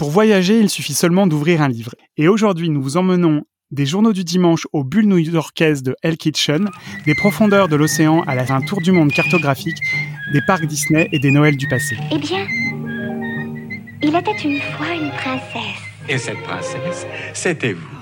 Pour 0.00 0.08
voyager, 0.08 0.58
il 0.58 0.70
suffit 0.70 0.94
seulement 0.94 1.26
d'ouvrir 1.26 1.60
un 1.60 1.68
livre. 1.68 1.94
Et 2.16 2.26
aujourd'hui, 2.26 2.70
nous 2.70 2.82
vous 2.82 2.96
emmenons 2.96 3.42
des 3.70 3.84
journaux 3.84 4.14
du 4.14 4.24
dimanche 4.24 4.66
aux 4.72 4.82
bulles 4.82 5.06
new-yorkaises 5.06 5.82
de 5.82 5.94
Hell 6.02 6.16
Kitchen, 6.16 6.70
des 7.04 7.14
profondeurs 7.14 7.68
de 7.68 7.76
l'océan 7.76 8.22
à 8.22 8.34
la, 8.34 8.50
un 8.50 8.62
tour 8.62 8.80
du 8.80 8.92
monde 8.92 9.12
cartographique, 9.12 9.76
des 10.32 10.40
parcs 10.46 10.64
Disney 10.64 11.06
et 11.12 11.18
des 11.18 11.30
Noëls 11.30 11.58
du 11.58 11.68
passé. 11.68 11.98
Eh 12.12 12.16
bien, 12.16 12.46
il 14.02 14.16
était 14.16 14.38
une 14.42 14.58
fois 14.74 14.94
une 14.94 15.10
princesse. 15.10 15.82
Et 16.08 16.16
cette 16.16 16.42
princesse, 16.44 17.06
c'était 17.34 17.74
vous. 17.74 17.98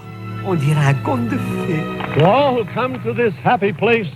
On 0.46 0.55
dirait 0.55 0.87
un 0.87 0.95
conte 0.95 1.25
de 1.25 1.37
fées. 1.37 1.83
To 2.17 2.25
all 2.25 2.61
who 2.61 2.65
come 2.77 2.96
to 3.03 3.12
this 3.12 3.35
happy 3.45 3.73
place, 3.73 4.07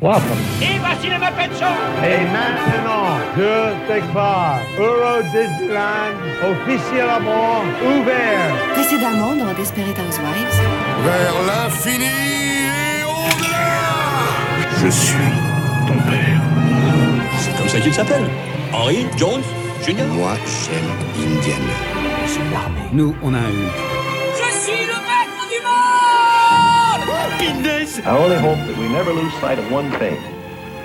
welcome. 0.00 0.38
Et 0.62 0.78
voici 0.78 1.06
le 1.08 1.18
Muppet 1.18 1.50
Show 1.58 1.74
Et 2.04 2.24
maintenant, 2.32 3.18
je 3.36 3.92
déclare 3.92 4.60
Euro 4.78 5.22
Disneyland 5.32 6.16
officiellement 6.50 7.62
ouvert. 7.84 8.54
Précédemment 8.74 9.34
dans 9.34 9.52
Desperate 9.54 9.98
Housewives. 9.98 10.60
Vers 11.04 11.34
l'infini 11.46 12.04
et 12.04 13.04
au-delà 13.04 14.82
Je 14.82 14.88
suis 14.88 15.32
ton 15.86 15.94
père. 16.10 16.40
C'est 17.38 17.56
comme 17.56 17.68
ça 17.68 17.80
qu'il 17.80 17.94
s'appelle. 17.94 18.28
Henry 18.72 19.06
Jones 19.16 19.42
Jr. 19.86 20.04
Moi, 20.14 20.32
j'aime 20.46 20.90
Indiana. 21.16 21.74
C'est 22.26 22.38
l'armée. 22.52 22.88
Nous, 22.92 23.14
on 23.22 23.34
a 23.34 23.38
un 23.38 23.83
I 27.46 28.16
only 28.16 28.38
hope 28.38 28.56
that 28.66 28.78
we 28.78 28.88
never 28.88 29.12
lose 29.12 29.32
sight 29.34 29.58
of 29.58 29.70
one 29.70 29.90
thing. 29.98 30.16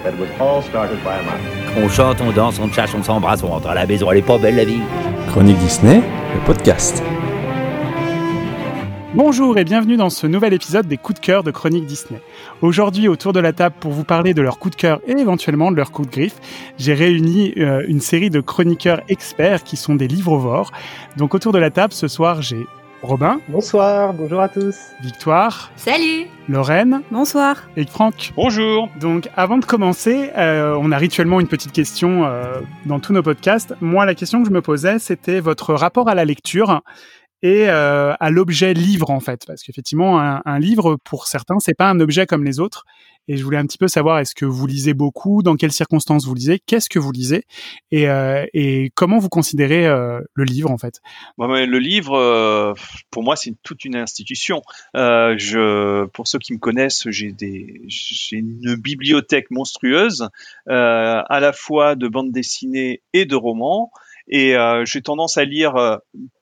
That 0.04 0.18
was 0.20 0.28
all 0.42 0.62
started 0.62 1.02
by 1.06 1.18
a 1.18 1.24
mouse. 1.24 1.78
On 1.78 1.88
chante, 1.88 2.20
on 2.20 2.34
danse, 2.34 2.60
on 2.60 2.70
chasse, 2.70 2.94
on 2.94 3.02
s'embrasse, 3.02 3.44
on 3.44 3.48
rentre 3.48 3.70
à 3.70 3.76
la 3.76 3.86
maison, 3.86 4.12
elle 4.12 4.18
est 4.18 4.22
pas 4.22 4.38
belle 4.38 4.58
la 4.58 4.66
vie. 4.66 4.82
Chronique 5.30 5.58
Disney, 5.60 6.02
le 6.34 6.46
podcast. 6.46 7.02
Bonjour 9.14 9.58
et 9.58 9.64
bienvenue 9.64 9.96
dans 9.96 10.10
ce 10.10 10.28
nouvel 10.28 10.54
épisode 10.54 10.86
des 10.86 10.98
coups 10.98 11.22
de 11.22 11.26
cœur 11.26 11.44
de 11.44 11.52
Chronique 11.52 11.86
Disney. 11.86 12.22
Aujourd'hui, 12.62 13.08
autour 13.08 13.32
de 13.32 13.40
la 13.40 13.54
table 13.54 13.76
pour 13.80 13.92
vous 13.92 14.04
parler 14.04 14.34
de 14.34 14.42
leurs 14.42 14.60
coups 14.60 14.76
de 14.76 14.82
cœur 14.82 15.00
et 15.08 15.12
éventuellement 15.12 15.72
de 15.72 15.78
leurs 15.78 15.92
coups 15.92 16.10
de 16.10 16.14
griffe, 16.14 16.42
j'ai 16.78 16.94
réuni 16.94 17.54
euh, 17.58 17.84
une 17.88 18.02
série 18.02 18.30
de 18.30 18.42
chroniqueurs 18.42 19.02
experts 19.08 19.64
qui 19.64 19.78
sont 19.78 19.96
des 19.96 20.10
livres-vores. 20.10 20.72
Donc 21.16 21.34
autour 21.36 21.54
de 21.54 21.58
la 21.58 21.70
table, 21.70 21.94
ce 21.94 22.10
soir, 22.10 22.42
j'ai 22.42 22.68
Robin. 23.02 23.40
Bonsoir, 23.48 24.14
bonjour 24.14 24.42
à 24.42 24.50
tous. 24.50 24.76
Victoire. 25.02 25.72
Salut. 25.78 26.28
Lorraine. 26.50 27.02
Bonsoir. 27.12 27.70
Et 27.78 27.86
Franck. 27.86 28.34
Bonjour. 28.36 28.90
Donc 29.00 29.30
avant 29.36 29.58
de 29.58 29.66
commencer, 29.66 30.32
euh, 30.38 30.78
on 30.80 30.92
a 30.92 30.98
rituellement 30.98 31.40
une 31.40 31.48
petite 31.48 31.72
question 31.72 32.26
euh, 32.26 32.62
dans 32.86 33.00
tous 33.00 33.14
nos 33.14 33.24
podcasts. 33.24 33.74
Moi, 33.80 34.06
la 34.06 34.16
question 34.16 34.42
que 34.42 34.50
je 34.50 34.54
me 34.54 34.62
posais, 34.62 35.00
c'était 35.00 35.40
votre 35.40 35.74
rapport 35.74 36.10
à 36.10 36.16
la 36.16 36.26
lecture 36.26 36.82
et 37.42 37.70
euh, 37.70 38.14
à 38.20 38.30
l'objet 38.30 38.74
livre 38.74 39.12
en 39.12 39.22
fait, 39.22 39.46
parce 39.48 39.64
qu'effectivement 39.64 40.20
un, 40.20 40.42
un, 40.44 40.60
livre 40.60 40.98
pour 41.06 41.28
certains 41.28 41.60
c'est 41.60 41.74
pas 41.74 41.90
un 41.90 42.02
objet 42.02 42.26
comme 42.26 42.44
les 42.44 42.60
autres. 42.60 42.84
Et 43.30 43.38
je 43.38 43.44
voulais 43.44 43.58
un 43.58 43.66
petit 43.68 43.78
peu 43.78 43.88
savoir 43.88 44.18
est-ce 44.18 44.34
que 44.34 44.44
vous 44.46 44.66
lisez 44.66 44.96
beaucoup, 44.96 45.44
dans 45.44 45.56
quelles 45.56 45.72
circonstances 45.72 46.26
vous 46.26 46.34
lisez, 46.34 46.60
qu'est-ce 46.66 46.90
que 46.90 46.98
vous 46.98 47.12
lisez? 47.12 47.44
Et, 47.92 48.10
euh, 48.10 48.46
et 48.56 48.92
comment 48.96 49.20
vous 49.20 49.30
considérez 49.30 49.86
euh, 49.86 50.20
le 50.34 50.44
livre 50.44 50.72
en 50.72 50.80
fait? 50.80 51.00
Le 51.38 51.78
livre, 51.78 52.18
euh, 52.18 52.74
pour 53.12 53.22
moi 53.22 53.36
c'est 53.36 53.54
toute 53.62 53.86
une 53.86 53.96
institution. 53.96 54.64
Euh, 54.96 55.36
je, 55.38 56.06
pour 56.08 56.28
ceux 56.28 56.40
qui 56.40 56.54
me 56.54 56.58
connaissent, 56.58 57.08
j'ai 57.12 57.32
des, 57.32 57.84
j'ai 57.88 58.38
une 58.38 58.76
bibliothèque 58.76 59.52
monstrueuse, 59.52 60.28
euh, 60.68 61.22
à 61.30 61.40
la 61.40 61.54
fois 61.54 61.94
de 61.96 62.08
bandes 62.08 62.32
dessinées 62.32 63.04
et 63.14 63.26
de 63.26 63.36
romans. 63.36 63.92
Et 64.32 64.56
j'ai 64.86 65.02
tendance 65.02 65.38
à 65.38 65.44
lire 65.44 65.74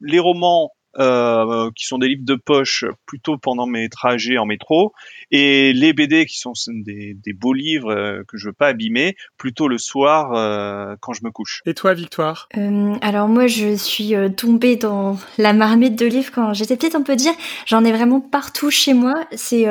les 0.01 0.19
romans 0.19 0.71
euh, 0.97 1.69
qui 1.75 1.85
sont 1.85 1.97
des 1.97 2.07
livres 2.07 2.25
de 2.25 2.35
poche 2.35 2.85
plutôt 3.05 3.37
pendant 3.37 3.67
mes 3.67 3.89
trajets 3.89 4.37
en 4.37 4.45
métro, 4.45 4.93
et 5.31 5.73
les 5.73 5.93
BD 5.93 6.25
qui 6.25 6.39
sont 6.39 6.53
des, 6.67 7.15
des 7.15 7.33
beaux 7.33 7.53
livres 7.53 7.91
euh, 7.91 8.23
que 8.27 8.37
je 8.37 8.47
veux 8.47 8.53
pas 8.53 8.67
abîmer, 8.67 9.15
plutôt 9.37 9.67
le 9.67 9.77
soir 9.77 10.33
euh, 10.33 10.95
quand 11.01 11.13
je 11.13 11.23
me 11.23 11.31
couche. 11.31 11.61
Et 11.65 11.73
toi, 11.73 11.93
Victoire? 11.93 12.49
Euh, 12.57 12.95
Alors 13.01 13.27
moi, 13.27 13.47
je 13.47 13.75
suis 13.75 14.13
tombée 14.35 14.75
dans 14.75 15.17
la 15.37 15.53
marmite 15.53 15.97
de 15.97 16.05
livres 16.05 16.31
quand 16.33 16.53
j'étais 16.53 16.75
petite, 16.75 16.95
on 16.95 17.03
peut 17.03 17.15
dire. 17.15 17.33
J'en 17.65 17.83
ai 17.83 17.91
vraiment 17.91 18.21
partout 18.21 18.71
chez 18.71 18.93
moi. 18.93 19.15
C'est 19.35 19.65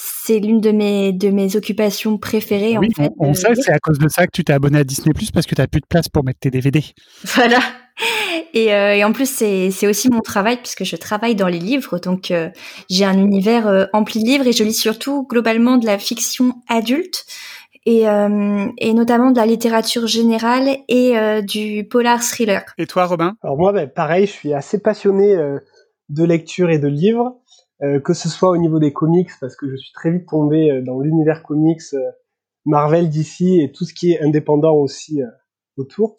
c'est 0.00 0.38
l'une 0.38 0.60
de 0.60 0.70
mes 0.70 1.12
de 1.12 1.28
mes 1.30 1.56
occupations 1.56 2.18
préférées 2.18 2.78
oui, 2.78 2.88
en 2.88 3.02
fait. 3.02 3.10
On, 3.18 3.30
on 3.30 3.34
sait, 3.34 3.54
c'est 3.56 3.72
à 3.72 3.80
cause 3.80 3.98
de 3.98 4.08
ça 4.08 4.26
que 4.26 4.30
tu 4.32 4.44
t'es 4.44 4.52
abonné 4.52 4.78
à 4.78 4.84
Disney 4.84 5.12
Plus 5.12 5.32
parce 5.32 5.46
que 5.46 5.56
tu 5.56 5.60
as 5.60 5.66
plus 5.66 5.80
de 5.80 5.86
place 5.86 6.08
pour 6.08 6.24
mettre 6.24 6.38
tes 6.38 6.50
DVD. 6.50 6.84
Voilà. 7.24 7.58
Et, 8.54 8.74
euh, 8.74 8.94
et, 8.94 9.04
en 9.04 9.12
plus, 9.12 9.28
c'est, 9.28 9.70
c'est 9.70 9.86
aussi 9.86 10.08
mon 10.10 10.20
travail 10.20 10.56
puisque 10.58 10.84
je 10.84 10.96
travaille 10.96 11.34
dans 11.34 11.48
les 11.48 11.58
livres. 11.58 11.98
Donc, 11.98 12.30
euh, 12.30 12.48
j'ai 12.88 13.04
un 13.04 13.18
univers 13.18 13.66
euh, 13.66 13.86
empli 13.92 14.22
de 14.22 14.26
livres 14.26 14.46
et 14.46 14.52
je 14.52 14.64
lis 14.64 14.74
surtout 14.74 15.26
globalement 15.26 15.76
de 15.76 15.86
la 15.86 15.98
fiction 15.98 16.54
adulte 16.68 17.26
et, 17.86 18.02
et 18.02 18.92
notamment 18.92 19.30
de 19.30 19.38
la 19.38 19.46
littérature 19.46 20.06
générale 20.06 20.76
et 20.88 21.14
du 21.42 21.88
polar 21.88 22.22
thriller. 22.22 22.62
Et 22.76 22.86
toi, 22.86 23.06
Robin? 23.06 23.34
Alors 23.42 23.56
moi, 23.56 23.72
ben, 23.72 23.88
pareil, 23.88 24.26
je 24.26 24.32
suis 24.32 24.52
assez 24.52 24.78
passionné 24.78 25.34
de 26.10 26.24
lecture 26.24 26.68
et 26.68 26.78
de 26.78 26.88
livres, 26.88 27.38
que 28.04 28.12
ce 28.12 28.28
soit 28.28 28.50
au 28.50 28.58
niveau 28.58 28.78
des 28.78 28.92
comics 28.92 29.30
parce 29.40 29.56
que 29.56 29.70
je 29.70 29.76
suis 29.76 29.92
très 29.94 30.10
vite 30.10 30.28
tombé 30.28 30.82
dans 30.84 31.00
l'univers 31.00 31.42
comics 31.42 31.80
Marvel, 32.66 33.08
DC 33.08 33.40
et 33.40 33.72
tout 33.74 33.86
ce 33.86 33.94
qui 33.94 34.12
est 34.12 34.20
indépendant 34.20 34.74
aussi 34.74 35.22
autour. 35.78 36.14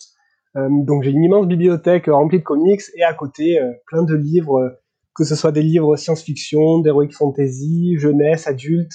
Euh, 0.57 0.67
donc 0.69 1.03
j'ai 1.03 1.11
une 1.11 1.23
immense 1.23 1.47
bibliothèque 1.47 2.05
remplie 2.07 2.39
de 2.39 2.43
comics 2.43 2.81
et 2.95 3.03
à 3.03 3.13
côté 3.13 3.59
euh, 3.59 3.71
plein 3.85 4.03
de 4.03 4.15
livres, 4.15 4.59
euh, 4.59 4.69
que 5.13 5.23
ce 5.23 5.35
soit 5.35 5.51
des 5.51 5.61
livres 5.61 5.95
science-fiction, 5.95 6.79
d'heroic 6.79 7.09
fantasy, 7.11 7.97
jeunesse, 7.97 8.47
adulte. 8.47 8.91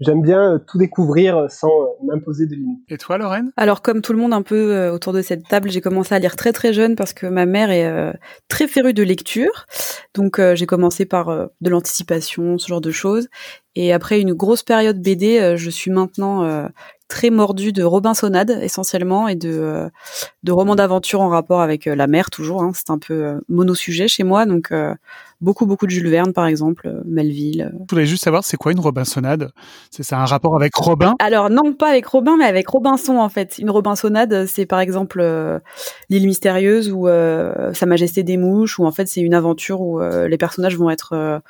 J'aime 0.00 0.20
bien 0.22 0.62
tout 0.68 0.78
découvrir 0.78 1.50
sans 1.50 1.70
m'imposer 2.04 2.46
de 2.46 2.54
limites. 2.54 2.82
Et 2.88 2.98
toi, 2.98 3.18
Lorraine? 3.18 3.50
Alors, 3.56 3.82
comme 3.82 4.02
tout 4.02 4.12
le 4.12 4.18
monde 4.18 4.34
un 4.34 4.42
peu 4.42 4.90
autour 4.90 5.12
de 5.12 5.22
cette 5.22 5.48
table, 5.48 5.70
j'ai 5.70 5.80
commencé 5.80 6.14
à 6.14 6.18
lire 6.18 6.36
très 6.36 6.52
très 6.52 6.72
jeune 6.72 6.94
parce 6.94 7.14
que 7.14 7.26
ma 7.26 7.46
mère 7.46 7.70
est 7.70 8.12
très 8.48 8.68
férue 8.68 8.92
de 8.92 9.02
lecture. 9.02 9.66
Donc, 10.14 10.40
j'ai 10.54 10.66
commencé 10.66 11.06
par 11.06 11.48
de 11.60 11.70
l'anticipation, 11.70 12.58
ce 12.58 12.68
genre 12.68 12.82
de 12.82 12.90
choses. 12.92 13.28
Et 13.74 13.92
après 13.92 14.20
une 14.20 14.34
grosse 14.34 14.62
période 14.62 15.00
BD, 15.00 15.54
je 15.56 15.70
suis 15.70 15.90
maintenant 15.90 16.68
très 17.08 17.30
mordu 17.30 17.72
de 17.72 17.82
Robinsonade 17.82 18.50
essentiellement 18.62 19.28
et 19.28 19.34
de, 19.34 19.48
euh, 19.50 19.88
de 20.42 20.52
romans 20.52 20.76
d'aventure 20.76 21.22
en 21.22 21.28
rapport 21.28 21.62
avec 21.62 21.86
euh, 21.86 21.94
la 21.94 22.06
mer 22.06 22.30
toujours. 22.30 22.62
Hein. 22.62 22.72
C'est 22.74 22.90
un 22.90 22.98
peu 22.98 23.14
euh, 23.14 23.40
mono-sujet 23.48 24.08
chez 24.08 24.24
moi, 24.24 24.44
donc 24.44 24.72
beaucoup 25.40 25.66
beaucoup 25.66 25.86
de 25.86 25.90
Jules 25.90 26.08
Verne 26.08 26.32
par 26.32 26.46
exemple, 26.46 27.02
Melville. 27.06 27.70
Je 27.72 27.78
voudrais 27.78 28.06
juste 28.06 28.24
savoir 28.24 28.44
c'est 28.44 28.58
quoi 28.58 28.72
une 28.72 28.80
Robinsonade 28.80 29.50
C'est 29.90 30.02
ça 30.02 30.18
un 30.18 30.26
rapport 30.26 30.54
avec 30.54 30.74
Robin? 30.74 31.14
Alors 31.18 31.48
non 31.48 31.72
pas 31.72 31.88
avec 31.88 32.06
Robin 32.06 32.36
mais 32.36 32.44
avec 32.44 32.68
Robinson 32.68 33.16
en 33.16 33.28
fait. 33.28 33.58
Une 33.58 33.70
Robinsonade 33.70 34.46
c'est 34.46 34.66
par 34.66 34.80
exemple 34.80 35.22
l'île 36.10 36.26
mystérieuse 36.26 36.92
ou 36.92 37.08
Sa 37.72 37.86
Majesté 37.86 38.22
des 38.22 38.36
mouches 38.36 38.78
ou 38.78 38.84
en 38.84 38.92
fait 38.92 39.08
c'est 39.08 39.22
une 39.22 39.34
aventure 39.34 39.80
où 39.80 40.00
les 40.00 40.38
personnages 40.38 40.76
vont 40.76 40.90
être 40.90 41.40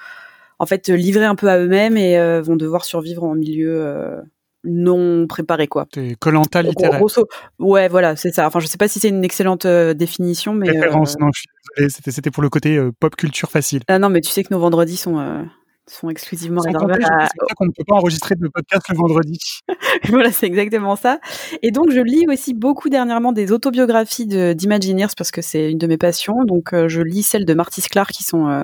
en 0.58 0.66
fait 0.66 0.88
livrés 0.88 1.24
un 1.24 1.34
peu 1.34 1.48
à 1.48 1.58
eux-mêmes 1.58 1.96
et 1.96 2.40
vont 2.40 2.56
devoir 2.56 2.84
survivre 2.84 3.24
en 3.24 3.34
milieu 3.34 4.22
non 4.64 5.26
préparé 5.26 5.68
quoi. 5.68 5.86
Colanta 6.18 6.62
littéraire. 6.62 6.98
Grosso, 6.98 7.26
ouais, 7.58 7.88
voilà, 7.88 8.16
c'est 8.16 8.34
ça. 8.34 8.46
Enfin, 8.46 8.60
je 8.60 8.66
sais 8.66 8.78
pas 8.78 8.88
si 8.88 8.98
c'est 8.98 9.08
une 9.08 9.24
excellente 9.24 9.66
euh, 9.66 9.94
définition, 9.94 10.54
mais 10.54 10.70
référence. 10.70 11.14
Euh... 11.14 11.24
Non, 11.24 11.30
je 11.34 11.40
suis 11.40 11.48
désolé, 11.76 11.90
c'était 11.90 12.10
c'était 12.10 12.30
pour 12.30 12.42
le 12.42 12.50
côté 12.50 12.76
euh, 12.76 12.90
pop 12.98 13.14
culture 13.16 13.50
facile. 13.50 13.82
Ah 13.88 13.98
non, 13.98 14.08
mais 14.08 14.20
tu 14.20 14.30
sais 14.30 14.42
que 14.42 14.52
nos 14.52 14.60
vendredis 14.60 14.96
sont 14.96 15.46
sont 15.86 16.10
exclusivement 16.10 16.60
réservés 16.60 17.02
à. 17.04 17.28
C'est 17.28 17.54
qu'on 17.54 17.64
ne 17.64 17.70
peut 17.70 17.84
pas 17.86 17.94
enregistrer 17.94 18.34
de 18.34 18.46
podcast 18.48 18.86
le 18.90 18.96
vendredi. 18.96 19.38
voilà, 20.10 20.30
c'est 20.32 20.46
exactement 20.46 20.96
ça. 20.96 21.18
Et 21.62 21.70
donc, 21.70 21.90
je 21.90 22.00
lis 22.00 22.26
aussi 22.28 22.52
beaucoup 22.52 22.90
dernièrement 22.90 23.32
des 23.32 23.52
autobiographies 23.52 24.26
d'Imagineers 24.26 25.14
parce 25.16 25.30
que 25.30 25.40
c'est 25.40 25.70
une 25.70 25.78
de 25.78 25.86
mes 25.86 25.96
passions. 25.96 26.44
Donc, 26.44 26.74
je 26.88 27.00
lis 27.00 27.22
celles 27.22 27.46
de 27.46 27.54
Marty 27.54 27.80
Sklar 27.80 28.08
qui 28.08 28.22
sont 28.22 28.62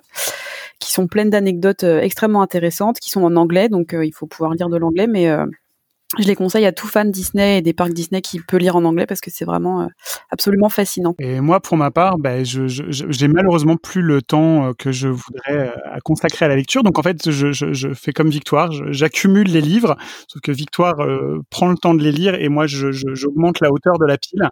qui 0.80 0.92
sont 0.92 1.06
pleines 1.06 1.30
d'anecdotes 1.30 1.84
extrêmement 1.84 2.42
intéressantes, 2.42 3.00
qui 3.00 3.08
sont 3.08 3.22
en 3.22 3.36
anglais. 3.36 3.70
Donc, 3.70 3.94
il 3.98 4.12
faut 4.12 4.26
pouvoir 4.26 4.52
lire 4.52 4.68
de 4.68 4.76
l'anglais, 4.76 5.06
mais 5.06 5.34
je 6.18 6.26
les 6.26 6.36
conseille 6.36 6.66
à 6.66 6.72
tout 6.72 6.86
fan 6.86 7.10
Disney 7.10 7.58
et 7.58 7.62
des 7.62 7.72
parcs 7.72 7.92
Disney 7.92 8.20
qui 8.20 8.40
peut 8.40 8.56
lire 8.56 8.76
en 8.76 8.84
anglais 8.84 9.06
parce 9.06 9.20
que 9.20 9.30
c'est 9.30 9.44
vraiment 9.44 9.82
euh, 9.82 9.86
absolument 10.30 10.68
fascinant. 10.68 11.14
Et 11.18 11.40
moi, 11.40 11.60
pour 11.60 11.76
ma 11.76 11.90
part, 11.90 12.18
ben, 12.18 12.44
je, 12.44 12.66
je, 12.66 12.84
j'ai 12.90 13.28
malheureusement 13.28 13.76
plus 13.76 14.02
le 14.02 14.22
temps 14.22 14.68
euh, 14.68 14.72
que 14.78 14.92
je 14.92 15.08
voudrais 15.08 15.68
euh, 15.68 15.98
consacrer 16.04 16.44
à 16.44 16.48
la 16.48 16.56
lecture. 16.56 16.82
Donc 16.82 16.98
en 16.98 17.02
fait, 17.02 17.30
je, 17.30 17.52
je 17.52 17.94
fais 17.94 18.12
comme 18.12 18.28
Victoire, 18.28 18.70
j'accumule 18.92 19.48
les 19.48 19.60
livres, 19.60 19.96
sauf 20.28 20.40
que 20.42 20.52
Victoire 20.52 21.00
euh, 21.00 21.40
prend 21.50 21.68
le 21.68 21.76
temps 21.76 21.94
de 21.94 22.02
les 22.02 22.12
lire 22.12 22.34
et 22.34 22.48
moi, 22.48 22.66
j'augmente 22.66 23.60
la 23.60 23.70
hauteur 23.70 23.98
de 23.98 24.06
la 24.06 24.18
pile. 24.18 24.48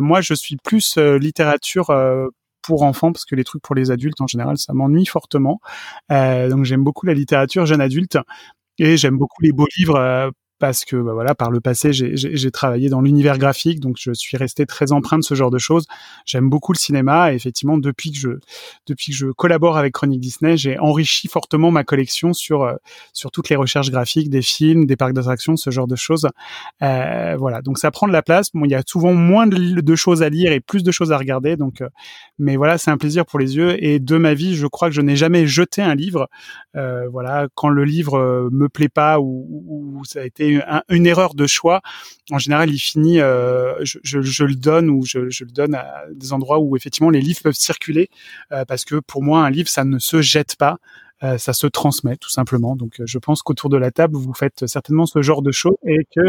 Moi, 0.00 0.20
je 0.20 0.34
suis 0.34 0.56
plus 0.56 0.96
littérature 0.96 1.92
pour 2.62 2.82
enfants 2.82 3.12
parce 3.12 3.24
que 3.24 3.34
les 3.34 3.44
trucs 3.44 3.62
pour 3.62 3.74
les 3.74 3.90
adultes 3.90 4.20
en 4.20 4.26
général 4.26 4.56
ça 4.58 4.72
m'ennuie 4.72 5.06
fortement. 5.06 5.60
Donc 6.10 6.64
j'aime 6.64 6.82
beaucoup 6.82 7.06
la 7.06 7.14
littérature 7.14 7.66
jeune 7.66 7.80
adulte 7.80 8.18
et 8.78 8.96
j'aime 8.96 9.16
beaucoup 9.16 9.42
les 9.42 9.52
beaux 9.52 9.66
livres 9.76 10.32
parce 10.58 10.84
que 10.84 10.96
bah, 10.96 11.12
voilà, 11.12 11.34
par 11.34 11.50
le 11.50 11.60
passé, 11.60 11.92
j'ai 11.92 12.50
travaillé 12.50 12.88
dans 12.88 13.00
l'univers 13.00 13.38
graphique, 13.38 13.80
donc 13.80 13.96
je 13.98 14.12
suis 14.12 14.36
resté 14.36 14.66
très 14.66 14.92
empreint 14.92 15.18
de 15.18 15.24
ce 15.24 15.34
genre 15.34 15.50
de 15.50 15.58
choses. 15.58 15.86
J'aime 16.24 16.48
beaucoup 16.48 16.72
le 16.72 16.78
cinéma, 16.78 17.32
et 17.32 17.36
effectivement, 17.36 17.78
depuis 17.78 18.10
que 18.10 18.18
je 18.18 18.28
depuis 18.86 19.12
que 19.12 19.16
je 19.16 19.26
collabore 19.26 19.76
avec 19.76 19.92
Chronique 19.92 20.20
Disney, 20.20 20.56
j'ai 20.56 20.78
enrichi 20.78 21.28
fortement 21.28 21.70
ma 21.70 21.84
collection 21.84 22.32
sur 22.32 22.62
euh, 22.62 22.74
sur 23.12 23.30
toutes 23.30 23.48
les 23.48 23.56
recherches 23.56 23.90
graphiques 23.90 24.30
des 24.30 24.42
films, 24.42 24.86
des 24.86 24.96
parcs 24.96 25.12
d'attractions, 25.12 25.56
ce 25.56 25.70
genre 25.70 25.86
de 25.86 25.96
choses. 25.96 26.28
Euh, 26.82 27.36
voilà, 27.38 27.62
donc 27.62 27.78
ça 27.78 27.90
prend 27.90 28.06
de 28.06 28.12
la 28.12 28.22
place. 28.22 28.50
Bon, 28.54 28.64
il 28.64 28.70
y 28.70 28.74
a 28.74 28.82
souvent 28.86 29.12
moins 29.12 29.46
de, 29.46 29.96
choses 29.96 30.22
à 30.22 30.28
lire 30.28 30.52
et 30.52 30.60
plus 30.60 30.82
de 30.82 30.90
choses 30.90 31.12
à 31.12 31.18
regarder, 31.18 31.56
donc 31.56 31.80
euh, 31.80 31.88
mais 32.38 32.56
voilà, 32.56 32.78
c'est 32.78 32.90
un 32.90 32.98
plaisir 32.98 33.24
pour 33.26 33.38
les 33.38 33.56
yeux. 33.56 33.82
Et 33.82 33.98
de 33.98 34.16
ma 34.16 34.34
vie, 34.34 34.54
je 34.56 34.66
crois 34.66 34.88
que 34.88 34.94
je 34.94 35.00
n'ai 35.00 35.16
jamais 35.16 35.46
jeté 35.46 35.82
un 35.82 35.94
livre. 35.94 36.28
Euh, 36.76 37.08
voilà, 37.08 37.48
quand 37.54 37.68
le 37.68 37.84
livre 37.84 38.48
me 38.52 38.68
plaît 38.68 38.88
pas 38.88 39.20
ou, 39.20 39.46
ou 39.98 40.04
ça 40.04 40.20
a 40.20 40.24
été 40.24 40.45
une 40.88 41.06
erreur 41.06 41.34
de 41.34 41.46
choix, 41.46 41.82
en 42.30 42.38
général, 42.38 42.70
il 42.70 42.78
finit, 42.78 43.20
euh, 43.20 43.74
je, 43.82 44.44
le 44.44 44.54
donne 44.54 44.90
ou 44.90 45.04
je, 45.04 45.30
je, 45.30 45.44
le 45.44 45.50
donne 45.50 45.74
à 45.74 46.04
des 46.12 46.32
endroits 46.32 46.58
où 46.58 46.76
effectivement 46.76 47.10
les 47.10 47.20
livres 47.20 47.40
peuvent 47.42 47.54
circuler, 47.54 48.10
euh, 48.52 48.64
parce 48.64 48.84
que 48.84 48.96
pour 48.96 49.22
moi, 49.22 49.44
un 49.44 49.50
livre, 49.50 49.68
ça 49.68 49.84
ne 49.84 49.98
se 49.98 50.22
jette 50.22 50.56
pas. 50.56 50.78
Euh, 51.22 51.38
ça 51.38 51.52
se 51.52 51.66
transmet 51.66 52.16
tout 52.16 52.30
simplement. 52.30 52.76
Donc, 52.76 53.00
je 53.04 53.18
pense 53.18 53.42
qu'autour 53.42 53.70
de 53.70 53.76
la 53.76 53.90
table, 53.90 54.16
vous 54.16 54.34
faites 54.34 54.66
certainement 54.66 55.06
ce 55.06 55.22
genre 55.22 55.42
de 55.42 55.52
choses 55.52 55.76
et 55.86 56.06
que 56.14 56.20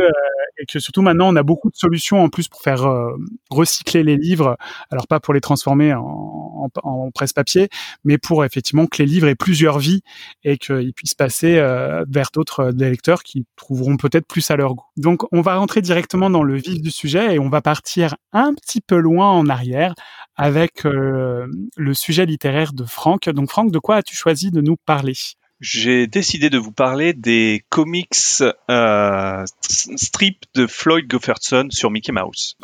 et 0.57 0.65
que 0.65 0.79
surtout 0.79 1.01
maintenant 1.01 1.31
on 1.31 1.35
a 1.35 1.43
beaucoup 1.43 1.69
de 1.69 1.75
solutions 1.75 2.21
en 2.21 2.29
plus 2.29 2.47
pour 2.47 2.61
faire 2.61 2.85
euh, 2.85 3.15
recycler 3.49 4.03
les 4.03 4.17
livres. 4.17 4.57
Alors 4.91 5.07
pas 5.07 5.19
pour 5.19 5.33
les 5.33 5.41
transformer 5.41 5.93
en, 5.93 6.69
en, 6.83 7.11
presse-papier, 7.11 7.69
mais 8.03 8.17
pour 8.17 8.43
effectivement 8.43 8.87
que 8.87 8.97
les 8.99 9.05
livres 9.05 9.27
aient 9.27 9.35
plusieurs 9.35 9.79
vies 9.79 10.01
et 10.43 10.57
qu'ils 10.57 10.93
puissent 10.93 11.15
passer 11.15 11.57
euh, 11.57 12.03
vers 12.09 12.29
d'autres 12.33 12.71
euh, 12.71 12.71
lecteurs 12.71 13.23
qui 13.23 13.45
trouveront 13.55 13.97
peut-être 13.97 14.27
plus 14.27 14.49
à 14.51 14.55
leur 14.55 14.75
goût. 14.75 14.85
Donc 14.97 15.23
on 15.31 15.41
va 15.41 15.55
rentrer 15.55 15.81
directement 15.81 16.29
dans 16.29 16.43
le 16.43 16.55
vif 16.55 16.81
du 16.81 16.91
sujet 16.91 17.35
et 17.35 17.39
on 17.39 17.49
va 17.49 17.61
partir 17.61 18.15
un 18.33 18.53
petit 18.53 18.81
peu 18.81 18.97
loin 18.97 19.31
en 19.31 19.47
arrière 19.47 19.93
avec 20.37 20.83
le 20.83 21.93
sujet 21.93 22.25
littéraire 22.25 22.73
de 22.73 22.85
Franck. 22.85 23.29
Donc 23.29 23.49
Franck, 23.49 23.71
de 23.71 23.79
quoi 23.79 23.97
as-tu 23.97 24.15
choisi 24.15 24.51
de 24.51 24.61
nous 24.61 24.77
parler? 24.77 25.15
J'ai 25.59 26.05
décidé 26.05 26.51
de 26.51 26.59
vous 26.59 26.71
parler 26.71 27.13
des 27.13 27.65
comics 27.69 28.13
euh, 28.69 29.43
strip 29.61 30.43
de 30.53 30.67
Floyd 30.67 31.07
Gofferson 31.07 31.67
sur 31.71 31.89
Mickey 31.89 32.11
Mouse. 32.11 32.55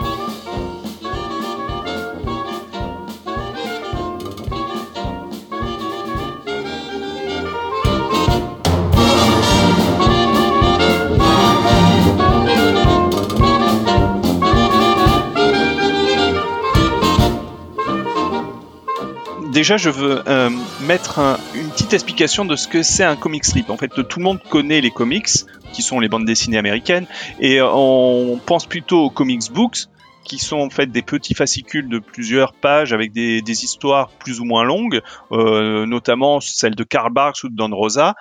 Déjà, 19.54 19.78
je 19.78 19.90
veux 19.90 20.22
euh, 20.28 20.50
mettre 20.82 21.20
une 21.56 21.70
petite 21.70 21.94
explication 21.94 22.44
de 22.44 22.56
ce 22.56 22.68
que 22.68 22.84
c'est 22.84 23.04
un 23.04 23.16
comic 23.16 23.46
strip. 23.46 23.70
En 23.70 23.78
fait, 23.78 23.90
tout 23.90 24.20
le 24.20 24.24
monde 24.24 24.40
connaît 24.50 24.82
les 24.82 24.92
comics, 24.92 25.30
qui 25.72 25.82
sont 25.82 26.00
les 26.00 26.10
bandes 26.10 26.26
dessinées 26.26 26.58
américaines, 26.58 27.08
et 27.40 27.62
on 27.62 28.40
pense 28.46 28.66
plutôt 28.66 29.00
aux 29.06 29.10
comics 29.10 29.52
books, 29.52 29.88
qui 30.24 30.38
sont 30.38 30.58
en 30.58 30.70
fait 30.70 30.88
des 30.88 31.02
petits 31.02 31.34
fascicules 31.34 31.90
de 31.90 32.00
plusieurs 32.00 32.54
pages 32.54 32.94
avec 32.94 33.12
des, 33.12 33.42
histoires 33.64 34.10
plus 34.10 34.40
ou 34.40 34.46
moins 34.46 34.64
longues, 34.64 35.02
euh, 35.32 35.86
notamment 35.86 36.40
celles 36.40 36.76
de 36.76 36.84
Karl 36.84 37.12
Barks 37.12 37.44
ou 37.44 37.50
de 37.50 37.56
Don 37.56 37.70
Rosa. 37.76 38.16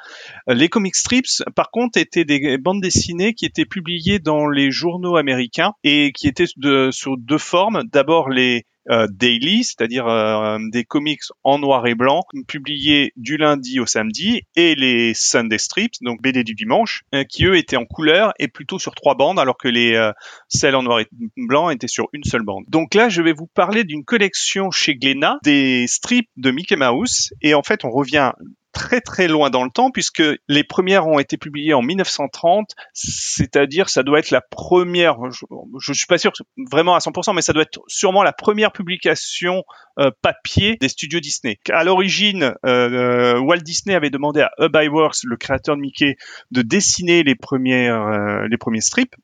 Les 0.49 0.69
comic 0.69 0.94
strips, 0.94 1.43
par 1.55 1.70
contre, 1.70 1.99
étaient 1.99 2.25
des 2.25 2.58
bandes 2.58 2.81
dessinées 2.81 3.35
qui 3.35 3.46
étaient 3.46 3.64
publiées 3.64 4.19
dans 4.19 4.49
les 4.49 4.70
journaux 4.70 5.17
américains 5.17 5.73
et 5.85 6.12
qui 6.12 6.28
étaient 6.28 6.46
de, 6.56 6.90
sur 6.90 7.17
deux 7.17 7.38
formes. 7.38 7.85
D'abord 7.93 8.28
les 8.28 8.67
euh, 8.90 9.06
daily, 9.11 9.64
c'est-à-dire 9.64 10.06
euh, 10.06 10.58
des 10.70 10.84
comics 10.84 11.20
en 11.44 11.58
noir 11.58 11.87
et 11.87 11.94
blanc, 11.94 12.23
publiés 12.49 13.12
du 13.17 13.37
lundi 13.37 13.79
au 13.81 13.87
samedi, 13.87 14.43
et 14.56 14.75
les 14.75 15.14
Sunday 15.14 15.58
strips, 15.58 15.94
donc 16.00 16.20
BD 16.20 16.43
du 16.43 16.55
dimanche, 16.55 17.05
euh, 17.14 17.25
qui 17.25 17.44
eux 17.44 17.56
étaient 17.56 17.76
en 17.76 17.84
couleur 17.84 18.32
et 18.38 18.49
plutôt 18.49 18.79
sur 18.79 18.94
trois 18.94 19.14
bandes, 19.14 19.38
alors 19.38 19.56
que 19.56 19.69
les 19.69 20.11
celles 20.49 20.75
en 20.75 20.82
noir 20.82 21.00
et 21.00 21.06
blanc 21.37 21.70
étaient 21.70 21.88
sur 21.88 22.08
une 22.12 22.25
seule 22.25 22.43
bande. 22.43 22.64
Donc 22.69 22.94
là, 22.94 23.08
je 23.08 23.23
vais 23.23 23.32
vous 23.32 23.46
parler 23.46 23.84
d'une 23.84 24.05
collection 24.05 24.70
chez 24.70 24.96
Glénat 24.96 25.38
des 25.43 25.87
strips 25.87 26.28
de 26.37 26.50
Mickey 26.50 26.76
Mouse, 26.76 27.32
et 27.40 27.55
en 27.55 27.62
fait, 27.62 27.85
on 27.85 27.90
revient 27.90 28.32
très 28.73 29.01
très 29.01 29.29
loin 29.29 29.51
dans 29.51 29.65
le 29.65 29.71
temps 29.71 29.91
puisque 29.91 30.23
les 30.49 30.65
premières 30.65 31.07
ont 31.07 31.19
été 31.19 31.37
publiées 31.37 31.75
en 31.75 31.83
1930, 31.83 32.75
c'est-à-dire 32.93 33.89
ça 33.89 34.03
doit 34.03 34.19
être 34.19 34.31
la 34.31 34.41
première, 34.41 35.17
je, 35.31 35.45
je 35.79 35.93
suis 35.93 36.07
pas 36.07 36.19
sûr 36.19 36.33
vraiment 36.71 36.95
à 36.95 36.99
100%, 36.99 37.35
mais 37.35 37.43
ça 37.43 37.53
doit 37.53 37.63
être 37.63 37.81
sûrement 37.87 38.23
la 38.23 38.33
première 38.33 38.73
publication 38.73 39.65
euh, 39.99 40.11
papier 40.23 40.77
des 40.81 40.89
studios 40.89 41.21
Disney. 41.21 41.59
À 41.71 41.85
l'origine, 41.85 42.55
euh, 42.65 43.39
Walt 43.39 43.59
Disney 43.59 43.95
avait 43.95 44.11
demandé 44.11 44.41
à 44.41 44.51
Hub 44.59 44.75
Iwerks, 44.75 45.25
le 45.25 45.37
créateur 45.37 45.77
de 45.77 45.83
Mickey, 45.83 46.17
de 46.51 46.63
dessiner 46.63 47.23
les 47.23 47.35
premiers 47.35 47.89
euh, 47.89 48.49
les 48.49 48.57
premiers 48.57 48.81
strips 48.81 49.15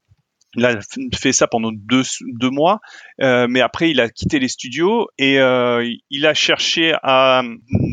il 0.54 0.64
a 0.64 0.78
fait 1.14 1.32
ça 1.32 1.46
pendant 1.46 1.70
deux, 1.72 2.04
mois, 2.50 2.80
euh, 3.20 3.46
mais 3.48 3.60
après 3.60 3.90
il 3.90 4.00
a 4.00 4.08
quitté 4.08 4.38
les 4.38 4.48
studios 4.48 5.08
et 5.18 5.38
euh, 5.40 5.86
il 6.10 6.26
a 6.26 6.34
cherché 6.34 6.94
à 7.02 7.42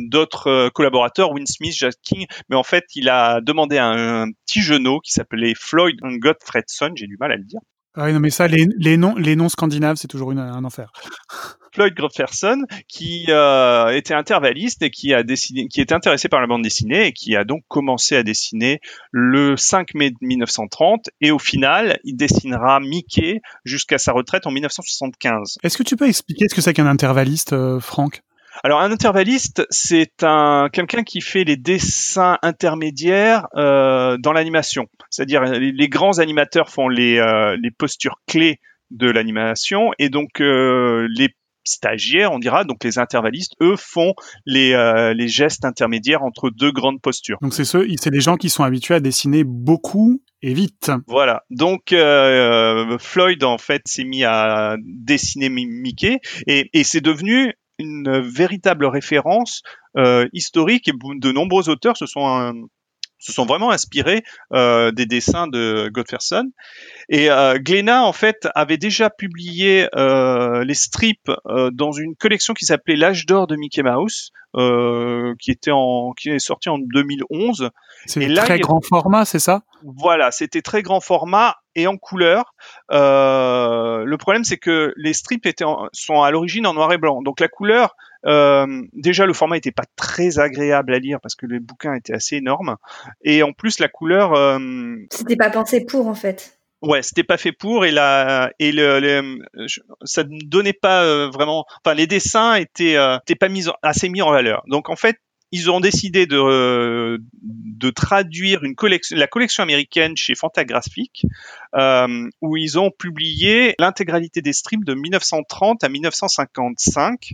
d'autres 0.09 0.47
euh, 0.47 0.69
collaborateurs, 0.69 1.31
Win 1.31 1.45
Smith, 1.45 1.73
Jack 1.73 1.95
King, 2.01 2.25
mais 2.49 2.55
en 2.55 2.63
fait 2.63 2.85
il 2.95 3.09
a 3.09 3.41
demandé 3.41 3.77
à 3.77 3.87
un, 3.87 4.31
petit 4.31 4.61
genou 4.61 4.99
qui 4.99 5.11
s'appelait 5.11 5.53
Floyd 5.55 5.97
Gottfredson, 6.01 6.91
j'ai 6.95 7.07
du 7.07 7.17
mal 7.19 7.31
à 7.31 7.35
le 7.35 7.43
dire. 7.43 7.59
Ah 7.95 8.11
non 8.11 8.19
mais 8.19 8.29
ça, 8.29 8.47
les, 8.47 8.67
les 8.77 8.97
noms, 8.97 9.15
les 9.15 9.35
noms 9.35 9.49
scandinaves, 9.49 9.95
c'est 9.97 10.07
toujours 10.07 10.31
une, 10.31 10.39
un 10.39 10.63
enfer. 10.63 10.91
Floyd 11.75 11.93
Grofferson, 11.93 12.63
qui 12.87 13.25
euh, 13.27 13.89
était 13.89 14.13
intervalliste 14.13 14.81
et 14.81 14.89
qui 14.89 15.13
a 15.13 15.23
dessiné, 15.23 15.67
qui 15.67 15.81
était 15.81 15.93
intéressé 15.93 16.29
par 16.29 16.39
la 16.39 16.47
bande 16.47 16.61
dessinée 16.61 17.07
et 17.07 17.11
qui 17.11 17.35
a 17.35 17.43
donc 17.43 17.63
commencé 17.67 18.15
à 18.15 18.23
dessiner 18.23 18.79
le 19.11 19.57
5 19.57 19.93
mai 19.93 20.13
1930 20.21 21.09
et 21.19 21.31
au 21.31 21.39
final, 21.39 21.99
il 22.05 22.15
dessinera 22.15 22.79
Mickey 22.79 23.41
jusqu'à 23.65 23.97
sa 23.97 24.13
retraite 24.13 24.47
en 24.47 24.51
1975. 24.51 25.57
Est-ce 25.63 25.77
que 25.77 25.83
tu 25.83 25.97
peux 25.97 26.07
expliquer 26.07 26.47
ce 26.47 26.55
que 26.55 26.61
c'est 26.61 26.73
qu'un 26.73 26.87
intervalliste, 26.87 27.51
euh, 27.51 27.81
Franck? 27.81 28.21
Alors 28.65 28.81
un 28.81 28.91
intervalliste, 28.91 29.63
c'est 29.69 30.23
un 30.23 30.69
quelqu'un 30.73 31.03
qui 31.03 31.21
fait 31.21 31.43
les 31.43 31.55
dessins 31.55 32.39
intermédiaires 32.41 33.45
euh, 33.55 34.17
dans 34.17 34.33
l'animation. 34.33 34.87
C'est-à-dire 35.11 35.43
les, 35.43 35.87
grands 35.87 36.17
animateurs 36.17 36.69
font 36.69 36.89
les, 36.89 37.19
euh, 37.19 37.55
les 37.61 37.69
postures 37.69 38.15
clés 38.25 38.59
de 38.89 39.07
l'animation 39.07 39.91
et 39.99 40.09
donc 40.09 40.41
euh, 40.41 41.07
les 41.15 41.29
stagiaires, 41.63 42.31
on 42.31 42.39
dira, 42.39 42.63
donc 42.63 42.83
les 42.83 42.97
intervallistes, 42.97 43.53
eux 43.61 43.75
font 43.77 44.15
les, 44.47 44.73
euh, 44.73 45.13
les 45.13 45.27
gestes 45.27 45.63
intermédiaires 45.63 46.23
entre 46.23 46.49
deux 46.49 46.71
grandes 46.71 47.01
postures. 47.01 47.37
Donc 47.43 47.53
c'est 47.53 47.65
ceux, 47.65 47.87
c'est 48.01 48.09
des 48.09 48.21
gens 48.21 48.35
qui 48.35 48.49
sont 48.49 48.63
habitués 48.63 48.95
à 48.95 48.99
dessiner 48.99 49.43
beaucoup 49.43 50.23
et 50.41 50.55
vite. 50.55 50.89
Voilà. 51.05 51.43
Donc 51.51 51.91
euh, 51.91 52.97
Floyd 52.97 53.43
en 53.43 53.59
fait 53.59 53.83
s'est 53.85 54.05
mis 54.05 54.23
à 54.23 54.75
dessiner 54.83 55.49
Mickey 55.49 56.19
et, 56.47 56.71
et 56.73 56.83
c'est 56.83 57.01
devenu 57.01 57.53
une 57.79 58.19
véritable 58.19 58.85
référence 58.85 59.61
euh, 59.97 60.27
historique 60.33 60.87
et 60.87 60.93
de 60.93 61.31
nombreux 61.31 61.69
auteurs 61.69 61.97
se 61.97 62.05
sont 62.05 62.67
se 63.25 63.31
sont 63.31 63.45
vraiment 63.45 63.71
inspirés 63.71 64.23
euh, 64.53 64.91
des 64.91 65.07
dessins 65.07 65.47
de 65.47 65.89
Godferson. 65.91 66.51
Et 67.09 67.31
euh, 67.31 67.57
Glénat, 67.57 68.03
en 68.03 68.13
fait, 68.13 68.47
avait 68.53 68.77
déjà 68.77 69.09
publié 69.09 69.89
euh, 69.95 70.63
les 70.63 70.75
strips 70.75 71.31
euh, 71.47 71.71
dans 71.71 71.91
une 71.91 72.15
collection 72.15 72.53
qui 72.53 72.65
s'appelait 72.65 72.95
L'âge 72.95 73.25
d'or 73.25 73.47
de 73.47 73.55
Mickey 73.55 73.81
Mouse, 73.81 74.31
euh, 74.55 75.33
qui 75.39 75.49
était 75.49 75.71
en, 75.71 76.13
qui 76.13 76.29
est 76.29 76.39
sorti 76.39 76.69
en 76.69 76.77
2011. 76.77 77.71
C'est 78.05 78.33
très 78.35 78.59
grand 78.59 78.81
format, 78.81 79.25
c'est 79.25 79.39
ça? 79.39 79.63
Voilà, 79.83 80.29
c'était 80.31 80.61
très 80.61 80.83
grand 80.83 80.99
format 80.99 81.55
et 81.75 81.87
en 81.87 81.97
couleur. 81.97 82.53
Euh, 82.91 84.03
le 84.05 84.17
problème, 84.17 84.43
c'est 84.43 84.57
que 84.57 84.93
les 84.97 85.13
strips 85.13 85.45
étaient 85.45 85.65
sont 85.93 86.21
à 86.21 86.31
l'origine 86.31 86.67
en 86.67 86.73
noir 86.73 86.93
et 86.93 86.97
blanc. 86.97 87.21
Donc 87.21 87.39
la 87.39 87.47
couleur, 87.47 87.95
euh, 88.25 88.81
déjà 88.93 89.25
le 89.25 89.33
format 89.33 89.57
était 89.57 89.71
pas 89.71 89.85
très 89.95 90.39
agréable 90.39 90.93
à 90.93 90.99
lire 90.99 91.19
parce 91.21 91.35
que 91.35 91.45
le 91.45 91.59
bouquin 91.59 91.93
était 91.93 92.13
assez 92.13 92.37
énorme. 92.37 92.77
Et 93.23 93.43
en 93.43 93.53
plus, 93.53 93.79
la 93.79 93.87
couleur. 93.87 94.33
Euh, 94.33 94.59
c'était 95.11 95.35
pas 95.35 95.49
pensé 95.49 95.85
pour 95.85 96.07
en 96.07 96.15
fait. 96.15 96.59
Ouais, 96.81 97.01
c'était 97.01 97.23
pas 97.23 97.37
fait 97.37 97.51
pour 97.51 97.85
et 97.85 97.91
la 97.91 98.51
et 98.59 98.71
le, 98.71 99.39
ça 100.03 100.23
ne 100.23 100.39
donnait 100.45 100.73
pas 100.73 101.03
euh, 101.03 101.29
vraiment. 101.29 101.65
Enfin, 101.83 101.95
les 101.95 102.05
dessins 102.05 102.55
étaient, 102.55 102.95
euh, 102.95 103.17
étaient 103.17 103.35
pas 103.35 103.49
mis 103.49 103.65
assez 103.81 104.09
mis 104.09 104.21
en 104.21 104.31
valeur. 104.31 104.61
Donc 104.67 104.89
en 104.89 104.95
fait, 104.95 105.17
ils 105.51 105.69
ont 105.71 105.79
décidé 105.79 106.25
de, 106.25 106.37
euh, 106.37 107.17
de 107.41 107.89
traduire 107.89 108.63
une 108.63 108.75
collection, 108.75 109.15
la 109.15 109.27
collection 109.27 109.63
américaine 109.63 110.17
chez 110.17 110.35
Fantagraphique, 110.35 111.25
euh, 111.75 112.29
où 112.41 112.57
ils 112.57 112.79
ont 112.79 112.91
publié 112.91 113.75
l'intégralité 113.79 114.41
des 114.41 114.53
strips 114.53 114.83
de 114.83 114.93
1930 114.93 115.83
à 115.83 115.89
1955, 115.89 117.33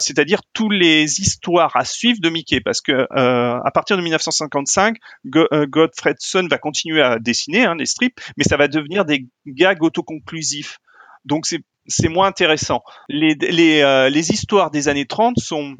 c'est-à-dire 0.00 0.40
tous 0.52 0.70
les 0.70 1.20
histoires 1.20 1.74
à 1.76 1.84
suivre 1.84 2.18
de 2.20 2.28
Mickey, 2.28 2.60
parce 2.60 2.80
que 2.80 2.92
euh, 2.92 3.60
à 3.64 3.70
partir 3.72 3.96
de 3.96 4.02
1955, 4.02 4.96
Go 5.26 5.46
euh, 5.52 5.66
Godfredson 5.66 6.48
va 6.50 6.58
continuer 6.58 7.00
à 7.00 7.18
dessiner 7.18 7.64
hein, 7.64 7.76
les 7.78 7.86
strips, 7.86 8.20
mais 8.36 8.44
ça 8.44 8.56
va 8.56 8.68
devenir 8.68 9.04
des 9.04 9.26
gags 9.46 9.82
autoconclusifs. 9.82 10.78
Donc 11.24 11.46
c'est 11.46 11.62
c'est 11.86 12.08
moins 12.08 12.28
intéressant. 12.28 12.82
Les, 13.08 13.34
les, 13.34 13.80
euh, 13.82 14.08
les 14.08 14.30
histoires 14.30 14.70
des 14.70 14.88
années 14.88 15.06
30 15.06 15.38
sont 15.38 15.74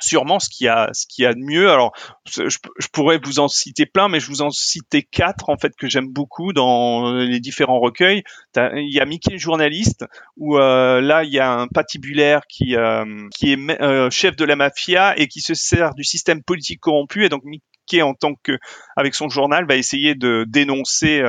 sûrement 0.00 0.38
ce 0.38 0.48
qu'il 0.50 0.66
y 0.66 0.68
a 0.68 0.90
ce 0.92 1.06
qu'il 1.06 1.24
y 1.24 1.26
a 1.26 1.32
de 1.32 1.40
mieux. 1.40 1.70
Alors 1.70 1.92
je, 2.28 2.48
je, 2.48 2.88
pourrais 2.92 3.18
vous 3.22 3.38
en 3.38 3.48
citer 3.48 3.86
plein 3.86 4.08
mais 4.08 4.20
je 4.20 4.28
vous 4.28 4.42
en 4.42 4.50
citer 4.50 5.02
quatre 5.02 5.50
en 5.50 5.56
fait 5.56 5.74
que 5.76 5.88
j'aime 5.88 6.08
beaucoup 6.08 6.52
dans 6.52 7.14
les 7.14 7.40
différents 7.40 7.80
recueils. 7.80 8.22
Il 8.56 8.94
y 8.94 9.00
a 9.00 9.04
Mickey 9.04 9.38
journaliste 9.38 10.04
où 10.36 10.58
euh, 10.58 11.00
là 11.00 11.24
il 11.24 11.32
y 11.32 11.38
a 11.38 11.52
un 11.52 11.68
patibulaire 11.68 12.42
qui 12.48 12.76
euh, 12.76 13.04
qui 13.34 13.52
est 13.52 13.80
euh, 13.80 14.10
chef 14.10 14.36
de 14.36 14.44
la 14.44 14.56
mafia 14.56 15.18
et 15.18 15.28
qui 15.28 15.40
se 15.40 15.54
sert 15.54 15.94
du 15.94 16.04
système 16.04 16.42
politique 16.42 16.80
corrompu. 16.80 17.24
Et 17.24 17.28
donc 17.28 17.42
Mickey 17.44 18.02
en 18.02 18.14
tant 18.14 18.34
que 18.42 18.58
avec 18.96 19.14
son 19.14 19.28
journal 19.28 19.66
va 19.66 19.76
essayer 19.76 20.14
de 20.14 20.44
dénoncer 20.48 21.22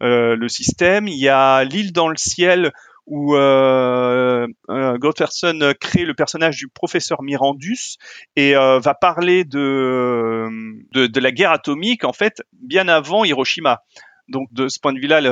euh, 0.00 0.36
le 0.36 0.48
système. 0.48 1.08
Il 1.08 1.18
y 1.18 1.28
a 1.28 1.64
l'île 1.64 1.92
dans 1.92 2.08
le 2.08 2.16
ciel 2.16 2.70
où 3.10 3.34
euh, 3.36 4.46
Godferson 4.68 5.72
crée 5.80 6.04
le 6.04 6.14
personnage 6.14 6.56
du 6.58 6.68
professeur 6.68 7.22
Mirandus 7.22 7.96
et 8.36 8.54
euh, 8.54 8.78
va 8.80 8.94
parler 8.94 9.44
de, 9.44 10.46
de, 10.92 11.06
de 11.06 11.20
la 11.20 11.32
guerre 11.32 11.52
atomique 11.52 12.04
en 12.04 12.12
fait 12.12 12.42
bien 12.52 12.86
avant 12.86 13.24
Hiroshima. 13.24 13.80
Donc 14.28 14.48
de 14.52 14.68
ce 14.68 14.78
point 14.78 14.92
de 14.92 15.00
vue-là, 15.00 15.22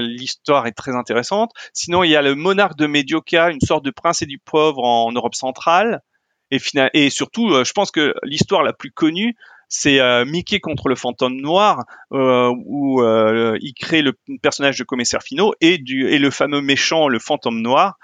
l'histoire 0.00 0.66
est 0.66 0.72
très 0.72 0.94
intéressante. 0.94 1.52
Sinon, 1.72 2.04
il 2.04 2.10
y 2.10 2.16
a 2.16 2.22
le 2.22 2.34
monarque 2.34 2.76
de 2.76 2.86
Medioca, 2.86 3.50
une 3.50 3.62
sorte 3.62 3.84
de 3.84 3.90
prince 3.90 4.20
et 4.20 4.26
du 4.26 4.38
pauvre 4.38 4.84
en 4.84 5.10
Europe 5.10 5.34
centrale. 5.34 6.02
Et, 6.50 6.58
et 6.92 7.08
surtout, 7.08 7.48
euh, 7.48 7.64
je 7.64 7.72
pense 7.72 7.90
que 7.90 8.14
l'histoire 8.24 8.62
la 8.62 8.74
plus 8.74 8.90
connue, 8.90 9.36
c'est 9.74 10.00
euh, 10.00 10.26
Mickey 10.26 10.60
contre 10.60 10.90
le 10.90 10.96
fantôme 10.96 11.40
noir, 11.40 11.84
euh, 12.12 12.52
où 12.66 13.00
euh, 13.00 13.56
il 13.62 13.72
crée 13.72 14.02
le 14.02 14.12
personnage 14.42 14.78
de 14.78 14.84
commissaire 14.84 15.22
Fino 15.22 15.54
et, 15.62 15.78
du, 15.78 16.08
et 16.08 16.18
le 16.18 16.30
fameux 16.30 16.60
méchant, 16.60 17.08
le 17.08 17.18
fantôme 17.18 17.60
noir, 17.60 17.96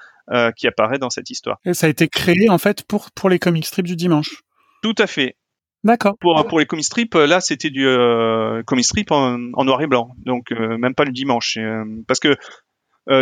qui 0.57 0.67
apparaît 0.67 0.99
dans 0.99 1.09
cette 1.09 1.31
histoire. 1.31 1.59
Et 1.65 1.73
ça 1.73 1.87
a 1.87 1.91
été 1.91 2.07
créé 2.07 2.51
en 2.51 2.59
fait 2.59 2.83
pour, 2.83 3.11
pour 3.13 3.31
les 3.31 3.39
comic 3.39 3.65
strips 3.65 3.87
du 3.87 3.97
dimanche. 3.97 4.43
Tout 4.83 4.95
à 4.99 5.07
fait. 5.07 5.37
D'accord. 5.85 6.17
Pour, 6.21 6.47
pour 6.47 6.59
les 6.59 6.67
comic 6.67 6.85
strips, 6.85 7.15
là, 7.15 7.41
c'était 7.41 7.71
du 7.71 7.87
euh, 7.87 8.63
comic 8.65 8.85
strip 8.85 9.11
en, 9.11 9.39
en, 9.55 9.65
noir 9.65 9.81
et 9.81 9.87
blanc, 9.87 10.11
donc 10.27 10.53
euh, 10.53 10.77
même 10.77 10.95
pas 10.95 11.05
le 11.05 11.13
dimanche, 11.13 11.57
euh, 11.59 11.85
parce 12.07 12.21
que 12.21 12.37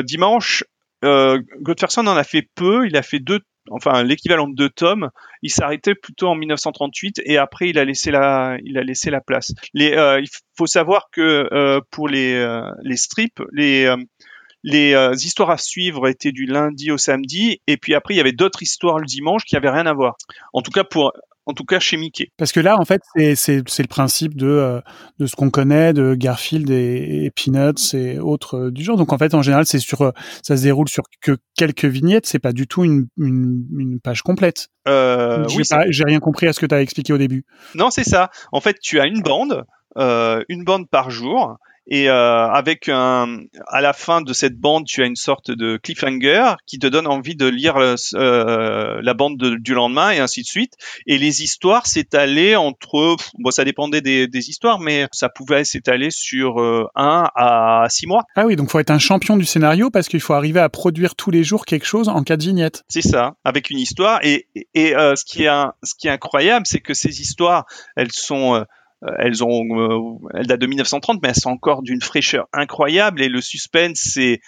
dimanche, 0.02 0.64
Godferson 1.02 2.06
en 2.08 2.16
a 2.16 2.24
fait 2.24 2.48
peu. 2.56 2.88
Il 2.88 2.96
a 2.96 3.02
fait 3.02 3.20
deux 3.20 3.40
enfin 3.70 4.02
l'équivalent 4.02 4.48
de 4.48 4.54
deux 4.54 4.68
tomes, 4.68 5.10
il 5.42 5.50
s'arrêtait 5.50 5.94
plutôt 5.94 6.28
en 6.28 6.34
1938 6.34 7.22
et 7.24 7.38
après 7.38 7.68
il 7.68 7.78
a 7.78 7.84
laissé 7.84 8.10
la, 8.10 8.56
il 8.64 8.78
a 8.78 8.82
laissé 8.82 9.10
la 9.10 9.20
place. 9.20 9.52
Les, 9.74 9.92
euh, 9.92 10.20
il 10.20 10.28
faut 10.56 10.66
savoir 10.66 11.08
que 11.12 11.48
euh, 11.52 11.80
pour 11.90 12.08
les, 12.08 12.34
euh, 12.34 12.70
les 12.82 12.96
strips, 12.96 13.42
les 13.52 13.84
euh, 13.84 13.96
les 14.62 14.94
euh, 14.94 15.12
histoires 15.14 15.50
à 15.50 15.58
suivre 15.58 16.08
étaient 16.08 16.32
du 16.32 16.44
lundi 16.44 16.90
au 16.90 16.98
samedi, 16.98 17.60
et 17.68 17.76
puis 17.76 17.94
après 17.94 18.14
il 18.14 18.16
y 18.16 18.20
avait 18.20 18.32
d'autres 18.32 18.62
histoires 18.62 18.98
le 18.98 19.06
dimanche 19.06 19.44
qui 19.44 19.56
avaient 19.56 19.70
rien 19.70 19.86
à 19.86 19.94
voir. 19.94 20.16
En 20.52 20.60
tout 20.60 20.72
cas 20.72 20.82
pour 20.82 21.12
en 21.46 21.52
tout 21.52 21.64
cas 21.64 21.78
chez 21.78 21.96
Mickey. 21.96 22.28
Parce 22.36 22.52
que 22.52 22.60
là, 22.60 22.76
en 22.78 22.84
fait, 22.84 23.00
c'est 23.36 23.56
le 23.56 23.86
principe 23.86 24.36
de, 24.36 24.46
euh, 24.46 24.80
de 25.18 25.26
ce 25.26 25.36
qu'on 25.36 25.50
connaît 25.50 25.92
de 25.92 26.14
Garfield 26.14 26.68
et, 26.70 27.24
et, 27.24 27.30
Peanuts 27.30 27.94
et 27.94 28.18
autres 28.18 28.56
euh, 28.56 28.70
du 28.70 28.82
genre. 28.82 28.96
Donc 28.96 29.12
en 29.12 29.18
fait, 29.18 29.32
en 29.34 29.42
général, 29.42 29.64
c'est 29.66 29.78
sur 29.78 30.02
euh, 30.02 30.10
ça 30.42 30.56
se 30.56 30.62
déroule 30.62 30.88
sur 30.88 31.04
que 31.20 31.36
quelques 31.56 31.84
vignettes. 31.84 32.26
C'est 32.26 32.40
pas 32.40 32.52
du 32.52 32.66
tout 32.66 32.84
une, 32.84 33.06
une, 33.16 33.64
une 33.78 34.00
page 34.00 34.22
complète. 34.22 34.68
Euh, 34.88 35.46
oui, 35.56 35.62
j'ai 35.88 36.04
rien 36.04 36.20
compris 36.20 36.46
à 36.46 36.52
ce 36.52 36.60
que 36.60 36.66
tu 36.66 36.74
as 36.74 36.80
expliqué 36.80 37.12
au 37.12 37.18
début. 37.18 37.44
Non, 37.74 37.90
c'est 37.90 38.04
ça. 38.04 38.30
En 38.52 38.60
fait, 38.60 38.76
tu 38.80 39.00
as 39.00 39.06
une 39.06 39.22
bande, 39.22 39.64
euh, 39.96 40.42
une 40.48 40.64
bande 40.64 40.88
par 40.90 41.10
jour, 41.10 41.56
et 41.88 42.08
euh, 42.08 42.48
avec 42.48 42.88
un, 42.88 43.38
à 43.68 43.80
la 43.80 43.92
fin 43.92 44.20
de 44.20 44.32
cette 44.32 44.58
bande, 44.58 44.86
tu 44.86 45.02
as 45.02 45.06
une 45.06 45.16
sorte 45.16 45.50
de 45.50 45.76
cliffhanger 45.76 46.54
qui 46.66 46.78
te 46.78 46.86
donne 46.86 47.06
envie 47.06 47.36
de 47.36 47.46
lire 47.46 47.76
euh, 47.76 49.00
la 49.02 49.14
bande 49.14 49.36
de, 49.38 49.54
du 49.54 49.74
lendemain 49.74 50.10
et 50.10 50.18
ainsi 50.18 50.42
de 50.42 50.46
suite. 50.46 50.72
Et 51.06 51.16
les 51.18 51.42
histoires 51.42 51.86
s'étalaient 51.86 52.56
entre, 52.56 53.16
bon, 53.38 53.50
ça 53.50 53.64
dépendait 53.64 54.00
des, 54.00 54.26
des, 54.26 54.50
histoires, 54.50 54.80
mais 54.80 55.06
ça 55.12 55.28
pouvait 55.28 55.64
s'étaler 55.64 56.10
sur 56.10 56.60
euh, 56.60 56.86
un 56.96 57.28
à 57.36 57.86
six 57.88 58.06
mois. 58.06 58.24
Ah 58.34 58.46
oui, 58.46 58.56
donc 58.56 58.70
faut 58.70 58.80
être 58.80 58.90
un 58.90 58.98
champion 58.98 59.36
du 59.36 59.44
scénario 59.44 59.90
parce 59.90 60.08
qu'il 60.08 60.20
faut 60.20 60.34
arriver 60.34 60.60
à 60.60 60.68
produire 60.68 61.14
tous 61.14 61.30
les 61.30 61.44
jours 61.44 61.66
quelque 61.66 61.86
chose 61.86 62.08
en 62.08 62.22
cas 62.24 62.36
de 62.36 62.42
vignette. 62.42 62.82
C'est 62.88 63.02
ça, 63.02 63.34
avec 63.44 63.70
une 63.70 63.78
histoire. 63.78 64.18
Et, 64.24 64.48
et, 64.74 64.96
euh, 64.96 65.14
ce 65.14 65.24
qui 65.24 65.44
est 65.44 65.48
un, 65.48 65.72
ce 65.84 65.94
qui 65.94 66.08
est 66.08 66.10
incroyable, 66.10 66.66
c'est 66.66 66.80
que 66.80 66.94
ces 66.94 67.20
histoires, 67.20 67.64
elles 67.94 68.12
sont 68.12 68.64
elles 69.18 69.44
ont, 69.44 69.64
euh, 69.78 70.28
elles 70.34 70.46
datent 70.46 70.60
de 70.60 70.66
1930, 70.66 71.20
mais 71.22 71.28
elles 71.28 71.34
sont 71.34 71.50
encore 71.50 71.82
d'une 71.82 72.00
fraîcheur 72.00 72.46
incroyable 72.52 73.22
et 73.22 73.28
le 73.28 73.40
suspense 73.40 74.16
est, 74.16 74.40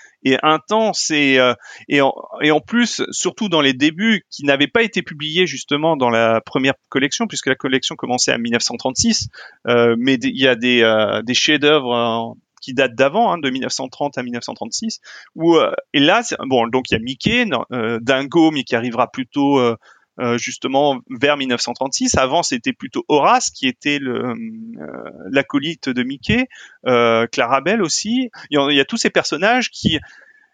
intense 0.43 1.11
et, 1.11 1.39
euh, 1.39 1.55
et, 1.89 2.01
en, 2.01 2.13
et 2.41 2.51
en 2.51 2.61
plus, 2.61 3.03
surtout 3.11 3.49
dans 3.49 3.61
les 3.61 3.73
débuts, 3.73 4.25
qui 4.31 4.45
n'avaient 4.45 4.69
pas 4.69 4.83
été 4.83 5.03
publiés 5.03 5.47
justement 5.47 5.97
dans 5.97 6.11
la 6.11 6.41
première 6.41 6.75
collection, 6.89 7.27
puisque 7.27 7.47
la 7.47 7.55
collection 7.55 7.95
commençait 7.95 8.33
en 8.33 8.39
1936, 8.39 9.29
euh, 9.69 9.97
mais 9.99 10.15
il 10.15 10.39
y 10.39 10.49
a 10.49 10.55
des, 10.55 10.83
euh, 10.83 11.23
des 11.23 11.35
chefs-d'œuvre 11.35 12.37
qui 12.61 12.75
datent 12.75 12.95
d'avant, 12.95 13.33
hein, 13.33 13.39
de 13.39 13.51
1930 13.51 14.19
à 14.19 14.23
1936. 14.23 15.01
Où, 15.35 15.57
euh, 15.57 15.73
et 15.93 16.01
là, 16.01 16.23
bon, 16.47 16.67
donc 16.69 16.91
il 16.91 16.95
y 16.95 16.97
a 16.97 17.01
Mickey, 17.01 17.47
euh, 17.73 17.99
Dingo, 18.01 18.51
mais 18.51 18.65
qui 18.65 18.77
arrivera 18.77 19.11
plutôt 19.11 19.59
euh, 19.59 19.77
justement 20.37 21.01
vers 21.11 21.37
1936. 21.37 22.17
Avant, 22.17 22.43
c'était 22.43 22.73
plutôt 22.73 23.05
Horace 23.09 23.51
qui 23.51 23.69
était 23.69 23.99
euh, 24.01 24.35
l'acolyte 25.31 25.89
de 25.89 26.03
Mickey, 26.03 26.47
euh, 26.87 27.27
Clarabelle 27.27 27.83
aussi. 27.83 28.31
Il 28.51 28.59
y, 28.59 28.59
a, 28.59 28.71
il 28.71 28.77
y, 28.77 28.81
a, 28.81 28.85
tous 28.85 28.97
ces 28.97 29.11
personnages 29.11 29.71
qui, 29.71 29.99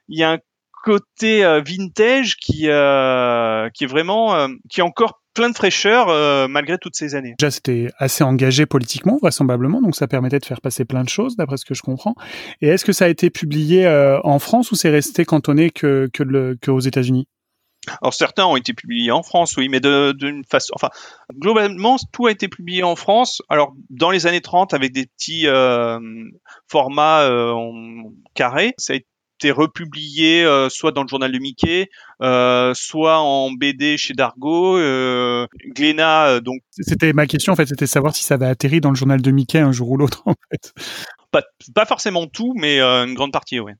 il 0.08 0.18
y 0.18 0.22
a 0.22 0.32
un 0.32 0.38
côté 0.84 1.44
euh, 1.44 1.60
vintage 1.60 2.36
qui 2.36 2.68
euh, 2.68 3.70
qui 3.70 3.84
est 3.84 3.88
vraiment 3.88 4.48
qui 4.68 4.80
est 4.80 4.84
encore 4.84 5.24
plein 5.34 5.50
de 5.50 5.54
fraîcheur 5.54 6.08
euh, 6.08 6.48
malgré 6.48 6.78
toutes 6.78 6.96
ces 6.96 7.14
années. 7.14 7.34
Déjà, 7.38 7.50
c'était 7.50 7.90
assez 7.98 8.24
engagé 8.24 8.66
politiquement, 8.66 9.18
vraisemblablement, 9.20 9.82
donc 9.82 9.96
ça 9.96 10.06
permettait 10.06 10.38
de 10.38 10.46
faire 10.46 10.60
passer 10.60 10.84
plein 10.84 11.02
de 11.02 11.08
choses, 11.08 11.36
d'après 11.36 11.56
ce 11.56 11.64
que 11.64 11.74
je 11.74 11.82
comprends. 11.82 12.14
Et 12.62 12.68
est-ce 12.68 12.84
que 12.84 12.92
ça 12.92 13.04
a 13.04 13.08
été 13.08 13.30
publié 13.30 13.86
euh, 13.86 14.18
en 14.22 14.38
France 14.38 14.70
ou 14.70 14.76
c'est 14.76 14.90
resté 14.90 15.24
cantonné 15.24 15.70
que, 15.70 16.08
que, 16.12 16.22
le, 16.22 16.56
que 16.60 16.70
aux 16.70 16.80
États-Unis? 16.80 17.26
Alors 18.02 18.14
certains 18.14 18.46
ont 18.46 18.56
été 18.56 18.72
publiés 18.72 19.10
en 19.10 19.22
France, 19.22 19.56
oui, 19.56 19.68
mais 19.68 19.80
d'une 19.80 20.44
façon, 20.44 20.72
enfin, 20.76 20.90
globalement, 21.34 21.96
tout 22.12 22.26
a 22.26 22.30
été 22.30 22.48
publié 22.48 22.82
en 22.82 22.96
France. 22.96 23.42
Alors 23.48 23.74
dans 23.90 24.10
les 24.10 24.26
années 24.26 24.40
30, 24.40 24.74
avec 24.74 24.92
des 24.92 25.06
petits 25.06 25.46
euh, 25.46 25.98
formats 26.68 27.22
euh, 27.22 27.52
en 27.52 28.12
carré, 28.34 28.74
ça 28.78 28.94
a 28.94 28.96
été 28.96 29.50
republié 29.50 30.44
euh, 30.44 30.68
soit 30.68 30.92
dans 30.92 31.02
le 31.02 31.08
journal 31.08 31.32
de 31.32 31.38
Mickey, 31.38 31.88
euh, 32.22 32.72
soit 32.74 33.18
en 33.18 33.50
BD 33.52 33.96
chez 33.96 34.14
Dargo. 34.14 34.78
Euh, 34.78 35.46
Glénat, 35.74 36.40
donc. 36.40 36.60
C'était 36.70 37.12
ma 37.12 37.26
question 37.26 37.52
en 37.52 37.56
fait, 37.56 37.66
c'était 37.66 37.86
savoir 37.86 38.14
si 38.14 38.24
ça 38.24 38.34
avait 38.34 38.46
atterri 38.46 38.80
dans 38.80 38.90
le 38.90 38.96
journal 38.96 39.20
de 39.20 39.30
Mickey 39.30 39.58
un 39.58 39.72
jour 39.72 39.90
ou 39.90 39.96
l'autre 39.96 40.22
en 40.26 40.34
fait. 40.50 40.72
Pas, 41.30 41.42
pas 41.74 41.84
forcément 41.84 42.26
tout, 42.26 42.54
mais 42.56 42.80
une 42.80 43.14
grande 43.14 43.32
partie, 43.32 43.58
oui. 43.58 43.72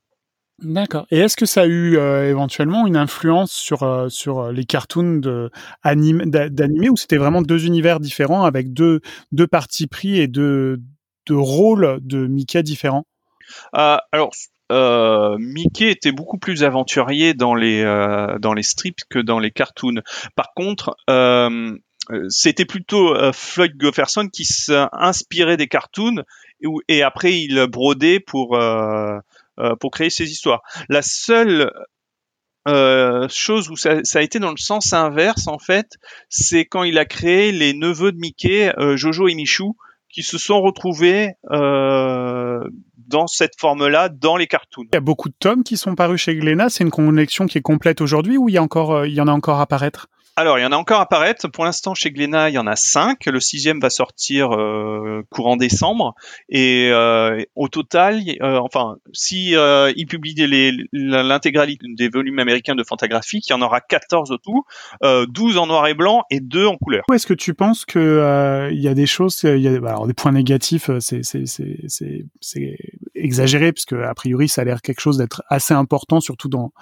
D'accord. 0.63 1.07
Et 1.11 1.19
est-ce 1.19 1.37
que 1.37 1.47
ça 1.47 1.63
a 1.63 1.67
eu 1.67 1.97
euh, 1.97 2.31
éventuellement 2.31 2.87
une 2.87 2.97
influence 2.97 3.53
sur 3.53 3.83
euh, 3.83 4.09
sur 4.09 4.53
les 4.53 4.65
cartoons 4.65 5.17
de 5.19 5.51
anime 5.83 6.31
d'animé 6.31 6.89
ou 6.89 6.97
c'était 6.97 7.17
vraiment 7.17 7.43
deux 7.43 7.67
univers 7.67 7.99
différents 7.99 8.45
avec 8.45 8.73
deux 8.73 9.01
deux 9.33 9.49
parties 9.49 9.89
pris 9.89 10.21
et 10.21 10.29
deux 10.29 10.81
deux 11.27 11.37
rôles 11.37 11.99
de 12.03 12.27
Mickey 12.29 12.63
différents? 12.63 13.05
Euh, 13.77 13.99
Alors 14.13 14.33
euh, 14.73 15.37
Mickey 15.39 15.91
était 15.91 16.13
beaucoup 16.13 16.39
plus 16.39 16.65
aventurier 16.65 17.35
dans 17.35 17.55
les 17.55 17.83
euh, 17.83 18.39
dans 18.39 18.55
les 18.55 18.63
strips 18.63 19.05
que 19.11 19.19
dans 19.19 19.39
les 19.39 19.51
cartoons. 19.51 20.03
Par 20.37 20.55
contre, 20.55 20.97
euh, 21.11 21.77
c'était 22.29 22.65
plutôt 22.65 23.15
Floyd 23.33 23.77
Gofferson 23.77 24.29
qui 24.29 24.45
s'inspirait 24.45 25.57
des 25.57 25.69
cartoons 25.69 26.23
et, 26.61 26.67
et, 26.89 27.03
après 27.03 27.39
il 27.41 27.67
brodait 27.67 28.21
pour 28.21 28.57
euh, 28.57 29.77
pour 29.77 29.91
créer 29.91 30.11
ces 30.11 30.31
histoires. 30.31 30.63
La 30.89 31.03
seule 31.03 31.71
euh, 32.67 33.29
chose 33.29 33.71
où 33.71 33.77
ça, 33.77 34.03
ça, 34.05 34.21
a 34.21 34.23
été 34.23 34.39
dans 34.39 34.51
le 34.51 34.57
sens 34.57 34.93
inverse 34.93 35.47
en 35.49 35.59
fait, 35.59 35.87
c'est 36.29 36.65
quand 36.65 36.83
il 36.83 36.99
a 36.99 37.05
créé 37.05 37.53
les 37.53 37.75
neveux 37.75 38.11
de 38.11 38.19
Mickey, 38.19 38.73
euh, 38.79 38.97
Jojo 38.97 39.29
et 39.29 39.35
Michou, 39.35 39.77
qui 40.09 40.23
se 40.23 40.39
sont 40.39 40.63
retrouvés 40.63 41.35
euh, 41.51 42.61
dans 42.97 43.27
cette 43.27 43.61
forme-là 43.61 44.09
dans 44.09 44.37
les 44.37 44.47
cartoons. 44.47 44.85
Il 44.93 44.95
y 44.95 44.97
a 44.97 45.01
beaucoup 45.01 45.29
de 45.29 45.35
tomes 45.39 45.63
qui 45.63 45.77
sont 45.77 45.95
parus 45.95 46.23
chez 46.23 46.37
Glénat. 46.37 46.71
C'est 46.71 46.85
une 46.85 46.91
collection 46.91 47.47
qui 47.47 47.59
est 47.59 47.63
complète 47.63 48.01
aujourd'hui 48.01 48.39
ou 48.39 48.49
il 48.49 48.55
y 48.55 48.59
a 48.59 48.63
encore, 48.63 49.05
il 49.05 49.13
y 49.13 49.21
en 49.21 49.29
a 49.29 49.33
encore 49.33 49.61
à 49.61 49.67
paraître 49.67 50.09
alors, 50.37 50.59
il 50.59 50.63
y 50.63 50.65
en 50.65 50.73
a 50.73 50.77
encore 50.77 51.01
à 51.01 51.07
paraître. 51.07 51.47
Pour 51.47 51.65
l'instant, 51.65 51.95
chez 51.95 52.11
Glénat, 52.11 52.51
il 52.51 52.55
y 52.55 52.59
en 52.59 52.67
a 52.67 52.75
cinq. 52.75 53.27
Le 53.27 53.39
sixième 53.39 53.79
va 53.79 53.89
sortir 53.89 54.53
euh, 54.53 55.23
courant 55.31 55.57
décembre. 55.57 56.17
Et 56.49 56.91
euh, 56.91 57.41
au 57.55 57.69
total, 57.69 58.21
euh, 58.43 58.59
enfin, 58.59 58.97
si 59.13 59.55
euh, 59.55 59.93
il 59.95 60.07
publie 60.07 60.35
l'intégralité 60.93 61.87
des 61.89 62.09
volumes 62.09 62.41
américains 62.41 62.75
de 62.75 62.83
Fantagraphique, 62.83 63.47
il 63.49 63.53
y 63.53 63.55
en 63.55 63.63
aura 63.63 63.81
14 63.81 64.33
au 64.33 64.39
tout, 64.39 64.65
12 65.03 65.57
en 65.57 65.69
noir 65.69 65.87
et 65.87 65.95
blanc 65.95 66.25
et 66.31 66.41
2 66.41 66.67
en 66.67 66.77
couleur. 66.79 67.05
Est-ce 67.13 67.29
que 67.29 67.35
tu 67.35 67.55
penses 67.55 67.85
que 67.85 68.71
il 68.73 68.81
y 68.81 68.89
a 68.89 68.95
des 68.95 69.07
choses, 69.07 69.41
il 69.45 69.61
y 69.61 69.69
a 69.69 69.73
alors 69.73 70.09
des 70.09 70.15
points 70.15 70.33
négatifs, 70.33 70.91
c'est 70.99 71.23
exagéré 73.15 73.73
parce 73.73 73.85
que 73.85 73.97
a 73.97 74.15
priori, 74.15 74.49
ça 74.49 74.63
a 74.63 74.65
l'air 74.65 74.83
quelque 74.83 75.01
chose 75.01 75.19
d'être 75.19 75.43
assez 75.49 75.75
important, 75.75 76.21
surtout 76.21 76.49
dans 76.49 76.73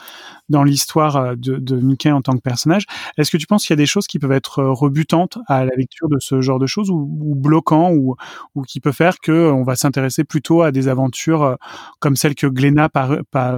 dans 0.49 0.65
l'histoire 0.65 1.37
de, 1.37 1.57
de 1.57 1.77
Mickey 1.77 2.11
en 2.11 2.23
tant 2.23 2.35
que 2.35 2.41
personnage. 2.41 2.85
Est-ce 3.19 3.31
que 3.31 3.37
tu 3.37 3.47
penses 3.47 3.65
qu'il 3.65 3.73
y 3.75 3.79
a 3.79 3.83
des 3.83 3.87
choses 3.87 4.07
qui 4.07 4.19
peuvent 4.19 4.33
être 4.33 4.61
euh, 4.61 4.73
rebutantes 4.73 5.39
à 5.49 5.65
la 5.65 5.75
lecture 5.77 6.09
de 6.09 6.19
ce 6.21 6.41
genre 6.41 6.59
de 6.59 6.67
choses 6.67 6.91
ou, 6.91 7.09
ou 7.21 7.35
bloquants 7.35 7.93
ou, 7.93 8.17
ou 8.55 8.63
qui 8.63 8.81
peut 8.81 8.93
faire 8.93 9.19
que 9.19 9.51
on 9.51 9.63
va 9.63 9.77
s'intéresser 9.77 10.25
plutôt 10.25 10.63
à 10.63 10.73
des 10.73 10.89
aventures 10.89 11.43
euh, 11.43 11.55
comme 12.01 12.17
celles 12.17 12.35
que 12.35 12.47
Glénat 12.47 12.91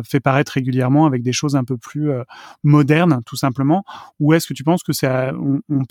fait 0.05 0.21
paraître 0.21 0.53
régulièrement 0.53 1.07
avec 1.07 1.23
des 1.23 1.33
choses 1.33 1.57
un 1.57 1.65
peu 1.65 1.77
plus 1.77 2.11
euh, 2.11 2.23
modernes 2.63 3.21
tout 3.27 3.37
simplement? 3.37 3.85
Ou 4.21 4.35
est-ce 4.35 4.47
que 4.47 4.55
tu 4.55 4.65
penses 4.65 4.83
que 4.83 4.93
c'est 4.93 5.09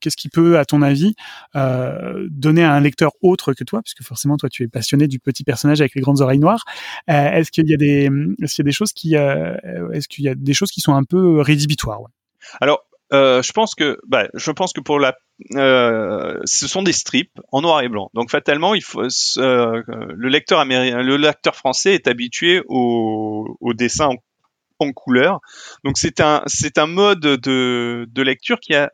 qu'est-ce 0.01 0.17
qui 0.17 0.29
peut 0.29 0.57
à 0.57 0.65
ton 0.65 0.81
avis 0.81 1.15
euh, 1.55 2.27
donner 2.29 2.63
à 2.63 2.73
un 2.73 2.79
lecteur 2.79 3.11
autre 3.21 3.53
que 3.53 3.63
toi? 3.63 3.81
Puisque 3.81 4.03
forcément 4.03 4.37
toi 4.37 4.49
tu 4.49 4.63
es 4.63 4.67
passionné 4.67 5.07
du 5.07 5.19
petit 5.19 5.43
personnage 5.43 5.81
avec 5.81 5.95
les 5.95 6.01
grandes 6.01 6.21
oreilles 6.21 6.39
noires 6.39 6.65
est-ce 7.07 7.51
qu'il 7.51 7.69
y 7.69 7.73
a 7.73 7.77
des 10.35 10.53
choses 10.53 10.71
qui 10.71 10.81
sont 10.81 10.93
un 10.93 11.03
peu 11.03 11.41
rédhibitoires. 11.41 12.01
Alors, 12.61 12.83
euh, 13.13 13.43
je 13.43 13.51
pense 13.51 13.75
que, 13.75 13.99
bah, 14.07 14.27
je 14.33 14.51
pense 14.51 14.73
que 14.73 14.81
pour 14.81 14.99
la, 14.99 15.15
euh, 15.55 16.39
ce 16.45 16.67
sont 16.67 16.81
des 16.81 16.93
strips 16.93 17.39
en 17.51 17.61
noir 17.61 17.81
et 17.81 17.89
blanc. 17.89 18.09
Donc 18.13 18.31
fatalement, 18.31 18.73
euh, 18.73 19.81
le 19.87 20.29
lecteur 20.29 21.55
français 21.55 21.93
est 21.93 22.07
habitué 22.07 22.63
au, 22.67 23.57
au 23.59 23.73
dessin 23.73 24.09
en, 24.83 24.93
couleur. 24.93 25.39
Donc 25.83 25.97
c'est 25.97 26.19
un, 26.21 26.43
c'est 26.45 26.77
un 26.77 26.87
mode 26.87 27.21
de, 27.21 28.07
de 28.09 28.21
lecture 28.21 28.59
qui 28.59 28.75
a, 28.75 28.91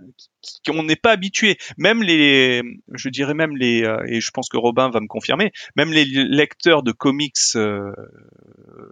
qu'on 0.66 0.84
n'est 0.84 0.96
pas 0.96 1.12
habitué. 1.12 1.58
Même 1.78 2.04
les, 2.04 2.62
je 2.94 3.10
dirais 3.10 3.34
même 3.34 3.56
les, 3.56 3.84
euh, 3.84 4.04
et 4.08 4.22
je 4.22 4.32
pense 4.32 4.50
que 4.50 4.58
Robin 4.58 4.90
va 4.90 5.00
me 5.00 5.08
confirmer, 5.08 5.52
même 5.76 5.92
les 5.92 6.06
lecteurs 6.06 6.84
de 6.84 6.92
comics 6.92 7.36
euh, 7.56 7.92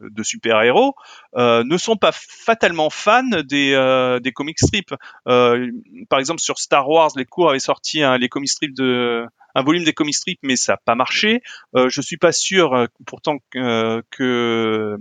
de 0.02 0.24
super-héros 0.24 0.96
euh, 1.36 1.64
ne 1.64 1.78
sont 1.78 1.96
pas 1.96 2.12
fatalement 2.14 2.90
fans 2.90 3.24
des, 3.24 4.18
des 4.22 4.32
comics 4.32 4.60
strips. 4.60 4.94
par 5.26 6.20
exemple, 6.20 6.42
sur 6.42 6.58
Star 6.58 6.90
Wars, 6.90 7.12
les 7.16 7.26
cours 7.26 7.50
avaient 7.50 7.60
sorti 7.60 8.04
un, 8.04 8.18
les 8.18 8.30
comics 8.30 8.50
strips 8.50 8.76
de 8.76 9.26
un 9.58 9.64
volume 9.64 9.84
des 9.84 9.94
comic 9.94 10.16
strips, 10.16 10.40
mais 10.44 10.56
ça 10.56 10.74
n'a 10.74 10.78
pas 10.78 10.96
marché. 10.96 11.42
Euh, 11.76 11.90
je 11.90 12.02
suis 12.02 12.18
pas 12.18 12.32
sûr, 12.32 12.88
pourtant 13.06 13.38
que, 13.52 14.04
que 14.12 14.98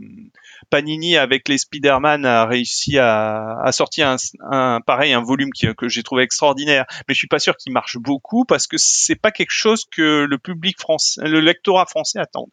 Panini 0.71 1.17
avec 1.17 1.49
les 1.49 1.59
Spider-Man 1.59 2.25
a 2.25 2.47
réussi 2.47 2.99
à, 2.99 3.59
à 3.63 3.73
sortir 3.73 4.09
un, 4.09 4.17
un, 4.51 4.81
pareil 4.81 5.13
un 5.13 5.23
volume 5.23 5.51
que 5.77 5.89
j'ai 5.89 6.03
trouvé 6.03 6.23
extraordinaire, 6.23 6.87
mais 7.07 7.15
je 7.15 7.19
suis 7.19 7.29
pas 7.29 7.39
sûr 7.39 7.57
qu'il 7.57 7.73
marche 7.73 7.99
beaucoup 7.99 8.45
parce 8.45 8.67
que 8.67 8.77
c'est 8.79 9.15
pas 9.15 9.31
quelque 9.31 9.53
chose 9.53 9.85
que 9.91 10.27
le 10.29 10.39
public 10.39 10.81
français, 10.81 11.23
le 11.25 11.41
lectorat 11.41 11.87
français 11.87 12.19
attend. 12.19 12.49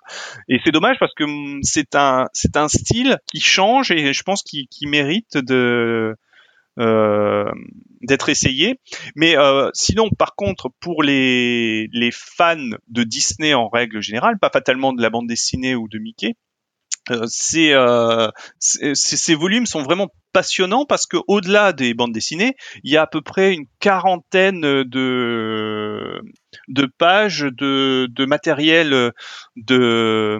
Et 0.50 0.60
c'est 0.64 0.72
dommage 0.72 0.98
parce 1.00 1.14
que 1.14 1.24
hum, 1.24 1.60
c'est 1.64 1.96
un 1.96 2.28
c'est 2.34 2.58
un 2.58 2.68
style 2.68 3.18
qui 3.28 3.40
change 3.40 3.92
et 3.92 4.14
je 4.14 4.24
pense 4.24 4.44
qu'il 4.44 4.90
mérite 4.90 5.38
de 5.38 5.56
euh, 5.56 6.16
d'être 6.78 8.30
essayé. 8.30 8.80
Mais 9.16 9.38
euh, 9.38 9.70
sinon, 9.74 10.10
par 10.10 10.36
contre, 10.36 10.70
pour 10.80 11.04
les, 11.04 11.88
les 11.94 12.12
fans 12.12 12.70
de 12.88 13.04
Disney 13.04 13.54
en 13.54 13.70
règle 13.70 14.02
générale, 14.02 14.38
pas 14.40 14.50
fatalement 14.52 14.94
de 14.94 15.02
la 15.02 15.10
bande 15.10 15.28
dessinée 15.28 15.76
ou 15.76 15.88
de 15.88 15.98
Mickey, 15.98 16.36
euh, 17.12 17.28
euh, 17.56 18.32
ces 18.94 19.36
volumes 19.36 19.66
sont 19.66 19.84
vraiment 19.84 20.08
passionnants 20.32 20.86
parce 20.86 21.06
que 21.06 21.18
au-delà 21.28 21.74
des 21.74 21.94
bandes 21.94 22.14
dessinées, 22.14 22.56
il 22.84 22.94
y 22.94 22.98
a 22.98 23.02
à 23.02 23.08
peu 23.08 23.22
près 23.22 23.54
une 23.54 23.66
quarantaine 23.80 24.62
de 24.62 26.22
de 26.70 26.86
pages 26.98 27.42
de, 27.42 28.08
de 28.10 28.26
matériel 28.26 29.12
de 29.58 30.40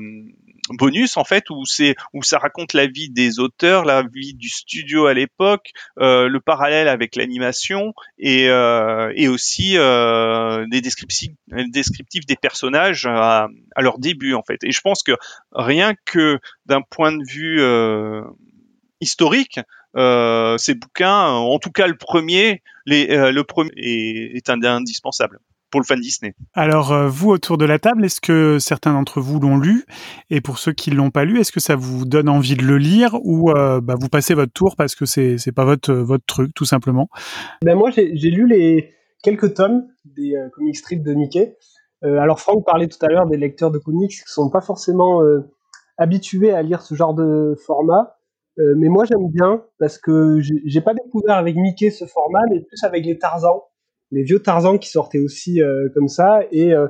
bonus 0.70 1.18
en 1.18 1.24
fait 1.24 1.50
où 1.50 1.66
c'est 1.66 1.96
où 2.14 2.24
ça 2.24 2.38
raconte 2.38 2.74
la 2.74 2.88
vie 2.88 3.10
des 3.10 3.40
auteurs, 3.40 3.86
la 3.86 4.04
vie 4.04 4.34
du 4.34 4.50
studio 4.50 5.08
à 5.08 5.14
l'époque, 5.14 5.72
euh, 6.00 6.28
le 6.28 6.40
parallèle 6.40 6.88
avec 6.88 7.16
l'animation 7.16 7.94
et 8.18 8.50
euh, 8.50 9.12
et 9.16 9.28
aussi 9.28 9.78
euh, 9.78 10.66
des 10.70 10.82
descriptifs 10.82 12.26
des 12.26 12.36
personnages 12.36 13.06
à, 13.06 13.48
leur 13.78 14.00
début 14.00 14.34
en 14.34 14.44
fait. 14.44 14.64
Et 14.64 14.72
je 14.72 14.82
pense 14.82 15.04
que 15.04 15.14
rien 15.52 15.94
que 16.06 16.40
d'un 16.66 16.82
point 16.82 17.12
de 17.12 17.24
vue 17.28 17.62
euh, 17.62 18.22
historique, 19.02 19.60
euh, 19.96 20.58
ces 20.58 20.76
bouquins, 20.76 21.28
en 21.28 21.60
tout 21.60 21.72
cas 21.72 21.88
le 21.88 21.98
premier, 21.98 22.64
les, 22.86 23.08
le 23.32 23.44
premier 23.44 23.72
est, 23.76 24.50
indispensable 24.50 25.40
pour 25.74 25.80
le 25.82 25.88
fan 25.88 26.00
Disney. 26.00 26.36
Alors, 26.54 26.92
euh, 26.92 27.08
vous, 27.08 27.32
autour 27.32 27.58
de 27.58 27.66
la 27.66 27.80
table, 27.80 28.06
est-ce 28.06 28.22
que 28.22 28.60
certains 28.60 28.94
d'entre 28.94 29.20
vous 29.20 29.40
l'ont 29.40 29.58
lu? 29.58 29.86
Et 30.30 30.40
pour 30.40 30.60
ceux 30.60 30.72
qui 30.72 30.92
ne 30.92 30.96
l'ont 30.96 31.10
pas 31.10 31.26
lu, 31.26 31.40
est-ce 31.40 31.52
que 31.52 31.60
ça 31.60 31.76
vous 31.76 32.06
donne 32.06 32.30
envie 32.30 32.56
de 32.56 32.62
le 32.62 32.78
lire 32.78 33.18
ou 33.24 33.50
euh, 33.50 33.82
bah, 33.82 33.96
vous 34.00 34.08
passez 34.08 34.36
votre 34.36 34.54
tour 34.54 34.76
parce 34.76 34.94
que 34.94 35.08
c'est 35.08 35.38
n'est 35.44 35.52
pas 35.52 35.66
votre, 35.66 35.92
votre 35.92 36.26
truc, 36.28 36.54
tout 36.54 36.66
simplement? 36.66 37.10
Ben 37.64 37.76
Moi, 37.76 37.90
j'ai 37.90 38.30
lu 38.30 38.48
les 38.48 38.94
quelques 39.24 39.56
tomes 39.56 39.88
des 40.06 40.36
euh, 40.36 40.48
comic 40.50 40.76
strips 40.76 41.02
de 41.02 41.16
Mickey. 41.16 41.58
alors, 42.04 42.40
Franck 42.40 42.64
parlait 42.68 42.88
tout 42.88 43.04
à 43.04 43.08
l'heure 43.08 43.26
des 43.26 43.38
lecteurs 43.38 43.72
de 43.72 43.80
comics 43.80 44.12
qui 44.12 44.22
ne 44.28 44.28
sont 44.28 44.52
pas 44.52 44.62
forcément 44.62 45.24
habitués 45.98 46.52
à 46.52 46.62
lire 46.62 46.84
ce 46.84 46.94
genre 46.94 47.16
de 47.16 47.56
format. 47.66 48.16
mais 48.58 48.90
moi, 48.90 49.06
j'aime 49.06 49.28
bien 49.32 49.64
parce 49.80 49.98
que 49.98 50.40
j'ai 50.40 50.82
pas 50.82 50.94
découvert 50.94 51.38
avec 51.38 51.56
Mickey 51.56 51.90
ce 51.90 52.06
format, 52.06 52.42
mais 52.52 52.60
plus 52.60 52.84
avec 52.84 53.04
les 53.08 53.18
Tarzans 53.18 53.64
les 54.14 54.24
vieux 54.24 54.40
Tarzan 54.40 54.78
qui 54.78 54.90
sortaient 54.90 55.20
aussi 55.20 55.62
euh, 55.62 55.90
comme 55.94 56.08
ça. 56.08 56.42
Et 56.52 56.74
euh, 56.74 56.88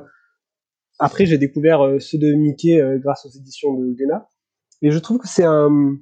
après, 0.98 1.26
j'ai 1.26 1.38
découvert 1.38 1.84
euh, 1.84 1.98
ceux 1.98 2.18
de 2.18 2.32
Mickey 2.34 2.80
grâce 2.98 3.24
aux 3.24 3.30
éditions 3.30 3.74
de 3.74 3.92
Glénat. 3.94 4.28
Et 4.82 4.90
je 4.90 4.98
trouve 4.98 5.18
que 5.18 5.28
c'est 5.28 5.44
un, 5.44 5.96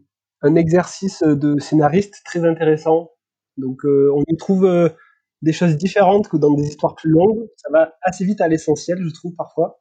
exercice 0.57 1.23
de 1.23 1.61
scénariste 1.61 2.21
très 2.25 2.45
intéressant. 2.45 3.11
Donc, 3.57 3.83
on 3.85 4.23
y 4.27 4.37
trouve 4.37 4.69
des 5.41 5.53
choses 5.53 5.77
différentes 5.77 6.27
que 6.27 6.37
dans 6.37 6.53
des 6.53 6.65
histoires 6.65 6.97
plus 6.97 7.11
longues. 7.11 7.47
Ça 7.57 7.71
va 7.71 7.93
assez 8.03 8.25
vite 8.25 8.41
à 8.41 8.49
l'essentiel, 8.49 8.99
je 9.01 9.15
trouve, 9.15 9.37
parfois. 9.37 9.81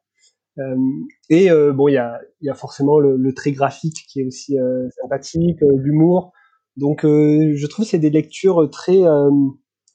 Et 1.30 1.48
bon, 1.50 1.88
il 1.88 1.94
y 1.94 2.48
a, 2.48 2.54
forcément 2.54 3.00
le, 3.00 3.34
trait 3.34 3.50
graphique 3.50 4.04
qui 4.08 4.20
est 4.20 4.24
aussi 4.24 4.56
sympathique, 5.00 5.58
l'humour. 5.62 6.32
Donc, 6.76 7.00
je 7.02 7.66
trouve 7.66 7.84
que 7.84 7.90
c'est 7.90 7.98
des 7.98 8.10
lectures 8.10 8.70
très 8.70 9.00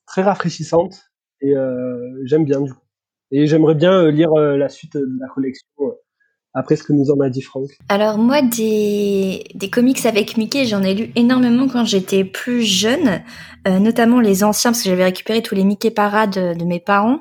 très 0.06 0.24
rafraîchissantes 0.24 1.07
et 1.42 1.56
euh, 1.56 2.22
j'aime 2.26 2.46
bien 2.46 2.62
du 2.62 2.74
coup. 2.74 2.80
Et 3.32 3.48
j'aimerais 3.48 3.76
bien 3.76 4.04
euh, 4.04 4.12
lire 4.12 4.32
euh, 4.34 4.58
la 4.58 4.70
suite 4.70 4.94
de 4.94 5.20
la 5.20 5.28
collection 5.28 5.68
après 6.58 6.76
ce 6.76 6.84
que 6.84 6.94
nous 6.94 7.12
en 7.12 7.20
a 7.20 7.30
dit 7.30 7.42
Franck. 7.42 7.70
Alors 7.88 8.18
moi, 8.18 8.42
des, 8.42 9.44
des 9.54 9.70
comics 9.70 10.06
avec 10.06 10.38
Mickey, 10.38 10.66
j'en 10.66 10.82
ai 10.82 10.96
lu 10.96 11.12
énormément 11.16 11.68
quand 11.68 11.86
j'étais 11.86 12.24
plus 12.24 12.64
jeune, 12.64 13.22
euh, 13.68 13.78
notamment 13.80 14.20
les 14.20 14.44
anciens, 14.44 14.72
parce 14.72 14.82
que 14.82 14.90
j'avais 14.90 15.04
récupéré 15.04 15.44
tous 15.44 15.54
les 15.54 15.64
Mickey 15.64 15.92
parades 15.92 16.58
de, 16.58 16.66
mes 16.66 16.80
parents. 16.80 17.20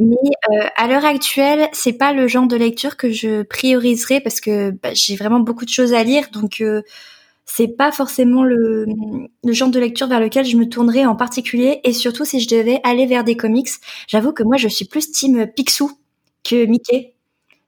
Mais 0.00 0.16
euh, 0.52 0.66
à 0.76 0.88
l'heure 0.88 1.04
actuelle, 1.04 1.68
c'est 1.72 1.92
pas 1.92 2.12
le 2.12 2.26
genre 2.26 2.48
de 2.48 2.56
lecture 2.56 2.96
que 2.96 3.10
je 3.10 3.42
prioriserais 3.42 4.20
parce 4.20 4.40
que 4.40 4.72
bah, 4.72 4.90
j'ai 4.92 5.16
vraiment 5.16 5.40
beaucoup 5.40 5.64
de 5.64 5.70
choses 5.70 5.94
à 5.94 6.02
lire, 6.02 6.26
donc 6.32 6.60
euh, 6.60 6.82
c'est 7.46 7.68
pas 7.68 7.92
forcément 7.92 8.42
le, 8.44 8.86
le, 9.44 9.52
genre 9.52 9.70
de 9.70 9.78
lecture 9.78 10.08
vers 10.08 10.20
lequel 10.20 10.44
je 10.44 10.56
me 10.56 10.68
tournerais 10.68 11.06
en 11.06 11.16
particulier. 11.16 11.80
Et 11.84 11.92
surtout, 11.92 12.24
si 12.24 12.40
je 12.40 12.48
devais 12.48 12.80
aller 12.84 13.06
vers 13.06 13.24
des 13.24 13.36
comics, 13.36 13.68
j'avoue 14.08 14.32
que 14.32 14.42
moi, 14.42 14.56
je 14.56 14.68
suis 14.68 14.84
plus 14.84 15.10
team 15.12 15.46
Picsou 15.54 15.90
que 16.44 16.66
Mickey. 16.66 17.14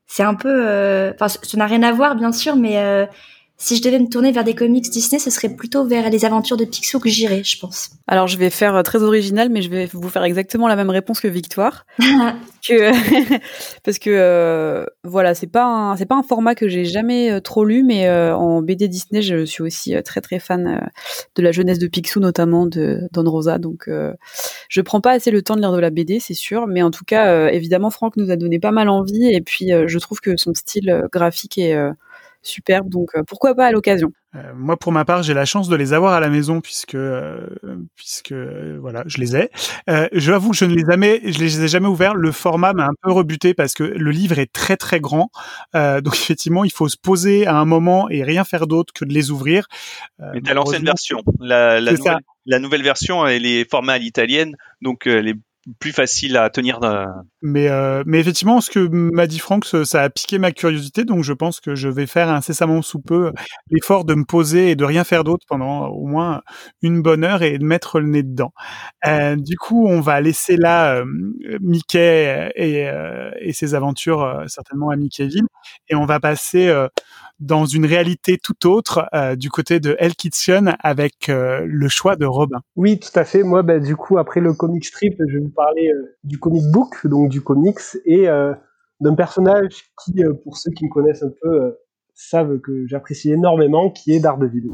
C'est 0.06 0.22
un 0.24 0.34
peu, 0.34 0.48
euh, 0.66 1.12
enfin, 1.14 1.28
ça 1.28 1.56
n'a 1.58 1.66
rien 1.66 1.82
à 1.82 1.92
voir, 1.92 2.16
bien 2.16 2.32
sûr, 2.32 2.56
mais 2.56 2.78
euh, 2.78 3.06
si 3.60 3.76
je 3.76 3.82
devais 3.82 3.98
me 3.98 4.08
tourner 4.08 4.30
vers 4.30 4.44
des 4.44 4.54
comics 4.54 4.88
Disney, 4.88 5.18
ce 5.18 5.30
serait 5.30 5.48
plutôt 5.48 5.84
vers 5.84 6.10
les 6.10 6.24
aventures 6.24 6.56
de 6.56 6.64
Picsou 6.64 7.00
que 7.00 7.08
j'irais, 7.08 7.42
je 7.42 7.58
pense. 7.58 7.90
Alors, 8.06 8.28
je 8.28 8.38
vais 8.38 8.50
faire 8.50 8.76
euh, 8.76 8.82
très 8.82 9.02
original, 9.02 9.48
mais 9.48 9.62
je 9.62 9.68
vais 9.68 9.86
vous 9.92 10.08
faire 10.08 10.22
exactement 10.22 10.68
la 10.68 10.76
même 10.76 10.90
réponse 10.90 11.18
que 11.18 11.26
Victoire. 11.26 11.84
que, 11.98 12.92
parce 13.84 13.98
que 13.98 14.10
euh, 14.10 14.86
voilà, 15.02 15.34
c'est 15.34 15.48
pas 15.48 15.96
c'est 15.98 16.06
pas 16.06 16.14
un 16.14 16.22
format 16.22 16.54
que 16.54 16.68
j'ai 16.68 16.84
jamais 16.84 17.32
euh, 17.32 17.40
trop 17.40 17.64
lu, 17.64 17.82
mais 17.82 18.08
en 18.08 18.62
BD 18.62 18.86
Disney, 18.86 19.22
je 19.22 19.44
suis 19.44 19.64
aussi 19.64 19.94
très 20.04 20.20
très 20.20 20.38
fan 20.38 20.88
de 21.34 21.42
la 21.42 21.50
jeunesse 21.50 21.80
de 21.80 21.88
Picsou, 21.88 22.20
notamment 22.20 22.66
de 22.66 23.08
Don 23.12 23.28
Rosa. 23.28 23.58
Donc, 23.58 23.90
je 24.68 24.80
prends 24.80 25.00
pas 25.00 25.12
assez 25.12 25.32
le 25.32 25.42
temps 25.42 25.56
de 25.56 25.60
lire 25.60 25.72
de 25.72 25.80
la 25.80 25.90
BD, 25.90 26.20
c'est 26.20 26.34
sûr, 26.34 26.68
mais 26.68 26.82
en 26.82 26.92
tout 26.92 27.04
cas, 27.04 27.48
évidemment, 27.48 27.90
Franck 27.90 28.16
nous 28.16 28.30
a 28.30 28.36
donné 28.36 28.60
pas 28.60 28.70
mal 28.70 28.88
envie, 28.88 29.28
et 29.32 29.40
puis 29.40 29.70
je 29.86 29.98
trouve 29.98 30.20
que 30.20 30.36
son 30.36 30.54
style 30.54 31.06
graphique 31.10 31.58
est 31.58 31.76
superbes. 32.42 32.88
Donc 32.88 33.10
pourquoi 33.26 33.54
pas 33.54 33.66
à 33.66 33.72
l'occasion. 33.72 34.10
Euh, 34.34 34.52
moi, 34.54 34.76
pour 34.76 34.92
ma 34.92 35.06
part, 35.06 35.22
j'ai 35.22 35.32
la 35.32 35.46
chance 35.46 35.68
de 35.68 35.76
les 35.76 35.94
avoir 35.94 36.12
à 36.12 36.20
la 36.20 36.28
maison 36.28 36.60
puisque 36.60 36.94
euh, 36.94 37.46
puisque 37.94 38.32
voilà, 38.32 39.02
je 39.06 39.18
les 39.18 39.36
ai. 39.36 39.50
Euh, 39.88 40.06
je 40.12 40.32
avoue 40.32 40.50
que 40.50 40.56
je 40.56 40.66
ne 40.66 40.74
les 40.74 40.84
jamais, 40.88 41.20
je 41.24 41.38
les 41.38 41.62
ai 41.62 41.68
jamais 41.68 41.88
ouverts. 41.88 42.14
Le 42.14 42.30
format 42.30 42.74
m'a 42.74 42.84
un 42.84 42.94
peu 43.02 43.10
rebuté 43.10 43.54
parce 43.54 43.72
que 43.72 43.84
le 43.84 44.10
livre 44.10 44.38
est 44.38 44.52
très 44.52 44.76
très 44.76 45.00
grand. 45.00 45.30
Euh, 45.74 46.02
donc 46.02 46.14
effectivement, 46.22 46.64
il 46.64 46.72
faut 46.72 46.88
se 46.88 46.98
poser 46.98 47.46
à 47.46 47.56
un 47.56 47.64
moment 47.64 48.10
et 48.10 48.22
rien 48.22 48.44
faire 48.44 48.66
d'autre 48.66 48.92
que 48.92 49.06
de 49.06 49.14
les 49.14 49.30
ouvrir. 49.30 49.66
Mais 50.18 50.42
t'as 50.42 50.54
l'ancienne 50.54 50.84
version. 50.84 51.22
La, 51.40 51.80
la, 51.80 51.92
nouvelle, 51.92 52.18
la, 52.44 52.58
nouvelle, 52.58 52.82
version, 52.82 53.26
elle 53.26 53.46
est 53.46 53.68
formée 53.68 53.94
à 53.94 53.98
l'italienne, 53.98 54.56
donc 54.82 55.06
elle 55.06 55.28
est 55.28 55.36
plus 55.78 55.92
facile 55.92 56.36
à 56.36 56.50
tenir. 56.50 56.80
Mais 57.42 57.68
euh, 57.68 58.02
mais 58.06 58.20
effectivement, 58.20 58.60
ce 58.60 58.70
que 58.70 58.80
m'a 58.80 59.26
dit 59.26 59.38
Franck, 59.38 59.64
ça 59.84 60.02
a 60.02 60.10
piqué 60.10 60.38
ma 60.38 60.52
curiosité, 60.52 61.04
donc 61.04 61.22
je 61.24 61.32
pense 61.32 61.60
que 61.60 61.74
je 61.74 61.88
vais 61.88 62.06
faire 62.06 62.28
incessamment 62.28 62.82
sous 62.82 63.00
peu 63.00 63.32
l'effort 63.70 64.04
de 64.04 64.14
me 64.14 64.24
poser 64.24 64.70
et 64.70 64.76
de 64.76 64.84
rien 64.84 65.04
faire 65.04 65.24
d'autre 65.24 65.46
pendant 65.48 65.88
au 65.88 66.06
moins 66.06 66.42
une 66.82 67.02
bonne 67.02 67.24
heure 67.24 67.42
et 67.42 67.58
de 67.58 67.64
mettre 67.64 68.00
le 68.00 68.08
nez 68.08 68.22
dedans. 68.22 68.52
Euh, 69.06 69.36
du 69.36 69.56
coup, 69.56 69.86
on 69.86 70.00
va 70.00 70.20
laisser 70.20 70.56
là 70.56 70.96
euh, 70.96 71.04
Mickey 71.60 72.50
et, 72.56 72.88
euh, 72.88 73.30
et 73.40 73.52
ses 73.52 73.74
aventures 73.74 74.22
euh, 74.22 74.44
certainement 74.46 74.90
à 74.90 74.96
Mickeyville 74.96 75.46
et 75.88 75.94
on 75.94 76.06
va 76.06 76.20
passer 76.20 76.72
dans 77.40 77.64
une 77.64 77.86
réalité 77.86 78.38
tout 78.42 78.66
autre 78.66 79.08
euh, 79.14 79.36
du 79.36 79.50
côté 79.50 79.80
de 79.80 79.96
Hell 79.98 80.14
Kitchen 80.14 80.76
avec 80.80 81.28
euh, 81.28 81.64
le 81.66 81.88
choix 81.88 82.16
de 82.16 82.26
Robin. 82.26 82.60
Oui, 82.76 82.98
tout 82.98 83.16
à 83.18 83.24
fait. 83.24 83.42
Moi, 83.42 83.62
bah, 83.62 83.78
du 83.78 83.96
coup, 83.96 84.18
après 84.18 84.40
le 84.40 84.54
comic 84.54 84.84
strip, 84.84 85.14
je 85.18 85.38
vais 85.38 85.44
vous 85.44 85.50
parler 85.50 85.90
euh, 85.92 86.16
du 86.24 86.38
comic 86.38 86.64
book, 86.72 87.06
donc 87.06 87.30
du 87.30 87.40
comics, 87.40 87.78
et 88.04 88.26
d'un 89.00 89.14
personnage 89.14 89.84
qui, 90.04 90.22
pour 90.44 90.56
ceux 90.56 90.72
qui 90.72 90.84
me 90.84 90.90
connaissent 90.90 91.22
un 91.22 91.32
peu, 91.42 91.76
savent 92.14 92.58
que 92.60 92.86
j'apprécie 92.86 93.30
énormément, 93.30 93.90
qui 93.90 94.12
est 94.12 94.20
Daredevil. 94.20 94.70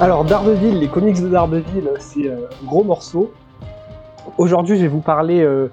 Alors 0.00 0.24
Daredevil, 0.24 0.80
les 0.80 0.88
comics 0.88 1.22
de 1.22 1.28
Daredevil, 1.28 1.88
c'est 2.00 2.28
un 2.28 2.66
gros 2.66 2.82
morceau. 2.82 3.30
Aujourd'hui, 4.38 4.76
je 4.76 4.82
vais 4.82 4.88
vous 4.88 5.00
parler 5.00 5.40
euh, 5.40 5.68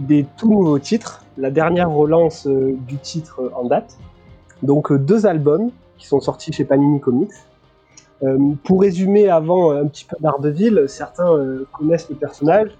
des 0.00 0.26
tout 0.36 0.50
nouveaux 0.50 0.80
titres, 0.80 1.24
la 1.38 1.52
dernière 1.52 1.88
relance 1.88 2.48
euh, 2.48 2.76
du 2.88 2.96
titre 2.96 3.40
euh, 3.40 3.50
en 3.54 3.66
date. 3.66 3.98
Donc 4.64 4.92
deux 4.92 5.26
albums 5.26 5.70
qui 5.96 6.08
sont 6.08 6.20
sortis 6.20 6.52
chez 6.52 6.64
Panini 6.64 7.00
Comics. 7.00 7.30
pour 8.64 8.80
résumer 8.80 9.28
avant 9.28 9.70
un 9.70 9.86
petit 9.86 10.04
peu 10.04 10.16
Daredevil, 10.18 10.84
certains 10.88 11.32
connaissent 11.72 12.08
le 12.08 12.16
personnage. 12.16 12.70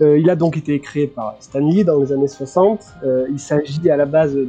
il 0.00 0.28
a 0.30 0.36
donc 0.36 0.56
été 0.56 0.78
créé 0.80 1.06
par 1.06 1.36
Stan 1.40 1.60
Lee 1.60 1.84
dans 1.84 2.00
les 2.00 2.12
années 2.12 2.28
60. 2.28 2.84
il 3.30 3.38
s'agit 3.38 3.88
à 3.90 3.96
la 3.96 4.06
base 4.06 4.34
de, 4.34 4.48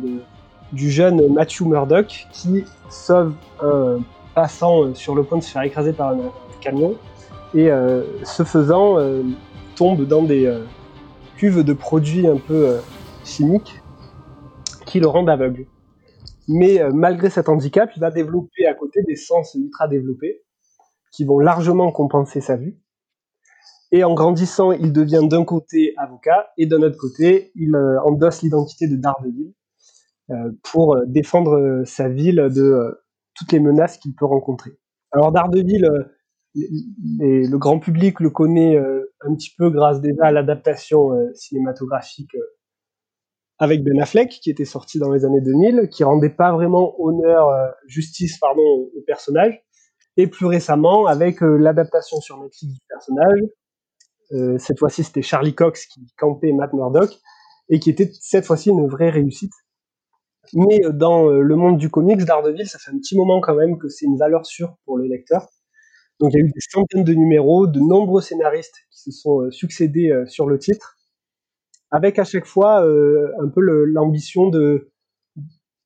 du 0.72 0.90
jeune 0.90 1.32
Matthew 1.32 1.62
Murdock 1.62 2.28
qui 2.32 2.66
sauve 2.90 3.34
un 3.62 4.00
passant 4.34 4.84
euh, 4.84 4.94
sur 4.94 5.16
le 5.16 5.24
point 5.24 5.38
de 5.38 5.44
se 5.44 5.52
faire 5.52 5.64
écraser 5.64 5.94
par 5.94 6.12
un, 6.12 6.32
camion 6.62 6.96
et 7.54 7.70
euh, 7.70 8.04
ce 8.24 8.44
faisant 8.44 8.98
euh, 8.98 9.22
tombe 9.76 10.08
dans 10.08 10.24
des 10.24 10.62
cuves 11.36 11.64
de 11.64 11.74
produits 11.74 12.26
un 12.26 12.38
peu 12.38 12.78
chimiques 13.26 13.82
qui 14.86 15.00
le 15.00 15.08
rendent 15.08 15.30
aveugle. 15.30 15.66
Mais 16.48 16.80
malgré 16.94 17.30
cet 17.30 17.50
handicap, 17.50 17.90
il 17.96 18.00
va 18.00 18.12
développer 18.12 18.66
à 18.68 18.74
côté 18.76 19.02
des 19.04 19.16
sens 19.16 19.56
ultra 19.56 19.88
développés 19.88 20.44
qui 21.12 21.26
vont 21.26 21.40
largement 21.40 21.92
compenser 21.92 22.40
sa 22.40 22.56
vue. 22.56 22.80
Et 23.92 24.04
en 24.04 24.14
grandissant, 24.14 24.72
il 24.72 24.94
devient 24.94 25.22
d'un 25.24 25.44
côté 25.44 25.94
avocat 25.98 26.50
et 26.58 26.66
d'un 26.66 26.82
autre 26.82 26.98
côté, 26.98 27.52
il 27.56 27.76
endosse 28.06 28.42
l'identité 28.42 28.88
de 28.88 28.96
Daredevil 28.96 29.54
pour 30.62 30.98
défendre 31.08 31.84
sa 31.86 32.08
ville 32.10 32.48
de 32.54 33.03
toutes 33.36 33.52
les 33.52 33.60
menaces 33.60 33.98
qu'il 33.98 34.16
peut 34.16 34.26
rencontrer. 34.26 34.72
Alors 35.12 35.32
Daredevil, 35.32 35.86
euh, 36.56 37.48
le 37.50 37.58
grand 37.58 37.80
public 37.80 38.20
le 38.20 38.30
connaît 38.30 38.76
euh, 38.76 39.12
un 39.22 39.34
petit 39.36 39.54
peu 39.58 39.70
grâce 39.70 40.02
déjà 40.02 40.26
à 40.26 40.32
l'adaptation 40.32 41.12
euh, 41.14 41.34
cinématographique 41.34 42.36
avec 43.58 43.84
Ben 43.84 44.00
Affleck 44.02 44.30
qui 44.30 44.50
était 44.52 44.66
sorti 44.66 45.00
dans 45.00 45.12
les 45.12 45.26
années 45.26 45.42
2000, 45.42 45.90
qui 45.90 46.04
rendait 46.04 46.30
pas 46.30 46.52
vraiment 46.52 46.96
honneur, 47.00 47.50
justice 47.88 48.38
pardon 48.40 48.62
au 48.62 49.02
personnage, 49.06 49.64
et 50.18 50.28
plus 50.28 50.48
récemment 50.48 51.06
avec 51.06 51.40
l'adaptation 51.40 52.20
sur 52.20 52.42
Netflix 52.42 52.74
du 52.74 52.80
personnage. 52.90 54.60
cette 54.60 54.80
fois-ci, 54.80 55.04
c'était 55.04 55.22
Charlie 55.22 55.54
Cox 55.54 55.86
qui 55.86 56.02
campait 56.18 56.52
Matt 56.52 56.74
Murdock 56.74 57.12
et 57.70 57.80
qui 57.80 57.92
était 57.92 58.10
cette 58.20 58.46
fois-ci 58.46 58.70
une 58.70 58.88
vraie 58.88 59.12
réussite. 59.12 59.54
Mais 60.52 60.84
euh, 60.86 60.92
dans 60.92 61.30
euh, 61.30 61.42
le 61.42 61.56
monde 61.56 61.78
du 61.78 61.90
comics, 61.90 62.24
Daredevil, 62.24 62.68
ça 62.68 62.80
fait 62.80 62.92
un 62.92 62.98
petit 62.98 63.16
moment 63.16 63.40
quand 63.40 63.56
même 63.56 63.78
que 63.78 63.88
c'est 63.88 64.06
une 64.06 64.18
valeur 64.18 64.46
sûre 64.46 64.76
pour 64.86 64.98
le 64.98 65.06
lecteur. 65.06 65.48
Donc 66.20 66.32
il 66.34 66.40
y 66.40 66.42
a 66.42 66.46
eu 66.46 66.52
des 66.52 66.60
centaines 66.60 67.04
de 67.04 67.14
numéros, 67.14 67.68
de 67.68 67.80
nombreux 67.80 68.22
scénaristes 68.22 68.76
qui 68.92 69.00
se 69.00 69.12
sont 69.12 69.42
euh, 69.42 69.52
succédés 69.52 70.12
sur 70.28 70.48
le 70.48 70.60
titre, 70.60 70.98
avec 71.92 72.20
à 72.20 72.24
chaque 72.24 72.46
fois 72.46 72.82
un 72.82 73.48
peu 73.50 73.62
l'ambition 73.62 74.50
de 74.50 74.90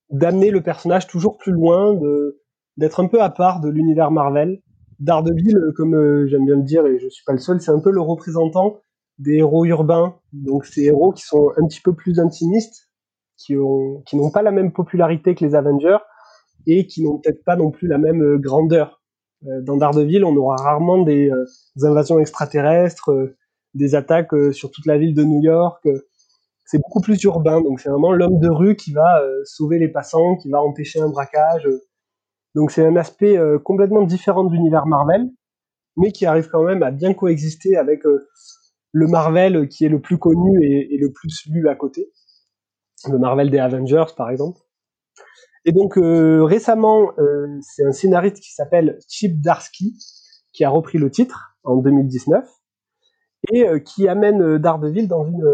d'amener 0.10 0.52
le 0.52 0.62
personnage 0.62 1.08
toujours 1.08 1.38
plus 1.38 1.52
loin, 1.52 1.94
de 1.94 2.42
d'être 2.78 3.00
un 3.00 3.08
peu 3.08 3.22
à 3.22 3.30
part 3.30 3.60
de 3.62 3.70
l'univers 3.70 4.12
Marvel. 4.12 4.62
Daredevil, 5.00 5.74
comme 5.76 6.28
j'aime 6.28 6.46
bien 6.46 6.56
le 6.56 6.64
dire, 6.64 6.86
et 6.86 7.00
je 7.00 7.08
suis 7.08 7.24
pas 7.26 7.34
le 7.34 7.40
seul, 7.40 7.62
c'est 7.62 7.72
un 7.72 7.80
peu 7.80 7.92
le 7.92 8.02
représentant 8.02 8.80
des 9.20 9.38
héros 9.38 9.66
urbains. 9.66 10.16
Donc 10.34 10.66
ces 10.66 10.84
héros 10.84 11.12
qui 11.12 11.24
sont 11.24 11.52
un 11.58 11.68
petit 11.68 11.82
peu 11.82 11.94
plus 11.94 12.20
intimistes, 12.20 12.87
qui 13.38 13.56
ont 13.58 14.02
qui 14.06 14.18
n'ont 14.18 14.32
pas 14.32 14.42
la 14.42 14.52
même 14.52 14.72
popularité 14.72 15.36
que 15.36 15.46
les 15.46 15.56
Avengers 15.56 15.98
et 16.68 16.86
qui 16.86 17.04
n'ont 17.04 17.18
peut-être 17.18 17.44
pas 17.44 17.56
non 17.56 17.72
plus 17.72 17.88
la 17.88 17.98
même 17.98 18.22
euh, 18.22 18.38
grandeur. 18.38 19.02
Euh, 19.48 19.62
dans 19.62 19.78
Daredevil, 19.78 20.24
on 20.26 20.36
aura 20.36 20.58
rarement 20.58 21.02
des, 21.04 21.32
euh, 21.32 21.46
invasions 21.88 22.20
extraterrestres, 22.20 23.10
des 23.74 23.96
attaques 23.96 24.34
sur 24.52 24.72
toute 24.72 24.86
la 24.86 24.98
ville 24.98 25.14
de 25.14 25.24
New 25.24 25.42
York. 25.42 25.88
c'est 26.66 26.80
beaucoup 26.80 27.00
plus 27.00 27.22
urbain, 27.24 27.62
donc 27.62 27.80
c'est 27.80 27.90
vraiment 27.90 28.12
l'homme 28.12 28.40
de 28.40 28.50
rue 28.50 28.76
qui 28.76 28.92
va 28.92 29.22
sauver 29.46 29.78
les 29.78 29.88
passants, 29.88 30.36
qui 30.38 30.50
va 30.50 30.62
empêcher 30.62 31.00
un 31.00 31.10
braquage. 31.10 31.70
Donc 32.56 32.72
c'est 32.72 32.84
un 32.84 32.96
aspect 32.96 33.38
complètement 33.64 34.02
différent 34.02 34.44
de 34.46 34.52
l'univers 34.52 34.88
Marvel, 34.88 35.30
mais 35.96 36.12
qui 36.12 36.26
arrive 36.26 36.50
quand 36.50 36.64
même 36.64 36.82
à 36.82 36.90
bien 36.90 37.14
coexister 37.14 37.78
avec 37.78 38.02
le 38.04 39.08
Marvel 39.08 39.70
qui 39.70 39.86
est 39.86 39.90
le 39.90 40.02
plus 40.02 40.18
connu 40.18 40.66
et, 40.66 40.96
et 40.96 40.98
le 40.98 41.12
plus 41.12 41.46
lu 41.48 41.70
à 41.70 41.76
côté 41.76 42.12
le 43.06 43.18
Marvel 43.18 43.50
des 43.50 43.60
Avengers 43.60 44.06
par 44.16 44.30
exemple. 44.30 44.60
Et 45.66 45.72
donc 45.72 45.98
euh, 45.98 46.44
récemment, 46.44 47.12
euh, 47.20 47.48
c'est 47.62 47.86
un 47.86 47.92
scénariste 47.92 48.40
qui 48.40 48.54
s'appelle 48.54 49.00
Chip 49.10 49.42
Darsky 49.42 49.98
qui 50.54 50.64
a 50.64 50.70
repris 50.70 50.98
le 50.98 51.12
titre 51.12 51.58
en 51.64 51.76
2019 51.76 52.50
et 53.52 53.68
euh, 53.68 53.80
qui 53.80 54.08
amène 54.08 54.58
Daredevil 54.58 55.08
dans 55.08 55.26
une 55.26 55.46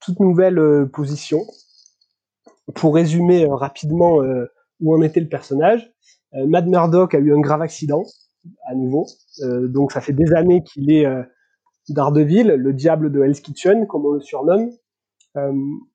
toute 0.00 0.20
nouvelle 0.20 0.88
position. 0.92 1.40
Pour 2.74 2.94
résumer 2.94 3.46
rapidement 3.46 4.20
où 4.80 4.94
en 4.94 5.02
était 5.02 5.20
le 5.20 5.28
personnage, 5.28 5.92
Mad 6.32 6.66
Murdock 6.66 7.14
a 7.14 7.18
eu 7.18 7.34
un 7.34 7.40
grave 7.40 7.60
accident 7.60 8.04
à 8.66 8.74
nouveau, 8.74 9.06
donc 9.40 9.92
ça 9.92 10.00
fait 10.00 10.12
des 10.12 10.32
années 10.32 10.62
qu'il 10.62 10.90
est 10.90 11.06
Daredevil, 11.88 12.54
le 12.56 12.72
diable 12.72 13.12
de 13.12 13.22
Hell's 13.22 13.40
Kitchen 13.40 13.86
comme 13.86 14.04
on 14.06 14.12
le 14.12 14.20
surnomme, 14.20 14.70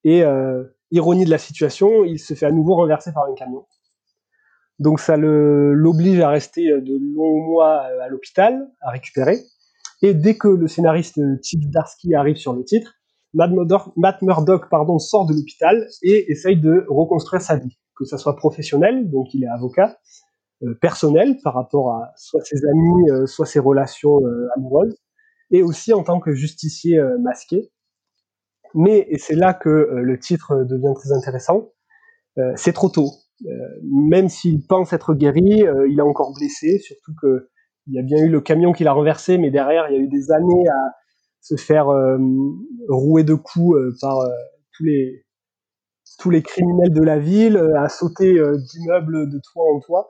et 0.04 0.24
euh, 0.24 0.64
ironie 0.92 1.26
de 1.26 1.30
la 1.30 1.38
situation, 1.38 2.04
il 2.04 2.20
se 2.20 2.34
fait 2.34 2.46
à 2.46 2.52
nouveau 2.52 2.76
renverser 2.76 3.12
par 3.14 3.26
un 3.26 3.34
camion. 3.36 3.66
Donc 4.80 5.00
ça 5.00 5.18
l'oblige 5.18 6.20
à 6.22 6.30
rester 6.30 6.68
de 6.70 6.98
longs 7.16 7.46
mois 7.46 7.82
à 8.02 8.08
l'hôpital, 8.08 8.70
à 8.82 8.92
récupérer. 8.92 9.38
Et 10.02 10.14
dès 10.14 10.38
que 10.38 10.48
le 10.48 10.68
scénariste 10.68 11.20
Chip 11.44 11.70
Darsky 11.70 12.16
arrive 12.16 12.38
sur 12.38 12.54
le 12.54 12.64
titre, 12.64 12.94
Matt 13.34 14.22
Murdock, 14.22 14.70
pardon, 14.70 14.98
sort 14.98 15.26
de 15.26 15.34
l'hôpital 15.34 15.88
et 16.02 16.32
essaye 16.32 16.60
de 16.60 16.86
reconstruire 16.88 17.42
sa 17.42 17.58
vie, 17.58 17.78
que 17.96 18.06
ça 18.06 18.18
soit 18.18 18.36
professionnel, 18.36 19.10
donc 19.10 19.34
il 19.34 19.44
est 19.44 19.48
avocat, 19.48 19.98
euh, 20.64 20.74
personnel 20.82 21.38
par 21.44 21.54
rapport 21.54 21.94
à 21.94 22.12
soit 22.18 22.44
ses 22.44 22.66
amis, 22.66 23.10
euh, 23.12 23.26
soit 23.28 23.46
ses 23.46 23.60
relations 23.60 24.20
euh, 24.26 24.50
amoureuses, 24.58 24.98
et 25.52 25.64
aussi 25.64 25.94
en 25.94 26.04
tant 26.04 26.20
que 26.20 26.34
justicier 26.34 27.02
masqué, 27.20 27.72
mais, 28.74 29.06
et 29.10 29.18
c'est 29.18 29.36
là 29.36 29.54
que 29.54 29.70
euh, 29.70 30.02
le 30.02 30.20
titre 30.20 30.64
devient 30.64 30.94
très 30.96 31.12
intéressant, 31.12 31.70
euh, 32.38 32.54
c'est 32.56 32.74
trop 32.74 32.90
tôt. 32.90 33.10
Euh, 33.46 33.52
même 33.84 34.30
s'il 34.30 34.66
pense 34.66 34.94
être 34.94 35.14
guéri, 35.14 35.64
il 35.88 35.98
est 35.98 36.04
encore 36.04 36.34
blessé, 36.34 36.80
surtout 36.80 37.14
que 37.22 37.50
il 37.88 37.96
y 37.96 38.00
a 38.00 38.04
bien 38.04 38.24
eu 38.24 38.30
le 38.30 38.42
camion 38.42 38.72
qui 38.72 38.84
l'a 38.84 38.92
renversé, 38.92 39.38
mais 39.38 39.50
derrière, 39.50 39.90
il 39.90 39.96
y 39.96 39.98
a 39.98 40.02
eu 40.02 40.08
des 40.08 40.32
années 40.32 40.68
à 40.68 40.96
se 41.42 41.56
faire 41.56 41.88
rouer 42.88 43.24
de 43.24 43.34
coups 43.34 43.80
par 44.00 44.20
tous 44.78 44.84
les 44.84 45.26
tous 46.20 46.30
les 46.30 46.44
criminels 46.44 46.94
de 46.94 47.02
la 47.02 47.18
ville, 47.18 47.58
à 47.76 47.90
sauter 47.90 48.34
d'immeuble 48.34 49.30
de 49.30 49.40
toit 49.40 49.64
en 49.74 49.80
toit. 49.80 50.08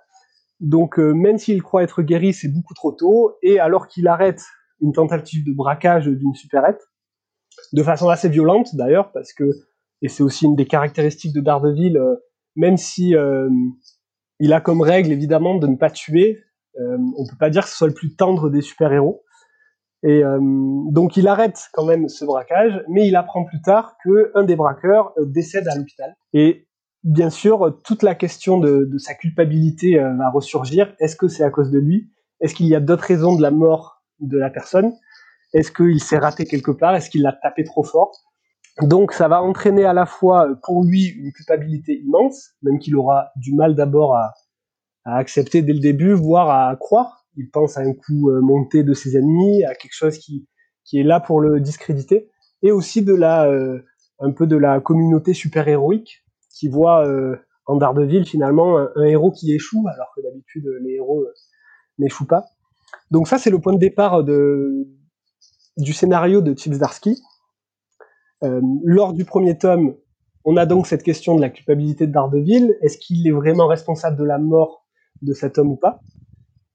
Donc 0.59 0.97
même 0.97 1.37
s'il 1.37 1.63
croit 1.63 1.83
être 1.83 2.01
guéri, 2.01 2.33
c'est 2.33 2.49
beaucoup 2.49 2.73
trop 2.73 2.91
tôt. 2.91 3.37
Et 3.43 3.59
alors 3.59 3.87
qu'il 3.87 4.09
arrête 4.09 4.41
une 4.81 4.91
tentative 4.91 5.45
de 5.45 5.53
braquage 5.53 6.07
d'une 6.07 6.33
supérette, 6.33 6.88
de 7.73 7.83
façon 7.83 8.09
assez 8.09 8.29
violente 8.29 8.75
d'ailleurs, 8.75 9.11
parce 9.11 9.33
que 9.33 9.45
et 10.01 10.07
c'est 10.07 10.23
aussi 10.23 10.45
une 10.45 10.55
des 10.55 10.65
caractéristiques 10.65 11.33
de 11.33 11.41
Daredevil, 11.41 11.99
même 12.55 12.77
si 12.77 13.13
il 14.39 14.53
a 14.53 14.61
comme 14.61 14.81
règle 14.81 15.11
évidemment 15.11 15.55
de 15.55 15.67
ne 15.67 15.75
pas 15.75 15.89
tuer, 15.89 16.39
euh, 16.79 16.97
on 17.17 17.25
peut 17.27 17.37
pas 17.37 17.49
dire 17.49 17.63
que 17.63 17.69
ce 17.69 17.75
soit 17.75 17.87
le 17.87 17.93
plus 17.93 18.15
tendre 18.15 18.49
des 18.49 18.61
super-héros. 18.61 19.23
Et 20.01 20.23
euh, 20.23 20.39
donc 20.91 21.17
il 21.17 21.27
arrête 21.27 21.69
quand 21.73 21.85
même 21.85 22.07
ce 22.07 22.23
braquage, 22.23 22.81
mais 22.87 23.07
il 23.07 23.15
apprend 23.17 23.43
plus 23.43 23.61
tard 23.61 23.97
que 24.03 24.31
un 24.33 24.43
des 24.43 24.55
braqueurs 24.55 25.11
euh, 25.17 25.25
décède 25.25 25.67
à 25.67 25.75
l'hôpital. 25.75 26.15
Et 26.33 26.67
bien 27.03 27.29
sûr, 27.29 27.79
toute 27.83 28.03
la 28.03 28.15
question 28.15 28.59
de, 28.59 28.89
sa 28.97 29.13
culpabilité 29.13 29.99
euh, 29.99 30.15
va 30.15 30.29
ressurgir. 30.29 30.93
Est-ce 30.99 31.17
que 31.17 31.27
c'est 31.27 31.43
à 31.43 31.49
cause 31.49 31.69
de 31.69 31.79
lui? 31.79 32.09
Est-ce 32.39 32.55
qu'il 32.55 32.67
y 32.67 32.75
a 32.75 32.79
d'autres 32.79 33.03
raisons 33.03 33.35
de 33.35 33.41
la 33.41 33.51
mort 33.51 34.03
de 34.21 34.37
la 34.37 34.49
personne? 34.49 34.93
Est-ce 35.53 35.71
qu'il 35.71 36.01
s'est 36.01 36.17
raté 36.17 36.45
quelque 36.45 36.71
part? 36.71 36.95
Est-ce 36.95 37.09
qu'il 37.09 37.23
l'a 37.23 37.33
tapé 37.33 37.63
trop 37.63 37.83
fort? 37.83 38.11
Donc 38.81 39.11
ça 39.11 39.27
va 39.27 39.41
entraîner 39.41 39.83
à 39.85 39.93
la 39.93 40.05
fois 40.05 40.47
pour 40.63 40.83
lui 40.85 41.07
une 41.07 41.31
culpabilité 41.33 41.99
immense, 41.99 42.51
même 42.61 42.79
qu'il 42.79 42.95
aura 42.95 43.29
du 43.35 43.53
mal 43.53 43.75
d'abord 43.75 44.15
à, 44.15 44.33
à 45.05 45.17
accepter 45.17 45.61
dès 45.61 45.73
le 45.73 45.79
début, 45.79 46.13
voire 46.13 46.49
à 46.49 46.75
croire. 46.77 47.25
Il 47.35 47.49
pense 47.49 47.77
à 47.77 47.81
un 47.81 47.93
coup 47.93 48.29
euh, 48.29 48.41
monté 48.41 48.83
de 48.83 48.93
ses 48.93 49.17
ennemis, 49.17 49.63
à 49.65 49.75
quelque 49.75 49.93
chose 49.93 50.17
qui, 50.17 50.47
qui 50.85 50.99
est 50.99 51.03
là 51.03 51.19
pour 51.19 51.41
le 51.41 51.59
discréditer, 51.59 52.29
et 52.61 52.71
aussi 52.71 53.03
de 53.03 53.13
la, 53.13 53.47
euh, 53.47 53.79
un 54.19 54.31
peu 54.31 54.47
de 54.47 54.55
la 54.55 54.79
communauté 54.79 55.33
super 55.33 55.67
héroïque 55.67 56.23
qui 56.49 56.67
voit 56.67 57.05
euh, 57.07 57.35
en 57.65 57.75
Daredevil 57.75 58.25
finalement 58.25 58.77
un, 58.77 59.05
héros 59.05 59.31
qui 59.31 59.53
échoue, 59.53 59.85
alors 59.93 60.11
que 60.15 60.21
d'habitude 60.21 60.65
les 60.81 60.93
héros 60.95 61.25
n'échouent 61.97 62.27
pas. 62.27 62.45
Donc 63.11 63.27
ça 63.27 63.37
c'est 63.37 63.49
le 63.49 63.59
point 63.59 63.73
de 63.73 63.79
départ 63.79 64.23
de, 64.23 64.87
du 65.77 65.93
scénario 65.93 66.41
de 66.41 66.57
Chip 66.57 66.73
Zdarsky. 66.73 67.21
lors 68.41 69.13
du 69.13 69.25
premier 69.25 69.57
tome, 69.57 69.95
on 70.45 70.57
a 70.57 70.65
donc 70.65 70.87
cette 70.87 71.03
question 71.03 71.35
de 71.35 71.41
la 71.41 71.49
culpabilité 71.49 72.07
de 72.07 72.11
Daredevil. 72.11 72.77
Est-ce 72.81 72.97
qu'il 72.97 73.27
est 73.27 73.31
vraiment 73.31 73.67
responsable 73.67 74.17
de 74.17 74.23
la 74.23 74.37
mort 74.37 74.85
de 75.21 75.33
cet 75.33 75.57
homme 75.57 75.71
ou 75.71 75.75
pas? 75.75 75.99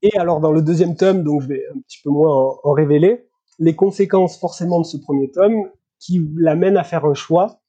Et 0.01 0.17
alors 0.17 0.39
dans 0.39 0.51
le 0.51 0.61
deuxième 0.61 0.95
tome, 0.95 1.23
donc 1.23 1.41
je 1.41 1.47
vais 1.47 1.63
un 1.73 1.79
petit 1.79 1.99
peu 2.03 2.09
moins 2.09 2.57
en, 2.63 2.71
révéler, 2.71 3.27
les 3.57 3.75
conséquences 3.75 4.37
forcément 4.37 4.79
de 4.79 4.85
ce 4.85 4.97
premier 4.97 5.31
tome 5.31 5.69
qui 5.99 6.21
l'amènent 6.37 6.77
à 6.77 6.83
faire 6.83 7.05
un 7.05 7.13
choix 7.13 7.59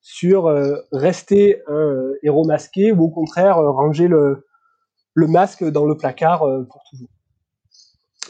sur 0.00 0.46
euh, 0.46 0.76
rester 0.92 1.60
un 1.66 1.74
euh, 1.74 2.18
héros 2.22 2.44
masqué 2.44 2.92
ou 2.92 3.04
au 3.04 3.10
contraire 3.10 3.58
euh, 3.58 3.70
ranger 3.70 4.08
le 4.08 5.26
masque 5.26 5.64
dans 5.64 5.84
le 5.84 5.96
placard 5.96 6.40
pour 6.70 6.82
toujours. 6.90 7.08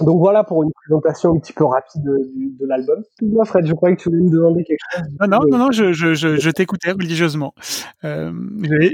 Donc 0.00 0.18
voilà 0.18 0.44
pour 0.44 0.62
une 0.62 0.70
présentation 0.72 1.34
un 1.34 1.38
petit 1.38 1.52
peu 1.52 1.64
rapide 1.64 2.02
de, 2.02 2.16
de 2.58 2.66
l'album. 2.66 3.02
Moi, 3.22 3.44
Fred, 3.44 3.66
je 3.66 3.74
croyais 3.74 3.96
que 3.96 4.02
tu 4.02 4.08
voulais 4.08 4.22
me 4.22 4.30
demander 4.30 4.64
quelque 4.64 4.78
chose. 4.92 5.02
Non, 5.20 5.28
non, 5.28 5.38
non, 5.48 5.58
non, 5.58 5.70
je, 5.72 5.92
je, 5.92 6.14
je, 6.14 6.36
je 6.36 6.50
t'écoutais 6.50 6.92
religieusement. 6.92 7.54
Euh, 8.04 8.32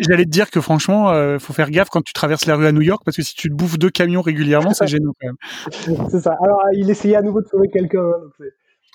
J'allais 0.09 0.25
te 0.25 0.31
dire 0.31 0.51
que 0.51 0.61
franchement, 0.61 1.11
euh, 1.11 1.39
faut 1.39 1.53
faire 1.53 1.71
gaffe 1.71 1.91
quand 1.91 2.03
tu 2.03 2.13
traverses 2.13 2.47
la 2.47 2.57
rue 2.57 2.67
à 2.67 2.73
New 2.73 2.83
York 2.83 3.03
parce 3.05 3.17
que 3.17 3.23
si 3.23 3.35
tu 3.35 3.49
te 3.49 3.55
bouffes 3.55 3.79
deux 3.79 3.91
camions 3.91 4.23
régulièrement, 4.23 4.73
c'est 4.73 4.87
gênant 4.87 5.13
quand 5.21 5.29
même. 5.29 6.09
c'est 6.11 6.21
ça. 6.21 6.37
Alors, 6.43 6.63
il 6.73 6.91
essayait 6.91 7.17
à 7.17 7.23
nouveau 7.23 7.41
de 7.41 7.47
sauver 7.47 7.69
quelqu'un. 7.69 8.01
Hein, 8.01 8.45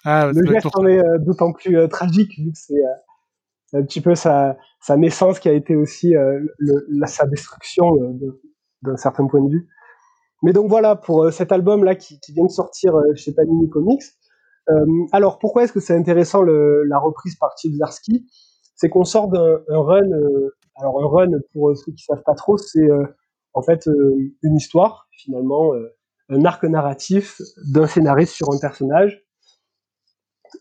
ah, 0.03 0.31
le 0.33 0.45
geste 0.51 0.67
en 0.75 0.85
est 0.87 0.99
euh, 0.99 1.19
d'autant 1.19 1.53
plus 1.53 1.77
euh, 1.77 1.87
tragique 1.87 2.37
vu 2.37 2.51
que 2.51 2.57
c'est 2.57 2.73
euh, 2.73 3.79
un 3.79 3.83
petit 3.83 4.01
peu 4.01 4.15
sa, 4.15 4.57
sa 4.79 4.97
naissance 4.97 5.39
qui 5.39 5.47
a 5.47 5.53
été 5.53 5.75
aussi 5.75 6.13
le, 6.13 6.85
la, 6.89 7.07
sa 7.07 7.25
destruction 7.25 7.89
d'un 8.81 8.97
certain 8.97 9.27
point 9.27 9.41
de 9.41 9.49
vue. 9.49 9.67
Mais 10.41 10.53
donc 10.53 10.69
voilà 10.69 10.95
pour 10.95 11.23
euh, 11.23 11.31
cet 11.31 11.51
album 11.51 11.83
là 11.83 11.95
qui, 11.95 12.19
vient 12.29 12.45
de 12.45 12.51
sortir 12.51 12.95
euh, 12.95 13.13
chez 13.15 13.33
Panini 13.33 13.69
Comics. 13.69 14.03
Euh, 14.69 14.85
alors 15.11 15.39
pourquoi 15.39 15.63
est-ce 15.63 15.73
que 15.73 15.79
c'est 15.79 15.95
intéressant 15.95 16.41
la 16.43 16.99
reprise 16.99 17.35
par 17.35 17.55
Chip 17.57 17.73
Zdarsky 17.73 18.25
C'est 18.75 18.89
qu'on 18.89 19.05
sort 19.05 19.27
d'un 19.27 19.61
run. 19.69 20.09
alors 20.75 21.01
un 21.03 21.07
run 21.07 21.31
pour 21.53 21.75
ceux 21.75 21.91
qui 21.91 22.03
savent 22.03 22.23
pas 22.23 22.35
trop, 22.35 22.57
c'est 22.57 22.87
en 23.53 23.61
fait 23.63 23.87
une 24.43 24.55
histoire 24.55 25.07
finalement, 25.11 25.73
un 26.29 26.45
arc 26.45 26.63
narratif 26.63 27.41
d'un 27.73 27.87
scénariste 27.87 28.33
sur 28.33 28.53
un 28.53 28.59
personnage. 28.59 29.23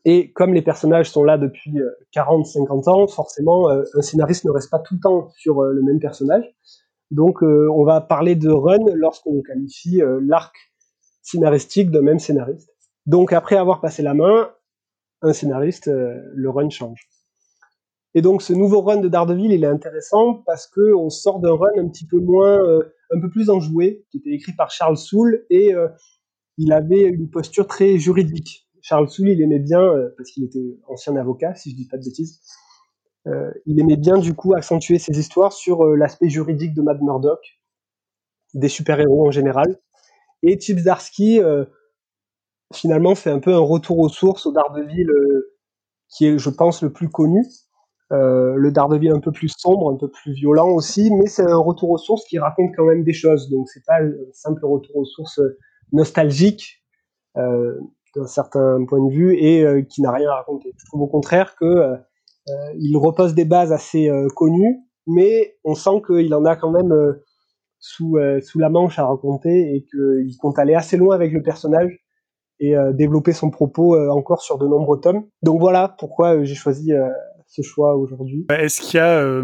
Et 0.05 0.33
comme 0.33 0.55
les 0.55 0.63
personnages 0.63 1.11
sont 1.11 1.25
là 1.25 1.37
depuis 1.37 1.75
40-50 2.15 2.89
ans, 2.89 3.07
forcément, 3.07 3.69
un 3.69 4.03
scénariste 4.03 4.47
ne 4.47 4.51
reste 4.51 4.71
pas 4.71 4.79
tout 4.79 4.95
le 4.95 5.01
temps 5.01 5.29
sur 5.37 5.63
le 5.63 5.83
même 5.83 6.01
personnage. 6.01 6.45
Donc, 7.11 7.43
euh, 7.43 7.69
on 7.75 7.85
va 7.85 8.01
parler 8.01 8.37
de 8.37 8.51
run 8.51 8.85
lorsqu'on 8.95 9.43
qualifie 9.43 10.01
euh, 10.01 10.21
l'arc 10.23 10.55
scénaristique 11.23 11.91
d'un 11.91 12.03
même 12.03 12.19
scénariste. 12.19 12.71
Donc, 13.07 13.33
après 13.33 13.57
avoir 13.57 13.81
passé 13.81 14.03
la 14.03 14.15
main, 14.15 14.51
un 15.23 15.33
scénariste, 15.33 15.89
euh, 15.89 16.21
le 16.35 16.51
run 16.51 16.71
change. 16.71 17.09
Et 18.15 18.23
donc, 18.23 18.43
ce 18.43 18.53
nouveau 18.53 18.81
run 18.81 18.99
de 18.99 19.09
Daredevil, 19.09 19.53
il 19.53 19.65
est 19.65 19.69
intéressant 19.69 20.43
parce 20.47 20.67
que 20.67 20.95
on 20.95 21.11
sort 21.11 21.41
d'un 21.41 21.55
run 21.55 21.71
un 21.79 21.89
petit 21.89 22.07
peu 22.07 22.19
moins, 22.19 22.59
un 23.13 23.21
peu 23.21 23.31
plus 23.31 23.51
enjoué, 23.51 24.05
qui 24.11 24.19
était 24.19 24.31
écrit 24.31 24.53
par 24.53 24.73
Charles 24.73 24.97
Soule, 24.97 25.47
et 25.49 25.73
il 26.59 26.73
avait 26.73 27.03
une 27.03 27.31
posture 27.31 27.69
très 27.69 27.99
juridique. 27.99 28.69
Charles 28.83 29.09
Soule, 29.09 29.29
il 29.29 29.41
aimait 29.41 29.61
bien, 29.61 29.95
parce 30.17 30.33
qu'il 30.33 30.43
était 30.43 30.77
ancien 30.89 31.15
avocat, 31.15 31.55
si 31.55 31.71
je 31.71 31.77
dis 31.77 31.87
pas 31.87 31.99
de 31.99 32.05
bêtises, 32.05 32.41
il 33.67 33.81
aimait 33.81 33.97
bien 33.97 34.19
du 34.19 34.35
coup 34.35 34.55
accentuer 34.55 34.99
ses 34.99 35.19
histoires 35.19 35.53
sur 35.53 35.85
euh, 35.85 35.97
l'aspect 35.97 36.29
juridique 36.29 36.75
de 36.75 36.83
Mad 36.83 37.01
Murdock, 37.03 37.41
des 38.55 38.69
super-héros 38.69 39.29
en 39.29 39.31
général. 39.31 39.79
Et 40.43 40.59
Chip 40.59 40.79
euh, 41.21 41.65
finalement, 42.73 43.15
fait 43.15 43.31
un 43.31 43.41
peu 43.41 43.53
un 43.53 43.59
retour 43.59 43.99
aux 43.99 44.09
sources 44.09 44.47
au 44.47 44.53
Daredevil 44.53 45.11
qui 46.09 46.27
est, 46.27 46.39
je 46.39 46.51
pense, 46.51 46.83
le 46.83 46.93
plus 46.93 47.09
connu. 47.09 47.45
Euh, 48.13 48.55
le 48.57 48.73
Daredevil 48.73 49.13
un 49.13 49.21
peu 49.21 49.31
plus 49.31 49.53
sombre, 49.57 49.91
un 49.91 49.97
peu 49.97 50.09
plus 50.09 50.33
violent 50.33 50.71
aussi, 50.71 51.13
mais 51.15 51.27
c'est 51.27 51.49
un 51.49 51.59
retour 51.59 51.91
aux 51.91 51.99
sources 51.99 52.25
qui 52.25 52.39
raconte 52.39 52.75
quand 52.75 52.85
même 52.85 53.05
des 53.05 53.13
choses. 53.13 53.51
Donc 53.51 53.69
c'est 53.69 53.85
pas 53.87 54.01
un 54.01 54.13
simple 54.33 54.65
retour 54.65 54.97
aux 54.97 55.05
sources 55.05 55.41
nostalgique 55.93 56.83
euh, 57.37 57.79
d'un 58.17 58.27
certain 58.27 58.85
point 58.87 59.05
de 59.05 59.13
vue 59.13 59.37
et 59.39 59.87
qui 59.89 60.03
n'a 60.03 60.11
rien 60.11 60.29
à 60.31 60.37
raconter. 60.37 60.73
Je 60.77 60.87
trouve 60.87 61.03
au 61.03 61.07
contraire 61.07 61.55
que 61.55 61.65
euh, 61.65 61.97
il 62.79 62.97
repose 62.97 63.35
des 63.35 63.45
bases 63.45 63.73
assez 63.73 64.09
euh, 64.09 64.29
connues, 64.35 64.79
mais 65.07 65.57
on 65.65 65.75
sent 65.75 66.03
qu'il 66.07 66.33
en 66.35 66.45
a 66.45 66.57
quand 66.57 66.71
même 66.71 66.93
euh, 66.93 67.25
sous, 67.79 68.19
sous 68.43 68.59
la 68.59 68.69
manche 68.69 68.99
à 68.99 69.07
raconter 69.07 69.75
et 69.75 69.87
qu'il 69.91 70.37
compte 70.39 70.59
aller 70.59 70.75
assez 70.75 70.99
loin 70.99 71.15
avec 71.15 71.33
le 71.33 71.43
personnage 71.43 71.99
et 72.59 72.75
développer 72.93 73.33
son 73.33 73.49
propos 73.49 73.99
encore 74.11 74.43
sur 74.43 74.59
de 74.59 74.67
nombreux 74.67 75.01
tomes. 75.01 75.25
Donc 75.43 75.61
voilà 75.61 75.97
pourquoi 75.99 76.45
j'ai 76.45 76.55
choisi 76.55 76.93
ce 77.51 77.63
choix 77.63 77.97
aujourd'hui? 77.97 78.47
Est-ce 78.49 78.81
qu'il 78.81 78.99
y 78.99 79.01
a 79.01 79.19
euh, 79.19 79.43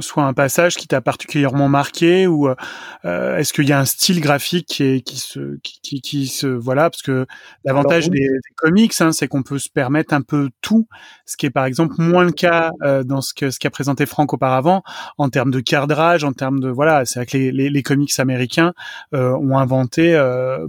soit 0.00 0.24
un 0.24 0.34
passage 0.34 0.76
qui 0.76 0.86
t'a 0.86 1.00
particulièrement 1.00 1.66
marqué 1.66 2.26
ou 2.26 2.46
euh, 2.48 3.36
est-ce 3.38 3.54
qu'il 3.54 3.66
y 3.66 3.72
a 3.72 3.80
un 3.80 3.86
style 3.86 4.20
graphique 4.20 4.66
qui, 4.66 5.02
qui 5.02 5.16
se 5.16 5.58
qui, 5.62 6.02
qui, 6.02 6.26
se 6.26 6.46
voilà 6.46 6.90
parce 6.90 7.00
que 7.00 7.26
l'avantage 7.64 8.10
des, 8.10 8.28
comics 8.56 8.92
hein, 9.00 9.12
c'est 9.12 9.28
qu'on 9.28 9.42
peut 9.42 9.58
se 9.58 9.70
permettre 9.70 10.12
un 10.12 10.20
peu 10.20 10.50
tout, 10.60 10.86
ce 11.24 11.38
qui 11.38 11.46
est 11.46 11.50
par 11.50 11.64
exemple 11.64 11.94
moins 11.98 12.24
le 12.24 12.32
cas 12.32 12.70
euh, 12.82 13.02
dans 13.02 13.22
ce 13.22 13.32
que 13.32 13.50
ce 13.50 13.58
qu'a 13.58 13.70
présenté 13.70 14.04
Franck 14.04 14.34
auparavant 14.34 14.82
en 15.16 15.30
termes 15.30 15.50
de 15.50 15.60
cadrage, 15.60 16.24
en 16.24 16.34
termes 16.34 16.60
de 16.60 16.68
voilà, 16.68 17.06
c'est 17.06 17.20
vrai 17.20 17.26
que 17.26 17.38
les, 17.38 17.50
les, 17.50 17.70
les 17.70 17.82
comics 17.82 18.12
américains 18.18 18.74
ont 19.12 19.56
inventé 19.56 20.18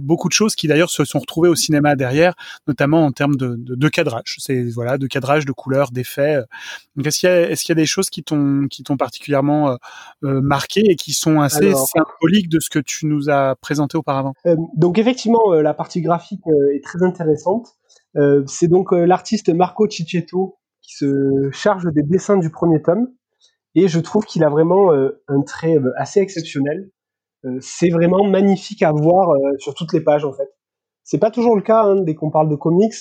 beaucoup 0.00 0.28
de 0.28 0.32
choses 0.32 0.54
qui 0.54 0.66
d'ailleurs 0.66 0.90
se 0.90 1.04
sont 1.04 1.18
retrouvées 1.18 1.48
au 1.48 1.54
cinéma 1.54 1.94
derrière, 1.94 2.34
notamment 2.66 3.04
en 3.04 3.12
termes 3.12 3.36
de, 3.36 3.56
de, 3.58 3.74
de 3.74 3.88
cadrage. 3.88 4.36
C'est 4.38 4.64
voilà, 4.74 4.96
de 4.96 5.06
cadrage, 5.06 5.44
de 5.44 5.52
couleurs, 5.52 5.90
d'effets 5.90 6.42
est-ce 7.04 7.18
qu'il 7.18 7.28
y, 7.28 7.32
a, 7.32 7.52
y 7.52 7.74
des 7.74 7.86
choses 7.86 8.10
qui 8.10 8.22
t'ont, 8.22 8.66
qui 8.70 8.82
t'ont 8.82 8.96
particulièrement 8.96 9.70
euh, 9.70 9.76
euh, 10.24 10.40
marqué 10.40 10.82
et 10.88 10.96
qui 10.96 11.12
sont 11.12 11.40
assez 11.40 11.72
symboliques 11.72 12.48
de 12.48 12.60
ce 12.60 12.70
que 12.70 12.78
tu 12.78 13.06
nous 13.06 13.30
as 13.30 13.56
présenté 13.56 13.96
auparavant? 13.96 14.34
Euh, 14.46 14.56
Donc 14.76 14.98
effectivement, 14.98 15.52
la 15.52 15.74
partie 15.74 16.00
graphique 16.00 16.42
est 16.74 16.84
très 16.84 17.02
intéressante. 17.02 17.68
c'est 18.46 18.68
donc 18.68 18.92
l'artiste 18.92 19.48
Marco 19.48 19.88
Cicchetto 19.88 20.58
qui 20.80 20.94
se 20.96 21.50
charge 21.52 21.86
des 21.92 22.02
dessins 22.02 22.36
du 22.36 22.50
premier 22.50 22.82
tome 22.82 23.08
et 23.74 23.88
je 23.88 23.98
trouve 24.00 24.24
qu'il 24.24 24.44
a 24.44 24.50
vraiment 24.50 24.92
un 24.92 25.42
trait 25.42 25.78
assez 25.96 26.20
exceptionnel. 26.20 26.90
c'est 27.60 27.90
vraiment 27.90 28.24
magnifique 28.24 28.82
à 28.82 28.92
voir 28.92 29.34
sur 29.58 29.74
toutes 29.74 29.92
les 29.92 30.00
pages 30.00 30.24
en 30.24 30.32
fait. 30.32 30.48
C'est 31.04 31.18
pas 31.18 31.30
toujours 31.30 31.54
le 31.54 31.62
cas 31.62 31.82
hein, 31.84 32.00
dès 32.00 32.14
qu'on 32.14 32.30
parle 32.30 32.48
de 32.48 32.56
comics. 32.56 32.94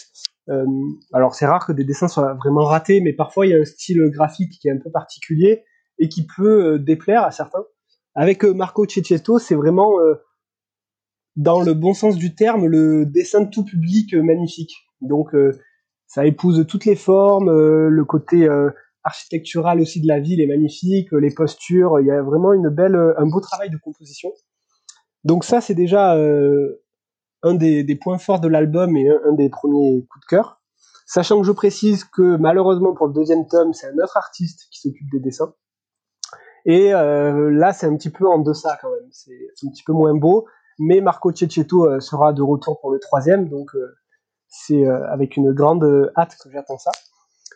Euh, 0.49 0.65
alors 1.13 1.35
c'est 1.35 1.45
rare 1.45 1.65
que 1.65 1.71
des 1.71 1.85
dessins 1.85 2.07
soient 2.07 2.33
vraiment 2.33 2.65
ratés, 2.65 3.01
mais 3.01 3.13
parfois 3.13 3.45
il 3.45 3.51
y 3.51 3.55
a 3.55 3.59
un 3.59 3.65
style 3.65 4.09
graphique 4.11 4.59
qui 4.59 4.67
est 4.67 4.71
un 4.71 4.79
peu 4.79 4.91
particulier 4.91 5.63
et 5.99 6.09
qui 6.09 6.25
peut 6.25 6.73
euh, 6.73 6.79
déplaire 6.79 7.23
à 7.23 7.31
certains. 7.31 7.63
Avec 8.15 8.43
euh, 8.43 8.53
Marco 8.53 8.85
Cecchetto, 8.87 9.39
c'est 9.39 9.55
vraiment 9.55 9.93
dans 11.35 11.61
le 11.61 11.73
bon 11.73 11.93
sens 11.93 12.17
du 12.17 12.35
terme 12.35 12.67
le 12.67 13.05
dessin 13.05 13.41
de 13.41 13.49
tout 13.49 13.63
public 13.63 14.13
magnifique. 14.13 14.73
Donc 15.01 15.31
ça 16.05 16.25
épouse 16.25 16.65
toutes 16.67 16.85
les 16.85 16.95
formes, 16.95 17.49
le 17.49 18.05
côté 18.05 18.47
architecturale 19.03 19.81
aussi 19.81 19.99
de 19.99 20.07
la 20.07 20.19
ville 20.19 20.41
est 20.41 20.47
magnifique, 20.47 21.11
les 21.11 21.33
postures, 21.33 21.99
il 21.99 22.05
y 22.05 22.11
a 22.11 22.21
vraiment 22.21 22.53
une 22.53 22.69
belle, 22.69 22.95
un 22.95 23.25
beau 23.25 23.39
travail 23.39 23.71
de 23.71 23.77
composition. 23.77 24.31
Donc 25.23 25.43
ça, 25.43 25.59
c'est 25.59 25.73
déjà 25.73 26.15
un 27.43 27.53
des, 27.53 27.83
des, 27.83 27.95
points 27.95 28.17
forts 28.17 28.39
de 28.39 28.47
l'album 28.47 28.97
et 28.97 29.09
un, 29.09 29.33
des 29.33 29.49
premiers 29.49 30.05
coups 30.09 30.25
de 30.25 30.29
cœur. 30.29 30.61
Sachant 31.05 31.39
que 31.39 31.45
je 31.45 31.51
précise 31.51 32.05
que 32.05 32.37
malheureusement 32.37 32.93
pour 32.93 33.07
le 33.07 33.13
deuxième 33.13 33.45
tome, 33.47 33.73
c'est 33.73 33.87
un 33.87 34.03
autre 34.03 34.17
artiste 34.17 34.67
qui 34.71 34.79
s'occupe 34.79 35.11
des 35.11 35.19
dessins. 35.19 35.53
Et 36.65 36.93
euh, 36.93 37.51
là, 37.51 37.73
c'est 37.73 37.85
un 37.85 37.95
petit 37.97 38.09
peu 38.09 38.27
en 38.27 38.39
deçà 38.39 38.77
quand 38.81 38.89
même. 38.89 39.09
C'est 39.11 39.33
un 39.65 39.69
petit 39.69 39.83
peu 39.83 39.93
moins 39.93 40.15
beau. 40.15 40.45
Mais 40.79 41.01
Marco 41.01 41.31
Cecchetto 41.33 41.85
euh, 41.85 41.99
sera 41.99 42.33
de 42.33 42.41
retour 42.41 42.79
pour 42.79 42.91
le 42.91 42.99
troisième, 42.99 43.47
donc 43.47 43.75
euh, 43.75 43.95
c'est 44.47 44.85
euh, 44.85 45.07
avec 45.11 45.37
une 45.37 45.51
grande 45.51 46.11
hâte 46.17 46.35
que 46.41 46.49
j'attends 46.51 46.77
ça. 46.77 46.91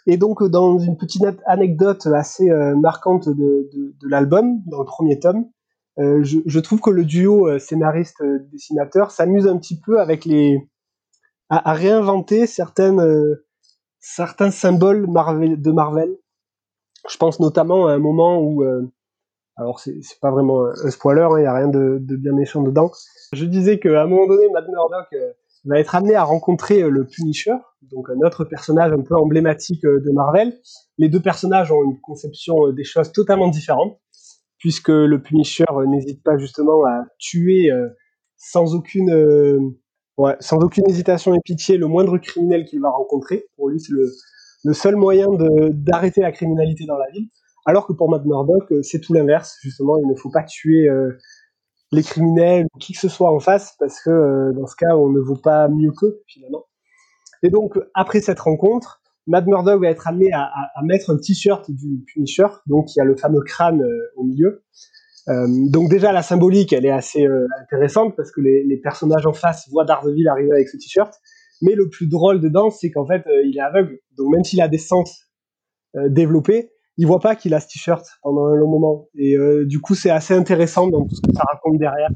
Et 0.06 0.18
donc, 0.18 0.44
dans 0.44 0.78
une 0.80 0.98
petite 0.98 1.24
anecdote 1.46 2.08
assez 2.08 2.50
marquante 2.50 3.28
de, 3.28 3.70
de, 3.74 3.96
de 4.00 4.08
l'album, 4.08 4.62
dans 4.66 4.80
le 4.80 4.86
premier 4.86 5.20
tome, 5.20 5.50
je, 5.98 6.40
je, 6.46 6.60
trouve 6.60 6.80
que 6.80 6.90
le 6.90 7.06
duo 7.06 7.58
scénariste-dessinateur 7.58 9.12
s'amuse 9.12 9.48
un 9.48 9.58
petit 9.58 9.80
peu 9.80 10.00
avec 10.00 10.26
les 10.26 10.60
à, 11.50 11.74
réinventer 11.74 12.46
certaines 12.46 13.02
certains 14.00 14.52
symboles 14.52 15.08
Marvel, 15.08 15.60
de 15.62 15.72
Marvel. 15.72 16.16
Je 17.10 17.18
pense 17.18 17.40
notamment 17.40 17.88
à 17.88 17.94
un 17.94 18.00
moment 18.00 18.42
où 18.42 18.64
alors 19.58 19.80
c'est 19.80 20.00
pas 20.22 20.32
vraiment 20.32 20.68
un 20.68 20.92
spoiler, 20.92 21.28
il 21.32 21.36
hein, 21.36 21.40
n'y 21.40 21.46
a 21.48 21.54
rien 21.54 21.68
de, 21.68 22.00
bien 22.00 22.32
méchant 22.32 22.62
dedans. 22.62 22.92
Je 23.34 23.46
disais 23.46 23.80
qu'à 23.80 24.04
un 24.04 24.08
moment 24.08 24.28
donné, 24.28 24.48
Matt 24.54 24.68
Murdock 24.70 25.08
euh, 25.14 25.32
va 25.66 25.80
être 25.80 25.96
amené 25.96 26.14
à 26.14 26.24
rencontrer 26.24 26.84
euh, 26.84 26.90
le 26.90 27.06
Punisher, 27.08 27.56
donc 27.82 28.08
un 28.10 28.26
autre 28.26 28.46
personnage 28.46 28.94
un 28.94 29.02
peu 29.02 29.16
emblématique 29.16 29.84
euh, 29.84 30.00
de 30.00 30.12
Marvel. 30.12 30.54
Les 31.00 31.10
deux 31.10 31.20
personnages 31.20 31.72
ont 31.72 31.84
une 31.84 32.00
conception 32.02 32.70
des 32.72 32.84
choses 32.84 33.12
totalement 33.12 33.48
différentes, 33.48 34.00
puisque 34.58 34.90
le 34.90 35.22
Punisher 35.22 35.66
n'hésite 35.88 36.24
pas 36.24 36.38
justement 36.38 36.86
à 36.86 37.04
tuer 37.20 37.72
sans 38.36 38.76
aucune 38.76 39.76
ouais, 40.18 40.36
sans 40.40 40.58
aucune 40.58 40.90
hésitation 40.90 41.34
et 41.34 41.40
pitié 41.44 41.78
le 41.78 41.88
moindre 41.88 42.18
criminel 42.18 42.66
qu'il 42.66 42.82
va 42.82 42.90
rencontrer. 42.90 43.46
Pour 43.56 43.70
lui, 43.70 43.80
c'est 43.80 43.94
le, 43.94 44.74
seul 44.74 44.96
moyen 44.96 45.28
d'arrêter 45.72 46.22
la 46.22 46.32
criminalité 46.32 46.86
dans 46.86 46.98
la 46.98 47.10
ville. 47.12 47.30
Alors 47.66 47.86
que 47.86 47.94
pour 47.94 48.10
Matt 48.10 48.26
Murdock, 48.26 48.72
euh, 48.72 48.82
c'est 48.82 49.00
tout 49.00 49.14
l'inverse, 49.14 49.58
justement, 49.62 49.98
il 49.98 50.08
ne 50.08 50.16
faut 50.16 50.30
pas 50.30 50.44
tuer 50.44 50.88
euh, 50.88 51.18
les 51.92 52.02
criminels 52.02 52.66
ou 52.74 52.78
qui 52.78 52.94
que 52.94 53.00
ce 53.00 53.10
soit 53.10 53.30
en 53.30 53.40
face, 53.40 53.76
parce 53.78 54.02
que 54.02 54.10
euh, 54.10 54.54
dans 54.54 54.68
ce 54.68 54.76
cas, 54.78 54.96
on 54.96 55.10
ne 55.10 55.20
vaut 55.20 55.36
pas 55.36 55.68
mieux 55.68 55.92
qu'eux, 55.92 56.22
finalement. 56.28 56.66
Et 57.44 57.50
donc, 57.50 57.78
après 57.94 58.22
cette 58.22 58.40
rencontre, 58.40 58.97
Matt 59.28 59.46
Murdock 59.46 59.82
va 59.82 59.90
être 59.90 60.08
amené 60.08 60.32
à, 60.34 60.52
mettre 60.84 61.12
un 61.12 61.18
t-shirt 61.18 61.70
du 61.70 62.04
Punisher, 62.08 62.48
donc 62.66 62.96
il 62.96 63.00
y 63.00 63.02
a 63.02 63.06
le 63.06 63.16
fameux 63.16 63.42
crâne 63.42 63.84
au 64.16 64.24
milieu. 64.24 64.64
donc 65.28 65.90
déjà, 65.90 66.12
la 66.14 66.22
symbolique, 66.22 66.72
elle 66.72 66.86
est 66.86 66.92
assez 66.92 67.28
intéressante, 67.62 68.16
parce 68.16 68.32
que 68.32 68.40
les, 68.40 68.80
personnages 68.82 69.26
en 69.26 69.34
face 69.34 69.68
voient 69.70 69.86
Daredevil 69.86 70.28
arriver 70.30 70.52
avec 70.54 70.70
ce 70.70 70.78
t-shirt. 70.78 71.14
Mais 71.62 71.74
le 71.74 71.90
plus 71.90 72.08
drôle 72.08 72.40
dedans, 72.40 72.70
c'est 72.70 72.90
qu'en 72.90 73.06
fait, 73.06 73.24
il 73.44 73.58
est 73.58 73.62
aveugle. 73.62 74.00
Donc 74.18 74.34
même 74.34 74.44
s'il 74.44 74.62
a 74.62 74.70
des 74.70 74.78
sens 74.78 75.26
développés, 75.94 76.72
il 76.98 77.06
voit 77.06 77.20
pas 77.20 77.36
qu'il 77.36 77.54
a 77.54 77.60
ce 77.60 77.68
t-shirt 77.68 78.06
pendant 78.24 78.48
un 78.48 78.56
long 78.56 78.70
moment. 78.70 79.08
Et 79.16 79.38
euh, 79.38 79.66
du 79.66 79.80
coup, 79.80 79.96
c'est 79.96 80.10
assez 80.10 80.34
intéressant 80.34 80.88
dans 80.88 81.06
tout 81.06 81.16
ce 81.16 81.22
que 81.22 81.34
ça 81.34 81.44
raconte 81.44 81.78
derrière. 81.78 82.10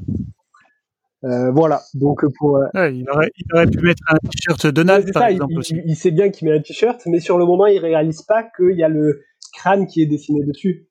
Euh, 1.24 1.50
voilà. 1.52 1.82
Donc 1.94 2.24
pour. 2.38 2.56
Euh, 2.56 2.90
il, 2.90 3.08
aurait, 3.10 3.30
il, 3.36 3.54
aurait, 3.54 3.66
pu 3.66 3.80
mettre 3.80 4.02
un 4.08 4.16
t-shirt 4.16 4.66
Donald 4.68 5.12
par 5.12 5.26
exemple 5.26 5.52
il, 5.52 5.58
aussi. 5.58 5.80
Il, 5.84 5.96
sait 5.96 6.10
bien 6.10 6.30
qu'il 6.30 6.48
met 6.48 6.56
un 6.56 6.60
t-shirt, 6.60 7.00
mais 7.06 7.20
sur 7.20 7.38
le 7.38 7.44
moment, 7.44 7.66
il 7.66 7.78
réalise 7.78 8.22
pas 8.22 8.42
qu'il 8.42 8.76
y 8.76 8.82
a 8.82 8.88
le 8.88 9.22
crâne 9.54 9.86
qui 9.86 10.02
est 10.02 10.06
dessiné 10.06 10.44
dessus. 10.44 10.88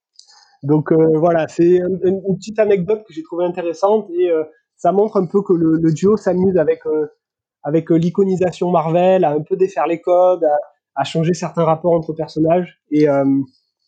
Donc 0.64 0.92
euh, 0.92 1.18
voilà, 1.18 1.48
c'est 1.48 1.78
une, 1.78 2.00
une, 2.04 2.38
petite 2.38 2.60
anecdote 2.60 3.04
que 3.08 3.14
j'ai 3.14 3.24
trouvée 3.24 3.46
intéressante 3.46 4.10
et 4.12 4.30
euh, 4.30 4.44
ça 4.78 4.92
montre 4.92 5.18
un 5.18 5.26
peu 5.26 5.42
que 5.42 5.54
le, 5.54 5.78
le 5.82 5.94
duo 5.94 6.18
s'amuse 6.18 6.58
avec 6.58 6.82
avec 7.64 7.90
l'iconisation 7.92 8.72
Marvel, 8.72 9.24
à 9.24 9.32
un 9.32 9.42
peu 9.42 9.56
défaire 9.56 9.86
les 9.86 10.02
codes, 10.02 10.44
à, 10.44 10.58
à 10.96 11.04
changer 11.04 11.34
certains 11.34 11.64
rapports 11.64 11.94
entre 11.94 12.14
personnages 12.14 12.80
et 12.92 13.06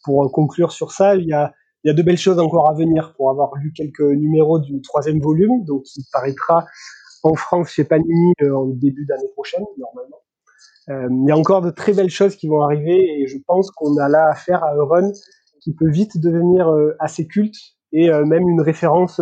pour 0.04 0.32
conclure 0.32 0.72
sur 0.72 0.92
ça, 0.92 1.16
il 1.16 1.28
y 1.28 1.34
a, 1.34 1.54
il 1.84 1.90
y 1.90 1.92
a 1.92 1.94
de 1.94 2.02
belles 2.02 2.18
choses 2.18 2.40
encore 2.40 2.70
à 2.70 2.74
venir 2.74 3.14
pour 3.16 3.30
avoir 3.30 3.56
lu 3.56 3.74
quelques 3.74 4.02
numéros 4.02 4.60
du 4.60 4.82
troisième 4.82 5.20
volume, 5.20 5.66
donc 5.66 5.84
il 5.96 6.04
paraîtra 6.12 6.66
en 7.24 7.36
France 7.36 7.70
chez 7.70 7.84
Panini 7.84 8.34
euh, 8.42 8.56
en 8.56 8.66
début 8.68 9.06
d'année 9.06 9.30
prochaine, 9.34 9.64
normalement. 9.78 10.22
Euh, 10.90 11.08
il 11.10 11.30
y 11.30 11.32
a 11.32 11.38
encore 11.38 11.62
de 11.62 11.72
très 11.72 11.94
belles 11.94 12.10
choses 12.10 12.36
qui 12.36 12.48
vont 12.48 12.62
arriver 12.62 13.22
et 13.22 13.28
je 13.28 13.38
pense 13.46 13.72
qu'on 13.72 13.98
a 13.98 14.10
là 14.10 14.28
affaire 14.30 14.64
à 14.64 14.72
un 14.72 14.84
run 14.84 15.12
qui 15.62 15.74
peut 15.74 15.90
vite 15.90 16.18
devenir 16.18 16.68
euh, 16.70 16.96
assez 17.00 17.26
culte 17.26 17.56
et 17.94 18.10
même 18.10 18.50
une 18.50 18.60
référence 18.60 19.22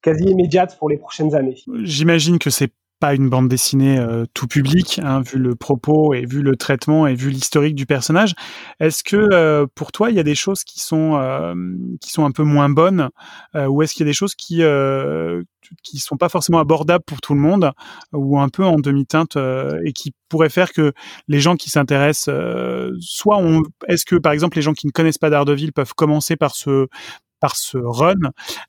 quasi 0.00 0.24
immédiate 0.24 0.78
pour 0.78 0.88
les 0.88 0.96
prochaines 0.96 1.34
années. 1.34 1.56
J'imagine 1.82 2.38
que 2.38 2.48
c'est 2.48 2.70
pas 2.98 3.14
une 3.14 3.28
bande 3.28 3.48
dessinée 3.48 3.98
euh, 3.98 4.24
tout 4.32 4.46
public, 4.46 5.00
hein, 5.02 5.20
vu 5.20 5.38
le 5.38 5.54
propos 5.54 6.14
et 6.14 6.24
vu 6.24 6.42
le 6.42 6.56
traitement 6.56 7.06
et 7.06 7.14
vu 7.14 7.30
l'historique 7.30 7.74
du 7.74 7.86
personnage. 7.86 8.34
Est-ce 8.80 9.04
que 9.04 9.16
euh, 9.16 9.66
pour 9.74 9.92
toi, 9.92 10.10
il 10.10 10.16
y 10.16 10.20
a 10.20 10.22
des 10.22 10.34
choses 10.34 10.64
qui 10.64 10.80
sont 10.80 11.16
euh, 11.16 11.54
qui 12.00 12.10
sont 12.10 12.24
un 12.24 12.30
peu 12.30 12.42
moins 12.42 12.68
bonnes, 12.68 13.10
ou 13.54 13.82
est-ce 13.82 13.94
qu'il 13.94 14.06
y 14.06 14.08
a 14.08 14.10
des 14.10 14.14
choses 14.14 14.34
qui 14.34 14.62
qui 15.82 15.98
sont 15.98 16.16
pas 16.16 16.28
forcément 16.28 16.58
abordables 16.58 17.04
pour 17.04 17.20
tout 17.20 17.34
le 17.34 17.40
monde, 17.40 17.72
ou 18.12 18.38
un 18.38 18.48
peu 18.48 18.64
en 18.64 18.76
demi-teinte 18.76 19.36
et 19.84 19.92
qui 19.92 20.12
pourraient 20.28 20.48
faire 20.48 20.72
que 20.72 20.92
les 21.28 21.40
gens 21.40 21.56
qui 21.56 21.70
s'intéressent, 21.70 22.34
soit 23.00 23.38
on, 23.38 23.62
est-ce 23.88 24.04
que 24.04 24.16
par 24.16 24.32
exemple 24.32 24.56
les 24.56 24.62
gens 24.62 24.74
qui 24.74 24.86
ne 24.86 24.92
connaissent 24.92 25.18
pas 25.18 25.30
Daredevil 25.30 25.72
peuvent 25.72 25.94
commencer 25.94 26.36
par 26.36 26.54
ce 26.54 26.86
par 27.40 27.56
ce 27.56 27.78
run 27.78 28.14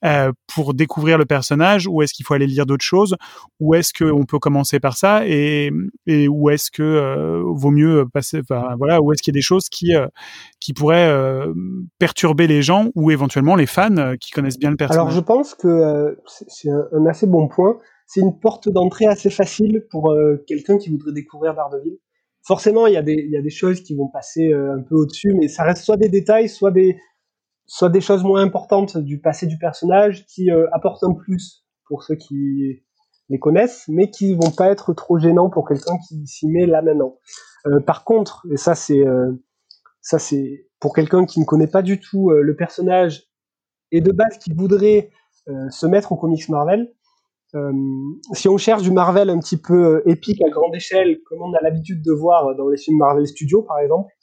euh, 0.05 0.31
pour 0.53 0.73
découvrir 0.73 1.17
le 1.17 1.25
personnage 1.25 1.87
ou 1.87 2.01
est-ce 2.01 2.13
qu'il 2.13 2.25
faut 2.25 2.33
aller 2.33 2.47
lire 2.47 2.65
d'autres 2.65 2.83
choses 2.83 3.15
ou 3.59 3.75
est-ce 3.75 3.93
qu'on 3.93 4.25
peut 4.25 4.39
commencer 4.39 4.79
par 4.79 4.97
ça 4.97 5.25
et, 5.25 5.71
et 6.05 6.27
où 6.27 6.49
est-ce 6.49 6.71
que 6.71 6.83
euh, 6.83 7.43
vaut 7.45 7.71
mieux 7.71 8.05
passer 8.11 8.39
enfin, 8.39 8.75
voilà 8.77 9.01
où 9.01 9.11
est-ce 9.11 9.21
qu'il 9.21 9.33
y 9.33 9.37
a 9.37 9.39
des 9.39 9.41
choses 9.41 9.69
qui 9.69 9.95
euh, 9.95 10.07
qui 10.59 10.73
pourraient 10.73 11.07
perturber 11.99 12.47
les 12.47 12.61
gens 12.61 12.89
ou 12.95 13.11
éventuellement 13.11 13.55
les 13.55 13.65
fans 13.65 14.15
qui 14.19 14.31
connaissent 14.31 14.59
bien 14.59 14.71
le 14.71 14.77
personnage? 14.77 15.01
alors 15.01 15.11
je 15.11 15.19
pense 15.21 15.55
que 15.55 16.17
c'est 16.25 16.69
un, 16.69 16.87
un, 16.91 17.05
assez 17.05 17.27
bon 17.27 17.47
point. 17.47 17.77
C'est 18.05 18.21
une 18.21 18.39
porte 18.39 18.69
d'entrée 18.69 19.05
assez 19.05 19.29
facile 19.29 19.85
pour 19.91 20.15
quelqu'un 20.47 20.77
qui 20.77 20.89
voudrait 20.89 21.11
découvrir 21.11 21.53
Daredevil. 21.53 21.99
Forcément 22.41 22.87
il 22.87 22.93
y 22.93 22.97
a 22.97 23.01
des 23.01 23.13
il 23.13 23.31
y 23.31 23.37
a 23.37 23.41
des 23.41 23.49
choses 23.49 23.81
qui 23.81 23.95
vont 23.95 24.07
passer 24.07 24.51
un 24.53 24.81
peu 24.81 24.95
au-dessus 24.95 25.33
mais 25.39 25.47
ça 25.47 25.63
reste 25.63 25.83
soit 25.83 25.97
des 25.97 26.09
détails 26.09 26.49
soit 26.49 26.71
des 26.71 26.97
soit 27.67 27.89
des 27.89 28.01
choses 28.01 28.23
moins 28.23 28.41
importantes 28.41 28.97
du 28.97 29.19
passé 29.19 29.45
du 29.45 29.57
personnage 29.57 30.25
qui 30.25 30.49
euh, 30.49 30.67
apportent 30.71 31.03
un 31.03 31.13
plus 31.13 31.65
pour 31.85 32.03
ceux 32.03 32.15
qui 32.15 32.81
les 33.29 33.39
connaissent, 33.39 33.85
mais 33.89 34.09
qui 34.09 34.33
vont 34.35 34.51
pas 34.51 34.69
être 34.69 34.93
trop 34.93 35.19
gênants 35.19 35.49
pour 35.49 35.67
quelqu'un 35.67 35.97
qui 36.07 36.25
s'y 36.25 36.47
met 36.47 36.65
là 36.65 36.81
maintenant. 36.81 37.17
Euh, 37.67 37.81
par 37.81 38.05
contre, 38.05 38.47
et 38.51 38.57
ça 38.57 38.73
c'est 38.73 39.05
euh, 39.05 39.31
ça 40.01 40.17
c'est 40.17 40.65
pour 40.79 40.95
quelqu'un 40.95 41.25
qui 41.25 41.41
ne 41.41 41.45
connaît 41.45 41.67
pas 41.67 41.81
du 41.81 41.99
tout 41.99 42.29
le 42.29 42.55
personnage 42.55 43.23
et 43.91 43.99
de 43.99 44.11
base 44.11 44.37
qui 44.37 44.53
voudrait 44.53 45.09
se 45.69 45.87
mettre 45.87 46.11
au 46.11 46.17
comics 46.17 46.47
Marvel, 46.49 46.93
si 48.33 48.47
on 48.47 48.57
cherche 48.57 48.83
du 48.83 48.91
Marvel 48.91 49.31
un 49.31 49.39
petit 49.39 49.57
peu 49.57 50.03
épique 50.05 50.39
à 50.43 50.49
grande 50.49 50.75
échelle, 50.75 51.17
comme 51.25 51.41
on 51.41 51.51
a 51.53 51.61
l'habitude 51.63 52.03
de 52.03 52.11
voir 52.11 52.55
dans 52.55 52.69
les 52.69 52.77
films 52.77 52.99
Marvel 52.99 53.25
Studios 53.25 53.63
par 53.63 53.79
exemple, 53.79 54.13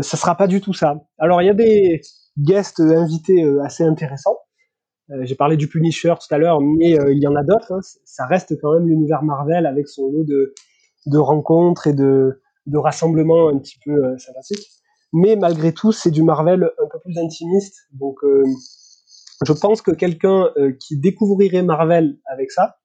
ça 0.00 0.16
sera 0.16 0.36
pas 0.36 0.46
du 0.46 0.62
tout 0.62 0.72
ça. 0.72 0.96
Alors 1.18 1.42
il 1.42 1.46
y 1.46 1.50
a 1.50 1.54
des 1.54 2.00
guests 2.38 2.80
invités 2.80 3.42
euh, 3.44 3.62
assez 3.62 3.84
intéressants. 3.84 4.38
Euh, 5.10 5.24
j'ai 5.24 5.34
parlé 5.34 5.56
du 5.56 5.68
Punisher 5.68 6.14
tout 6.20 6.32
à 6.34 6.38
l'heure, 6.38 6.60
mais 6.60 6.98
euh, 6.98 7.12
il 7.12 7.22
y 7.22 7.26
en 7.26 7.34
a 7.34 7.42
d'autres. 7.42 7.72
Hein. 7.72 7.80
Ça 8.04 8.26
reste 8.26 8.58
quand 8.60 8.74
même 8.74 8.88
l'univers 8.88 9.22
Marvel 9.22 9.66
avec 9.66 9.88
son 9.88 10.10
lot 10.10 10.24
de, 10.24 11.18
rencontres 11.18 11.86
et 11.86 11.92
de, 11.92 12.40
rassemblements 12.72 13.48
un 13.48 13.58
petit 13.58 13.78
peu 13.84 13.92
euh, 13.92 14.18
sympathiques. 14.18 14.80
Mais 15.12 15.36
malgré 15.36 15.72
tout, 15.72 15.92
c'est 15.92 16.10
du 16.10 16.22
Marvel 16.22 16.64
un 16.64 16.88
peu 16.90 16.98
plus 17.00 17.18
intimiste. 17.18 17.88
Donc, 17.92 18.22
euh, 18.22 18.44
je 19.44 19.52
pense 19.52 19.82
que 19.82 19.90
quelqu'un 19.90 20.50
euh, 20.56 20.72
qui 20.78 20.98
découvrirait 20.98 21.62
Marvel 21.62 22.18
avec 22.26 22.50
ça, 22.50 22.76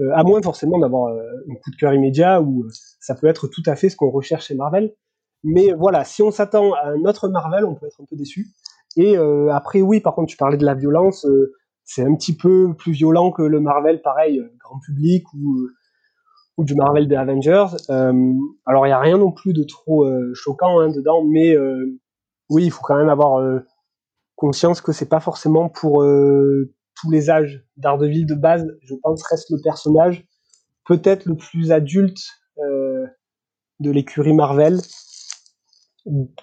euh, 0.00 0.10
à 0.14 0.22
moins 0.22 0.40
forcément 0.40 0.78
d'avoir 0.78 1.12
un 1.12 1.54
coup 1.62 1.70
de 1.70 1.76
cœur 1.76 1.92
immédiat, 1.92 2.40
ou 2.40 2.66
ça 3.00 3.14
peut 3.14 3.26
être 3.26 3.48
tout 3.48 3.62
à 3.66 3.74
fait 3.74 3.88
ce 3.88 3.96
qu'on 3.96 4.10
recherche 4.10 4.46
chez 4.46 4.54
Marvel. 4.54 4.94
Mais 5.44 5.72
voilà, 5.72 6.04
si 6.04 6.22
on 6.22 6.30
s'attend 6.30 6.72
à 6.74 6.88
un 6.88 7.04
autre 7.04 7.28
Marvel, 7.28 7.64
on 7.64 7.74
peut 7.74 7.86
être 7.86 8.00
un 8.00 8.04
peu 8.04 8.16
déçu. 8.16 8.48
Et 8.96 9.16
euh, 9.16 9.52
après, 9.52 9.80
oui, 9.80 10.00
par 10.00 10.14
contre, 10.14 10.28
tu 10.28 10.36
parlais 10.36 10.56
de 10.56 10.64
la 10.64 10.74
violence, 10.74 11.24
euh, 11.24 11.54
c'est 11.84 12.04
un 12.04 12.14
petit 12.14 12.36
peu 12.36 12.74
plus 12.76 12.92
violent 12.92 13.30
que 13.30 13.42
le 13.42 13.60
Marvel, 13.60 14.02
pareil, 14.02 14.40
euh, 14.40 14.52
grand 14.58 14.80
public 14.80 15.24
ou, 15.34 15.68
du 16.58 16.74
Marvel 16.74 17.06
des 17.06 17.14
Avengers. 17.14 17.68
Alors, 17.88 18.84
il 18.84 18.88
n'y 18.88 18.92
a 18.92 18.98
rien 18.98 19.16
non 19.16 19.30
plus 19.30 19.52
de 19.52 19.62
trop 19.62 20.04
choquant 20.34 20.80
hein, 20.80 20.88
dedans, 20.88 21.22
mais 21.24 21.56
oui, 22.50 22.64
il 22.64 22.72
faut 22.72 22.82
quand 22.82 22.96
même 22.96 23.10
avoir 23.10 23.62
conscience 24.34 24.80
que 24.80 24.90
c'est 24.90 25.08
pas 25.08 25.20
forcément 25.20 25.68
pour 25.68 26.04
tous 27.00 27.10
les 27.12 27.30
âges. 27.30 27.64
Daredevil 27.76 28.26
de 28.26 28.34
base, 28.34 28.66
je 28.82 28.96
pense, 29.00 29.22
reste 29.30 29.50
le 29.50 29.62
personnage 29.62 30.26
peut-être 30.84 31.26
le 31.26 31.36
plus 31.36 31.70
adulte 31.70 32.18
de 32.56 33.90
l'écurie 33.92 34.34
Marvel 34.34 34.80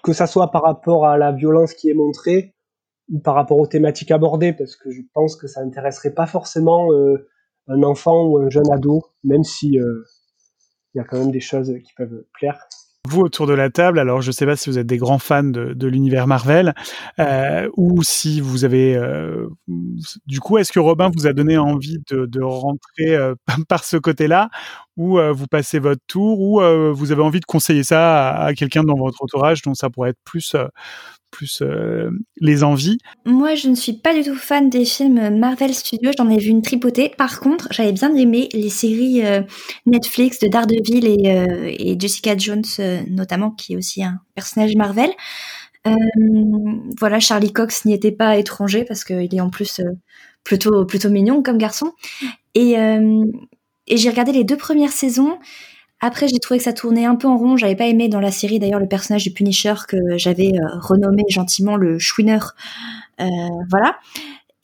que 0.04 0.14
ça 0.14 0.28
soit 0.28 0.52
par 0.52 0.64
rapport 0.64 1.06
à 1.06 1.18
la 1.18 1.32
violence 1.32 1.74
qui 1.74 1.90
est 1.90 1.94
montrée 1.94 2.56
ou 3.10 3.20
par 3.20 3.36
rapport 3.36 3.60
aux 3.60 3.68
thématiques 3.68 4.12
abordées, 4.12 4.54
parce 4.54 4.76
que 4.76 4.90
je 4.92 5.02
pense 5.14 5.36
que 5.36 5.48
ça 5.48 5.62
intéresserait 5.62 6.14
pas 6.14 6.26
forcément 6.26 6.92
euh, 6.92 7.30
un 7.68 7.84
enfant 7.84 8.26
ou 8.26 8.38
un 8.40 8.50
jeune 8.50 8.72
ado, 8.72 9.04
même 9.24 9.44
si 9.44 9.80
euh, 9.80 10.04
il 10.94 11.00
y 11.00 11.02
a 11.02 11.04
quand 11.04 11.20
même 11.20 11.32
des 11.32 11.40
choses 11.40 11.72
qui 11.84 11.94
peuvent 11.96 12.26
plaire. 12.34 12.68
Vous 13.08 13.22
autour 13.22 13.46
de 13.46 13.54
la 13.54 13.70
table, 13.70 14.00
alors 14.00 14.22
je 14.22 14.30
ne 14.30 14.32
sais 14.32 14.46
pas 14.46 14.56
si 14.56 14.70
vous 14.70 14.80
êtes 14.80 14.88
des 14.88 14.98
grands 14.98 15.20
fans 15.20 15.44
de, 15.44 15.88
l'univers 15.88 16.28
Marvel 16.28 16.74
euh, 17.20 17.70
ou 17.78 18.04
si 18.04 18.42
vous 18.42 18.66
avez, 18.66 18.96
euh, 18.96 19.48
du 20.26 20.40
coup, 20.40 20.58
est-ce 20.58 20.72
que 20.72 20.80
Robin 20.80 21.12
vous 21.16 21.28
a 21.28 21.34
donné 21.34 21.58
envie 21.58 22.00
de, 22.10 22.26
de 22.26 22.42
rentrer 22.42 23.16
euh, 23.16 23.36
par 23.68 23.84
ce 23.84 23.98
côté-là, 23.98 24.50
ou 24.98 25.20
euh, 25.20 25.32
vous 25.32 25.48
passez 25.48 25.80
votre 25.80 26.02
tour, 26.08 26.40
ou 26.40 26.62
euh, 26.62 26.92
vous 26.92 27.12
avez 27.12 27.22
envie 27.22 27.40
de 27.40 27.46
conseiller 27.46 27.84
ça 27.84 28.30
à, 28.30 28.46
à 28.46 28.54
quelqu'un 28.54 28.84
dans 28.84 28.98
votre 28.98 29.22
entourage 29.22 29.62
dont 29.62 29.76
ça 29.76 29.90
pourrait 29.90 30.12
être 30.12 30.24
plus 30.24 30.56
plus 31.36 31.62
euh, 31.62 32.10
les 32.40 32.64
envies. 32.64 32.98
Moi, 33.26 33.56
je 33.56 33.68
ne 33.68 33.76
suis 33.76 33.92
pas 33.92 34.14
du 34.14 34.24
tout 34.24 34.36
fan 34.36 34.70
des 34.70 34.86
films 34.86 35.38
Marvel 35.38 35.74
Studios. 35.74 36.12
J'en 36.18 36.30
ai 36.30 36.38
vu 36.38 36.48
une 36.48 36.62
tripotée. 36.62 37.10
Par 37.10 37.42
contre, 37.42 37.68
j'avais 37.72 37.92
bien 37.92 38.16
aimé 38.16 38.48
les 38.54 38.70
séries 38.70 39.26
euh, 39.26 39.42
Netflix 39.86 40.40
de 40.40 40.48
Daredevil 40.48 41.06
et, 41.06 41.30
euh, 41.30 41.96
Jessica 42.00 42.38
Jones, 42.38 42.64
notamment, 43.10 43.52
qui 43.52 43.74
est 43.74 43.76
aussi 43.76 44.02
un 44.02 44.22
personnage 44.34 44.76
Marvel. 44.76 45.12
voilà, 47.00 47.20
Charlie 47.20 47.52
Cox 47.52 47.84
n'y 47.84 47.94
était 47.94 48.14
pas 48.14 48.38
étranger 48.38 48.86
parce 48.86 49.04
qu'il 49.04 49.36
est 49.36 49.42
en 49.42 49.50
plus 49.50 49.82
plutôt 50.44 50.86
plutôt 50.86 51.10
mignon 51.10 51.44
comme 51.44 51.58
garçon. 51.58 51.92
Et 52.56 52.78
j'ai 53.92 54.10
regardé 54.10 54.32
les 54.32 54.46
deux 54.46 54.58
premières 54.58 54.92
saisons. 54.94 55.38
Après, 56.02 56.28
j'ai 56.28 56.40
trouvé 56.40 56.58
que 56.58 56.64
ça 56.64 56.74
tournait 56.74 57.06
un 57.06 57.16
peu 57.16 57.28
en 57.28 57.38
rond. 57.38 57.58
J'avais 57.58 57.76
pas 57.76 57.88
aimé 57.88 58.10
dans 58.10 58.20
la 58.20 58.32
série 58.32 58.60
d'ailleurs 58.60 58.80
le 58.80 58.88
personnage 58.88 59.24
du 59.24 59.32
Punisher 59.32 59.74
que 59.88 59.98
j'avais 60.18 60.52
euh, 60.54 60.80
renommé 60.80 61.24
gentiment 61.30 61.78
le 61.78 62.00
Chouiner. 62.00 62.40
Euh, 63.22 63.26
voilà. 63.70 63.98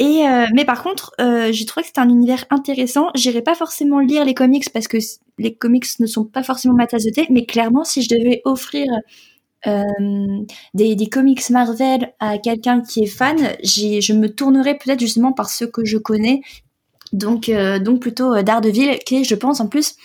Et 0.01 0.27
euh, 0.27 0.47
mais 0.55 0.65
par 0.65 0.81
contre, 0.81 1.13
euh, 1.21 1.51
j'ai 1.51 1.63
trouvé 1.65 1.83
que 1.83 1.89
c'était 1.89 2.01
un 2.01 2.09
univers 2.09 2.45
intéressant. 2.49 3.09
J'irai 3.13 3.43
pas 3.43 3.53
forcément 3.53 3.99
lire 3.99 4.25
les 4.25 4.33
comics 4.33 4.67
parce 4.73 4.87
que 4.87 4.97
les 5.37 5.53
comics 5.53 5.85
ne 5.99 6.07
sont 6.07 6.25
pas 6.25 6.41
forcément 6.41 6.73
ma 6.73 6.87
tasse 6.87 7.05
de 7.05 7.11
thé. 7.11 7.27
Mais 7.29 7.45
clairement, 7.45 7.83
si 7.83 8.01
je 8.01 8.09
devais 8.09 8.41
offrir 8.43 8.87
euh, 9.67 9.83
des, 10.73 10.95
des, 10.95 11.07
comics 11.07 11.47
Marvel 11.51 12.13
à 12.19 12.39
quelqu'un 12.39 12.81
qui 12.81 13.03
est 13.03 13.05
fan, 13.05 13.37
je 13.63 14.13
me 14.13 14.27
tournerais 14.27 14.75
peut-être 14.75 14.99
justement 14.99 15.33
par 15.33 15.51
ceux 15.51 15.67
que 15.67 15.85
je 15.85 15.99
connais. 15.99 16.41
Donc, 17.13 17.51
donc 17.81 17.99
plutôt 17.99 18.41
Daredevil, 18.41 18.97
qui 19.05 19.17
est, 19.17 19.23
je 19.23 19.35
pense, 19.35 19.59
en 19.59 19.67
plus 19.67 19.97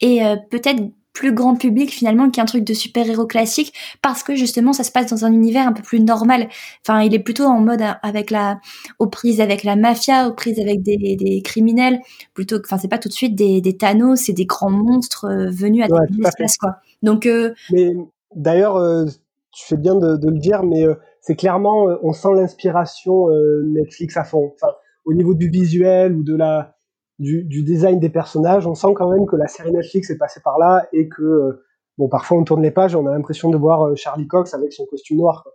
et 0.00 0.24
euh, 0.24 0.36
peut-être 0.50 0.82
plus 1.12 1.34
grand 1.34 1.56
public 1.56 1.90
finalement 1.90 2.30
qu'un 2.30 2.44
truc 2.44 2.64
de 2.64 2.72
super-héros 2.72 3.26
classique 3.26 3.74
parce 4.00 4.22
que 4.22 4.34
justement 4.34 4.72
ça 4.72 4.84
se 4.84 4.92
passe 4.92 5.10
dans 5.10 5.24
un 5.24 5.32
univers 5.32 5.66
un 5.66 5.72
peu 5.72 5.82
plus 5.82 6.00
normal. 6.00 6.48
Enfin, 6.86 7.02
il 7.02 7.14
est 7.14 7.18
plutôt 7.18 7.44
en 7.44 7.60
mode 7.60 7.82
euh, 7.82 7.92
avec 8.02 8.30
la 8.30 8.60
aux 8.98 9.08
prises 9.08 9.40
avec 9.40 9.64
la 9.64 9.76
mafia, 9.76 10.28
aux 10.28 10.32
prises 10.32 10.60
avec 10.60 10.82
des, 10.82 11.16
des 11.16 11.42
criminels 11.42 12.00
plutôt 12.32 12.58
que 12.58 12.66
enfin 12.66 12.78
c'est 12.78 12.88
pas 12.88 12.98
tout 12.98 13.08
de 13.08 13.14
suite 13.14 13.34
des, 13.34 13.60
des 13.60 13.76
Thanos, 13.76 14.20
c'est 14.20 14.32
des 14.32 14.46
grands 14.46 14.70
monstres 14.70 15.26
euh, 15.26 15.50
venus 15.50 15.84
à 15.84 15.92
ouais, 15.92 16.06
l'espace 16.16 16.56
quoi. 16.56 16.76
Donc 17.02 17.26
euh... 17.26 17.52
mais 17.72 17.92
d'ailleurs 18.34 18.76
euh, 18.76 19.04
tu 19.52 19.66
fais 19.66 19.76
bien 19.76 19.96
de, 19.96 20.16
de 20.16 20.30
le 20.30 20.38
dire 20.38 20.62
mais 20.62 20.84
c'est 21.20 21.34
clairement 21.34 21.86
on 22.02 22.12
sent 22.12 22.34
l'inspiration 22.36 23.26
Netflix 23.66 24.16
à 24.16 24.24
fond. 24.24 24.52
Enfin 24.54 24.72
au 25.04 25.12
niveau 25.12 25.34
du 25.34 25.48
visuel 25.48 26.14
ou 26.14 26.22
de 26.22 26.36
la 26.36 26.76
du, 27.20 27.44
du, 27.44 27.62
design 27.62 28.00
des 28.00 28.08
personnages, 28.08 28.66
on 28.66 28.74
sent 28.74 28.94
quand 28.96 29.10
même 29.10 29.26
que 29.26 29.36
la 29.36 29.46
série 29.46 29.70
Netflix 29.70 30.10
est 30.10 30.16
passée 30.18 30.40
par 30.42 30.58
là 30.58 30.86
et 30.92 31.08
que, 31.08 31.22
euh, 31.22 31.64
bon, 31.98 32.08
parfois 32.08 32.38
on 32.38 32.44
tourne 32.44 32.62
les 32.62 32.70
pages 32.70 32.94
et 32.94 32.96
on 32.96 33.06
a 33.06 33.12
l'impression 33.12 33.50
de 33.50 33.58
voir 33.58 33.86
euh, 33.86 33.94
Charlie 33.94 34.26
Cox 34.26 34.54
avec 34.54 34.72
son 34.72 34.86
costume 34.86 35.18
noir. 35.18 35.42
Quoi. 35.42 35.52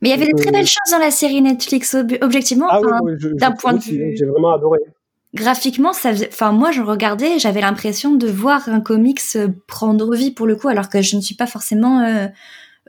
Mais 0.00 0.08
il 0.08 0.12
y 0.12 0.14
avait 0.14 0.30
Donc, 0.30 0.36
des 0.36 0.42
très 0.42 0.52
belles 0.52 0.66
choses 0.66 0.92
dans 0.92 0.98
la 0.98 1.10
série 1.10 1.42
Netflix, 1.42 1.94
ob 1.94 2.12
objectivement, 2.22 2.68
ah, 2.70 2.80
oui, 3.02 3.12
oui, 3.20 3.36
d'un 3.36 3.50
point 3.50 3.74
de 3.74 3.80
vue. 3.80 4.16
J'ai 4.16 4.26
vraiment 4.26 4.52
adoré. 4.54 4.78
Graphiquement, 5.34 5.92
ça 5.92 6.12
faisait... 6.12 6.28
enfin 6.32 6.52
moi 6.52 6.70
je 6.70 6.80
regardais, 6.80 7.38
j'avais 7.38 7.60
l'impression 7.60 8.14
de 8.14 8.28
voir 8.28 8.68
un 8.68 8.80
comics 8.80 9.20
prendre 9.66 10.14
vie 10.14 10.30
pour 10.30 10.46
le 10.46 10.54
coup, 10.56 10.68
alors 10.68 10.88
que 10.88 11.02
je 11.02 11.16
ne 11.16 11.20
suis 11.20 11.34
pas 11.34 11.46
forcément 11.46 12.00
euh, 12.00 12.28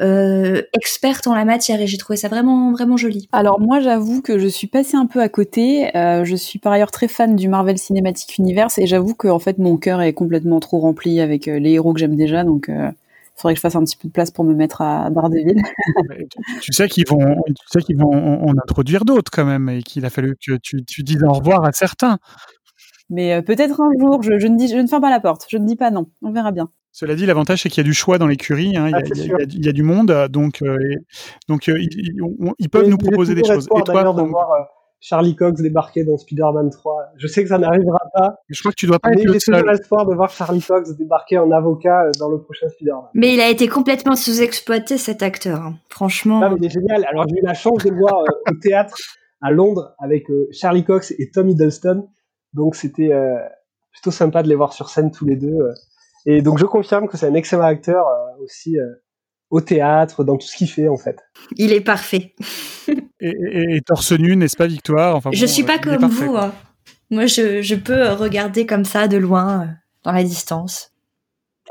euh, 0.01 0.61
experte 0.73 1.27
en 1.27 1.35
la 1.35 1.45
matière 1.45 1.81
et 1.81 1.87
j'ai 1.87 1.97
trouvé 1.97 2.17
ça 2.17 2.27
vraiment 2.27 2.71
vraiment 2.71 2.97
joli. 2.97 3.27
Alors 3.31 3.59
moi 3.59 3.79
j'avoue 3.79 4.21
que 4.21 4.39
je 4.39 4.47
suis 4.47 4.67
passée 4.67 4.97
un 4.97 5.05
peu 5.05 5.21
à 5.21 5.29
côté. 5.29 5.95
Euh, 5.95 6.23
je 6.25 6.35
suis 6.35 6.59
par 6.59 6.71
ailleurs 6.71 6.91
très 6.91 7.07
fan 7.07 7.35
du 7.35 7.47
Marvel 7.47 7.77
Cinematic 7.77 8.37
Universe 8.37 8.77
et 8.77 8.87
j'avoue 8.87 9.13
que 9.13 9.27
en 9.27 9.39
fait 9.39 9.57
mon 9.57 9.77
cœur 9.77 10.01
est 10.01 10.13
complètement 10.13 10.59
trop 10.59 10.79
rempli 10.79 11.19
avec 11.19 11.47
euh, 11.47 11.59
les 11.59 11.71
héros 11.71 11.93
que 11.93 11.99
j'aime 11.99 12.15
déjà 12.15 12.43
donc. 12.43 12.69
Euh, 12.69 12.91
faudrait 13.35 13.53
que 13.53 13.59
je 13.59 13.61
fasse 13.61 13.77
un 13.77 13.83
petit 13.85 13.95
peu 13.95 14.09
de 14.09 14.13
place 14.13 14.31
pour 14.31 14.43
me 14.43 14.53
mettre 14.53 14.81
à 14.81 15.09
Daredevil. 15.09 15.55
tu 16.61 16.73
sais 16.73 16.89
qu'ils 16.89 17.07
vont, 17.07 17.37
tu 17.47 17.53
sais 17.71 17.79
qu'ils 17.79 17.97
vont 17.97 18.11
en 18.11 18.51
introduire 18.51 19.05
d'autres 19.05 19.31
quand 19.31 19.45
même 19.45 19.69
et 19.69 19.81
qu'il 19.81 20.05
a 20.05 20.09
fallu 20.09 20.35
que 20.45 20.57
tu, 20.61 20.83
tu 20.83 21.03
dises 21.03 21.23
au 21.23 21.31
revoir 21.31 21.63
à 21.63 21.71
certains. 21.71 22.19
Mais 23.09 23.33
euh, 23.33 23.41
peut-être 23.41 23.81
un 23.81 23.91
jour, 23.99 24.21
je, 24.21 24.37
je, 24.37 24.47
ne 24.47 24.55
dis, 24.55 24.67
je 24.67 24.77
ne 24.77 24.87
ferme 24.87 25.01
pas 25.01 25.09
la 25.09 25.19
porte, 25.19 25.45
je 25.49 25.57
ne 25.57 25.65
dis 25.65 25.75
pas 25.75 25.91
non, 25.91 26.11
on 26.21 26.31
verra 26.31 26.51
bien. 26.51 26.69
Cela 26.91 27.15
dit, 27.15 27.25
l'avantage 27.25 27.63
c'est 27.63 27.69
qu'il 27.69 27.81
y 27.81 27.85
a 27.85 27.89
du 27.89 27.93
choix 27.93 28.17
dans 28.17 28.27
l'écurie, 28.27 28.75
hein. 28.75 28.87
il, 28.89 28.95
ah, 28.95 28.99
il, 29.03 29.17
il, 29.17 29.55
il, 29.55 29.65
y 29.65 29.69
a 29.69 29.71
du 29.71 29.83
monde, 29.83 30.11
donc 30.29 30.61
euh, 30.61 30.77
et, 30.81 30.95
donc 31.47 31.69
euh, 31.69 31.79
ils, 31.79 31.89
ils, 32.57 32.69
peuvent 32.69 32.85
et 32.85 32.89
nous 32.89 32.97
proposer 32.97 33.35
des 33.35 33.43
choses. 33.43 33.67
Et 33.77 33.83
toi, 33.83 34.03
de 34.03 34.21
voir 34.23 34.51
euh, 34.51 34.63
Charlie 35.01 35.35
Cox 35.35 35.61
débarquer 35.61 36.03
dans 36.03 36.17
Spider-Man 36.17 36.69
3. 36.71 37.11
Je 37.15 37.27
sais 37.27 37.43
que 37.43 37.49
ça 37.49 37.57
n'arrivera 37.57 37.99
pas. 38.13 38.35
Je 38.49 38.59
crois 38.59 38.71
que 38.71 38.75
tu 38.75 38.85
dois 38.85 38.99
pas 38.99 39.09
mais 39.09 39.21
être 39.21 39.27
le 39.27 39.33
j'ai 39.33 39.39
seul. 39.39 39.55
toujours 39.55 39.71
l'espoir 39.71 40.05
de 40.05 40.13
voir 40.13 40.29
Charlie 40.29 40.61
Cox 40.61 40.95
débarquer 40.97 41.37
en 41.37 41.51
avocat 41.51 42.09
dans 42.19 42.29
le 42.29 42.41
prochain 42.41 42.67
Spider-Man. 42.67 43.09
Mais 43.13 43.33
il 43.33 43.39
a 43.39 43.49
été 43.49 43.67
complètement 43.67 44.15
sous-exploité 44.15 44.97
cet 44.97 45.23
acteur, 45.23 45.61
hein. 45.61 45.75
franchement. 45.87 46.41
Ah, 46.43 46.49
mais 46.49 46.57
il 46.59 46.65
est 46.65 46.69
génial. 46.69 47.05
Alors 47.09 47.25
j'ai 47.29 47.37
eu 47.37 47.45
la 47.45 47.53
chance 47.53 47.83
de 47.83 47.89
le 47.89 47.97
voir 47.97 48.19
euh, 48.19 48.51
au 48.51 48.55
théâtre 48.61 48.97
à 49.41 49.51
Londres 49.51 49.95
avec 49.99 50.29
euh, 50.29 50.49
Charlie 50.51 50.83
Cox 50.83 51.11
et 51.17 51.31
Tom 51.31 51.47
Hiddleston. 51.47 52.07
Donc 52.53 52.75
c'était 52.75 53.13
euh, 53.13 53.37
plutôt 53.93 54.11
sympa 54.11 54.43
de 54.43 54.49
les 54.49 54.55
voir 54.55 54.73
sur 54.73 54.89
scène 54.89 55.11
tous 55.11 55.25
les 55.25 55.37
deux. 55.37 55.57
Et 56.26 56.41
donc 56.41 56.57
je 56.57 56.65
confirme 56.65 57.07
que 57.07 57.17
c'est 57.17 57.28
un 57.28 57.34
excellent 57.34 57.63
acteur 57.63 58.05
aussi 58.41 58.78
au 59.49 59.61
théâtre, 59.61 60.24
dans 60.24 60.38
tout 60.38 60.47
ce 60.47 60.55
qu'il 60.55 60.70
fait 60.70 60.88
en 60.88 60.97
fait. 60.97 61.17
Il 61.57 61.74
est 61.74 61.82
parfait. 61.82 62.36
et, 63.20 63.30
et, 63.30 63.76
et, 63.76 63.82
torse 63.82 64.11
nu, 64.11 64.36
n'est-ce 64.36 64.55
pas, 64.57 64.67
Victoire? 64.67 65.15
Enfin, 65.15 65.32
Je 65.34 65.41
bon, 65.45 65.51
suis 65.51 65.63
pas 65.63 65.80
comme 65.80 65.99
parfait, 65.99 66.26
vous. 66.26 66.38
Hein. 66.38 66.53
Moi, 67.09 67.26
je, 67.26 67.61
je, 67.61 67.76
peux 67.76 68.09
regarder 68.09 68.65
comme 68.65 68.86
ça 68.86 69.07
de 69.07 69.17
loin, 69.17 69.63
euh, 69.63 69.65
dans 70.03 70.11
la 70.11 70.24
distance, 70.24 70.91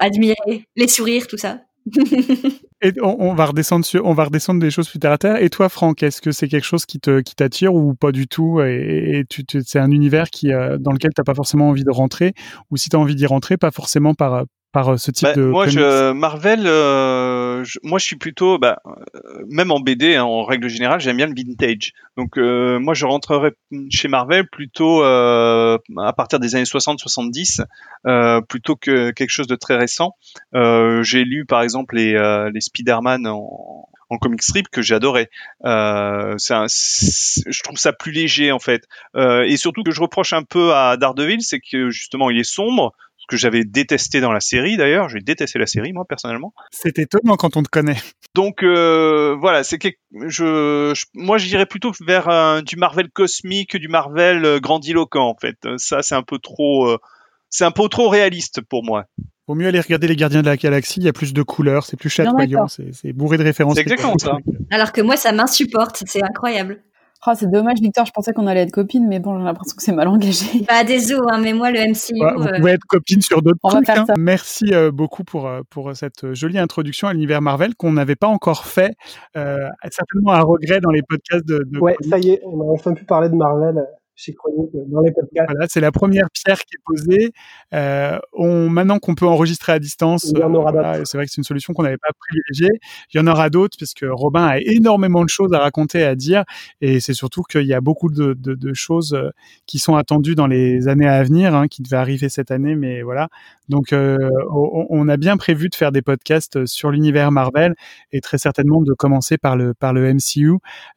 admirer 0.00 0.64
les 0.76 0.88
sourires, 0.88 1.28
tout 1.28 1.38
ça. 1.38 1.60
et 2.80 2.92
on, 3.02 3.16
on, 3.20 3.34
va 3.34 3.46
redescendre 3.46 3.84
sur, 3.84 4.04
on 4.04 4.14
va 4.14 4.24
redescendre 4.24 4.60
des 4.60 4.70
choses 4.70 4.88
plus 4.88 4.98
terre 4.98 5.12
à 5.12 5.18
terre. 5.18 5.42
Et 5.42 5.50
toi, 5.50 5.68
Franck, 5.68 6.02
est-ce 6.02 6.22
que 6.22 6.30
c'est 6.30 6.48
quelque 6.48 6.64
chose 6.64 6.86
qui 6.86 7.00
te 7.00 7.20
qui 7.20 7.34
t'attire 7.34 7.74
ou 7.74 7.94
pas 7.94 8.12
du 8.12 8.28
tout 8.28 8.60
Et, 8.60 9.24
tu, 9.28 9.44
tu 9.44 9.62
c'est 9.64 9.80
un 9.80 9.90
univers 9.90 10.30
qui 10.30 10.52
euh, 10.52 10.78
dans 10.78 10.92
lequel 10.92 11.12
t'as 11.14 11.24
pas 11.24 11.34
forcément 11.34 11.70
envie 11.70 11.84
de 11.84 11.90
rentrer, 11.90 12.34
ou 12.70 12.76
si 12.76 12.88
t'as 12.88 12.98
envie 12.98 13.16
d'y 13.16 13.26
rentrer, 13.26 13.56
pas 13.56 13.70
forcément 13.70 14.14
par 14.14 14.44
par 14.84 14.98
ce 14.98 15.10
type 15.10 15.28
bah, 15.28 15.34
de 15.34 15.42
moi 15.42 15.64
comics. 15.64 15.78
je 15.78 16.12
Marvel 16.12 16.66
euh, 16.66 17.64
je, 17.64 17.78
moi 17.82 17.98
je 17.98 18.04
suis 18.04 18.16
plutôt 18.16 18.58
bah, 18.58 18.80
euh, 18.86 19.44
même 19.48 19.70
en 19.70 19.80
BD 19.80 20.14
hein, 20.14 20.24
en 20.24 20.44
règle 20.44 20.68
générale 20.68 21.00
j'aime 21.00 21.16
bien 21.16 21.26
le 21.26 21.34
vintage 21.34 21.92
donc 22.16 22.38
euh, 22.38 22.78
moi 22.78 22.94
je 22.94 23.06
rentrerai 23.06 23.52
chez 23.90 24.08
Marvel 24.08 24.48
plutôt 24.48 25.02
euh, 25.02 25.78
à 25.98 26.12
partir 26.12 26.38
des 26.38 26.54
années 26.54 26.64
60 26.64 27.00
70 27.00 27.62
euh, 28.06 28.40
plutôt 28.40 28.76
que 28.76 29.10
quelque 29.10 29.30
chose 29.30 29.48
de 29.48 29.56
très 29.56 29.76
récent 29.76 30.12
j'ai 30.52 31.24
lu 31.24 31.44
par 31.44 31.62
exemple 31.62 31.96
les 31.96 32.12
les 32.52 32.60
Spider-Man 32.60 33.26
en 33.26 33.88
en 34.10 34.18
comic 34.18 34.42
strip 34.42 34.68
que 34.68 34.82
j'adorais. 34.82 35.28
Euh, 35.64 36.36
un, 36.50 36.66
je 36.68 37.62
trouve 37.62 37.78
ça 37.78 37.92
plus 37.92 38.12
léger 38.12 38.52
en 38.52 38.58
fait. 38.58 38.84
Euh, 39.16 39.42
et 39.42 39.56
surtout 39.56 39.82
que 39.82 39.90
je 39.90 40.00
reproche 40.00 40.32
un 40.32 40.42
peu 40.42 40.74
à 40.74 40.96
Daredevil, 40.96 41.42
c'est 41.42 41.60
que 41.60 41.90
justement 41.90 42.30
il 42.30 42.38
est 42.38 42.44
sombre, 42.50 42.94
que 43.28 43.36
j'avais 43.36 43.62
détesté 43.64 44.20
dans 44.20 44.32
la 44.32 44.40
série 44.40 44.76
d'ailleurs. 44.76 45.08
J'ai 45.08 45.20
détesté 45.20 45.58
la 45.58 45.66
série 45.66 45.92
moi 45.92 46.04
personnellement. 46.08 46.52
C'est 46.72 46.98
étonnant 46.98 47.36
quand 47.36 47.56
on 47.56 47.62
te 47.62 47.68
connaît. 47.68 47.98
Donc 48.34 48.62
euh, 48.62 49.36
voilà, 49.40 49.62
c'est 49.62 49.78
que 49.78 49.88
je, 50.26 50.92
je, 50.94 51.04
moi 51.14 51.38
j'irais 51.38 51.66
plutôt 51.66 51.92
vers 52.00 52.28
euh, 52.28 52.62
du 52.62 52.76
Marvel 52.76 53.10
cosmique, 53.10 53.76
du 53.76 53.88
Marvel 53.88 54.44
euh, 54.44 54.58
grandiloquent 54.58 55.28
en 55.28 55.36
fait. 55.40 55.56
Ça 55.76 56.02
c'est 56.02 56.14
un 56.14 56.22
peu 56.22 56.38
trop, 56.38 56.88
euh, 56.88 56.98
c'est 57.50 57.64
un 57.64 57.70
peu 57.70 57.88
trop 57.88 58.08
réaliste 58.08 58.60
pour 58.62 58.84
moi. 58.84 59.04
Vaut 59.46 59.54
mieux 59.54 59.68
aller 59.68 59.80
regarder 59.80 60.08
les 60.08 60.16
Gardiens 60.16 60.42
de 60.42 60.46
la 60.46 60.56
Galaxie, 60.56 61.00
il 61.00 61.04
y 61.04 61.08
a 61.08 61.12
plus 61.12 61.32
de 61.32 61.42
couleurs, 61.42 61.86
c'est 61.86 61.96
plus 61.96 62.10
chatoyant, 62.10 62.66
c'est 62.68 63.12
bourré 63.12 63.38
de 63.38 63.44
références. 63.44 63.76
C'est 63.76 63.82
exactement 63.82 64.18
ça. 64.18 64.36
Alors 64.70 64.92
que 64.92 65.00
moi 65.00 65.16
ça 65.16 65.32
m'insupporte, 65.32 66.02
c'est 66.06 66.22
incroyable. 66.22 66.82
Oh, 67.26 67.32
c'est 67.34 67.50
dommage, 67.50 67.80
Victor. 67.80 68.06
Je 68.06 68.12
pensais 68.12 68.32
qu'on 68.32 68.46
allait 68.46 68.62
être 68.62 68.72
copines, 68.72 69.06
mais 69.08 69.18
bon, 69.18 69.38
j'ai 69.38 69.44
l'impression 69.44 69.76
que 69.76 69.82
c'est 69.82 69.92
mal 69.92 70.08
engagé. 70.08 70.64
Bah, 70.68 70.84
désolé, 70.84 71.26
hein, 71.30 71.40
mais 71.42 71.52
moi, 71.52 71.70
le 71.70 71.80
MCU. 71.80 72.22
Ouais, 72.22 72.32
vous 72.36 72.46
euh... 72.46 72.58
pouvez 72.58 72.72
être 72.72 72.84
copines 72.88 73.22
sur 73.22 73.42
d'autres 73.42 73.58
trucs. 73.62 73.88
Hein. 73.88 74.04
Merci 74.16 74.72
euh, 74.72 74.90
beaucoup 74.92 75.24
pour, 75.24 75.46
euh, 75.48 75.62
pour 75.68 75.94
cette 75.96 76.32
jolie 76.34 76.58
introduction 76.58 77.08
à 77.08 77.12
l'univers 77.12 77.42
Marvel 77.42 77.74
qu'on 77.74 77.92
n'avait 77.92 78.16
pas 78.16 78.28
encore 78.28 78.66
fait. 78.66 78.94
Euh, 79.36 79.68
certainement 79.90 80.32
un 80.32 80.42
regret 80.42 80.80
dans 80.80 80.90
les 80.90 81.02
podcasts 81.02 81.46
de. 81.46 81.64
de 81.66 81.78
ouais, 81.80 81.96
ça 82.08 82.18
y 82.18 82.30
est, 82.30 82.40
on 82.44 82.60
a 82.60 82.72
enfin 82.72 82.94
pu 82.94 83.04
parler 83.04 83.28
de 83.28 83.34
Marvel. 83.34 83.84
Chez 84.18 84.34
Chronique 84.34 84.70
dans 84.88 85.00
les 85.00 85.12
podcasts. 85.12 85.48
Voilà, 85.48 85.66
c'est 85.68 85.80
la 85.80 85.92
première 85.92 86.28
pierre 86.30 86.58
qui 86.58 86.74
est 86.74 86.82
posée. 86.84 87.32
Euh, 87.72 88.18
on, 88.32 88.68
maintenant 88.68 88.98
qu'on 88.98 89.14
peut 89.14 89.26
enregistrer 89.26 89.72
à 89.72 89.78
distance, 89.78 90.32
Il 90.34 90.40
y 90.40 90.42
en 90.42 90.52
aura 90.54 90.72
voilà, 90.72 91.04
c'est 91.04 91.16
vrai 91.16 91.26
que 91.26 91.30
c'est 91.30 91.38
une 91.38 91.44
solution 91.44 91.72
qu'on 91.72 91.84
n'avait 91.84 91.98
pas 91.98 92.10
privilégiée. 92.18 92.80
Il 93.14 93.18
y 93.18 93.20
en 93.20 93.28
aura 93.28 93.48
d'autres 93.48 93.76
puisque 93.76 94.04
Robin 94.10 94.44
a 94.44 94.58
énormément 94.58 95.22
de 95.22 95.28
choses 95.28 95.52
à 95.52 95.60
raconter, 95.60 96.02
à 96.02 96.16
dire, 96.16 96.42
et 96.80 96.98
c'est 96.98 97.14
surtout 97.14 97.44
qu'il 97.44 97.66
y 97.66 97.74
a 97.74 97.80
beaucoup 97.80 98.10
de, 98.10 98.34
de, 98.34 98.54
de, 98.54 98.74
choses 98.74 99.14
euh, 99.14 99.30
qui 99.66 99.78
sont 99.78 99.94
attendues 99.94 100.34
dans 100.34 100.48
les 100.48 100.88
années 100.88 101.08
à 101.08 101.22
venir, 101.22 101.54
hein, 101.54 101.68
qui 101.68 101.82
devaient 101.82 101.96
arriver 101.96 102.28
cette 102.28 102.50
année, 102.50 102.74
mais 102.74 103.02
voilà. 103.02 103.28
Donc, 103.68 103.92
euh, 103.92 104.16
on, 104.50 104.86
on, 104.88 105.08
a 105.08 105.16
bien 105.16 105.36
prévu 105.36 105.68
de 105.68 105.74
faire 105.74 105.92
des 105.92 106.00
podcasts 106.00 106.64
sur 106.66 106.90
l'univers 106.90 107.30
Marvel 107.30 107.74
et 108.12 108.20
très 108.20 108.38
certainement 108.38 108.80
de 108.80 108.94
commencer 108.94 109.36
par 109.36 109.56
le 109.56 109.74
par 109.74 109.92
le 109.92 110.12
MCU, 110.14 110.52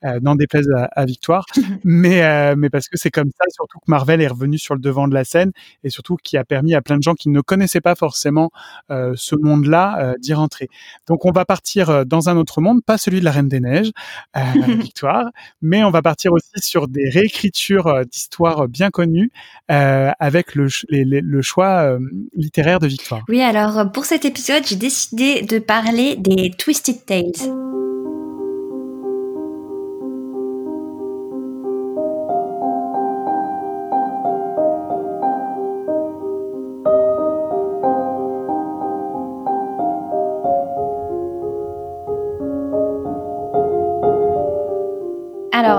euh, 0.05 0.19
n'en 0.21 0.35
déplaise 0.35 0.69
à, 0.75 0.85
à 0.85 1.05
Victoire, 1.05 1.45
mais 1.83 2.23
euh, 2.23 2.55
mais 2.57 2.69
parce 2.69 2.87
que 2.87 2.97
c'est 2.97 3.10
comme 3.11 3.29
ça, 3.37 3.45
surtout 3.49 3.79
que 3.79 3.85
Marvel 3.87 4.21
est 4.21 4.27
revenu 4.27 4.57
sur 4.57 4.75
le 4.75 4.81
devant 4.81 5.07
de 5.07 5.13
la 5.13 5.23
scène 5.23 5.51
et 5.83 5.89
surtout 5.89 6.17
qui 6.21 6.37
a 6.37 6.43
permis 6.43 6.73
à 6.73 6.81
plein 6.81 6.97
de 6.97 7.03
gens 7.03 7.13
qui 7.13 7.29
ne 7.29 7.41
connaissaient 7.41 7.81
pas 7.81 7.95
forcément 7.95 8.51
euh, 8.89 9.13
ce 9.15 9.35
monde-là 9.35 9.97
euh, 9.99 10.13
d'y 10.19 10.33
rentrer. 10.33 10.69
Donc 11.07 11.25
on 11.25 11.31
va 11.31 11.45
partir 11.45 11.89
euh, 11.89 12.03
dans 12.03 12.29
un 12.29 12.37
autre 12.37 12.61
monde, 12.61 12.83
pas 12.83 12.97
celui 12.97 13.19
de 13.19 13.25
la 13.25 13.31
Reine 13.31 13.47
des 13.47 13.59
Neiges, 13.59 13.91
Victoire, 14.67 15.29
mais 15.61 15.83
on 15.83 15.91
va 15.91 16.01
partir 16.01 16.31
aussi 16.33 16.49
sur 16.57 16.87
des 16.87 17.09
réécritures 17.09 18.05
d'histoires 18.05 18.67
bien 18.67 18.89
connues 18.89 19.31
avec 19.67 20.55
le, 20.55 20.67
les, 20.89 21.05
les, 21.05 21.21
le 21.21 21.41
choix 21.41 21.97
littéraire 22.35 22.79
de 22.79 22.87
Victoire. 22.87 23.23
Oui, 23.29 23.41
alors 23.41 23.91
pour 23.91 24.05
cet 24.05 24.25
épisode, 24.25 24.63
j'ai 24.65 24.75
décidé 24.75 25.41
de 25.41 25.59
parler 25.59 26.15
des 26.15 26.51
Twisted 26.51 27.05
Tales. 27.05 27.90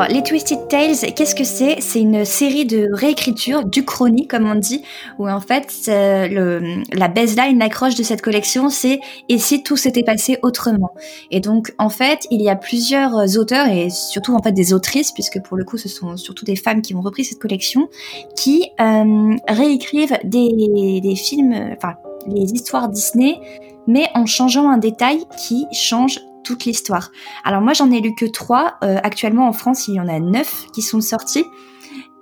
Les 0.09 0.23
Twisted 0.23 0.69
Tales, 0.69 1.13
qu'est-ce 1.15 1.35
que 1.35 1.45
c'est? 1.45 1.81
C'est 1.81 2.01
une 2.01 2.25
série 2.25 2.65
de 2.65 2.89
réécriture 2.93 3.65
du 3.65 3.85
chrony, 3.85 4.27
comme 4.27 4.51
on 4.51 4.55
dit, 4.55 4.83
où 5.19 5.29
en 5.29 5.41
fait, 5.41 5.69
le, 5.87 6.83
la 6.93 7.09
baseline, 7.09 7.59
l'accroche 7.59 7.95
de 7.95 8.03
cette 8.03 8.23
collection, 8.23 8.69
c'est 8.69 9.01
et 9.29 9.39
si 9.39 9.63
tout 9.63 9.77
s'était 9.77 10.03
passé 10.03 10.39
autrement? 10.43 10.93
Et 11.31 11.41
donc, 11.41 11.73
en 11.79 11.89
fait, 11.89 12.27
il 12.31 12.43
y 12.43 12.49
a 12.49 12.57
plusieurs 12.57 13.39
auteurs 13.39 13.69
et 13.69 13.91
surtout 13.91 14.35
en 14.35 14.43
fait 14.43 14.53
des 14.53 14.73
autrices, 14.73 15.13
puisque 15.13 15.41
pour 15.43 15.57
le 15.57 15.65
coup, 15.65 15.77
ce 15.79 15.89
sont 15.89 16.17
surtout 16.17 16.45
des 16.45 16.57
femmes 16.57 16.83
qui 16.83 16.95
ont 16.95 17.01
repris 17.01 17.25
cette 17.25 17.39
collection, 17.39 17.89
qui 18.37 18.71
euh, 18.81 19.35
réécrivent 19.49 20.19
des, 20.25 21.01
des 21.03 21.17
films, 21.17 21.55
enfin, 21.77 21.95
les 22.27 22.53
histoires 22.53 22.89
Disney, 22.89 23.41
mais 23.87 24.07
en 24.15 24.27
changeant 24.27 24.69
un 24.69 24.79
détail 24.79 25.25
qui 25.39 25.67
change 25.73 26.19
toute 26.43 26.65
l'histoire. 26.65 27.11
Alors 27.45 27.61
moi 27.61 27.73
j'en 27.73 27.91
ai 27.91 28.01
lu 28.01 28.15
que 28.15 28.27
trois. 28.27 28.75
Euh, 28.85 28.99
actuellement 29.03 29.49
en 29.49 29.53
France 29.53 29.89
il 29.89 29.95
y 29.95 30.01
en 30.01 30.09
a 30.09 30.19
neuf 30.19 30.67
qui 30.73 30.83
sont 30.83 31.01
sortis. 31.01 31.45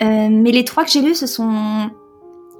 Euh, 0.02 0.28
mais 0.30 0.50
les 0.50 0.64
trois 0.64 0.84
que 0.84 0.90
j'ai 0.90 1.02
lus 1.02 1.14
ce 1.14 1.26
sont... 1.26 1.90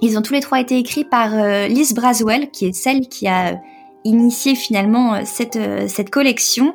Ils 0.01 0.17
ont 0.17 0.21
tous 0.21 0.33
les 0.33 0.39
trois 0.39 0.59
été 0.59 0.77
écrits 0.77 1.05
par 1.05 1.33
euh, 1.33 1.67
Liz 1.67 1.93
Braswell 1.93 2.49
qui 2.51 2.65
est 2.65 2.73
celle 2.73 3.07
qui 3.07 3.27
a 3.27 3.59
initié 4.03 4.55
finalement 4.55 5.23
cette, 5.25 5.59
cette 5.87 6.09
collection. 6.09 6.73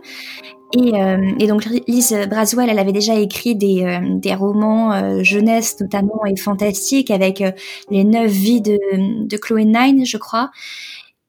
Et, 0.77 0.93
et, 1.39 1.47
donc 1.47 1.65
Liz 1.87 2.15
Braswell, 2.29 2.69
elle 2.69 2.79
avait 2.79 2.93
déjà 2.93 3.15
écrit 3.15 3.55
des, 3.55 4.01
des 4.17 4.35
romans 4.35 5.23
jeunesse 5.23 5.77
notamment 5.81 6.25
et 6.27 6.37
fantastiques 6.37 7.11
avec 7.11 7.43
les 7.91 8.05
neuf 8.05 8.31
vies 8.31 8.61
de, 8.61 8.79
de 9.27 9.37
Chloé 9.37 9.65
Nine, 9.65 10.05
je 10.05 10.17
crois. 10.19 10.51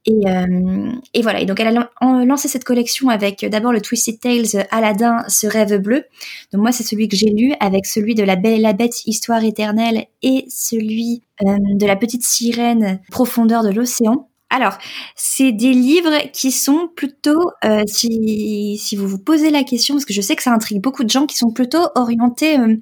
Et, 0.08 0.22
euh, 0.26 0.92
et, 1.14 1.22
voilà. 1.22 1.42
Et 1.42 1.46
donc 1.46 1.60
elle 1.60 1.78
a 1.78 1.90
lancé 2.26 2.48
cette 2.48 2.64
collection 2.64 3.10
avec 3.10 3.46
d'abord 3.46 3.74
le 3.74 3.82
Twisted 3.82 4.20
Tales 4.20 4.66
Aladdin, 4.72 5.24
ce 5.28 5.48
rêve 5.48 5.78
bleu. 5.78 6.06
Donc 6.54 6.62
moi 6.62 6.72
c'est 6.72 6.84
celui 6.84 7.10
que 7.10 7.18
j'ai 7.18 7.30
lu 7.30 7.54
avec 7.60 7.86
celui 7.86 8.16
de 8.16 8.24
la 8.24 8.38
Belle 8.38 8.60
et 8.60 8.62
la 8.62 8.74
Bête, 8.74 9.06
Histoire 9.06 9.44
éternelle 9.44 10.06
et 10.22 10.46
celui 10.50 11.24
euh, 11.46 11.58
de 11.76 11.86
la 11.86 11.98
petite 11.98 12.24
sirène, 12.24 13.02
Profondeur 13.12 13.64
de 13.64 13.70
l'océan. 13.70 14.30
Alors, 14.50 14.78
c'est 15.16 15.52
des 15.52 15.74
livres 15.74 16.32
qui 16.32 16.52
sont 16.52 16.90
plutôt, 16.96 17.52
euh, 17.66 17.84
si, 17.86 18.78
si 18.82 18.96
vous 18.96 19.08
vous 19.08 19.20
posez 19.20 19.52
la 19.52 19.64
question, 19.64 19.96
parce 19.96 20.06
que 20.06 20.14
je 20.14 20.22
sais 20.22 20.38
que 20.38 20.44
ça 20.44 20.54
intrigue 20.54 20.82
beaucoup 20.82 21.04
de 21.04 21.10
gens, 21.10 21.26
qui 21.26 21.36
sont 21.36 21.52
plutôt 21.52 21.90
orientés 21.96 22.58
euh, 22.58 22.76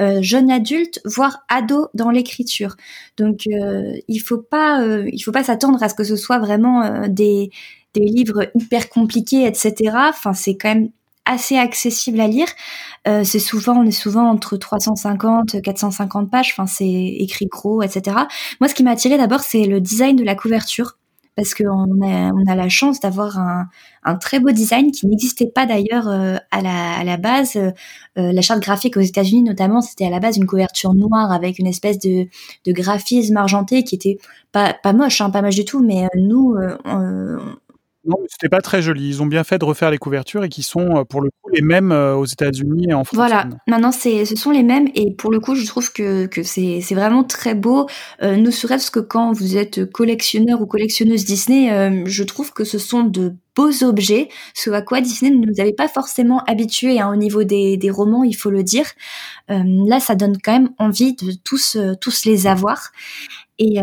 euh, 0.00 0.18
jeunes 0.20 0.50
adultes, 0.50 1.00
voire 1.04 1.44
ados 1.48 1.86
dans 1.94 2.10
l'écriture. 2.10 2.76
Donc, 3.18 3.46
euh, 3.46 3.92
il 4.08 4.18
faut 4.18 4.38
pas, 4.38 4.82
euh, 4.82 5.08
il 5.12 5.20
faut 5.20 5.32
pas 5.32 5.44
s'attendre 5.44 5.80
à 5.82 5.88
ce 5.88 5.94
que 5.94 6.04
ce 6.04 6.16
soit 6.16 6.40
vraiment 6.40 7.06
des, 7.08 7.50
des 7.94 8.04
livres 8.04 8.50
hyper 8.56 8.88
compliqués, 8.88 9.46
etc. 9.46 9.74
Enfin, 10.08 10.32
c'est 10.34 10.56
quand 10.56 10.70
même 10.74 10.90
assez 11.24 11.56
accessible 11.56 12.20
à 12.20 12.26
lire. 12.26 12.48
Euh, 13.06 13.24
c'est 13.24 13.38
souvent, 13.38 13.74
on 13.78 13.84
est 13.84 13.90
souvent 13.90 14.28
entre 14.28 14.56
350, 14.56 15.62
450 15.62 16.30
pages. 16.30 16.52
Enfin, 16.52 16.66
c'est 16.66 16.88
écrit 16.88 17.46
gros, 17.46 17.82
etc. 17.82 18.16
Moi, 18.60 18.68
ce 18.68 18.74
qui 18.74 18.82
m'a 18.82 18.92
attiré 18.92 19.18
d'abord, 19.18 19.40
c'est 19.40 19.64
le 19.64 19.80
design 19.80 20.16
de 20.16 20.24
la 20.24 20.34
couverture 20.34 20.98
parce 21.36 21.54
qu'on 21.54 22.02
a, 22.02 22.32
on 22.32 22.46
a 22.46 22.54
la 22.54 22.68
chance 22.68 23.00
d'avoir 23.00 23.38
un, 23.38 23.68
un, 24.04 24.16
très 24.16 24.40
beau 24.40 24.50
design 24.50 24.90
qui 24.90 25.06
n'existait 25.06 25.46
pas 25.46 25.66
d'ailleurs 25.66 26.08
euh, 26.08 26.36
à, 26.50 26.60
la, 26.60 26.98
à 26.98 27.04
la 27.04 27.16
base. 27.16 27.56
Euh, 27.56 27.72
la 28.16 28.42
charte 28.42 28.60
graphique 28.60 28.96
aux 28.96 29.00
États-Unis 29.00 29.42
notamment, 29.42 29.80
c'était 29.80 30.06
à 30.06 30.10
la 30.10 30.20
base 30.20 30.36
une 30.36 30.46
couverture 30.46 30.94
noire 30.94 31.32
avec 31.32 31.58
une 31.58 31.66
espèce 31.66 31.98
de, 31.98 32.26
de 32.66 32.72
graphisme 32.72 33.36
argenté 33.36 33.84
qui 33.84 33.94
était 33.94 34.18
pas, 34.52 34.74
pas 34.74 34.92
moche, 34.92 35.20
hein, 35.20 35.30
pas 35.30 35.42
moche 35.42 35.54
du 35.54 35.64
tout, 35.64 35.82
mais 35.82 36.06
nous, 36.16 36.56
on, 36.84 37.38
non, 38.04 38.16
c'était 38.28 38.48
pas 38.48 38.60
très 38.60 38.82
joli. 38.82 39.08
Ils 39.08 39.22
ont 39.22 39.26
bien 39.26 39.44
fait 39.44 39.58
de 39.58 39.64
refaire 39.64 39.90
les 39.90 39.98
couvertures 39.98 40.44
et 40.44 40.48
qui 40.48 40.62
sont 40.62 41.04
pour 41.08 41.20
le 41.20 41.30
coup 41.30 41.50
les 41.52 41.62
mêmes 41.62 41.92
aux 41.92 42.24
États-Unis 42.24 42.86
et 42.90 42.94
en 42.94 43.04
France. 43.04 43.16
Voilà. 43.16 43.48
Maintenant, 43.66 43.92
c'est, 43.92 44.24
ce 44.24 44.36
sont 44.36 44.50
les 44.50 44.62
mêmes 44.62 44.88
et 44.94 45.14
pour 45.14 45.30
le 45.30 45.40
coup, 45.40 45.54
je 45.54 45.66
trouve 45.66 45.92
que, 45.92 46.26
que 46.26 46.42
c'est, 46.42 46.80
c'est 46.80 46.94
vraiment 46.94 47.24
très 47.24 47.54
beau. 47.54 47.86
Euh, 48.22 48.36
ne 48.36 48.50
serait-ce 48.50 48.90
que 48.90 49.00
quand 49.00 49.32
vous 49.32 49.56
êtes 49.56 49.90
collectionneur 49.90 50.60
ou 50.60 50.66
collectionneuse 50.66 51.24
Disney, 51.24 51.72
euh, 51.72 52.04
je 52.06 52.22
trouve 52.22 52.52
que 52.52 52.64
ce 52.64 52.78
sont 52.78 53.04
de 53.04 53.34
beaux 53.54 53.84
objets, 53.84 54.28
ce 54.54 54.70
à 54.70 54.80
quoi 54.80 55.00
Disney 55.00 55.30
ne 55.30 55.46
nous 55.46 55.60
avait 55.60 55.74
pas 55.74 55.88
forcément 55.88 56.42
habitués 56.44 57.00
hein, 57.00 57.10
au 57.12 57.16
niveau 57.16 57.44
des, 57.44 57.76
des 57.76 57.90
romans, 57.90 58.24
il 58.24 58.34
faut 58.34 58.50
le 58.50 58.62
dire. 58.62 58.86
Euh, 59.50 59.62
là, 59.86 60.00
ça 60.00 60.14
donne 60.14 60.38
quand 60.42 60.52
même 60.52 60.70
envie 60.78 61.14
de 61.14 61.32
tous, 61.44 61.76
tous 62.00 62.24
les 62.24 62.46
avoir. 62.46 62.92
Et, 63.58 63.76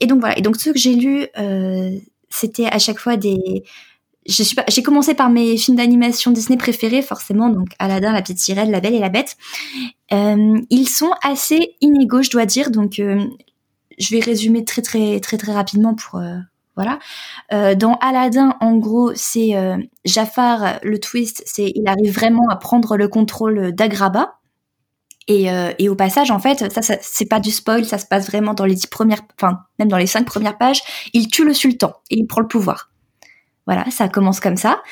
et 0.00 0.06
donc 0.06 0.20
voilà. 0.20 0.38
Et 0.38 0.40
donc 0.40 0.56
ceux 0.56 0.72
que 0.72 0.78
j'ai 0.78 0.94
lus 0.94 1.26
c'était 2.32 2.66
à 2.66 2.78
chaque 2.78 2.98
fois 2.98 3.16
des 3.16 3.62
j'ai 4.26 4.82
commencé 4.82 5.14
par 5.14 5.30
mes 5.30 5.56
films 5.56 5.76
d'animation 5.76 6.30
Disney 6.30 6.56
préférés 6.56 7.02
forcément 7.02 7.48
donc 7.48 7.70
Aladdin 7.78 8.12
la 8.12 8.22
petite 8.22 8.38
sirène 8.38 8.70
la 8.70 8.80
belle 8.80 8.94
et 8.94 9.00
la 9.00 9.08
bête. 9.08 9.36
Euh, 10.12 10.60
ils 10.70 10.88
sont 10.88 11.10
assez 11.22 11.74
inégaux 11.80 12.22
je 12.22 12.30
dois 12.30 12.46
dire 12.46 12.70
donc 12.70 13.00
euh, 13.00 13.24
je 13.98 14.14
vais 14.14 14.20
résumer 14.20 14.64
très 14.64 14.82
très 14.82 15.18
très 15.18 15.38
très 15.38 15.52
rapidement 15.52 15.94
pour 15.94 16.20
euh, 16.20 16.36
voilà. 16.76 16.98
Dans 17.74 17.96
Aladdin 17.96 18.56
en 18.60 18.76
gros 18.76 19.12
c'est 19.14 19.50
Jafar 20.06 20.78
le 20.82 20.98
twist 20.98 21.42
c'est 21.44 21.70
il 21.74 21.86
arrive 21.86 22.14
vraiment 22.14 22.48
à 22.48 22.56
prendre 22.56 22.96
le 22.96 23.08
contrôle 23.08 23.72
d'Agraba 23.72 24.38
et, 25.28 25.50
euh, 25.50 25.72
et, 25.78 25.88
au 25.88 25.94
passage, 25.94 26.30
en 26.30 26.38
fait, 26.38 26.72
ça, 26.72 26.96
c'est 27.00 27.26
pas 27.26 27.40
du 27.40 27.50
spoil, 27.50 27.84
ça 27.84 27.98
se 27.98 28.06
passe 28.06 28.26
vraiment 28.26 28.54
dans 28.54 28.64
les 28.64 28.74
dix 28.74 28.86
premières, 28.86 29.22
enfin 29.40 29.60
même 29.78 29.88
dans 29.88 29.96
les 29.96 30.06
cinq 30.06 30.26
premières 30.26 30.58
pages. 30.58 30.82
Il 31.12 31.28
tue 31.28 31.44
le 31.44 31.54
sultan 31.54 31.92
et 32.10 32.16
il 32.16 32.26
prend 32.26 32.40
le 32.40 32.48
pouvoir. 32.48 32.92
Voilà, 33.66 33.88
ça 33.90 34.08
commence 34.08 34.40
comme 34.40 34.56
ça. 34.56 34.82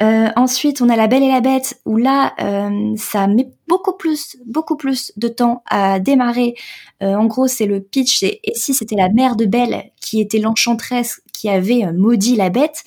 Euh, 0.00 0.28
ensuite, 0.36 0.80
on 0.80 0.88
a 0.88 0.94
La 0.94 1.08
Belle 1.08 1.24
et 1.24 1.28
la 1.28 1.40
Bête 1.40 1.80
où 1.84 1.96
là, 1.96 2.34
euh, 2.40 2.94
ça 2.96 3.26
met 3.26 3.48
beaucoup 3.66 3.96
plus, 3.96 4.36
beaucoup 4.46 4.76
plus 4.76 5.12
de 5.16 5.26
temps 5.26 5.64
à 5.68 5.98
démarrer. 5.98 6.54
Euh, 7.02 7.14
en 7.14 7.26
gros, 7.26 7.48
c'est 7.48 7.66
le 7.66 7.80
pitch. 7.80 8.22
Et, 8.22 8.40
si 8.54 8.74
c'était 8.74 8.94
la 8.94 9.08
mère 9.08 9.34
de 9.34 9.44
Belle 9.44 9.90
qui 10.00 10.20
était 10.20 10.38
l'enchanteresse 10.38 11.20
qui 11.32 11.48
avait 11.48 11.92
maudit 11.92 12.36
la 12.36 12.50
bête. 12.50 12.84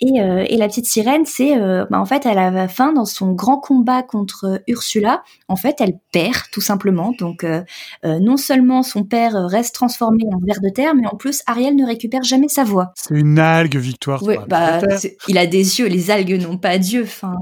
Et, 0.00 0.20
euh, 0.20 0.44
et, 0.48 0.56
la 0.56 0.66
petite 0.66 0.86
sirène, 0.86 1.24
c'est 1.24 1.56
euh, 1.56 1.86
bah 1.88 2.00
en 2.00 2.04
fait, 2.04 2.26
elle 2.26 2.38
a 2.38 2.50
la 2.50 2.66
fin 2.66 2.92
dans 2.92 3.04
son 3.04 3.32
grand 3.32 3.58
combat 3.58 4.02
contre 4.02 4.60
Ursula. 4.66 5.22
En 5.46 5.54
fait, 5.54 5.76
elle 5.78 5.98
perd 6.12 6.50
tout 6.52 6.60
simplement. 6.60 7.12
Donc, 7.18 7.44
euh, 7.44 7.62
non 8.02 8.36
seulement 8.36 8.82
son 8.82 9.04
père 9.04 9.34
reste 9.46 9.74
transformé 9.74 10.24
en 10.32 10.38
ver 10.44 10.60
de 10.60 10.68
terre, 10.68 10.96
mais 10.96 11.06
en 11.06 11.16
plus, 11.16 11.42
Ariel 11.46 11.76
ne 11.76 11.86
récupère 11.86 12.24
jamais 12.24 12.48
sa 12.48 12.64
voix. 12.64 12.92
C'est 12.96 13.14
une 13.14 13.38
algue, 13.38 13.76
Victoire. 13.76 14.22
Oui, 14.24 14.36
bah, 14.48 14.80
il 15.28 15.38
a 15.38 15.46
des 15.46 15.78
yeux. 15.78 15.86
Les 15.86 16.10
algues 16.10 16.42
n'ont 16.42 16.58
pas 16.58 16.78
d'yeux. 16.78 17.04
Enfin. 17.04 17.36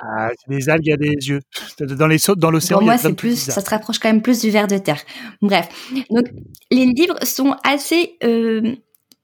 Ah, 0.00 0.30
les 0.48 0.70
algues, 0.70 0.86
il 0.86 0.90
y 0.90 0.92
a 0.94 0.96
des 0.96 1.28
yeux. 1.28 1.40
Dans 1.80 2.06
les 2.06 2.18
dans 2.36 2.50
l'océan, 2.50 2.78
Pour 2.78 2.86
moi, 2.86 2.96
c'est 2.96 3.12
plus, 3.12 3.38
ça 3.38 3.60
se 3.60 3.68
rapproche 3.68 3.98
quand 3.98 4.08
même 4.08 4.22
plus 4.22 4.40
du 4.40 4.50
ver 4.50 4.68
de 4.68 4.78
terre. 4.78 5.00
Bref, 5.42 5.68
donc 6.10 6.28
les 6.70 6.86
livres 6.86 7.18
sont 7.24 7.54
assez 7.62 8.16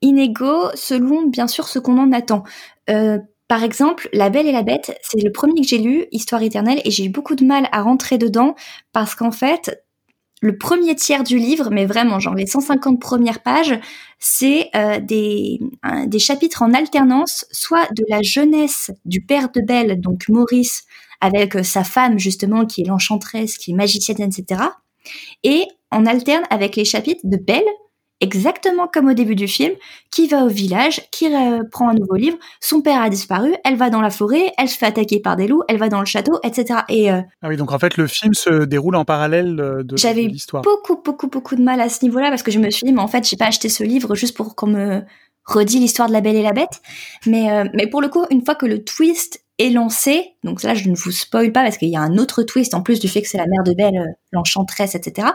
inégaux 0.03 0.69
selon 0.75 1.27
bien 1.27 1.47
sûr 1.47 1.69
ce 1.69 1.79
qu'on 1.79 1.99
en 1.99 2.13
attend. 2.13 2.45
Euh, 2.91 3.19
par 3.49 3.65
exemple, 3.65 4.09
La 4.13 4.29
Belle 4.29 4.47
et 4.47 4.53
la 4.53 4.63
Bête, 4.63 4.99
c'est 5.03 5.23
le 5.23 5.33
premier 5.33 5.63
que 5.63 5.67
j'ai 5.67 5.79
lu, 5.79 6.07
Histoire 6.13 6.43
éternelle, 6.43 6.83
et 6.85 6.91
j'ai 6.91 7.05
eu 7.05 7.09
beaucoup 7.09 7.35
de 7.35 7.45
mal 7.45 7.69
à 7.73 7.81
rentrer 7.81 8.19
dedans 8.19 8.55
parce 8.93 9.15
qu'en 9.15 9.31
fait, 9.31 9.83
le 10.41 10.57
premier 10.57 10.95
tiers 10.95 11.25
du 11.25 11.39
livre, 11.39 11.71
mais 11.71 11.87
vraiment, 11.87 12.21
genre 12.21 12.35
les 12.35 12.47
150 12.47 13.01
premières 13.01 13.43
pages, 13.43 13.79
c'est 14.19 14.71
euh, 14.77 15.01
des, 15.01 15.59
des 16.07 16.19
chapitres 16.19 16.63
en 16.63 16.75
alternance, 16.75 17.47
soit 17.51 17.89
de 17.97 18.05
la 18.09 18.23
jeunesse 18.23 18.91
du 19.05 19.23
père 19.23 19.51
de 19.51 19.61
Belle, 19.61 20.01
donc 20.01 20.29
Maurice, 20.29 20.85
avec 21.21 21.57
euh, 21.57 21.63
sa 21.63 21.85
femme 21.85 22.19
justement, 22.19 22.67
qui 22.67 22.83
est 22.83 22.87
l'enchanteresse, 22.87 23.59
qui 23.59 23.73
est 23.73 23.75
magicienne, 23.75 24.21
etc. 24.21 24.63
Et 25.43 25.65
on 25.91 26.07
alterne 26.07 26.45
avec 26.51 26.77
les 26.77 26.85
chapitres 26.85 27.23
de 27.25 27.37
Belle, 27.37 27.65
exactement 28.21 28.89
comme 28.89 29.09
au 29.09 29.15
début 29.15 29.35
du 29.35 29.49
film, 29.49 29.73
qui 30.11 30.27
va 30.27 30.45
au 30.45 30.49
village, 30.49 31.03
qui 31.11 31.29
prend 31.71 31.89
un 31.89 31.95
nouveau 31.95 32.17
livre, 32.17 32.39
son 32.61 32.81
père 32.81 33.01
a 33.01 33.11
disparu, 33.11 33.55
elle 33.65 33.77
va 33.77 33.91
dans 33.91 34.01
la 34.01 34.11
forêt, 34.11 34.53
elle 34.59 34.69
se 34.69 34.77
fait 34.77 34.87
attaquer 34.87 35.21
par 35.21 35.37
des 35.37 35.47
loups, 35.47 35.63
elle 35.69 35.79
va 35.79 35.89
dans 35.89 36.01
le 36.01 36.07
château, 36.07 36.39
etc. 36.43 36.81
Et 36.89 37.13
euh, 37.13 37.21
ah 37.43 37.49
oui, 37.49 37.57
donc 37.57 37.73
en 37.73 37.79
fait 37.79 37.97
le 37.97 38.07
film 38.07 38.35
se 38.35 38.65
déroule 38.65 38.97
en 38.97 39.05
parallèle 39.05 39.57
de, 39.57 39.97
j'avais 39.97 40.23
l'histoire. 40.23 40.63
beaucoup, 40.63 41.01
beaucoup, 41.03 41.29
beaucoup 41.29 41.57
de 41.57 41.63
mal 41.63 41.81
à 41.81 41.89
ce 41.89 42.05
niveau-là 42.05 42.31
parce 42.31 42.43
que 42.43 42.51
je 42.51 42.59
me 42.59 42.71
suis 42.71 42.87
dit, 42.87 42.93
mais 42.93 43.01
en 43.01 43.09
fait, 43.09 43.29
j'ai 43.29 43.37
pas 43.37 43.47
acheté 43.47 43.69
ce 43.69 43.85
livre 43.85 44.15
juste 44.15 44.37
pour 44.37 44.55
qu'on 44.55 44.67
me 44.67 45.03
redit 45.45 45.79
l'histoire 45.79 46.09
de 46.09 46.13
la 46.13 46.21
Belle 46.21 46.37
et 46.37 46.43
la 46.43 46.53
Bête. 46.53 46.81
Mais, 47.27 47.51
euh, 47.51 47.65
mais 47.75 47.87
pour 47.87 48.01
le 48.01 48.09
coup, 48.09 48.25
une 48.31 48.45
fois 48.45 48.55
que 48.55 48.67
le 48.67 48.85
twist 48.85 49.43
est 49.59 49.71
lancé, 49.71 50.35
donc 50.45 50.63
là 50.63 50.75
je 50.75 50.89
ne 50.89 50.95
vous 50.95 51.11
spoil 51.11 51.53
pas 51.53 51.63
parce 51.63 51.77
qu'il 51.79 51.89
y 51.89 51.97
a 51.97 52.01
un 52.01 52.17
autre 52.17 52.43
twist 52.43 52.75
en 52.75 52.83
plus 52.83 53.01
du 53.01 53.09
fait 53.09 53.23
que 53.23 53.29
c'est 53.29 53.39
la 53.39 53.47
mère 53.47 53.65
de 53.65 53.73
Belle, 53.73 53.97
euh, 53.97 54.13
l'enchanteresse, 54.33 54.95
etc. 54.95 55.29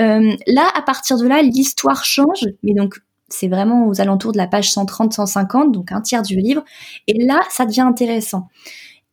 Euh, 0.00 0.36
là, 0.46 0.70
à 0.74 0.82
partir 0.82 1.16
de 1.16 1.26
là, 1.26 1.42
l'histoire 1.42 2.04
change, 2.04 2.44
mais 2.62 2.74
donc 2.74 2.98
c'est 3.28 3.48
vraiment 3.48 3.88
aux 3.88 4.00
alentours 4.00 4.32
de 4.32 4.38
la 4.38 4.46
page 4.46 4.70
130-150, 4.70 5.72
donc 5.72 5.90
un 5.90 6.02
tiers 6.02 6.22
du 6.22 6.36
livre, 6.36 6.64
et 7.06 7.24
là 7.24 7.40
ça 7.50 7.64
devient 7.64 7.80
intéressant. 7.80 8.48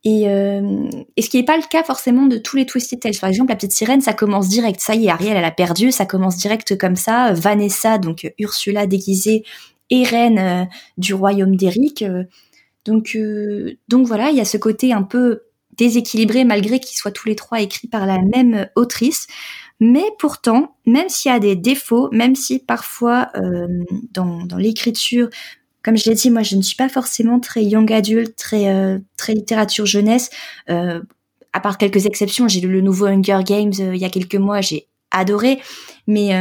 Et, 0.06 0.28
euh, 0.28 0.90
et 1.16 1.22
ce 1.22 1.30
qui 1.30 1.38
n'est 1.38 1.46
pas 1.46 1.56
le 1.56 1.64
cas 1.64 1.82
forcément 1.82 2.26
de 2.26 2.38
tous 2.38 2.58
les 2.58 2.66
Twisted 2.66 3.00
Tales. 3.00 3.14
Par 3.22 3.30
exemple, 3.30 3.52
la 3.52 3.56
petite 3.56 3.72
sirène, 3.72 4.02
ça 4.02 4.12
commence 4.12 4.50
direct. 4.50 4.82
Ça 4.82 4.96
y 4.96 5.06
est, 5.06 5.10
Ariel, 5.10 5.38
elle 5.38 5.46
a 5.46 5.52
perdu. 5.52 5.94
Ça 5.94 6.06
commence 6.06 6.36
direct 6.36 6.78
comme 6.78 6.98
ça. 6.98 7.32
Vanessa, 7.32 7.98
donc 8.00 8.30
Ursula 8.38 8.86
déguisée, 8.86 9.46
et 9.90 10.04
reine 10.04 10.68
du 10.98 11.14
royaume 11.14 11.56
d'Eric. 11.56 12.04
Donc, 12.86 13.16
euh, 13.16 13.78
donc 13.88 14.08
voilà, 14.08 14.30
il 14.30 14.38
y 14.38 14.42
a 14.42 14.46
ce 14.46 14.58
côté 14.58 14.94
un 14.94 15.04
peu 15.04 15.44
déséquilibré 15.78 16.44
malgré 16.44 16.80
qu'ils 16.80 16.98
soient 16.98 17.12
tous 17.12 17.28
les 17.28 17.36
trois 17.36 17.62
écrits 17.62 17.88
par 17.88 18.06
la 18.06 18.20
même 18.20 18.68
autrice. 18.76 19.28
Mais 19.80 20.06
pourtant, 20.20 20.78
même 20.86 21.10
s'il 21.10 21.32
y 21.32 21.36
a 21.36 21.40
des 21.40 21.56
défauts, 21.56 22.10
même 22.12 22.36
si 22.36 22.60
parfois 22.60 23.30
euh, 23.36 23.68
dans, 24.12 24.46
dans 24.46 24.58
l'écriture, 24.58 25.30
comme 25.84 25.98
je 25.98 26.10
l'ai 26.10 26.16
dit, 26.16 26.30
moi 26.30 26.44
je 26.44 26.56
ne 26.56 26.62
suis 26.62 26.76
pas 26.76 26.90
forcément 26.90 27.40
très 27.40 27.64
young 27.64 27.92
adulte, 27.92 28.36
très 28.36 28.68
euh, 28.70 29.00
très 29.18 29.34
littérature 29.34 29.86
jeunesse. 29.86 30.30
À 31.56 31.60
part 31.60 31.78
quelques 31.78 32.06
exceptions, 32.08 32.48
j'ai 32.48 32.62
lu 32.62 32.70
le 32.70 32.82
nouveau 32.82 33.06
Hunger 33.06 33.42
Games 33.46 33.74
il 33.78 33.98
y 33.98 34.06
a 34.06 34.10
quelques 34.10 34.36
mois, 34.36 34.62
j'ai 34.62 34.88
adoré. 35.12 35.60
Mais 36.08 36.34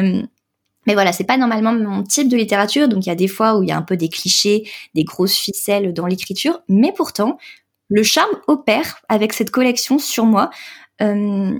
mais 0.87 0.95
voilà, 0.95 1.13
c'est 1.13 1.25
pas 1.25 1.37
normalement 1.37 1.73
mon 1.73 2.03
type 2.03 2.29
de 2.29 2.37
littérature, 2.37 2.89
donc 2.89 3.07
il 3.07 3.09
y 3.09 3.13
a 3.13 3.17
des 3.17 3.29
fois 3.29 3.57
où 3.57 3.63
il 3.63 3.69
y 3.69 3.73
a 3.73 3.77
un 3.77 3.83
peu 3.83 3.97
des 3.97 4.09
clichés, 4.09 4.69
des 4.95 5.05
grosses 5.05 5.37
ficelles 5.37 5.93
dans 5.93 6.07
l'écriture, 6.07 6.63
mais 6.69 6.93
pourtant, 6.93 7.39
le 7.89 8.03
charme 8.03 8.31
opère 8.49 9.03
avec 9.09 9.33
cette 9.33 9.51
collection 9.51 9.99
sur 9.99 10.25
moi. 10.27 10.51
Euh, 11.03 11.59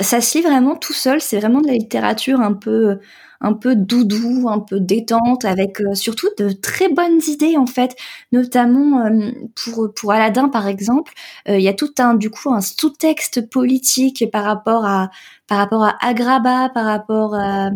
ça 0.00 0.20
se 0.20 0.38
lit 0.38 0.44
vraiment 0.44 0.76
tout 0.76 0.92
seul, 0.92 1.20
c'est 1.20 1.38
vraiment 1.38 1.60
de 1.60 1.68
la 1.68 1.74
littérature 1.74 2.40
un 2.40 2.54
peu 2.54 2.98
un 3.40 3.52
peu 3.52 3.76
doudou, 3.76 4.48
un 4.48 4.60
peu 4.60 4.80
détente, 4.80 5.44
avec 5.44 5.80
euh, 5.82 5.94
surtout 5.94 6.28
de 6.38 6.50
très 6.50 6.88
bonnes 6.88 7.20
idées 7.28 7.56
en 7.58 7.66
fait, 7.66 7.94
notamment 8.32 9.04
euh, 9.06 9.30
pour 9.54 9.92
pour 9.94 10.12
Aladdin 10.12 10.48
par 10.48 10.66
exemple, 10.66 11.12
il 11.46 11.60
y 11.60 11.68
a 11.68 11.74
tout 11.74 11.92
un 11.98 12.14
du 12.14 12.30
coup 12.30 12.52
un 12.52 12.60
sous-texte 12.62 13.48
politique 13.50 14.24
par 14.32 14.44
rapport 14.44 14.84
à 14.86 15.10
par 15.46 15.58
rapport 15.58 15.84
à 15.84 15.96
Agraba, 16.00 16.70
par 16.70 16.86
rapport 16.86 17.34
à 17.34 17.70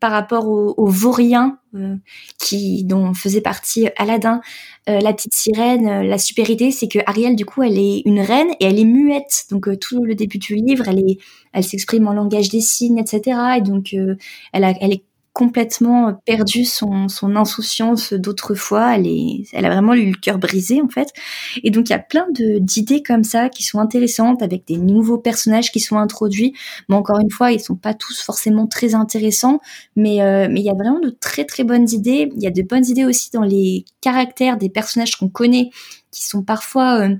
par 0.00 0.12
rapport 0.12 0.48
aux, 0.48 0.86
vauriens 0.86 1.58
euh, 1.74 1.96
qui 2.38 2.84
dont 2.84 3.14
faisait 3.14 3.40
partie 3.40 3.88
Aladdin, 3.96 4.40
euh, 4.88 5.00
la 5.00 5.12
petite 5.12 5.34
sirène. 5.34 5.86
Euh, 5.86 6.02
la 6.02 6.18
super 6.18 6.48
idée, 6.50 6.70
c'est 6.70 6.88
que 6.88 6.98
Ariel, 7.06 7.36
du 7.36 7.44
coup, 7.44 7.62
elle 7.62 7.78
est 7.78 8.02
une 8.04 8.20
reine 8.20 8.50
et 8.60 8.66
elle 8.66 8.78
est 8.78 8.84
muette. 8.84 9.46
Donc 9.50 9.68
tout 9.80 10.04
le 10.04 10.14
début 10.14 10.38
du 10.38 10.54
livre, 10.54 10.88
elle 10.88 11.00
est, 11.00 11.18
elle 11.52 11.64
s'exprime 11.64 12.06
en 12.06 12.12
langage 12.12 12.48
des 12.48 12.60
signes, 12.60 12.98
etc. 12.98 13.38
Et 13.58 13.60
donc 13.60 13.92
elle, 13.92 14.18
elle 14.80 14.92
est 14.92 15.02
complètement 15.38 16.20
perdu 16.26 16.64
son, 16.64 17.06
insouciance 17.36 18.12
d'autrefois. 18.12 18.96
Elle, 18.96 19.64
a 19.64 19.70
vraiment 19.70 19.94
eu 19.94 20.10
le 20.10 20.16
cœur 20.16 20.36
brisé 20.36 20.82
en 20.82 20.88
fait. 20.88 21.12
Et 21.62 21.70
donc 21.70 21.88
il 21.88 21.92
y 21.92 21.94
a 21.94 22.00
plein 22.00 22.26
d'idées 22.32 23.04
comme 23.04 23.22
ça 23.22 23.48
qui 23.48 23.62
sont 23.62 23.78
intéressantes 23.78 24.42
avec 24.42 24.66
des 24.66 24.78
nouveaux 24.78 25.16
personnages 25.16 25.70
qui 25.70 25.78
sont 25.78 25.96
introduits. 25.96 26.54
Mais 26.88 26.96
encore 26.96 27.20
une 27.20 27.30
fois, 27.30 27.52
ils 27.52 27.60
sont 27.60 27.76
pas 27.76 27.94
tous 27.94 28.20
forcément 28.20 28.66
très 28.66 28.96
intéressants, 28.96 29.60
mais 29.94 30.22
euh, 30.22 30.48
mais 30.50 30.58
il 30.58 30.66
y 30.66 30.70
a 30.70 30.74
vraiment 30.74 30.98
de 30.98 31.10
très 31.10 31.44
très 31.44 31.62
bonnes 31.62 31.88
idées. 31.88 32.32
Il 32.34 32.42
y 32.42 32.48
a 32.48 32.50
de 32.50 32.62
bonnes 32.62 32.86
idées 32.86 33.04
aussi 33.04 33.30
dans 33.30 33.44
les 33.44 33.84
caractères 34.00 34.56
des 34.56 34.68
personnages 34.68 35.14
qu'on 35.14 35.28
connaît 35.28 35.70
qui 36.10 36.26
sont 36.26 36.42
parfois 36.42 37.02
euh, 37.02 37.14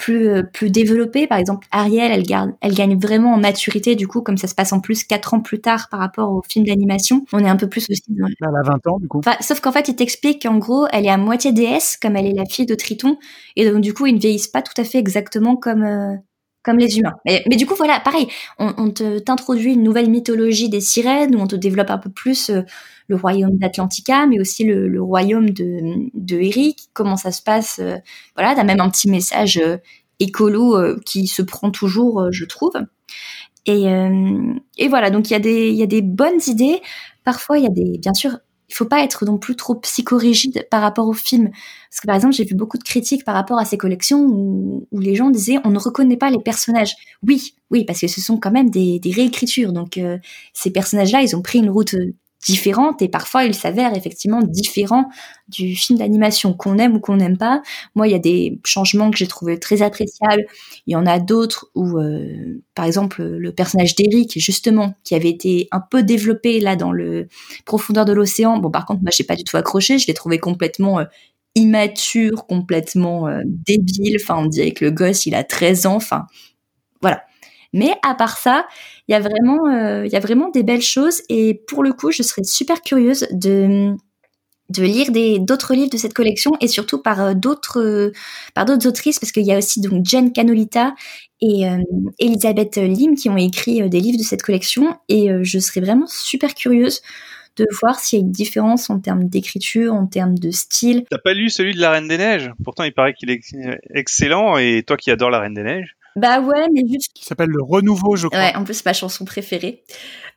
plus 0.00 0.28
euh, 0.28 0.42
plus 0.42 0.70
développée. 0.70 1.26
Par 1.26 1.38
exemple, 1.38 1.66
Ariel, 1.70 2.10
elle, 2.10 2.22
garde, 2.22 2.52
elle 2.62 2.74
gagne 2.74 2.98
vraiment 2.98 3.34
en 3.34 3.38
maturité 3.38 3.94
du 3.94 4.08
coup, 4.08 4.22
comme 4.22 4.38
ça 4.38 4.48
se 4.48 4.54
passe 4.54 4.72
en 4.72 4.80
plus 4.80 5.04
quatre 5.04 5.34
ans 5.34 5.40
plus 5.40 5.60
tard 5.60 5.88
par 5.90 6.00
rapport 6.00 6.32
au 6.32 6.42
film 6.42 6.64
d'animation. 6.64 7.24
On 7.32 7.44
est 7.44 7.48
un 7.48 7.56
peu 7.56 7.68
plus 7.68 7.86
aussi 7.90 8.02
dans. 8.08 8.26
Elle 8.26 8.56
a 8.56 8.62
20 8.62 8.86
ans 8.86 8.98
du 8.98 9.08
coup. 9.08 9.18
Enfin, 9.18 9.36
sauf 9.40 9.60
qu'en 9.60 9.72
fait, 9.72 9.88
il 9.88 9.96
t'explique 9.96 10.42
qu'en 10.42 10.56
gros, 10.56 10.86
elle 10.92 11.04
est 11.04 11.10
à 11.10 11.18
moitié 11.18 11.52
déesse, 11.52 11.98
comme 12.00 12.16
elle 12.16 12.26
est 12.26 12.34
la 12.34 12.46
fille 12.46 12.66
de 12.66 12.74
Triton, 12.74 13.18
et 13.56 13.70
donc 13.70 13.82
du 13.82 13.92
coup, 13.92 14.06
ils 14.06 14.14
ne 14.14 14.20
vieillissent 14.20 14.48
pas 14.48 14.62
tout 14.62 14.78
à 14.78 14.84
fait 14.84 14.98
exactement 14.98 15.56
comme 15.56 15.82
euh, 15.82 16.14
comme 16.62 16.78
les 16.78 16.98
humains. 16.98 17.14
Mais, 17.24 17.42
mais, 17.48 17.56
du 17.56 17.66
coup, 17.66 17.74
voilà, 17.74 18.00
pareil, 18.00 18.28
on, 18.58 18.74
on 18.76 18.90
t'introduit 18.90 19.74
une 19.74 19.82
nouvelle 19.82 20.10
mythologie 20.10 20.68
des 20.68 20.80
sirènes, 20.80 21.34
où 21.34 21.40
on 21.40 21.46
te 21.46 21.56
développe 21.56 21.90
un 21.90 21.98
peu 21.98 22.10
plus 22.10 22.50
euh, 22.50 22.62
le 23.10 23.16
royaume 23.16 23.58
d'Atlantica, 23.58 24.26
mais 24.26 24.40
aussi 24.40 24.64
le, 24.64 25.02
royaume 25.02 25.50
de, 25.50 26.08
de 26.14 26.36
Eric, 26.36 26.88
comment 26.94 27.16
ça 27.16 27.32
se 27.32 27.42
passe. 27.42 27.80
Euh, 27.80 27.96
voilà, 28.36 28.54
t'as 28.54 28.62
même 28.62 28.80
un 28.80 28.88
petit 28.88 29.10
message 29.10 29.58
euh, 29.58 29.78
écolo 30.20 30.76
euh, 30.76 31.00
qui 31.04 31.26
se 31.26 31.42
prend 31.42 31.72
toujours, 31.72 32.28
je 32.30 32.44
trouve. 32.44 32.72
Et, 33.66 33.84
et 34.78 34.88
voilà, 34.88 35.10
donc 35.10 35.28
il 35.28 35.34
y, 35.34 35.36
a 35.36 35.40
des, 35.40 35.70
y 35.70 35.82
a 35.82 35.86
des 35.86 36.00
bonnes 36.00 36.40
idées. 36.46 36.80
Parfois, 37.24 37.58
il 37.58 37.64
y 37.64 37.66
a 37.66 37.70
des, 37.70 37.98
bien 37.98 38.14
sûr, 38.14 38.38
il 38.70 38.74
faut 38.74 38.84
pas 38.84 39.02
être 39.02 39.24
non 39.24 39.36
plus 39.36 39.56
trop 39.56 39.74
psychorigide 39.74 40.66
par 40.70 40.80
rapport 40.80 41.08
au 41.08 41.12
film. 41.12 41.50
Parce 41.50 42.00
que 42.00 42.06
par 42.06 42.16
exemple, 42.16 42.34
j'ai 42.34 42.44
vu 42.44 42.54
beaucoup 42.54 42.78
de 42.78 42.84
critiques 42.84 43.24
par 43.24 43.34
rapport 43.34 43.58
à 43.58 43.64
ces 43.64 43.76
collections 43.76 44.24
où, 44.24 44.86
les 44.92 45.16
gens 45.16 45.30
disaient 45.30 45.58
on 45.64 45.70
ne 45.70 45.78
reconnaît 45.78 46.16
pas 46.16 46.30
les 46.30 46.38
personnages. 46.38 46.94
Oui, 47.26 47.54
oui, 47.70 47.84
parce 47.84 48.00
que 48.00 48.06
ce 48.06 48.20
sont 48.20 48.38
quand 48.38 48.52
même 48.52 48.70
des, 48.70 49.00
réécritures. 49.04 49.72
Donc 49.72 49.98
euh, 49.98 50.18
ces 50.54 50.70
personnages-là, 50.70 51.22
ils 51.22 51.34
ont 51.36 51.42
pris 51.42 51.58
une 51.58 51.70
route 51.70 51.96
différente 52.46 53.02
et 53.02 53.08
parfois 53.08 53.44
ils 53.44 53.54
s'avèrent 53.54 53.96
effectivement 53.96 54.40
différents 54.42 55.08
du 55.48 55.74
film 55.74 55.98
d'animation 55.98 56.54
qu'on 56.54 56.78
aime 56.78 56.96
ou 56.96 57.00
qu'on 57.00 57.16
n'aime 57.16 57.36
pas. 57.36 57.60
Moi, 57.94 58.08
il 58.08 58.12
y 58.12 58.14
a 58.14 58.20
des 58.20 58.58
changements 58.64 59.10
que 59.10 59.16
j'ai 59.16 59.26
trouvé 59.26 59.58
très 59.58 59.82
appréciables. 59.82 60.44
Il 60.86 60.92
y 60.92 60.96
en 60.96 61.06
a 61.06 61.18
d'autres 61.18 61.70
où, 61.74 61.98
euh, 61.98 62.62
par 62.74 62.84
exemple, 62.84 63.22
le 63.22 63.52
personnage 63.52 63.94
d'Eric, 63.96 64.38
justement, 64.38 64.94
qui 65.04 65.14
avait 65.14 65.28
été 65.28 65.68
un 65.72 65.80
peu 65.80 66.02
développé 66.02 66.60
là 66.60 66.76
dans 66.76 66.92
le 66.92 67.28
profondeur 67.64 68.04
de 68.04 68.12
l'océan. 68.12 68.58
Bon, 68.58 68.70
par 68.70 68.86
contre, 68.86 69.02
moi, 69.02 69.10
j'ai 69.12 69.24
pas 69.24 69.36
du 69.36 69.44
tout 69.44 69.56
accroché. 69.56 69.98
Je 69.98 70.06
l'ai 70.06 70.14
trouvé 70.14 70.38
complètement 70.38 71.00
euh, 71.00 71.04
immature, 71.54 72.46
complètement 72.46 73.26
euh, 73.28 73.42
débile. 73.44 74.16
Enfin, 74.22 74.36
on 74.38 74.46
dirait 74.46 74.72
que 74.72 74.84
le 74.84 74.92
gosse, 74.92 75.26
il 75.26 75.34
a 75.34 75.44
13 75.44 75.86
ans. 75.86 75.96
Enfin, 75.96 76.26
voilà. 77.02 77.24
Mais 77.72 77.92
à 78.02 78.14
part 78.14 78.36
ça, 78.36 78.66
il 79.10 79.14
y 79.14 79.16
a 79.16 79.20
vraiment, 79.20 79.66
euh, 79.66 80.06
y 80.06 80.14
a 80.14 80.20
vraiment 80.20 80.50
des 80.50 80.62
belles 80.62 80.80
choses. 80.80 81.22
Et 81.28 81.60
pour 81.66 81.82
le 81.82 81.92
coup, 81.92 82.12
je 82.12 82.22
serais 82.22 82.44
super 82.44 82.80
curieuse 82.80 83.26
de 83.32 83.96
lire 84.78 85.10
d'autres 85.40 85.74
livres 85.74 85.90
de 85.90 85.96
cette 85.96 86.14
collection 86.14 86.52
et 86.60 86.68
surtout 86.68 87.02
par 87.02 87.20
euh, 87.20 87.34
d'autres 87.34 88.12
par 88.54 88.66
d'autres 88.66 88.86
autrices 88.86 89.18
parce 89.18 89.32
qu'il 89.32 89.44
y 89.44 89.52
a 89.52 89.58
aussi 89.58 89.80
donc 89.80 90.06
Jen 90.06 90.32
Canolita 90.32 90.94
et 91.40 91.68
euh, 91.68 91.78
Elisabeth 92.20 92.76
Lim 92.76 93.16
qui 93.16 93.28
ont 93.28 93.36
écrit 93.36 93.90
des 93.90 93.98
livres 93.98 94.18
de 94.18 94.22
cette 94.22 94.42
collection 94.42 94.96
et 95.08 95.28
je 95.42 95.58
serais 95.58 95.80
vraiment 95.80 96.06
super 96.06 96.54
curieuse 96.54 97.00
de 97.56 97.66
voir 97.80 97.98
s'il 97.98 98.20
y 98.20 98.22
a 98.22 98.24
une 98.24 98.30
différence 98.30 98.90
en 98.90 99.00
termes 99.00 99.28
d'écriture, 99.28 99.92
en 99.92 100.06
termes 100.06 100.38
de 100.38 100.52
style. 100.52 101.02
T'as 101.10 101.18
pas 101.18 101.34
lu 101.34 101.50
celui 101.50 101.74
de 101.74 101.80
la 101.80 101.90
Reine 101.90 102.06
des 102.06 102.16
Neiges? 102.16 102.52
Pourtant, 102.62 102.84
il 102.84 102.92
paraît 102.92 103.12
qu'il 103.12 103.28
est 103.30 103.40
excellent 103.92 104.56
et 104.56 104.84
toi 104.86 104.96
qui 104.96 105.10
adores 105.10 105.30
la 105.30 105.40
Reine 105.40 105.54
des 105.54 105.64
Neiges. 105.64 105.96
Bah 106.16 106.40
ouais, 106.40 106.66
mais 106.72 106.82
juste. 106.88 107.12
Qui 107.14 107.24
s'appelle 107.24 107.50
Le 107.50 107.62
Renouveau, 107.62 108.16
je 108.16 108.26
crois. 108.26 108.38
Ouais, 108.38 108.56
en 108.56 108.64
plus, 108.64 108.74
c'est 108.74 108.86
ma 108.86 108.92
chanson 108.92 109.24
préférée. 109.24 109.84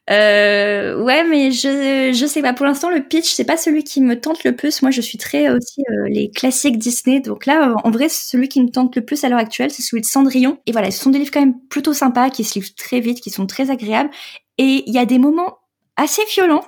Euh, 0.10 1.02
ouais, 1.02 1.24
mais 1.24 1.52
je, 1.52 2.12
je 2.14 2.26
sais 2.26 2.42
pas. 2.42 2.54
Pour 2.54 2.66
l'instant, 2.66 2.90
le 2.90 3.02
pitch, 3.02 3.34
c'est 3.34 3.46
pas 3.46 3.58
celui 3.58 3.84
qui 3.84 4.02
me 4.02 4.20
tente 4.20 4.44
le 4.44 4.56
plus. 4.56 4.82
Moi, 4.82 4.92
je 4.92 5.02
suis 5.02 5.18
très 5.18 5.50
aussi 5.50 5.82
euh, 5.90 6.08
les 6.10 6.30
classiques 6.30 6.78
Disney. 6.78 7.22
Donc 7.22 7.46
là, 7.46 7.74
en 7.84 7.92
vrai, 7.92 8.10
celui 8.10 8.50
qui 8.50 8.62
me 8.62 8.70
tente 8.70 8.96
le 8.96 9.04
plus 9.04 9.24
à 9.24 9.30
l'heure 9.30 9.40
actuelle, 9.40 9.72
c'est 9.72 9.82
celui 9.82 10.02
de 10.02 10.06
Cendrillon. 10.08 10.58
Et 10.66 10.72
voilà, 10.74 10.92
ce 10.92 11.00
sont 11.02 11.10
des 11.10 11.20
livres 11.20 11.32
quand 11.32 11.40
même 11.40 11.60
plutôt 11.70 11.94
sympas, 11.94 12.30
qui 12.30 12.44
se 12.44 12.56
livrent 12.56 12.76
très 12.76 13.00
vite, 13.00 13.22
qui 13.22 13.30
sont 13.30 13.48
très 13.48 13.72
agréables. 13.72 14.10
Et 14.58 14.84
il 14.86 14.94
y 14.94 15.00
a 15.00 15.06
des 15.06 15.20
moments 15.20 15.58
assez 15.96 16.22
violents. 16.26 16.66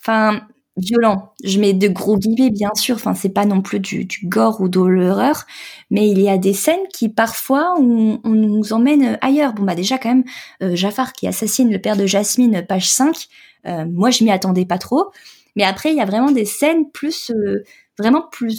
Enfin, 0.00 0.40
violent. 0.76 1.32
Je 1.44 1.58
mets 1.60 1.72
de 1.74 1.88
gros 1.88 2.16
guillemets, 2.16 2.50
bien 2.50 2.70
sûr. 2.74 2.96
Enfin, 2.96 3.14
c'est 3.14 3.28
pas 3.28 3.44
non 3.44 3.60
plus 3.60 3.80
du, 3.80 4.04
du 4.04 4.26
gore 4.26 4.60
ou 4.60 4.68
de 4.68 4.80
l'horreur, 4.80 5.44
mais 5.90 6.08
il 6.08 6.20
y 6.20 6.28
a 6.28 6.38
des 6.38 6.54
scènes 6.54 6.86
qui 6.92 7.08
parfois 7.08 7.74
on, 7.78 8.20
on 8.24 8.30
nous 8.30 8.72
emmène 8.72 9.18
ailleurs. 9.20 9.52
Bon 9.52 9.62
bah 9.64 9.74
déjà 9.74 9.98
quand 9.98 10.08
même, 10.08 10.24
euh, 10.62 10.74
Jafar 10.74 11.12
qui 11.12 11.26
assassine 11.26 11.70
le 11.70 11.78
père 11.80 11.96
de 11.96 12.06
Jasmine, 12.06 12.64
page 12.66 12.88
5. 12.88 13.26
Euh, 13.66 13.84
moi, 13.90 14.10
je 14.10 14.24
m'y 14.24 14.30
attendais 14.30 14.64
pas 14.64 14.78
trop. 14.78 15.10
Mais 15.56 15.64
après, 15.64 15.90
il 15.90 15.96
y 15.96 16.00
a 16.00 16.06
vraiment 16.06 16.30
des 16.30 16.46
scènes 16.46 16.90
plus, 16.92 17.30
euh, 17.30 17.62
vraiment 17.98 18.22
plus. 18.32 18.58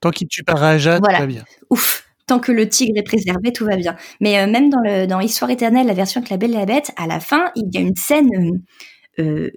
Tant 0.00 0.10
qu'il 0.10 0.28
tue 0.28 0.44
pas 0.44 0.54
Raja, 0.54 0.98
Voilà. 1.00 1.18
tout 1.18 1.22
va 1.22 1.26
bien. 1.26 1.44
Ouf. 1.70 2.04
Tant 2.28 2.38
que 2.40 2.52
le 2.52 2.68
tigre 2.68 2.92
est 2.98 3.02
préservé, 3.04 3.52
tout 3.52 3.64
va 3.64 3.76
bien. 3.76 3.96
Mais 4.20 4.38
euh, 4.40 4.46
même 4.50 4.68
dans 4.68 4.80
le 4.80 5.06
dans 5.06 5.20
Histoire 5.20 5.50
éternelle, 5.50 5.86
la 5.86 5.94
version 5.94 6.18
avec 6.20 6.30
la 6.30 6.36
Belle 6.36 6.50
et 6.52 6.58
la 6.58 6.66
Bête, 6.66 6.90
à 6.96 7.06
la 7.06 7.20
fin, 7.20 7.50
il 7.56 7.68
y 7.72 7.78
a 7.78 7.80
une 7.80 7.94
scène 7.96 8.28
euh, 9.18 9.22
euh, 9.22 9.50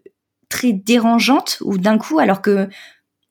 très 0.50 0.74
dérangeante 0.74 1.60
où 1.62 1.78
d'un 1.78 1.98
coup, 1.98 2.20
alors 2.20 2.42
que 2.42 2.68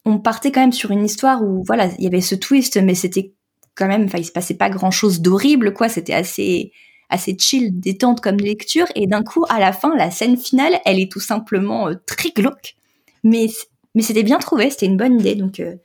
on 0.04 0.18
partait 0.18 0.52
quand 0.52 0.60
même 0.60 0.72
sur 0.72 0.90
une 0.90 1.04
histoire 1.04 1.42
où 1.42 1.62
voilà, 1.66 1.88
il 1.98 2.04
y 2.04 2.06
avait 2.06 2.20
ce 2.20 2.34
twist, 2.34 2.76
mais 2.78 2.94
c'était 2.94 3.34
quand 3.74 3.86
même, 3.88 4.04
enfin, 4.04 4.18
il 4.18 4.24
se 4.24 4.32
passait 4.32 4.54
pas 4.54 4.70
grand 4.70 4.90
chose 4.90 5.20
d'horrible, 5.20 5.72
quoi. 5.74 5.88
C'était 5.88 6.14
assez 6.14 6.72
assez 7.10 7.36
chill, 7.38 7.80
détente 7.80 8.20
comme 8.20 8.36
lecture, 8.36 8.86
et 8.94 9.06
d'un 9.06 9.22
coup, 9.22 9.44
à 9.48 9.58
la 9.58 9.72
fin, 9.72 9.94
la 9.96 10.10
scène 10.10 10.36
finale, 10.36 10.78
elle 10.84 11.00
est 11.00 11.10
tout 11.10 11.20
simplement 11.20 11.88
euh, 11.88 11.94
très 12.06 12.30
glauque, 12.30 12.76
mais 13.24 13.48
mais 13.94 14.02
c'était 14.02 14.22
bien 14.22 14.38
trouvé, 14.38 14.70
c'était 14.70 14.86
une 14.86 14.96
bonne 14.96 15.18
idée, 15.18 15.34
donc 15.34 15.60
euh, 15.60 15.76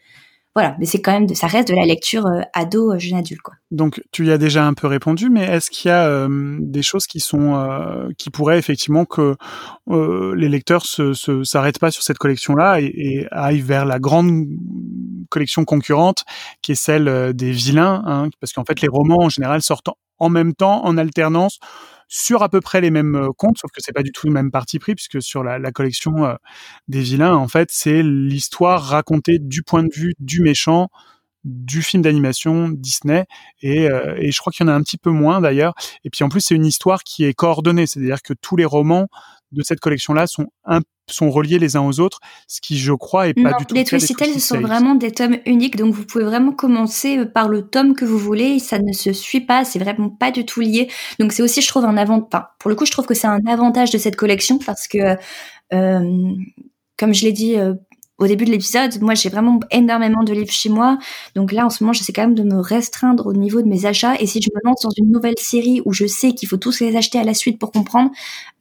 voilà. 0.56 0.76
Mais 0.80 0.86
c'est 0.86 1.02
quand 1.02 1.12
même, 1.14 1.26
de, 1.26 1.34
ça 1.34 1.48
reste 1.48 1.68
de 1.70 1.76
la 1.76 1.86
lecture 1.86 2.26
euh, 2.28 2.42
ado, 2.54 2.92
euh, 2.94 3.00
jeune 3.00 3.18
adulte, 3.18 3.42
quoi. 3.42 3.56
Donc 3.72 4.02
tu 4.12 4.26
y 4.28 4.32
as 4.32 4.38
déjà 4.38 4.66
un 4.66 4.74
peu 4.74 4.88
répondu, 4.88 5.30
mais 5.30 5.44
est-ce 5.46 5.72
qu'il 5.72 5.90
y 5.90 5.92
a 5.92 6.08
euh, 6.08 6.58
des 6.60 6.84
choses 6.84 7.08
qui 7.08 7.20
sont 7.20 7.56
euh, 7.56 8.10
qui 8.18 8.30
pourraient 8.30 8.60
effectivement 8.60 9.06
que 9.06 9.36
euh, 9.90 10.36
les 10.36 10.50
lecteurs 10.50 10.86
se 10.86 11.14
se- 11.14 11.44
s'arrêtent 11.44 11.80
pas 11.80 11.92
sur 11.92 12.04
cette 12.04 12.18
collection-là 12.20 12.82
et, 12.82 12.86
et 12.96 13.28
aillent 13.32 13.62
vers 13.62 13.86
la 13.86 14.00
grande 14.00 14.46
collection 15.30 15.66
concurrente 15.66 16.24
qui 16.62 16.74
est 16.74 16.76
celle 16.76 17.34
des 17.34 17.52
vilains, 17.52 18.04
hein, 18.06 18.30
parce 18.40 18.54
qu'en 18.54 18.64
fait 18.66 18.82
les 18.82 18.88
romans 18.88 19.24
en 19.24 19.30
général 19.30 19.62
sortent 19.62 19.90
en- 19.90 19.98
en 20.20 20.30
même 20.30 20.54
temps, 20.54 20.86
en 20.86 20.98
alternance, 20.98 21.60
sur 22.16 22.44
à 22.44 22.50
peu 22.50 22.62
près 22.62 22.80
les 22.80 22.92
mêmes 22.92 23.16
euh, 23.16 23.30
contes, 23.36 23.58
sauf 23.58 23.72
que 23.72 23.82
c'est 23.82 23.92
pas 23.92 24.04
du 24.04 24.12
tout 24.12 24.28
le 24.28 24.34
même 24.34 24.52
parti 24.52 24.78
pris, 24.78 24.94
puisque 24.94 25.20
sur 25.20 25.44
la, 25.44 25.58
la 25.58 25.72
collection 25.72 26.26
euh, 26.26 26.36
des 26.88 27.02
vilains, 27.02 27.36
en 27.36 27.48
fait, 27.48 27.70
c'est 27.72 28.04
l'histoire 28.04 28.84
racontée 28.84 29.40
du 29.40 29.64
point 29.64 29.82
de 29.82 29.90
vue 29.92 30.14
du 30.20 30.42
méchant 30.42 30.90
du 31.44 31.82
film 31.82 32.04
d'animation 32.04 32.70
Disney 32.70 33.26
et, 33.62 33.90
euh, 33.90 34.16
et 34.18 34.32
je 34.32 34.40
crois 34.40 34.54
qu'il 34.54 34.66
y 34.66 34.70
en 34.70 34.72
a 34.72 34.76
un 34.76 34.82
petit 34.82 34.98
peu 34.98 35.10
moins 35.10 35.42
d'ailleurs. 35.42 35.74
Et 36.06 36.10
puis 36.10 36.24
en 36.24 36.30
plus 36.30 36.40
c'est 36.40 36.56
une 36.56 36.66
histoire 36.66 37.04
qui 37.04 37.26
est 37.26 37.34
coordonnée 37.34 37.86
c'est-à-dire 37.86 38.22
que 38.22 38.34
tous 38.34 38.56
les 38.56 38.64
romans 38.64 39.10
de 39.54 39.64
cette 39.64 39.80
collection-là 39.80 40.28
sont 40.28 40.48
un, 40.66 40.82
sont 41.10 41.30
reliés 41.30 41.60
les 41.60 41.76
uns 41.76 41.82
aux 41.82 42.00
autres 42.00 42.20
ce 42.48 42.62
qui 42.62 42.78
je 42.78 42.94
crois 42.94 43.28
est 43.28 43.34
pas 43.34 43.52
Non, 43.52 43.58
du 43.58 43.66
tout 43.66 43.76
les 43.76 43.84
Twisted 43.84 44.18
Tales 44.18 44.40
sont 44.40 44.62
vraiment 44.62 44.96
des 44.96 45.12
tomes 45.12 45.38
uniques, 45.46 45.76
donc 45.76 45.94
vous 45.94 46.06
pouvez 46.06 46.24
vraiment 46.24 46.52
commencer 46.52 47.18
euh, 47.18 47.26
par 47.26 47.50
le 47.50 47.64
tome 47.64 47.94
que 47.94 48.06
vous 48.06 48.18
voulez. 48.18 48.60
Ça 48.60 48.80
ne 48.80 48.94
se 48.94 49.14
suit 49.14 49.42
pas, 49.42 49.66
c'est 49.66 49.80
vraiment 49.80 50.10
pas 50.10 50.32
du 50.32 50.46
tout 50.46 50.62
lié. 50.62 50.90
Donc 51.20 51.32
c'est 51.34 51.44
aussi, 51.44 51.62
je 51.62 51.68
trouve, 51.68 51.86
un 51.86 51.98
avantage. 51.98 52.28
Enfin, 52.32 52.48
pour 52.60 52.70
le 52.70 52.76
coup, 52.76 52.86
je 52.86 52.92
trouve 52.92 53.06
que 53.06 53.14
c'est 53.14 53.28
un 53.28 53.46
avantage 53.48 53.92
de 53.92 53.98
cette 53.98 54.16
collection 54.16 54.60
parce 54.60 54.88
que, 54.88 55.18
euh, 55.74 56.34
comme 56.98 57.14
je 57.14 57.26
l'ai 57.26 57.32
dit 57.32 57.58
euh, 57.58 57.74
au 58.24 58.28
début 58.28 58.46
de 58.46 58.52
l'épisode, 58.52 59.02
moi 59.02 59.14
j'ai 59.14 59.30
vraiment 59.30 59.60
énormément 59.72 60.24
de 60.24 60.34
livres 60.34 60.52
chez 60.52 60.70
moi. 60.70 60.98
Donc 61.36 61.52
là, 61.52 61.66
en 61.66 61.70
ce 61.70 61.84
moment, 61.84 61.94
j'essaie 61.94 62.14
quand 62.14 62.24
même 62.24 62.36
de 62.36 62.44
me 62.44 62.60
restreindre 62.60 63.28
au 63.28 63.34
niveau 63.34 63.62
de 63.62 63.68
mes 63.68 63.86
achats. 63.86 64.16
Et 64.20 64.26
si 64.26 64.42
je 64.42 64.50
me 64.54 64.60
lance 64.64 64.82
dans 64.82 64.92
une 64.98 65.12
nouvelle 65.12 65.38
série 65.38 65.82
où 65.86 65.94
je 65.94 66.06
sais 66.06 66.34
qu'il 66.34 66.48
faut 66.50 66.58
tous 66.58 66.80
les 66.80 66.96
acheter 66.96 67.20
à 67.20 67.24
la 67.24 67.34
suite 67.34 67.60
pour 67.60 67.72
comprendre, 67.72 68.12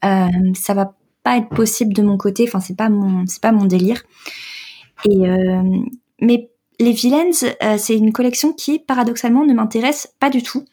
euh, 0.04 0.28
ça 0.54 0.74
va 0.74 0.94
pas 1.22 1.36
être 1.36 1.48
possible 1.48 1.92
de 1.92 2.02
mon 2.02 2.16
côté. 2.16 2.44
Enfin, 2.46 2.60
c'est 2.60 2.76
pas 2.76 2.88
mon, 2.88 3.26
c'est 3.26 3.40
pas 3.40 3.52
mon 3.52 3.64
délire. 3.64 4.02
Et 5.08 5.28
euh, 5.28 5.62
mais 6.20 6.50
les 6.78 6.92
Villains, 6.92 7.30
euh, 7.62 7.76
c'est 7.78 7.96
une 7.96 8.12
collection 8.12 8.52
qui 8.52 8.78
paradoxalement 8.78 9.44
ne 9.44 9.54
m'intéresse 9.54 10.14
pas 10.20 10.30
du 10.30 10.42
tout. 10.42 10.64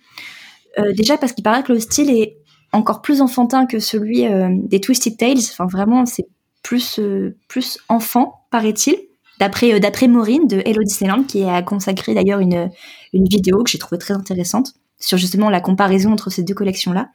Euh, 0.77 0.93
déjà 0.93 1.17
parce 1.17 1.33
qu'il 1.33 1.43
paraît 1.43 1.63
que 1.63 1.73
le 1.73 1.79
style 1.79 2.09
est 2.09 2.37
encore 2.71 3.01
plus 3.01 3.21
enfantin 3.21 3.65
que 3.65 3.79
celui 3.79 4.25
des 4.67 4.79
Twisted 4.79 5.17
Tales. 5.17 5.39
Enfin, 5.39 5.65
vraiment, 5.65 6.05
c'est 6.05 6.27
plus 6.61 6.99
plus 7.47 7.79
enfant, 7.89 8.38
paraît-il. 8.49 8.97
D'après 9.39 9.73
euh, 9.73 9.79
d'après 9.79 10.07
Maureen 10.07 10.47
de 10.47 10.61
Hello 10.65 10.83
Disneyland, 10.83 11.23
qui 11.23 11.43
a 11.43 11.61
consacré 11.61 12.13
d'ailleurs 12.13 12.39
une 12.39 12.69
une 13.13 13.27
vidéo 13.27 13.63
que 13.63 13.71
j'ai 13.71 13.77
trouvée 13.77 13.99
très 13.99 14.13
intéressante 14.13 14.73
sur 14.99 15.17
justement 15.17 15.49
la 15.49 15.61
comparaison 15.61 16.11
entre 16.11 16.29
ces 16.29 16.43
deux 16.43 16.53
collections 16.53 16.91
là. 16.91 17.09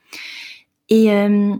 Et 0.88 1.12
euh, 1.12 1.54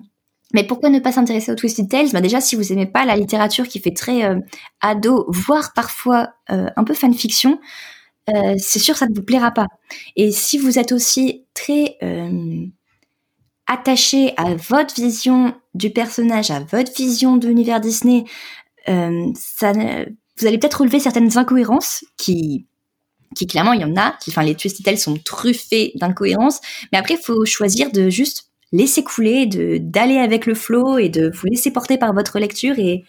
mais 0.55 0.65
pourquoi 0.65 0.89
ne 0.89 1.01
pas 1.01 1.13
s'intéresser 1.13 1.53
aux 1.53 1.57
Twisted 1.57 1.89
Tales? 1.89 2.11
Bah 2.13 2.21
Déjà, 2.21 2.41
si 2.41 2.57
vous 2.57 2.73
aimez 2.73 2.87
pas 2.87 3.05
la 3.05 3.17
littérature 3.17 3.67
qui 3.69 3.81
fait 3.81 3.93
très 3.93 4.25
euh, 4.25 4.39
ado, 4.81 5.27
voire 5.29 5.73
parfois 5.75 6.31
un 6.49 6.85
peu 6.85 6.95
fanfiction, 6.95 7.59
c'est 8.29 8.79
sûr 8.79 8.97
ça 8.97 9.07
ne 9.07 9.15
vous 9.15 9.23
plaira 9.23 9.51
pas. 9.51 9.67
Et 10.15 10.31
si 10.31 10.59
vous 10.59 10.79
êtes 10.79 10.93
aussi 10.93 11.45
très 11.55 11.99
attaché 13.67 14.35
à 14.37 14.55
votre 14.55 14.95
vision 14.95 15.55
du 15.75 15.91
personnage, 15.91 16.51
à 16.51 16.61
votre 16.61 16.93
vision 16.95 17.37
de 17.37 17.49
l'univers 17.49 17.81
Disney, 17.81 18.25
ça, 18.87 19.73
ne- 19.73 20.05
vous 20.39 20.47
allez 20.47 20.59
peut-être 20.59 20.81
relever 20.81 21.01
certaines 21.01 21.37
incohérences 21.39 22.05
qui 22.17 22.67
qui 23.35 23.49
clairement 23.49 23.73
il 23.73 23.81
y 23.81 23.85
en 23.85 23.97
a, 23.97 24.17
qui, 24.23 24.31
enfin 24.31 24.45
les 24.45 24.55
Tales 24.55 24.97
sont 24.99 25.17
truffés 25.17 25.91
d'incohérences, 25.97 26.61
mais 26.93 26.99
après 26.99 27.15
il 27.15 27.21
faut 27.21 27.45
choisir 27.45 27.91
de 27.91 28.09
juste 28.09 28.51
laisser 28.71 29.03
couler, 29.03 29.47
de 29.47 29.79
d'aller 29.79 30.19
avec 30.19 30.47
le 30.47 30.55
flow 30.55 30.99
et 30.99 31.09
de 31.09 31.31
vous 31.35 31.47
laisser 31.47 31.73
porter 31.73 31.99
par 31.99 32.15
votre 32.15 32.39
lecture 32.39 32.79
et 32.79 33.05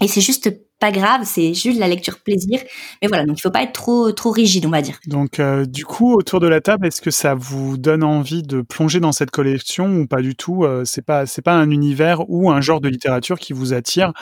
et 0.00 0.08
c'est 0.08 0.20
juste 0.22 0.50
pas 0.84 0.92
grave, 0.92 1.22
c'est 1.24 1.54
juste 1.54 1.80
la 1.80 1.88
lecture 1.88 2.18
plaisir. 2.18 2.60
Mais 3.00 3.08
voilà, 3.08 3.24
donc 3.24 3.38
il 3.38 3.40
faut 3.40 3.50
pas 3.50 3.62
être 3.62 3.72
trop 3.72 4.12
trop 4.12 4.30
rigide, 4.30 4.66
on 4.66 4.70
va 4.70 4.82
dire. 4.82 4.98
Donc, 5.06 5.40
euh, 5.40 5.64
du 5.64 5.86
coup, 5.86 6.12
autour 6.12 6.40
de 6.40 6.46
la 6.46 6.60
table, 6.60 6.86
est-ce 6.86 7.00
que 7.00 7.10
ça 7.10 7.34
vous 7.34 7.78
donne 7.78 8.04
envie 8.04 8.42
de 8.42 8.60
plonger 8.60 9.00
dans 9.00 9.12
cette 9.12 9.30
collection 9.30 9.86
ou 9.96 10.06
pas 10.06 10.20
du 10.20 10.34
tout 10.34 10.64
euh, 10.64 10.82
C'est 10.84 11.00
pas, 11.00 11.24
c'est 11.24 11.40
pas 11.40 11.54
un 11.54 11.70
univers 11.70 12.28
ou 12.28 12.50
un 12.50 12.60
genre 12.60 12.82
de 12.82 12.88
littérature 12.90 13.38
qui 13.38 13.54
vous 13.54 13.72
attire? 13.72 14.12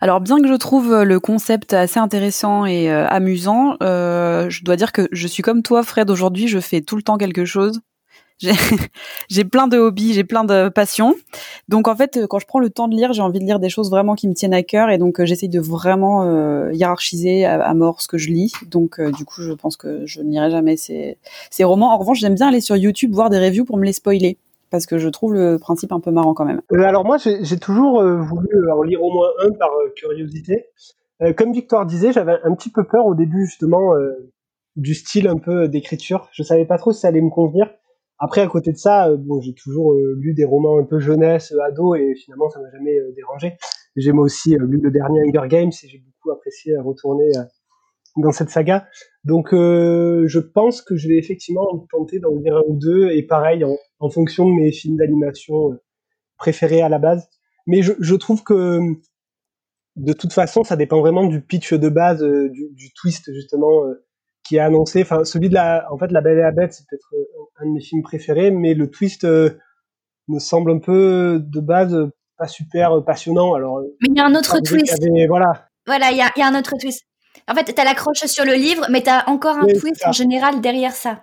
Alors 0.00 0.20
bien 0.20 0.40
que 0.40 0.46
je 0.46 0.54
trouve 0.54 1.02
le 1.02 1.18
concept 1.18 1.72
assez 1.72 1.98
intéressant 1.98 2.66
et 2.66 2.88
euh, 2.90 3.08
amusant, 3.08 3.76
euh, 3.82 4.48
je 4.48 4.62
dois 4.62 4.76
dire 4.76 4.92
que 4.92 5.08
je 5.10 5.26
suis 5.26 5.42
comme 5.42 5.62
toi, 5.62 5.82
Fred. 5.82 6.08
Aujourd'hui, 6.08 6.46
je 6.46 6.60
fais 6.60 6.82
tout 6.82 6.94
le 6.94 7.02
temps 7.02 7.18
quelque 7.18 7.44
chose. 7.44 7.80
J'ai 9.28 9.44
plein 9.44 9.68
de 9.68 9.78
hobbies, 9.78 10.12
j'ai 10.12 10.24
plein 10.24 10.44
de 10.44 10.68
passions. 10.68 11.14
Donc 11.68 11.88
en 11.88 11.94
fait, 11.96 12.26
quand 12.28 12.38
je 12.38 12.46
prends 12.46 12.58
le 12.58 12.70
temps 12.70 12.88
de 12.88 12.94
lire, 12.94 13.12
j'ai 13.12 13.22
envie 13.22 13.38
de 13.38 13.44
lire 13.44 13.60
des 13.60 13.68
choses 13.68 13.90
vraiment 13.90 14.14
qui 14.14 14.28
me 14.28 14.34
tiennent 14.34 14.54
à 14.54 14.62
cœur 14.62 14.90
et 14.90 14.98
donc 14.98 15.20
euh, 15.20 15.26
j'essaye 15.26 15.48
de 15.48 15.60
vraiment 15.60 16.24
euh, 16.24 16.72
hiérarchiser 16.72 17.44
à, 17.44 17.74
mort 17.74 18.00
ce 18.00 18.08
que 18.08 18.18
je 18.18 18.30
lis. 18.30 18.52
Donc 18.66 18.98
euh, 18.98 19.10
du 19.10 19.24
coup, 19.24 19.42
je 19.42 19.52
pense 19.52 19.76
que 19.76 20.04
je 20.06 20.20
ne 20.20 20.30
lirai 20.30 20.50
jamais 20.50 20.76
ces, 20.76 21.18
ces 21.50 21.64
romans. 21.64 21.92
En 21.92 21.98
revanche, 21.98 22.18
j'aime 22.20 22.34
bien 22.34 22.48
aller 22.48 22.60
sur 22.60 22.76
YouTube 22.76 23.12
voir 23.12 23.30
des 23.30 23.38
reviews 23.38 23.64
pour 23.64 23.76
me 23.76 23.84
les 23.84 23.92
spoiler 23.92 24.38
parce 24.70 24.86
que 24.86 24.98
je 24.98 25.08
trouve 25.08 25.34
le 25.34 25.58
principe 25.58 25.92
un 25.92 26.00
peu 26.00 26.10
marrant 26.10 26.34
quand 26.34 26.46
même. 26.46 26.62
Euh, 26.72 26.82
alors 26.82 27.04
moi, 27.04 27.18
j'ai 27.18 27.58
toujours 27.58 28.00
euh, 28.00 28.20
voulu 28.22 28.70
en 28.70 28.82
lire 28.82 29.02
au 29.02 29.12
moins 29.12 29.28
un 29.44 29.50
par 29.52 29.70
curiosité. 29.96 30.66
Comme 31.36 31.52
Victoire 31.52 31.86
disait, 31.86 32.10
j'avais 32.10 32.40
un 32.42 32.52
petit 32.52 32.70
peu 32.70 32.82
peur 32.82 33.06
au 33.06 33.14
début 33.14 33.46
justement 33.46 33.92
du 34.74 34.92
style 34.92 35.28
un 35.28 35.36
peu 35.36 35.68
d'écriture. 35.68 36.28
Je 36.32 36.42
savais 36.42 36.64
pas 36.64 36.78
trop 36.78 36.90
si 36.90 36.98
ça 36.98 37.08
allait 37.08 37.20
me 37.20 37.30
convenir. 37.30 37.70
Après, 38.24 38.40
à 38.40 38.46
côté 38.46 38.70
de 38.70 38.76
ça, 38.76 39.08
euh, 39.08 39.16
bon, 39.16 39.40
j'ai 39.40 39.52
toujours 39.52 39.94
euh, 39.94 40.14
lu 40.16 40.32
des 40.32 40.44
romans 40.44 40.78
un 40.78 40.84
peu 40.84 41.00
jeunesse, 41.00 41.50
euh, 41.50 41.60
ado, 41.60 41.96
et 41.96 42.14
finalement, 42.14 42.48
ça 42.50 42.60
m'a 42.60 42.70
jamais 42.70 42.96
dérangé. 43.16 43.56
J'ai 43.96 44.12
moi 44.12 44.22
aussi 44.22 44.50
lu 44.50 44.80
le 44.80 44.92
dernier 44.92 45.22
Hunger 45.22 45.48
Games 45.48 45.72
et 45.82 45.88
j'ai 45.88 45.98
beaucoup 45.98 46.30
apprécié 46.30 46.78
retourner 46.78 47.32
dans 48.16 48.30
cette 48.30 48.48
saga. 48.48 48.86
Donc, 49.24 49.48
je 49.50 50.38
pense 50.38 50.82
que 50.82 50.96
je 50.96 51.08
vais 51.08 51.18
effectivement 51.18 51.66
tenter 51.90 52.20
d'en 52.20 52.34
lire 52.36 52.56
un 52.56 52.62
ou 52.68 52.78
deux, 52.78 53.10
et 53.10 53.24
pareil, 53.24 53.64
en, 53.64 54.10
fonction 54.10 54.48
de 54.48 54.54
mes 54.54 54.72
films 54.72 54.96
d'animation 54.96 55.78
préférés 56.38 56.80
à 56.80 56.88
la 56.88 56.98
base. 56.98 57.28
Mais 57.66 57.82
je, 57.82 58.14
trouve 58.14 58.42
que 58.44 58.78
de 59.96 60.12
toute 60.14 60.32
façon, 60.32 60.64
ça 60.64 60.76
dépend 60.76 61.00
vraiment 61.00 61.26
du 61.26 61.42
pitch 61.42 61.74
de 61.74 61.88
base, 61.90 62.22
du, 62.22 62.92
twist 62.94 63.30
justement 63.34 63.82
qui 64.52 64.56
est 64.56 64.60
annoncé. 64.60 65.00
Enfin, 65.00 65.24
celui 65.24 65.48
de 65.48 65.54
la, 65.54 65.86
en 65.90 65.96
fait, 65.96 66.12
La 66.12 66.20
Belle 66.20 66.36
et 66.36 66.42
la 66.42 66.50
Bête, 66.52 66.74
c'est 66.74 66.84
peut-être 66.86 67.08
euh, 67.14 67.62
un 67.62 67.66
de 67.66 67.70
mes 67.72 67.80
films 67.80 68.02
préférés, 68.02 68.50
mais 68.50 68.74
le 68.74 68.90
twist 68.90 69.24
euh, 69.24 69.58
me 70.28 70.38
semble 70.38 70.72
un 70.72 70.78
peu 70.78 71.40
de 71.42 71.60
base 71.60 71.96
pas 72.36 72.48
super 72.48 72.98
euh, 72.98 73.00
passionnant. 73.00 73.54
Alors, 73.54 73.80
Mais 74.02 74.08
il 74.10 74.14
y 74.18 74.20
a 74.20 74.26
un 74.26 74.34
autre 74.34 74.60
twist. 74.60 74.92
avait- 74.92 75.26
voilà. 75.26 75.68
Voilà, 75.86 76.10
il 76.10 76.18
y 76.18 76.20
a, 76.20 76.30
y 76.36 76.42
a 76.42 76.46
un 76.46 76.58
autre 76.58 76.74
twist. 76.78 77.02
En 77.48 77.54
fait, 77.54 77.64
t'as 77.72 77.84
l'accroche 77.84 78.26
sur 78.26 78.44
le 78.44 78.52
livre, 78.52 78.84
mais 78.90 79.00
t'as 79.00 79.24
encore 79.26 79.56
un 79.56 79.64
Oui, 79.64 79.72
twist 79.72 80.06
en 80.06 80.12
général 80.12 80.60
derrière 80.60 80.92
ça. 80.92 81.22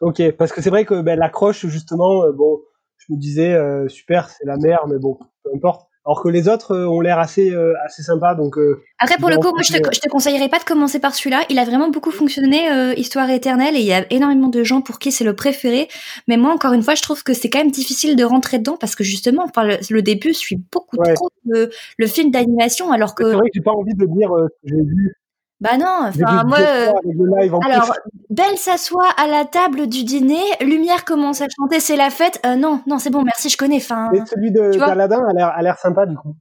Ok, 0.00 0.20
parce 0.32 0.50
que 0.50 0.60
c'est 0.60 0.70
vrai 0.70 0.84
que 0.84 1.00
ben, 1.02 1.16
l'accroche 1.16 1.64
justement, 1.66 2.24
bon, 2.32 2.58
je 2.98 3.12
me 3.12 3.16
disais 3.18 3.54
euh, 3.54 3.86
super, 3.88 4.28
c'est 4.28 4.44
la 4.44 4.56
mer, 4.56 4.80
mais 4.88 4.98
bon, 4.98 5.18
peu 5.44 5.50
importe. 5.54 5.88
Alors 6.06 6.22
que 6.22 6.28
les 6.28 6.48
autres 6.48 6.76
ont 6.76 7.00
l'air 7.00 7.18
assez 7.18 7.54
assez 7.84 8.02
sympas. 8.02 8.34
Donc 8.34 8.56
après 8.98 9.16
pour 9.18 9.28
le 9.28 9.36
coup, 9.36 9.50
moi 9.50 9.62
je 9.62 9.72
te, 9.72 9.94
je 9.94 10.00
te 10.00 10.08
conseillerais 10.08 10.48
pas 10.48 10.58
de 10.58 10.64
commencer 10.64 11.00
par 11.00 11.14
celui-là. 11.14 11.42
Il 11.50 11.58
a 11.58 11.64
vraiment 11.64 11.90
beaucoup 11.90 12.12
fonctionné, 12.12 12.94
Histoire 12.96 13.28
éternelle, 13.30 13.76
et 13.76 13.80
il 13.80 13.86
y 13.86 13.92
a 13.92 14.06
énormément 14.12 14.48
de 14.48 14.62
gens 14.62 14.80
pour 14.80 14.98
qui 14.98 15.12
c'est 15.12 15.24
le 15.24 15.34
préféré. 15.34 15.88
Mais 16.28 16.36
moi 16.36 16.52
encore 16.52 16.72
une 16.72 16.82
fois, 16.82 16.94
je 16.94 17.02
trouve 17.02 17.22
que 17.22 17.34
c'est 17.34 17.50
quand 17.50 17.58
même 17.58 17.70
difficile 17.70 18.16
de 18.16 18.24
rentrer 18.24 18.58
dedans 18.58 18.76
parce 18.78 18.94
que 18.94 19.04
justement, 19.04 19.44
enfin 19.44 19.64
le, 19.64 19.76
le 19.90 20.02
début 20.02 20.32
suit 20.32 20.62
beaucoup 20.72 20.96
trop 20.96 21.28
le, 21.44 21.70
le 21.98 22.06
film 22.06 22.30
d'animation, 22.30 22.92
alors 22.92 23.14
que 23.14 23.24
c'est 23.24 23.34
vrai 23.34 23.48
que 23.48 23.54
j'ai 23.54 23.62
pas 23.62 23.72
envie 23.72 23.94
de 23.94 24.06
dire 24.06 24.30
ce 24.30 24.68
que 24.70 24.76
j'ai 24.76 24.82
vu 24.82 25.14
bah 25.60 25.78
non, 25.78 26.08
enfin 26.08 26.44
moi. 26.44 26.58
alors, 26.58 27.94
Belle 28.28 28.58
s'assoit 28.58 29.08
à 29.16 29.26
la 29.26 29.46
table 29.46 29.86
du 29.86 30.04
dîner, 30.04 30.42
Lumière 30.60 31.04
commence 31.04 31.40
à 31.40 31.46
chanter, 31.48 31.80
c'est 31.80 31.96
la 31.96 32.10
fête. 32.10 32.40
Euh, 32.44 32.56
non, 32.56 32.82
non, 32.86 32.98
c'est 32.98 33.10
bon, 33.10 33.22
merci, 33.22 33.48
je 33.48 33.56
connais. 33.56 33.76
Enfin. 33.76 34.10
Mais 34.12 34.20
celui 34.26 34.50
d'Aladin 34.52 35.24
a 35.26 35.32
l'air, 35.32 35.48
a 35.48 35.62
l'air 35.62 35.78
sympa 35.78 36.04
du 36.04 36.16
coup. 36.16 36.34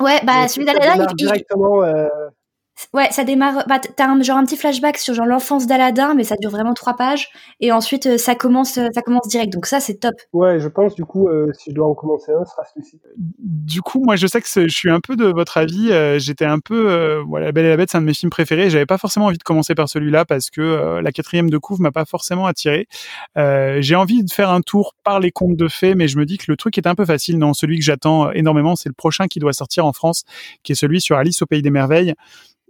Ouais, 0.00 0.20
bah 0.24 0.48
celui 0.48 0.64
d'Aladin, 0.64 1.06
il, 1.10 1.16
directement. 1.16 1.82
Euh... 1.82 2.08
Ouais, 2.92 3.08
ça 3.10 3.24
démarre. 3.24 3.64
Bah, 3.68 3.78
t'as 3.78 4.08
un, 4.08 4.20
genre 4.22 4.36
un 4.36 4.44
petit 4.44 4.56
flashback 4.56 4.98
sur 4.98 5.14
genre 5.14 5.26
l'enfance 5.26 5.66
d'Aladin, 5.66 6.14
mais 6.14 6.24
ça 6.24 6.34
dure 6.40 6.50
vraiment 6.50 6.74
trois 6.74 6.96
pages. 6.96 7.28
Et 7.60 7.72
ensuite, 7.72 8.06
euh, 8.06 8.18
ça 8.18 8.34
commence, 8.34 8.78
euh, 8.78 8.88
ça 8.94 9.02
commence 9.02 9.28
direct. 9.28 9.52
Donc 9.52 9.66
ça, 9.66 9.80
c'est 9.80 9.94
top. 9.94 10.14
Ouais, 10.32 10.58
je 10.58 10.68
pense 10.68 10.94
du 10.94 11.04
coup, 11.04 11.28
euh, 11.28 11.52
si 11.52 11.70
je 11.70 11.74
dois 11.74 11.86
en 11.86 11.94
commencer 11.94 12.32
un, 12.32 12.44
ce 12.44 12.50
sera 12.50 12.62
celui-ci. 12.72 13.00
Du 13.16 13.80
coup, 13.80 14.02
moi, 14.04 14.16
je 14.16 14.26
sais 14.26 14.40
que 14.40 14.48
je 14.48 14.74
suis 14.74 14.90
un 14.90 15.00
peu 15.00 15.14
de 15.16 15.26
votre 15.26 15.56
avis. 15.56 15.90
J'étais 16.18 16.44
un 16.44 16.58
peu, 16.58 17.22
voilà, 17.26 17.46
La 17.46 17.52
Belle 17.52 17.66
et 17.66 17.70
la 17.70 17.76
Bête, 17.76 17.90
c'est 17.90 17.98
un 17.98 18.00
de 18.00 18.06
mes 18.06 18.14
films 18.14 18.30
préférés. 18.30 18.70
J'avais 18.70 18.86
pas 18.86 18.98
forcément 18.98 19.26
envie 19.26 19.38
de 19.38 19.42
commencer 19.42 19.74
par 19.74 19.88
celui-là 19.88 20.24
parce 20.24 20.50
que 20.50 21.00
la 21.00 21.12
quatrième 21.12 21.50
de 21.50 21.58
couve 21.58 21.80
m'a 21.80 21.92
pas 21.92 22.04
forcément 22.04 22.46
attiré. 22.46 22.88
J'ai 23.36 23.94
envie 23.94 24.24
de 24.24 24.30
faire 24.30 24.50
un 24.50 24.60
tour 24.60 24.94
par 25.04 25.20
les 25.20 25.30
contes 25.30 25.56
de 25.56 25.68
fées, 25.68 25.94
mais 25.94 26.08
je 26.08 26.18
me 26.18 26.26
dis 26.26 26.38
que 26.38 26.46
le 26.48 26.56
truc 26.56 26.76
est 26.78 26.86
un 26.86 26.94
peu 26.94 27.04
facile. 27.04 27.38
Non, 27.38 27.54
celui 27.54 27.78
que 27.78 27.84
j'attends 27.84 28.30
énormément, 28.32 28.76
c'est 28.76 28.88
le 28.88 28.94
prochain 28.94 29.26
qui 29.26 29.38
doit 29.38 29.52
sortir 29.52 29.86
en 29.86 29.92
France, 29.92 30.24
qui 30.62 30.72
est 30.72 30.76
celui 30.76 31.00
sur 31.00 31.16
Alice 31.16 31.40
au 31.42 31.46
pays 31.46 31.62
des 31.62 31.70
merveilles 31.70 32.14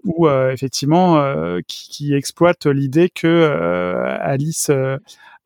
ou 0.04 0.28
euh, 0.28 0.52
effectivement 0.52 1.18
euh, 1.18 1.60
qui, 1.66 1.88
qui, 1.90 2.14
exploite 2.14 2.66
l'idée 2.66 3.08
que 3.08 3.26
euh, 3.26 4.16
Alice 4.20 4.70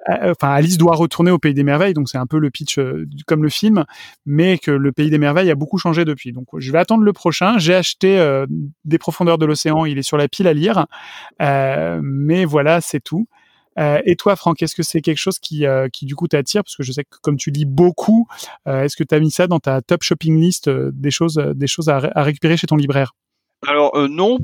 enfin 0.08 0.50
Alice 0.50 0.78
doit 0.78 0.94
retourner 0.94 1.30
au 1.30 1.38
pays 1.38 1.54
des 1.54 1.64
merveilles, 1.64 1.92
donc 1.92 2.08
c'est 2.08 2.18
un 2.18 2.26
peu 2.26 2.38
le 2.38 2.50
pitch 2.50 2.78
comme 3.26 3.42
le 3.42 3.48
film, 3.48 3.84
mais 4.26 4.58
que 4.58 4.70
le 4.70 4.92
pays 4.92 5.10
des 5.10 5.18
merveilles 5.18 5.50
a 5.50 5.54
beaucoup 5.54 5.78
changé 5.78 6.04
depuis. 6.04 6.32
Donc 6.32 6.46
je 6.56 6.72
vais 6.72 6.78
attendre 6.78 7.02
le 7.02 7.12
prochain. 7.12 7.58
J'ai 7.58 7.74
acheté 7.74 8.18
euh, 8.18 8.46
des 8.84 8.98
profondeurs 8.98 9.38
de 9.38 9.44
l'océan, 9.44 9.84
il 9.84 9.98
est 9.98 10.02
sur 10.02 10.16
la 10.16 10.28
pile 10.28 10.46
à 10.46 10.54
lire, 10.54 10.86
euh, 11.42 12.00
mais 12.02 12.44
voilà, 12.44 12.80
c'est 12.80 13.00
tout. 13.00 13.26
Et 14.04 14.16
toi, 14.16 14.34
Franck, 14.34 14.60
est-ce 14.60 14.74
que 14.74 14.82
c'est 14.82 15.00
quelque 15.00 15.18
chose 15.18 15.38
qui, 15.38 15.64
qui 15.92 16.04
du 16.04 16.16
coup 16.16 16.26
t'attire? 16.26 16.64
Parce 16.64 16.74
que 16.74 16.82
je 16.82 16.90
sais 16.90 17.04
que 17.04 17.16
comme 17.22 17.36
tu 17.36 17.52
lis 17.52 17.64
beaucoup, 17.64 18.26
est-ce 18.66 18.96
que 18.96 19.04
tu 19.04 19.14
as 19.14 19.20
mis 19.20 19.30
ça 19.30 19.46
dans 19.46 19.60
ta 19.60 19.80
top 19.82 20.02
shopping 20.02 20.36
list 20.40 20.68
des 20.68 21.12
choses, 21.12 21.36
des 21.54 21.68
choses 21.68 21.88
à 21.88 22.00
récupérer 22.16 22.56
chez 22.56 22.66
ton 22.66 22.74
libraire? 22.74 23.12
Alors 23.66 23.96
euh, 23.96 24.06
non, 24.08 24.38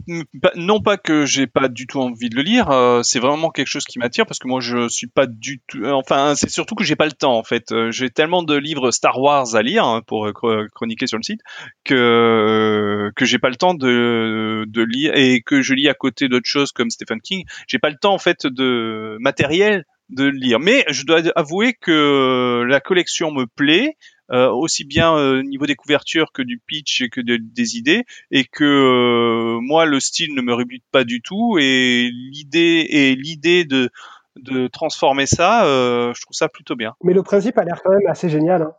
non 0.56 0.80
pas 0.80 0.96
que 0.96 1.24
j'ai 1.24 1.46
pas 1.46 1.68
du 1.68 1.86
tout 1.86 2.00
envie 2.00 2.28
de 2.28 2.36
le 2.36 2.42
lire, 2.42 2.70
euh, 2.70 3.02
c'est 3.04 3.20
vraiment 3.20 3.50
quelque 3.50 3.68
chose 3.68 3.84
qui 3.84 4.00
m'attire 4.00 4.26
parce 4.26 4.40
que 4.40 4.48
moi 4.48 4.60
je 4.60 4.88
suis 4.88 5.06
pas 5.06 5.26
du 5.26 5.60
tout, 5.68 5.84
euh, 5.84 5.92
enfin 5.92 6.34
c'est 6.34 6.50
surtout 6.50 6.74
que 6.74 6.82
j'ai 6.82 6.96
pas 6.96 7.06
le 7.06 7.12
temps 7.12 7.36
en 7.36 7.44
fait. 7.44 7.72
j'ai 7.90 8.10
tellement 8.10 8.42
de 8.42 8.56
livres 8.56 8.90
Star 8.90 9.20
Wars 9.20 9.54
à 9.54 9.62
lire 9.62 9.84
hein, 9.84 10.02
pour 10.04 10.28
chroniquer 10.74 11.06
sur 11.06 11.16
le 11.16 11.22
site 11.22 11.40
que 11.84 13.12
que 13.14 13.24
j'ai 13.24 13.38
pas 13.38 13.50
le 13.50 13.56
temps 13.56 13.74
de 13.74 14.64
de 14.66 14.82
lire 14.82 15.12
et 15.14 15.42
que 15.42 15.62
je 15.62 15.74
lis 15.74 15.88
à 15.88 15.94
côté 15.94 16.28
d'autres 16.28 16.48
choses 16.48 16.72
comme 16.72 16.90
Stephen 16.90 17.20
King. 17.20 17.44
J'ai 17.68 17.78
pas 17.78 17.90
le 17.90 17.96
temps 17.96 18.14
en 18.14 18.18
fait 18.18 18.46
de 18.46 19.16
matériel 19.20 19.84
de 20.10 20.24
lire. 20.24 20.60
Mais 20.60 20.84
je 20.88 21.04
dois 21.04 21.22
avouer 21.36 21.74
que 21.74 22.64
la 22.68 22.80
collection 22.80 23.30
me 23.32 23.46
plaît. 23.46 23.96
Euh, 24.32 24.48
aussi 24.50 24.84
bien 24.84 25.12
au 25.12 25.42
niveau 25.42 25.66
des 25.66 25.74
couvertures 25.74 26.32
que 26.32 26.40
du 26.40 26.58
pitch 26.58 27.10
que 27.10 27.20
des 27.20 27.76
idées 27.76 28.04
et 28.30 28.44
que 28.44 28.64
euh, 28.64 29.60
moi 29.60 29.84
le 29.84 30.00
style 30.00 30.34
ne 30.34 30.40
me 30.40 30.54
rebute 30.54 30.82
pas 30.90 31.04
du 31.04 31.20
tout 31.20 31.58
et 31.60 32.08
l'idée 32.10 32.86
et 32.88 33.16
l'idée 33.16 33.66
de 33.66 33.90
de 34.36 34.66
transformer 34.68 35.26
ça 35.26 35.66
euh, 35.66 36.14
je 36.14 36.22
trouve 36.22 36.34
ça 36.34 36.48
plutôt 36.48 36.74
bien 36.74 36.94
mais 37.02 37.12
le 37.12 37.22
principe 37.22 37.58
a 37.58 37.64
l'air 37.64 37.82
quand 37.84 37.90
même 37.90 38.06
assez 38.08 38.30
génial 38.30 38.62
hein. 38.62 38.72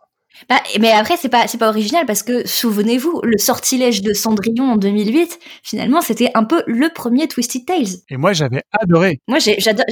Bah, 0.50 0.56
mais 0.82 0.92
après, 0.92 1.16
c'est 1.16 1.30
pas, 1.30 1.48
c'est 1.48 1.58
pas 1.58 1.70
original 1.70 2.06
parce 2.06 2.22
que 2.22 2.46
souvenez-vous, 2.46 3.22
le 3.24 3.38
sortilège 3.38 4.02
de 4.02 4.12
Cendrillon 4.12 4.66
en 4.66 4.76
2008, 4.76 5.40
finalement, 5.64 6.02
c'était 6.02 6.30
un 6.34 6.44
peu 6.44 6.62
le 6.68 6.90
premier 6.94 7.30
Twisted 7.30 7.66
Tales. 7.66 8.02
Et 8.10 8.18
moi, 8.18 8.34
j'avais 8.34 8.64
adoré. 8.74 9.22
Moi, 9.30 9.40
j'adore, 9.40 9.86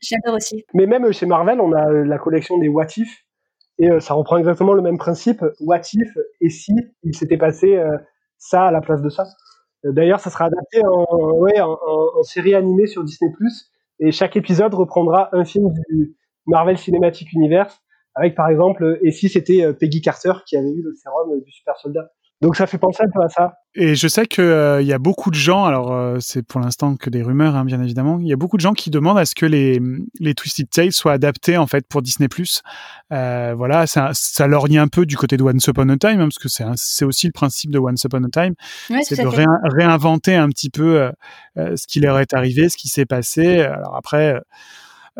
j'adore 0.00 0.36
aussi. 0.36 0.64
Mais 0.72 0.86
même 0.86 1.12
chez 1.12 1.26
Marvel, 1.26 1.60
on 1.60 1.72
a 1.74 1.90
la 1.90 2.16
collection 2.16 2.56
des 2.56 2.68
What 2.68 2.96
If, 2.96 3.24
et 3.80 3.90
euh, 3.90 3.98
ça 3.98 4.14
reprend 4.14 4.36
exactement 4.36 4.74
le 4.74 4.82
même 4.82 4.98
principe. 4.98 5.42
What 5.60 5.80
if 5.94 6.16
et 6.40 6.50
si 6.50 6.72
il 7.02 7.16
s'était 7.16 7.38
passé 7.38 7.76
euh, 7.76 7.96
ça 8.36 8.66
à 8.66 8.70
la 8.70 8.80
place 8.80 9.02
de 9.02 9.08
ça? 9.08 9.24
Euh, 9.86 9.92
D'ailleurs, 9.92 10.20
ça 10.20 10.30
sera 10.30 10.44
adapté 10.44 10.82
en, 10.84 12.22
série 12.22 12.54
animée 12.54 12.86
sur 12.86 13.02
Disney+. 13.02 13.32
Et 14.00 14.12
chaque 14.12 14.36
épisode 14.36 14.74
reprendra 14.74 15.30
un 15.32 15.44
film 15.44 15.72
du 15.72 16.16
Marvel 16.46 16.76
Cinematic 16.76 17.32
Universe, 17.32 17.80
avec 18.14 18.34
par 18.34 18.48
exemple, 18.48 18.98
et 19.02 19.10
si 19.10 19.28
c'était 19.28 19.72
Peggy 19.74 20.00
Carter 20.02 20.32
qui 20.46 20.56
avait 20.56 20.70
eu 20.70 20.82
le 20.82 20.94
sérum 20.94 21.40
du 21.42 21.50
super 21.50 21.76
soldat? 21.78 22.10
Donc 22.40 22.56
ça 22.56 22.66
fait 22.66 22.78
penser 22.78 23.02
un 23.02 23.10
peu 23.12 23.22
à 23.22 23.28
ça. 23.28 23.52
Et 23.74 23.94
je 23.94 24.08
sais 24.08 24.24
que 24.24 24.40
il 24.40 24.44
euh, 24.44 24.82
y 24.82 24.94
a 24.94 24.98
beaucoup 24.98 25.30
de 25.30 25.36
gens, 25.36 25.66
alors 25.66 25.92
euh, 25.92 26.16
c'est 26.20 26.42
pour 26.42 26.58
l'instant 26.58 26.96
que 26.96 27.10
des 27.10 27.22
rumeurs, 27.22 27.54
hein, 27.54 27.66
bien 27.66 27.82
évidemment. 27.82 28.18
Il 28.18 28.26
y 28.26 28.32
a 28.32 28.36
beaucoup 28.36 28.56
de 28.56 28.62
gens 28.62 28.72
qui 28.72 28.88
demandent 28.88 29.18
à 29.18 29.26
ce 29.26 29.34
que 29.34 29.44
les 29.44 29.78
les 30.20 30.34
Twisted 30.34 30.68
Tales 30.70 30.92
soient 30.92 31.12
adaptés 31.12 31.58
en 31.58 31.66
fait 31.66 31.86
pour 31.86 32.00
Disney+. 32.00 32.28
Euh, 33.12 33.54
voilà, 33.54 33.86
ça, 33.86 34.10
ça 34.14 34.46
lorgne 34.46 34.78
un 34.78 34.88
peu 34.88 35.04
du 35.04 35.18
côté 35.18 35.36
de 35.36 35.42
Once 35.42 35.66
Upon 35.66 35.88
a 35.90 35.98
Time, 35.98 36.20
hein, 36.20 36.28
parce 36.28 36.38
que 36.38 36.48
c'est 36.48 36.64
c'est 36.76 37.04
aussi 37.04 37.26
le 37.26 37.32
principe 37.32 37.70
de 37.70 37.78
Once 37.78 38.02
Upon 38.04 38.24
a 38.24 38.30
Time, 38.30 38.54
c'est 39.02 39.20
de 39.20 39.76
réinventer 39.76 40.34
un 40.34 40.48
petit 40.48 40.70
peu 40.70 41.10
euh, 41.58 41.76
ce 41.76 41.86
qui 41.86 42.00
leur 42.00 42.18
est 42.18 42.32
arrivé, 42.32 42.70
ce 42.70 42.78
qui 42.78 42.88
s'est 42.88 43.06
passé. 43.06 43.60
Alors 43.60 43.96
après 43.96 44.40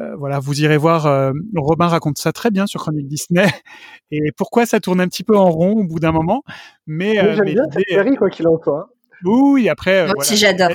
euh, 0.01 0.17
voilà, 0.17 0.39
vous 0.39 0.63
irez 0.63 0.77
voir. 0.77 1.07
Euh, 1.07 1.33
Robin 1.57 1.87
raconte 1.87 2.19
ça 2.19 2.33
très 2.33 2.51
bien 2.51 2.67
sur 2.67 2.81
Chronique 2.81 3.07
Disney 3.07 3.47
et 4.11 4.33
pourquoi 4.37 4.67
ça 4.67 4.81
tourne 4.81 5.01
un 5.01 5.09
petit 5.09 5.25
peu 5.25 5.37
en 5.37 5.51
rond 5.51 5.73
au 5.73 5.85
bout 5.85 6.01
d'un 6.01 6.13
moment. 6.13 6.43
Mais, 6.87 7.19
euh, 7.19 7.35
j'aime 7.35 7.55
bien 7.55 7.65
cette 7.71 7.89
série 7.89 8.17
quoi 8.17 8.31
qu'il 8.31 8.49
en 8.49 8.61
soit. 8.63 8.89
Oui, 9.25 9.69
après. 9.69 10.07
Moi 10.07 10.15
aussi, 10.19 10.37
j'adore. 10.37 10.71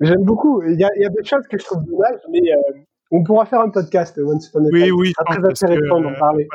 J'aime 0.00 0.22
beaucoup. 0.24 0.62
Il 0.62 0.78
y, 0.78 0.84
a, 0.84 0.88
il 0.96 1.02
y 1.02 1.06
a 1.06 1.08
des 1.08 1.24
choses 1.24 1.46
que 1.50 1.58
je 1.58 1.64
trouve 1.64 1.82
dommages, 1.84 2.20
mais 2.30 2.40
on 3.10 3.22
pourra 3.22 3.46
faire 3.46 3.60
un 3.60 3.70
podcast 3.70 4.18
Once 4.18 4.48
Upon 4.48 4.66
a 4.66 4.68
Oui, 4.72 4.90
oui. 4.90 5.12
très 5.26 5.36
intéressant 5.36 6.00
d'en 6.00 6.14
parler. 6.14 6.48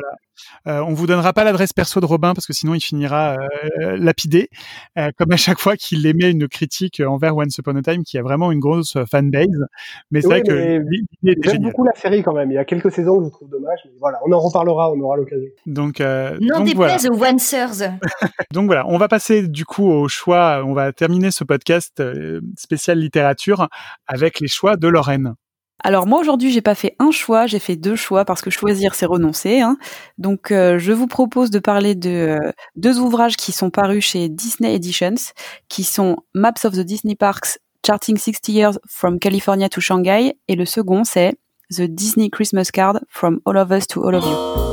Euh, 0.68 0.80
on 0.80 0.94
vous 0.94 1.08
donnera 1.08 1.34
pas 1.34 1.44
l'adresse 1.44 1.74
perso 1.74 2.00
de 2.00 2.06
Robin 2.06 2.34
parce 2.34 2.48
que 2.48 2.54
sinon 2.54 2.74
il 2.74 2.82
finira 2.82 3.36
euh, 3.80 3.98
lapidé, 3.98 4.50
euh, 4.98 5.12
comme 5.18 5.32
à 5.32 5.38
chaque 5.38 5.60
fois 5.60 5.76
qu'il 5.78 6.06
émet 6.06 6.32
une 6.32 6.48
critique 6.48 7.02
envers 7.06 7.36
Once 7.36 7.58
Upon 7.58 7.76
a 7.76 7.82
Time, 7.82 8.04
qui 8.04 8.18
a 8.18 8.24
vraiment 8.24 8.52
une 8.52 8.60
grosse 8.60 8.98
fanbase. 9.10 9.48
Mais 10.10 10.22
c'est 10.22 10.28
vrai 10.28 10.42
que 10.42 10.84
j'aime 11.24 11.62
beaucoup 11.62 11.84
la 11.84 11.94
série 11.94 12.24
quand 12.24 12.34
même. 12.34 12.52
Il 12.52 12.56
y 12.56 12.60
a 12.60 12.66
quelques 12.66 12.92
saisons 12.92 13.20
que 13.20 13.26
je 13.26 13.30
trouve 13.30 13.50
dommage, 13.50 13.80
mais 13.86 13.92
voilà, 14.00 14.20
on 14.26 14.32
en 14.32 14.40
reparlera, 14.40 14.92
on 14.92 15.00
aura 15.02 15.18
l'occasion. 15.18 15.50
Donc, 15.66 16.02
euh, 16.02 16.38
non 16.42 16.64
déplaise 16.64 17.08
aux 17.08 17.24
Oncers. 17.24 17.92
donc 18.54 18.66
voilà, 18.66 18.86
on 18.88 18.98
va 18.98 19.08
passer 19.08 19.48
du 19.48 19.66
coup 19.66 19.90
au 19.90 20.08
choix. 20.08 20.64
On 20.66 20.74
va 20.74 20.92
terminer 20.92 21.32
ce 21.32 21.44
podcast 21.44 22.02
spécial 22.58 23.00
littérature 23.00 23.68
avec 24.08 24.40
les 24.40 24.48
choix 24.48 24.76
de 24.76 24.88
Lorraine. 24.88 25.36
Alors 25.84 26.06
moi 26.06 26.20
aujourd'hui 26.20 26.52
j'ai 26.52 26.62
pas 26.62 26.76
fait 26.76 26.96
un 27.00 27.12
choix, 27.12 27.48
j'ai 27.48 27.60
fait 27.60 27.76
deux 27.76 27.96
choix 27.96 28.24
parce 28.24 28.42
que 28.42 28.50
choisir 28.50 28.94
c'est 28.94 29.06
renoncer. 29.06 29.62
Hein. 29.62 29.78
Donc 30.18 30.52
euh, 30.52 30.78
je 30.78 30.92
vous 30.92 31.08
propose 31.08 31.50
de 31.50 31.60
parler 31.60 31.96
de 31.96 32.10
euh, 32.10 32.52
deux 32.76 33.00
ouvrages 33.00 33.36
qui 33.36 33.52
sont 33.52 33.72
parus 33.72 34.06
chez 34.06 34.30
Disney 34.30 34.76
Editions, 34.76 35.16
qui 35.70 35.84
sont 35.84 36.18
Maps 36.36 36.66
of 36.66 36.74
the 36.74 36.82
Disney 36.82 37.16
Parks, 37.16 37.60
Charting 37.86 38.18
60 38.18 38.50
Years 38.50 38.80
from 38.88 39.18
California 39.20 39.70
to 39.70 39.82
Shanghai, 39.82 40.34
et 40.48 40.56
le 40.56 40.66
second 40.66 41.04
c'est 41.04 41.34
The 41.72 41.84
Disney 41.84 42.30
Christmas 42.30 42.66
Card 42.72 43.00
from 43.10 43.40
All 43.46 43.58
of 43.58 43.72
Us 43.72 43.88
to 43.88 44.04
All 44.04 44.16
of 44.16 44.26
You. 44.26 44.72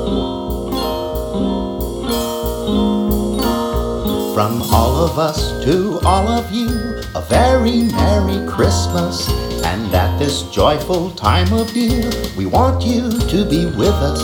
From 4.35 4.63
all 4.73 4.95
of 5.03 5.19
us 5.19 5.65
to 5.65 5.99
all 6.05 6.29
of 6.29 6.53
you, 6.53 6.88
a 7.15 7.23
very 7.23 7.85
Merry 7.93 8.47
Christmas. 8.47 9.29
And 9.65 9.95
at 9.95 10.19
this 10.19 10.43
joyful 10.51 11.11
time 11.13 11.53
of 11.53 11.75
year, 11.75 12.11
we 12.37 12.47
want 12.47 12.85
you 12.85 13.11
to 13.11 13.45
be 13.45 13.67
with 13.67 13.95
us. 14.03 14.21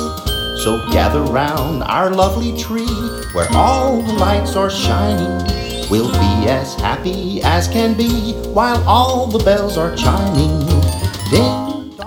So 0.62 0.80
gather 0.91 1.22
round 1.22 1.82
our 1.85 2.11
lovely 2.11 2.57
tree 2.57 2.97
where 3.32 3.49
all 3.53 4.03
the 4.03 4.12
lights 4.14 4.57
are 4.57 4.70
shining. 4.70 5.43
We'll 5.91 6.12
be 6.12 6.49
as 6.49 6.74
happy 6.74 7.43
as 7.43 7.68
can 7.68 7.95
be 7.95 8.32
while 8.53 8.82
all 8.89 9.26
the 9.26 9.43
bells 9.45 9.76
are 9.76 9.95
chiming. 9.97 10.64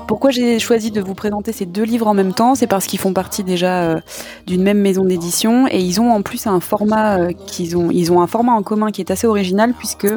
Pourquoi 0.07 0.32
j'ai 0.32 0.57
choisi 0.57 0.89
de 0.89 1.01
vous 1.01 1.15
présenter 1.15 1.51
ces 1.51 1.65
deux 1.65 1.84
livres 1.84 2.07
en 2.07 2.13
même 2.13 2.34
temps? 2.34 2.55
C'est 2.55 2.65
parce 2.65 2.88
qu'ils 2.88 2.99
font 2.99 3.11
partie 3.11 3.43
déjà 3.43 3.84
euh, 3.84 3.99
d'une 4.45 4.63
même 4.63 4.80
maison 4.80 5.03
d'édition 5.03 5.67
et 5.67 5.82
ils 5.82 5.99
ont 5.99 6.11
en 6.11 6.21
plus 6.21 6.47
un 6.47 6.61
format 6.61 7.17
euh, 7.17 7.32
qu'ils 7.45 7.75
ont 7.75 7.91
ils 7.91 8.09
ont 8.11 8.21
un 8.21 8.28
format 8.28 8.53
en 8.53 8.63
commun 8.63 8.91
qui 8.91 9.01
est 9.01 9.11
assez 9.11 9.28
original 9.28 9.73
puisque 9.78 10.07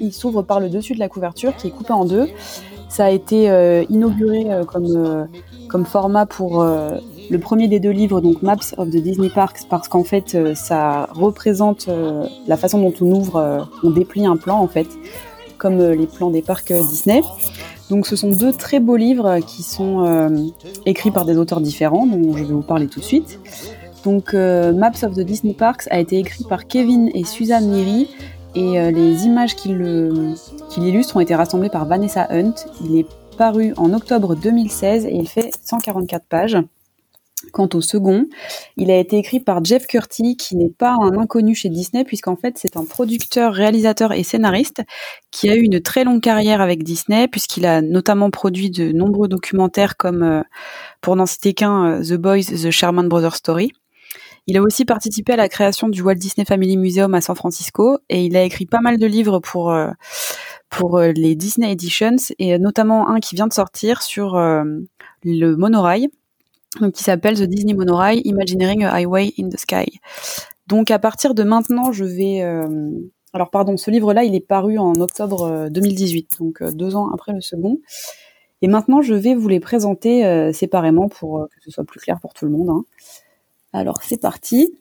il 0.00 0.12
s'ouvre 0.12 0.42
par 0.42 0.60
le 0.60 0.68
dessus 0.68 0.94
de 0.94 0.98
la 0.98 1.08
couverture 1.08 1.54
qui 1.56 1.68
est 1.68 1.70
coupé 1.70 1.92
en 1.92 2.04
deux. 2.04 2.28
Ça 2.90 3.04
a 3.04 3.10
été 3.10 3.48
euh, 3.48 3.84
inauguré 3.88 4.46
euh, 4.52 4.64
comme, 4.64 4.86
euh, 4.96 5.24
comme 5.68 5.86
format 5.86 6.26
pour 6.26 6.64
le 6.64 7.38
premier 7.38 7.68
des 7.68 7.78
deux 7.78 7.92
livres, 7.92 8.20
donc 8.20 8.42
Maps 8.42 8.56
of 8.76 8.88
the 8.90 8.96
Disney 8.96 9.30
Parks, 9.30 9.60
parce 9.70 9.86
qu'en 9.86 10.02
fait, 10.02 10.36
ça 10.56 11.08
représente 11.12 11.88
la 12.48 12.56
façon 12.56 12.80
dont 12.80 12.92
on 13.00 13.12
ouvre, 13.12 13.68
on 13.84 13.90
déplie 13.90 14.26
un 14.26 14.36
plan 14.36 14.58
en 14.58 14.66
fait, 14.66 14.88
comme 15.56 15.78
les 15.78 16.08
plans 16.08 16.30
des 16.30 16.42
parcs 16.42 16.72
Disney. 16.72 17.22
Donc, 17.88 18.06
ce 18.08 18.16
sont 18.16 18.30
deux 18.30 18.52
très 18.52 18.80
beaux 18.80 18.96
livres 18.96 19.38
qui 19.46 19.62
sont 19.62 20.52
écrits 20.86 21.12
par 21.12 21.24
des 21.24 21.36
auteurs 21.36 21.60
différents, 21.60 22.04
dont 22.04 22.36
je 22.36 22.42
vais 22.42 22.52
vous 22.52 22.62
parler 22.62 22.88
tout 22.88 22.98
de 22.98 23.04
suite. 23.04 23.38
Donc, 24.02 24.32
Maps 24.34 25.04
of 25.04 25.14
the 25.14 25.20
Disney 25.20 25.54
Parks 25.54 25.86
a 25.90 26.00
été 26.00 26.18
écrit 26.18 26.42
par 26.42 26.66
Kevin 26.66 27.10
et 27.14 27.22
Suzanne 27.22 27.70
Neary, 27.70 28.08
et 28.54 28.90
les 28.90 29.24
images 29.24 29.56
qui 29.56 29.68
l'illustrent 29.68 31.16
ont 31.16 31.20
été 31.20 31.34
rassemblées 31.34 31.70
par 31.70 31.86
Vanessa 31.86 32.26
Hunt. 32.30 32.54
Il 32.84 32.98
est 32.98 33.06
paru 33.36 33.72
en 33.76 33.94
octobre 33.94 34.34
2016 34.34 35.06
et 35.06 35.14
il 35.14 35.28
fait 35.28 35.50
144 35.62 36.26
pages. 36.26 36.58
Quant 37.52 37.68
au 37.72 37.80
second, 37.80 38.26
il 38.76 38.90
a 38.90 38.98
été 38.98 39.16
écrit 39.16 39.40
par 39.40 39.64
Jeff 39.64 39.86
Curti, 39.86 40.36
qui 40.36 40.56
n'est 40.56 40.70
pas 40.70 40.94
un 41.00 41.16
inconnu 41.18 41.54
chez 41.54 41.70
Disney, 41.70 42.04
puisqu'en 42.04 42.36
fait 42.36 42.58
c'est 42.58 42.76
un 42.76 42.84
producteur, 42.84 43.54
réalisateur 43.54 44.12
et 44.12 44.22
scénariste 44.22 44.82
qui 45.30 45.48
a 45.48 45.56
eu 45.56 45.62
une 45.62 45.80
très 45.80 46.04
longue 46.04 46.20
carrière 46.20 46.60
avec 46.60 46.82
Disney, 46.82 47.28
puisqu'il 47.28 47.64
a 47.64 47.80
notamment 47.80 48.30
produit 48.30 48.70
de 48.70 48.92
nombreux 48.92 49.28
documentaires 49.28 49.96
comme, 49.96 50.22
euh, 50.22 50.42
pour 51.00 51.16
n'en 51.16 51.26
citer 51.26 51.54
qu'un, 51.54 52.00
euh, 52.00 52.02
The 52.02 52.20
Boys, 52.20 52.44
The 52.44 52.70
Sherman 52.70 53.08
Brothers 53.08 53.36
Story. 53.36 53.72
Il 54.46 54.56
a 54.56 54.62
aussi 54.62 54.84
participé 54.84 55.34
à 55.34 55.36
la 55.36 55.48
création 55.48 55.88
du 55.88 56.02
Walt 56.02 56.14
Disney 56.14 56.44
Family 56.44 56.76
Museum 56.76 57.14
à 57.14 57.20
San 57.20 57.36
Francisco 57.36 57.98
et 58.08 58.24
il 58.24 58.36
a 58.36 58.42
écrit 58.42 58.66
pas 58.66 58.80
mal 58.80 58.98
de 58.98 59.06
livres 59.06 59.38
pour 59.38 59.70
euh, 59.70 59.90
pour 60.68 61.00
les 61.00 61.34
Disney 61.34 61.72
Editions 61.72 62.16
et 62.38 62.58
notamment 62.58 63.08
un 63.08 63.18
qui 63.18 63.34
vient 63.34 63.48
de 63.48 63.52
sortir 63.52 64.02
sur 64.02 64.36
le 64.36 65.54
monorail 65.56 66.10
donc 66.78 66.92
qui 66.92 67.02
s'appelle 67.02 67.36
The 67.36 67.42
Disney 67.42 67.74
Monorail 67.74 68.20
Imagineering 68.24 68.84
a 68.84 68.92
Highway 68.94 69.32
in 69.38 69.48
the 69.48 69.58
Sky. 69.58 70.00
Donc 70.66 70.90
à 70.90 70.98
partir 70.98 71.34
de 71.34 71.42
maintenant, 71.42 71.90
je 71.90 72.04
vais 72.04 72.42
euh, 72.42 72.90
alors 73.32 73.50
pardon, 73.50 73.76
ce 73.76 73.90
livre-là, 73.90 74.24
il 74.24 74.34
est 74.34 74.46
paru 74.46 74.78
en 74.78 74.94
octobre 74.94 75.68
2018, 75.70 76.32
euh, 76.40 76.44
donc 76.44 76.62
euh, 76.62 76.70
deux 76.70 76.94
ans 76.94 77.10
après 77.12 77.32
le 77.32 77.40
second. 77.40 77.78
Et 78.62 78.68
maintenant, 78.68 79.00
je 79.00 79.14
vais 79.14 79.34
vous 79.34 79.48
les 79.48 79.58
présenter 79.58 80.52
séparément 80.52 81.08
pour 81.08 81.48
que 81.48 81.62
ce 81.64 81.70
soit 81.70 81.84
plus 81.84 81.98
clair 81.98 82.20
pour 82.20 82.34
tout 82.34 82.44
le 82.44 82.50
monde. 82.50 82.68
Hein. 82.68 82.84
Alors 83.72 83.98
c'est 84.02 84.20
parti. 84.20 84.74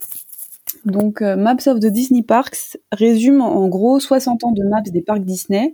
Donc 0.85 1.21
Maps 1.21 1.67
of 1.67 1.79
the 1.79 1.87
Disney 1.87 2.23
Parks 2.23 2.77
résume 2.91 3.41
en 3.41 3.67
gros 3.67 3.99
60 3.99 4.43
ans 4.43 4.51
de 4.51 4.63
maps 4.63 4.81
des 4.81 5.01
parcs 5.01 5.23
Disney 5.23 5.73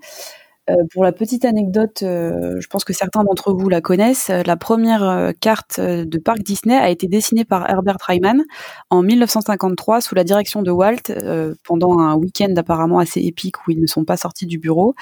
euh, 0.69 0.73
pour 0.91 1.03
la 1.03 1.11
petite 1.11 1.45
anecdote, 1.45 2.01
euh, 2.01 2.59
je 2.59 2.67
pense 2.67 2.83
que 2.83 2.93
certains 2.93 3.23
d'entre 3.23 3.53
vous 3.53 3.69
la 3.69 3.81
connaissent. 3.81 4.31
Euh, 4.31 4.41
la 4.45 4.57
première 4.57 5.31
carte 5.39 5.79
de 5.79 6.17
parc 6.17 6.39
Disney 6.39 6.75
a 6.75 6.89
été 6.89 7.07
dessinée 7.07 7.45
par 7.45 7.69
Herbert 7.69 7.97
Ryman 8.01 8.43
en 8.89 9.03
1953 9.03 10.01
sous 10.01 10.15
la 10.15 10.23
direction 10.23 10.63
de 10.63 10.71
Walt 10.71 11.11
pendant 11.63 11.99
un 11.99 12.15
week-end 12.15 12.53
apparemment 12.57 12.99
assez 12.99 13.21
épique 13.21 13.67
où 13.67 13.71
ils 13.71 13.81
ne 13.81 13.87
sont 13.87 14.05
pas 14.05 14.17
sortis 14.17 14.45
du 14.45 14.57
bureau. 14.57 14.95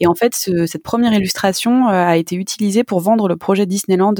Et 0.00 0.06
en 0.06 0.14
fait, 0.14 0.34
cette 0.34 0.82
première 0.82 1.12
illustration 1.12 1.88
a 1.88 2.16
été 2.16 2.36
utilisée 2.36 2.84
pour 2.84 3.00
vendre 3.00 3.28
le 3.28 3.36
projet 3.36 3.66
Disneyland 3.66 4.14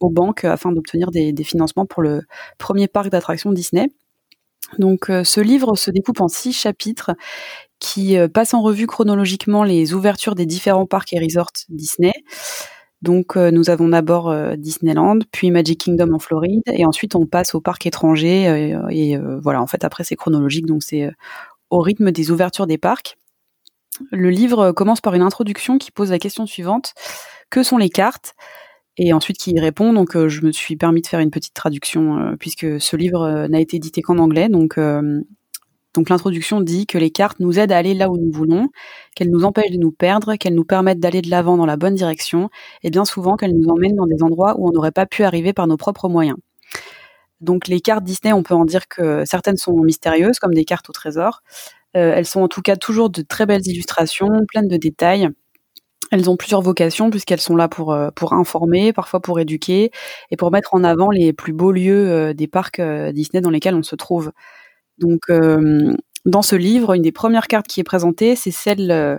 aux 0.00 0.10
banques 0.10 0.44
afin 0.44 0.72
d'obtenir 0.72 1.10
des, 1.10 1.34
financements 1.44 1.86
pour 1.86 2.02
le 2.02 2.22
premier 2.58 2.88
parc 2.88 3.10
d'attractions 3.10 3.52
Disney. 3.52 3.88
Donc 4.78 5.06
ce 5.06 5.40
livre 5.40 5.76
se 5.76 5.90
découpe 5.92 6.20
en 6.20 6.28
six 6.28 6.52
chapitres 6.52 7.12
qui 7.78 8.16
euh, 8.16 8.28
passe 8.28 8.54
en 8.54 8.62
revue 8.62 8.86
chronologiquement 8.86 9.64
les 9.64 9.94
ouvertures 9.94 10.34
des 10.34 10.46
différents 10.46 10.86
parcs 10.86 11.12
et 11.12 11.18
resorts 11.18 11.52
Disney. 11.68 12.12
Donc 13.02 13.36
euh, 13.36 13.50
nous 13.50 13.70
avons 13.70 13.88
d'abord 13.88 14.30
euh, 14.30 14.56
Disneyland, 14.56 15.18
puis 15.30 15.50
Magic 15.50 15.84
Kingdom 15.84 16.12
en 16.14 16.18
Floride, 16.18 16.62
et 16.72 16.86
ensuite 16.86 17.14
on 17.14 17.26
passe 17.26 17.54
aux 17.54 17.60
parcs 17.60 17.86
étrangers. 17.86 18.78
et 18.90 19.18
voilà, 19.42 19.60
en 19.60 19.66
fait 19.66 19.84
après 19.84 20.04
c'est 20.04 20.16
chronologique, 20.16 20.66
donc 20.66 20.82
c'est 20.82 21.10
au 21.70 21.80
rythme 21.80 22.10
des 22.12 22.30
ouvertures 22.30 22.66
des 22.66 22.78
parcs. 22.78 23.18
Le 24.10 24.30
livre 24.30 24.72
commence 24.72 25.00
par 25.00 25.14
une 25.14 25.22
introduction 25.22 25.78
qui 25.78 25.90
pose 25.90 26.10
la 26.10 26.18
question 26.18 26.46
suivante 26.46 26.94
que 27.50 27.62
sont 27.62 27.78
les 27.78 27.88
cartes? 27.90 28.34
Et 28.98 29.12
ensuite 29.12 29.38
qui 29.38 29.52
y 29.52 29.60
répond. 29.60 29.92
Donc, 29.92 30.16
je 30.16 30.40
me 30.42 30.52
suis 30.52 30.76
permis 30.76 31.02
de 31.02 31.06
faire 31.06 31.20
une 31.20 31.30
petite 31.30 31.54
traduction 31.54 32.36
puisque 32.38 32.80
ce 32.80 32.96
livre 32.96 33.46
n'a 33.48 33.60
été 33.60 33.76
édité 33.76 34.02
qu'en 34.02 34.18
anglais. 34.18 34.48
Donc, 34.48 34.78
donc 35.96 36.10
l'introduction 36.10 36.60
dit 36.60 36.86
que 36.86 36.98
les 36.98 37.10
cartes 37.10 37.40
nous 37.40 37.58
aident 37.58 37.72
à 37.72 37.78
aller 37.78 37.94
là 37.94 38.10
où 38.10 38.18
nous 38.18 38.30
voulons, 38.30 38.68
qu'elles 39.14 39.30
nous 39.30 39.44
empêchent 39.44 39.70
de 39.70 39.78
nous 39.78 39.92
perdre, 39.92 40.36
qu'elles 40.36 40.54
nous 40.54 40.64
permettent 40.64 41.00
d'aller 41.00 41.22
de 41.22 41.30
l'avant 41.30 41.56
dans 41.56 41.64
la 41.64 41.78
bonne 41.78 41.94
direction, 41.94 42.50
et 42.82 42.90
bien 42.90 43.06
souvent 43.06 43.36
qu'elles 43.36 43.56
nous 43.56 43.68
emmènent 43.70 43.96
dans 43.96 44.06
des 44.06 44.22
endroits 44.22 44.54
où 44.58 44.68
on 44.68 44.72
n'aurait 44.72 44.92
pas 44.92 45.06
pu 45.06 45.24
arriver 45.24 45.54
par 45.54 45.66
nos 45.66 45.78
propres 45.78 46.10
moyens. 46.10 46.36
Donc 47.40 47.66
les 47.66 47.80
cartes 47.80 48.04
Disney, 48.04 48.34
on 48.34 48.42
peut 48.42 48.54
en 48.54 48.66
dire 48.66 48.88
que 48.88 49.24
certaines 49.24 49.56
sont 49.56 49.74
mystérieuses, 49.78 50.38
comme 50.38 50.52
des 50.52 50.66
cartes 50.66 50.90
au 50.90 50.92
trésor. 50.92 51.42
Euh, 51.96 52.12
elles 52.14 52.26
sont 52.26 52.42
en 52.42 52.48
tout 52.48 52.62
cas 52.62 52.76
toujours 52.76 53.08
de 53.08 53.22
très 53.22 53.46
belles 53.46 53.66
illustrations, 53.66 54.28
pleines 54.48 54.68
de 54.68 54.76
détails. 54.76 55.30
Elles 56.12 56.30
ont 56.30 56.36
plusieurs 56.36 56.62
vocations 56.62 57.10
puisqu'elles 57.10 57.40
sont 57.40 57.56
là 57.56 57.68
pour, 57.68 57.92
euh, 57.92 58.10
pour 58.14 58.32
informer, 58.32 58.92
parfois 58.92 59.20
pour 59.20 59.40
éduquer 59.40 59.90
et 60.30 60.36
pour 60.36 60.50
mettre 60.52 60.74
en 60.74 60.84
avant 60.84 61.10
les 61.10 61.32
plus 61.32 61.52
beaux 61.52 61.72
lieux 61.72 62.08
euh, 62.10 62.32
des 62.34 62.46
parcs 62.46 62.80
Disney 63.12 63.40
dans 63.40 63.50
lesquels 63.50 63.74
on 63.74 63.82
se 63.82 63.96
trouve. 63.96 64.32
Donc 64.98 65.22
euh, 65.30 65.94
dans 66.26 66.42
ce 66.42 66.56
livre, 66.56 66.94
une 66.94 67.02
des 67.02 67.12
premières 67.12 67.46
cartes 67.46 67.68
qui 67.68 67.80
est 67.80 67.84
présentée, 67.84 68.34
c'est 68.34 68.50
celle, 68.50 68.90
euh, 68.90 69.16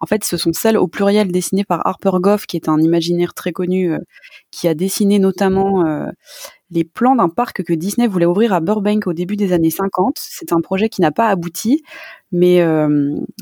en 0.00 0.06
fait, 0.06 0.24
ce 0.24 0.36
sont 0.36 0.52
celles 0.52 0.78
au 0.78 0.86
pluriel 0.86 1.30
dessinées 1.32 1.64
par 1.64 1.84
Harper 1.86 2.12
Goff, 2.14 2.46
qui 2.46 2.56
est 2.56 2.68
un 2.68 2.80
imaginaire 2.80 3.34
très 3.34 3.52
connu, 3.52 3.92
euh, 3.92 3.98
qui 4.52 4.68
a 4.68 4.74
dessiné 4.74 5.18
notamment 5.18 5.84
les 6.70 6.84
plans 6.84 7.16
d'un 7.16 7.28
parc 7.28 7.62
que 7.62 7.72
Disney 7.72 8.06
voulait 8.06 8.26
ouvrir 8.26 8.52
à 8.52 8.60
Burbank 8.60 9.06
au 9.06 9.12
début 9.12 9.36
des 9.36 9.52
années 9.52 9.70
50. 9.70 10.16
C'est 10.18 10.52
un 10.52 10.60
projet 10.60 10.88
qui 10.88 11.00
n'a 11.00 11.10
pas 11.10 11.28
abouti, 11.28 11.82
mais 12.30 12.60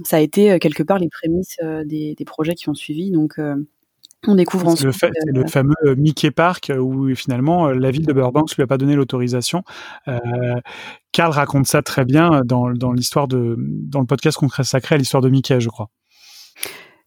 ça 0.04 0.16
a 0.16 0.20
été 0.20 0.58
quelque 0.58 0.82
part 0.82 0.98
les 0.98 1.08
prémices 1.08 1.56
des, 1.84 2.14
des, 2.14 2.24
projets 2.24 2.54
qui 2.54 2.68
ont 2.70 2.74
suivi. 2.74 3.10
Donc 3.10 3.38
on 4.26 4.34
découvre 4.34 4.68
ensuite. 4.68 5.02
Le, 5.26 5.42
le 5.42 5.46
fameux 5.46 5.74
euh, 5.84 5.94
Mickey 5.96 6.30
Park 6.30 6.70
euh, 6.70 6.78
où 6.78 7.14
finalement 7.14 7.68
euh, 7.68 7.74
la 7.74 7.90
ville 7.90 8.06
de 8.06 8.12
Burbank 8.12 8.54
lui 8.54 8.62
a 8.62 8.66
pas 8.66 8.78
donné 8.78 8.94
l'autorisation. 8.94 9.62
Euh, 10.08 10.18
Carl 11.12 11.32
raconte 11.32 11.66
ça 11.66 11.82
très 11.82 12.04
bien 12.04 12.42
dans, 12.44 12.70
dans 12.70 12.92
l'histoire 12.92 13.28
de 13.28 13.56
dans 13.58 14.00
le 14.00 14.06
podcast 14.06 14.38
Concret 14.38 14.64
Sacré 14.64 14.94
à 14.94 14.98
l'histoire 14.98 15.22
de 15.22 15.28
Mickey, 15.28 15.60
je 15.60 15.68
crois. 15.68 15.88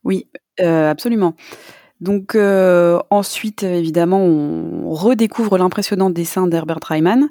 Oui, 0.04 0.28
euh, 0.60 0.90
absolument. 0.90 1.36
Donc 2.02 2.36
euh, 2.36 3.00
ensuite, 3.10 3.64
évidemment, 3.64 4.20
on 4.20 4.90
redécouvre 4.92 5.58
l'impressionnant 5.58 6.10
dessin 6.10 6.46
d'Herbert 6.46 6.80
Ryman, 6.84 7.30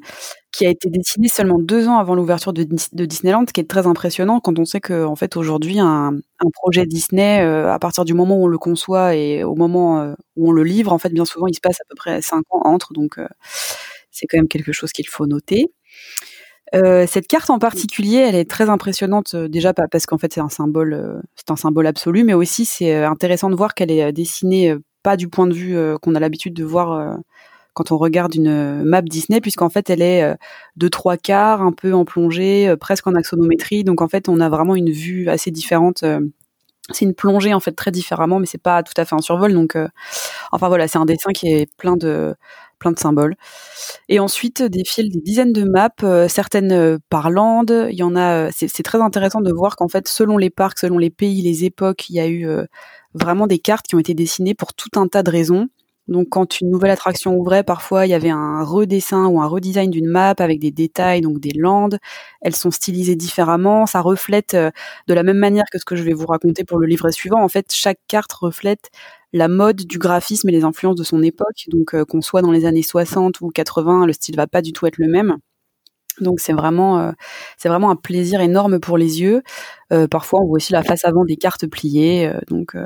qui 0.56 0.66
a 0.66 0.70
été 0.70 0.88
dessiné 0.88 1.28
seulement 1.28 1.58
deux 1.58 1.88
ans 1.88 1.98
avant 1.98 2.14
l'ouverture 2.14 2.52
de, 2.52 2.64
Disneyland, 2.64 3.44
ce 3.48 3.52
qui 3.52 3.60
est 3.60 3.68
très 3.68 3.86
impressionnant 3.86 4.40
quand 4.40 4.58
on 4.58 4.64
sait 4.64 4.80
que 4.80 5.06
fait 5.16 5.36
aujourd'hui 5.36 5.78
un, 5.78 6.12
projet 6.52 6.86
Disney, 6.86 7.40
euh, 7.42 7.72
à 7.72 7.78
partir 7.78 8.04
du 8.04 8.14
moment 8.14 8.36
où 8.36 8.44
on 8.44 8.48
le 8.48 8.58
conçoit 8.58 9.14
et 9.14 9.44
au 9.44 9.54
moment 9.54 10.00
euh, 10.00 10.14
où 10.36 10.50
on 10.50 10.52
le 10.52 10.62
livre, 10.62 10.92
en 10.92 10.98
fait 10.98 11.10
bien 11.10 11.24
souvent 11.24 11.46
il 11.46 11.54
se 11.54 11.60
passe 11.60 11.80
à 11.80 11.84
peu 11.88 11.94
près 11.96 12.20
cinq 12.20 12.44
ans 12.50 12.60
entre, 12.64 12.92
donc 12.92 13.18
c'est 14.10 14.26
quand 14.26 14.36
même 14.38 14.48
quelque 14.48 14.72
chose 14.72 14.92
qu'il 14.92 15.08
faut 15.08 15.26
noter. 15.26 15.72
Euh, 16.74 17.06
cette 17.06 17.28
carte 17.28 17.50
en 17.50 17.58
particulier, 17.58 18.16
elle 18.16 18.34
est 18.34 18.50
très 18.50 18.68
impressionnante 18.68 19.34
euh, 19.34 19.48
déjà 19.48 19.72
parce 19.72 20.06
qu'en 20.06 20.18
fait 20.18 20.32
c'est 20.32 20.40
un 20.40 20.48
symbole, 20.48 20.94
euh, 20.94 21.20
c'est 21.36 21.50
un 21.50 21.56
symbole 21.56 21.86
absolu, 21.86 22.24
mais 22.24 22.34
aussi 22.34 22.64
c'est 22.64 23.04
intéressant 23.04 23.50
de 23.50 23.54
voir 23.54 23.74
qu'elle 23.74 23.90
est 23.90 24.12
dessinée 24.12 24.74
pas 25.02 25.16
du 25.16 25.28
point 25.28 25.46
de 25.46 25.52
vue 25.54 25.76
qu'on 26.00 26.14
a 26.14 26.20
l'habitude 26.20 26.54
de 26.54 26.64
voir 26.64 27.18
quand 27.74 27.92
on 27.92 27.98
regarde 27.98 28.34
une 28.34 28.82
map 28.84 29.02
Disney, 29.02 29.40
puisqu'en 29.40 29.68
fait 29.68 29.90
elle 29.90 30.02
est 30.02 30.36
de 30.76 30.88
trois 30.88 31.16
quarts, 31.16 31.62
un 31.62 31.72
peu 31.72 31.92
en 31.92 32.04
plongée, 32.04 32.74
presque 32.80 33.06
en 33.06 33.14
axonométrie. 33.14 33.84
Donc 33.84 34.00
en 34.00 34.08
fait 34.08 34.28
on 34.28 34.40
a 34.40 34.48
vraiment 34.48 34.74
une 34.74 34.90
vue 34.90 35.28
assez 35.28 35.50
différente. 35.50 36.04
c'est 36.92 37.04
une 37.04 37.14
plongée 37.14 37.54
en 37.54 37.60
fait 37.60 37.72
très 37.72 37.90
différemment, 37.90 38.38
mais 38.38 38.46
c'est 38.46 38.62
pas 38.62 38.82
tout 38.82 38.94
à 38.96 39.04
fait 39.04 39.14
un 39.14 39.20
survol. 39.20 39.52
Donc 39.52 39.76
enfin 40.52 40.68
voilà, 40.68 40.88
c'est 40.88 40.98
un 40.98 41.04
dessin 41.04 41.32
qui 41.32 41.48
est 41.48 41.66
plein 41.76 41.96
de 41.96 42.34
plein 42.78 42.92
de 42.92 42.98
symboles. 42.98 43.34
Et 44.08 44.18
ensuite 44.20 44.62
défilent 44.62 45.10
des 45.10 45.20
dizaines 45.20 45.52
de 45.52 45.64
maps, 45.64 45.90
euh, 46.02 46.28
certaines 46.28 46.72
euh, 46.72 46.98
par 47.08 47.30
land. 47.30 47.66
Il 47.68 47.96
y 47.96 48.02
en 48.02 48.16
a. 48.16 48.48
Euh, 48.48 48.50
c'est 48.54 48.82
très 48.82 49.00
intéressant 49.00 49.40
de 49.40 49.52
voir 49.52 49.76
qu'en 49.76 49.88
fait, 49.88 50.08
selon 50.08 50.36
les 50.36 50.50
parcs, 50.50 50.78
selon 50.78 50.98
les 50.98 51.10
pays, 51.10 51.42
les 51.42 51.64
époques, 51.64 52.10
il 52.10 52.16
y 52.16 52.20
a 52.20 52.28
eu 52.28 52.46
vraiment 53.14 53.46
des 53.46 53.58
cartes 53.58 53.86
qui 53.86 53.94
ont 53.94 53.98
été 53.98 54.14
dessinées 54.14 54.54
pour 54.54 54.74
tout 54.74 54.90
un 54.96 55.08
tas 55.08 55.22
de 55.22 55.30
raisons. 55.30 55.68
Donc 56.08 56.28
quand 56.30 56.60
une 56.60 56.70
nouvelle 56.70 56.90
attraction 56.90 57.36
ouvrait, 57.36 57.64
parfois 57.64 58.06
il 58.06 58.10
y 58.10 58.14
avait 58.14 58.30
un 58.30 58.62
redessin 58.62 59.26
ou 59.26 59.40
un 59.40 59.46
redesign 59.46 59.90
d'une 59.90 60.06
map 60.06 60.34
avec 60.38 60.60
des 60.60 60.70
détails, 60.70 61.20
donc 61.22 61.40
des 61.40 61.52
landes. 61.52 61.98
Elles 62.42 62.56
sont 62.56 62.70
stylisées 62.70 63.16
différemment. 63.16 63.86
Ça 63.86 64.00
reflète 64.00 64.54
de 64.54 65.14
la 65.14 65.22
même 65.22 65.38
manière 65.38 65.64
que 65.72 65.78
ce 65.78 65.84
que 65.84 65.96
je 65.96 66.02
vais 66.02 66.12
vous 66.12 66.26
raconter 66.26 66.64
pour 66.64 66.78
le 66.78 66.86
livret 66.86 67.12
suivant. 67.12 67.42
En 67.42 67.48
fait, 67.48 67.72
chaque 67.72 68.00
carte 68.06 68.32
reflète 68.32 68.90
la 69.34 69.48
mode 69.48 69.76
du 69.76 69.98
graphisme 69.98 70.48
et 70.48 70.52
les 70.52 70.64
influences 70.64 70.96
de 70.96 71.04
son 71.04 71.22
époque. 71.22 71.64
Donc 71.68 71.94
euh, 71.94 72.04
qu'on 72.06 72.22
soit 72.22 72.40
dans 72.40 72.52
les 72.52 72.64
années 72.64 72.82
60 72.82 73.40
ou 73.42 73.50
80, 73.50 74.06
le 74.06 74.12
style 74.14 74.36
va 74.36 74.46
pas 74.46 74.62
du 74.62 74.72
tout 74.72 74.86
être 74.86 74.98
le 74.98 75.08
même. 75.08 75.38
Donc 76.20 76.38
c'est 76.40 76.52
vraiment 76.52 77.00
euh, 77.00 77.12
vraiment 77.64 77.90
un 77.90 77.96
plaisir 77.96 78.40
énorme 78.40 78.78
pour 78.78 78.96
les 78.96 79.20
yeux. 79.20 79.42
Euh, 79.92 80.06
parfois 80.06 80.40
on 80.40 80.46
voit 80.46 80.56
aussi 80.56 80.72
la 80.72 80.84
face 80.84 81.04
avant 81.04 81.24
des 81.24 81.36
cartes 81.36 81.66
pliées. 81.66 82.32
donc 82.48 82.76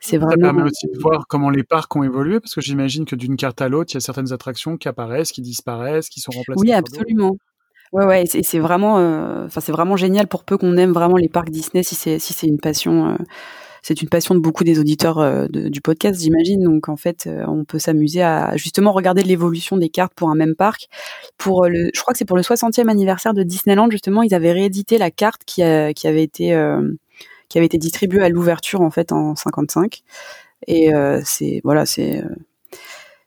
c'est 0.00 0.18
Ça 0.18 0.24
vraiment. 0.26 0.42
permet 0.42 0.62
aussi 0.62 0.86
de 0.92 0.98
voir 1.00 1.26
comment 1.28 1.50
les 1.50 1.62
parcs 1.64 1.94
ont 1.96 2.02
évolué, 2.02 2.40
parce 2.40 2.54
que 2.54 2.60
j'imagine 2.60 3.04
que 3.04 3.16
d'une 3.16 3.36
carte 3.36 3.60
à 3.62 3.68
l'autre, 3.68 3.92
il 3.92 3.94
y 3.94 3.98
a 3.98 4.00
certaines 4.00 4.32
attractions 4.32 4.76
qui 4.76 4.88
apparaissent, 4.88 5.32
qui 5.32 5.42
disparaissent, 5.42 6.08
qui 6.08 6.20
sont 6.20 6.32
remplacées 6.32 6.60
Oui, 6.60 6.72
absolument. 6.72 7.36
Ouais, 7.92 8.04
ouais, 8.04 8.24
et 8.24 8.42
c'est 8.42 8.58
vraiment, 8.58 8.98
euh, 8.98 9.46
c'est 9.50 9.70
vraiment 9.72 9.96
génial 9.96 10.26
pour 10.26 10.44
peu 10.44 10.58
qu'on 10.58 10.76
aime 10.76 10.92
vraiment 10.92 11.16
les 11.16 11.28
parcs 11.28 11.50
Disney, 11.50 11.82
si 11.84 11.94
c'est 11.94 12.18
si 12.18 12.32
c'est 12.32 12.46
une 12.48 12.58
passion. 12.58 13.10
euh, 13.10 13.16
c'est 13.82 14.02
une 14.02 14.08
passion 14.08 14.34
de 14.34 14.40
beaucoup 14.40 14.64
des 14.64 14.80
auditeurs 14.80 15.18
euh, 15.20 15.46
de- 15.48 15.68
du 15.68 15.80
podcast, 15.80 16.20
j'imagine. 16.20 16.60
Donc 16.64 16.88
en 16.88 16.96
fait, 16.96 17.28
euh, 17.28 17.44
on 17.46 17.64
peut 17.64 17.78
s'amuser 17.78 18.20
à 18.20 18.56
justement 18.56 18.90
regarder 18.90 19.22
l'évolution 19.22 19.76
des 19.76 19.88
cartes 19.90 20.12
pour 20.16 20.28
un 20.28 20.34
même 20.34 20.56
parc. 20.56 20.88
Pour 21.38 21.64
euh, 21.64 21.68
le, 21.68 21.90
je 21.94 22.00
crois 22.00 22.10
que 22.12 22.18
c'est 22.18 22.24
pour 22.24 22.36
le 22.36 22.42
60e 22.42 22.88
anniversaire 22.88 23.32
de 23.34 23.44
Disneyland 23.44 23.88
justement, 23.88 24.22
ils 24.24 24.34
avaient 24.34 24.50
réédité 24.52 24.98
la 24.98 25.12
carte 25.12 25.42
qui, 25.46 25.62
a- 25.62 25.94
qui 25.94 26.08
avait 26.08 26.24
été 26.24 26.52
qui 27.48 27.58
avait 27.58 27.66
été 27.66 27.78
distribuée 27.78 28.22
à 28.24 28.28
l'ouverture 28.28 28.80
en 28.82 28.90
fait 28.90 29.12
en 29.12 29.36
55. 29.36 30.02
Et 30.68 30.94
euh, 30.94 31.20
c'est 31.24 31.60
voilà, 31.64 31.86
c'est 31.86 32.22
euh, 32.24 32.28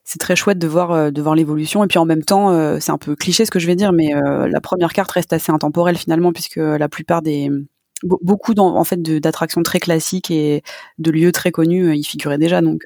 c'est 0.04 0.20
très 0.20 0.36
chouette 0.36 0.58
de 0.60 0.68
voir 0.68 0.92
euh, 0.92 1.12
de 1.12 1.22
voir 1.22 1.36
l'évolution 1.36 1.84
et 1.84 1.88
puis 1.88 2.00
en 2.00 2.06
même 2.06 2.24
temps 2.24 2.80
c'est 2.80 2.92
un 2.92 2.98
peu 2.98 3.16
cliché 3.16 3.46
ce 3.46 3.52
que 3.52 3.60
je 3.60 3.68
vais 3.68 3.76
dire 3.76 3.94
mais 3.94 4.10
la 4.14 4.62
première 4.62 4.94
carte 4.94 5.12
reste 5.12 5.34
assez 5.34 5.52
intemporelle 5.52 5.98
finalement 5.98 6.34
puisque 6.34 6.56
la 6.58 6.90
plupart 6.90 7.22
des 7.22 7.50
be- 8.04 8.18
beaucoup 8.22 8.54
d'en- 8.56 8.76
en 8.76 8.84
fait 8.84 9.02
d'attractions 9.02 9.62
très 9.64 9.80
classiques 9.80 10.32
et 10.32 10.64
de 10.98 11.12
lieux 11.12 11.32
très 11.32 11.52
connus 11.52 11.96
y 11.96 12.04
figuraient 12.04 12.38
déjà 12.40 12.62
donc 12.62 12.82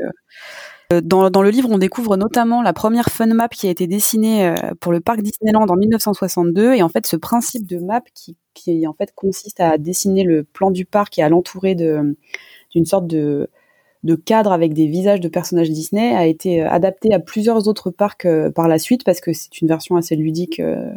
dans, 1.01 1.29
dans 1.29 1.41
le 1.41 1.49
livre, 1.49 1.69
on 1.71 1.77
découvre 1.77 2.17
notamment 2.17 2.61
la 2.61 2.73
première 2.73 3.09
fun 3.09 3.27
map 3.27 3.47
qui 3.49 3.67
a 3.67 3.69
été 3.69 3.87
dessinée 3.87 4.47
euh, 4.47 4.55
pour 4.79 4.91
le 4.91 4.99
parc 4.99 5.21
Disneyland 5.21 5.65
en 5.67 5.75
1962. 5.75 6.73
Et 6.73 6.83
en 6.83 6.89
fait, 6.89 7.07
ce 7.07 7.15
principe 7.15 7.65
de 7.65 7.77
map 7.77 8.01
qui, 8.13 8.87
en 8.87 8.93
fait 8.93 9.13
consiste 9.15 9.59
à 9.59 9.77
dessiner 9.77 10.23
le 10.23 10.43
plan 10.43 10.71
du 10.71 10.85
parc 10.85 11.17
et 11.17 11.23
à 11.23 11.29
l'entourer 11.29 11.75
d'une 11.75 12.85
sorte 12.85 13.07
de 13.07 13.49
cadre 14.25 14.51
avec 14.51 14.73
des 14.73 14.87
visages 14.87 15.19
de 15.21 15.27
personnages 15.27 15.69
Disney 15.69 16.15
a 16.15 16.27
été 16.27 16.61
euh, 16.61 16.69
adapté 16.69 17.13
à 17.13 17.19
plusieurs 17.19 17.67
autres 17.67 17.89
parcs 17.89 18.25
euh, 18.25 18.51
par 18.51 18.67
la 18.67 18.77
suite 18.77 19.03
parce 19.03 19.21
que 19.21 19.33
c'est 19.33 19.61
une 19.61 19.67
version 19.67 19.95
assez 19.95 20.15
ludique 20.15 20.59
euh, 20.59 20.93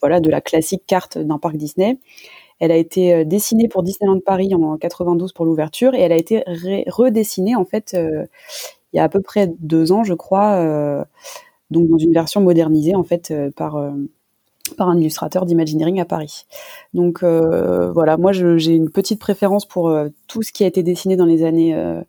voilà 0.00 0.20
de 0.20 0.30
la 0.30 0.40
classique 0.40 0.82
carte 0.86 1.18
d'un 1.18 1.38
parc 1.38 1.56
Disney. 1.56 1.98
Elle 2.60 2.70
a 2.70 2.76
été 2.76 3.12
euh, 3.12 3.24
dessinée 3.24 3.68
pour 3.68 3.82
Disneyland 3.82 4.20
Paris 4.20 4.54
en 4.54 4.76
92 4.76 5.32
pour 5.32 5.44
l'ouverture 5.44 5.94
et 5.94 6.00
elle 6.00 6.12
a 6.12 6.16
été 6.16 6.44
redessinée 6.86 7.56
en 7.56 7.64
fait 7.64 7.94
euh, 7.94 8.26
il 8.94 8.98
y 8.98 9.00
a 9.00 9.04
à 9.04 9.08
peu 9.08 9.20
près 9.20 9.52
deux 9.58 9.92
ans, 9.92 10.04
je 10.04 10.14
crois, 10.14 10.52
euh, 10.54 11.04
donc 11.70 11.88
dans 11.88 11.98
une 11.98 12.12
version 12.12 12.40
modernisée 12.40 12.94
en 12.94 13.02
fait 13.02 13.30
euh, 13.30 13.50
par 13.50 13.76
euh, 13.76 13.90
par 14.78 14.88
un 14.88 14.98
illustrateur 14.98 15.44
d'Imagineering 15.44 16.00
à 16.00 16.06
Paris. 16.06 16.46
Donc 16.94 17.22
voilà, 17.22 18.16
moi 18.16 18.32
j'ai 18.32 18.74
une 18.74 18.88
petite 18.88 19.20
préférence 19.20 19.66
pour 19.66 19.94
tout 20.26 20.42
ce 20.42 20.52
qui 20.52 20.64
a 20.64 20.66
été 20.66 20.82
dessiné 20.82 21.16
dans 21.16 21.26
les 21.26 21.44
années 21.44 21.74
euh, 21.74 22.00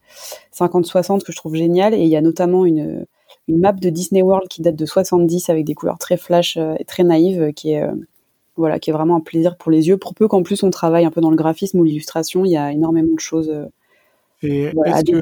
50-60 0.54 1.24
que 1.24 1.34
je 1.34 1.38
trouve 1.38 1.56
génial 1.56 1.94
et 1.94 2.00
il 2.00 2.08
y 2.08 2.16
a 2.16 2.22
notamment 2.22 2.66
une 2.66 3.06
une 3.50 3.60
map 3.60 3.74
de 3.74 3.90
Disney 3.90 4.22
World 4.22 4.48
qui 4.48 4.62
date 4.62 4.78
de 4.78 4.86
70 4.86 5.50
avec 5.50 5.66
des 5.66 5.76
couleurs 5.76 6.00
très 6.00 6.16
flash 6.16 6.58
et 6.58 6.86
très 6.86 7.04
naïves 7.04 7.52
qui 7.54 7.74
est 7.74 7.86
voilà 8.56 8.80
qui 8.80 8.90
est 8.90 8.94
vraiment 8.94 9.18
un 9.18 9.22
plaisir 9.22 9.58
pour 9.58 9.70
les 9.70 9.90
yeux 9.90 9.98
pour 9.98 10.16
peu 10.16 10.30
qu'en 10.30 10.42
plus 10.42 10.64
on 10.64 10.70
travaille 10.70 11.04
un 11.04 11.12
peu 11.12 11.20
dans 11.20 11.32
le 11.32 11.36
graphisme 11.36 11.80
ou 11.82 11.84
l'illustration 11.84 12.46
il 12.46 12.52
y 12.52 12.58
a 12.58 12.72
énormément 12.72 13.14
de 13.14 13.20
choses 13.20 13.54
Et 14.42 14.72
voilà, 14.74 14.98
à 14.98 15.00
est-ce 15.00 15.06
que, 15.12 15.18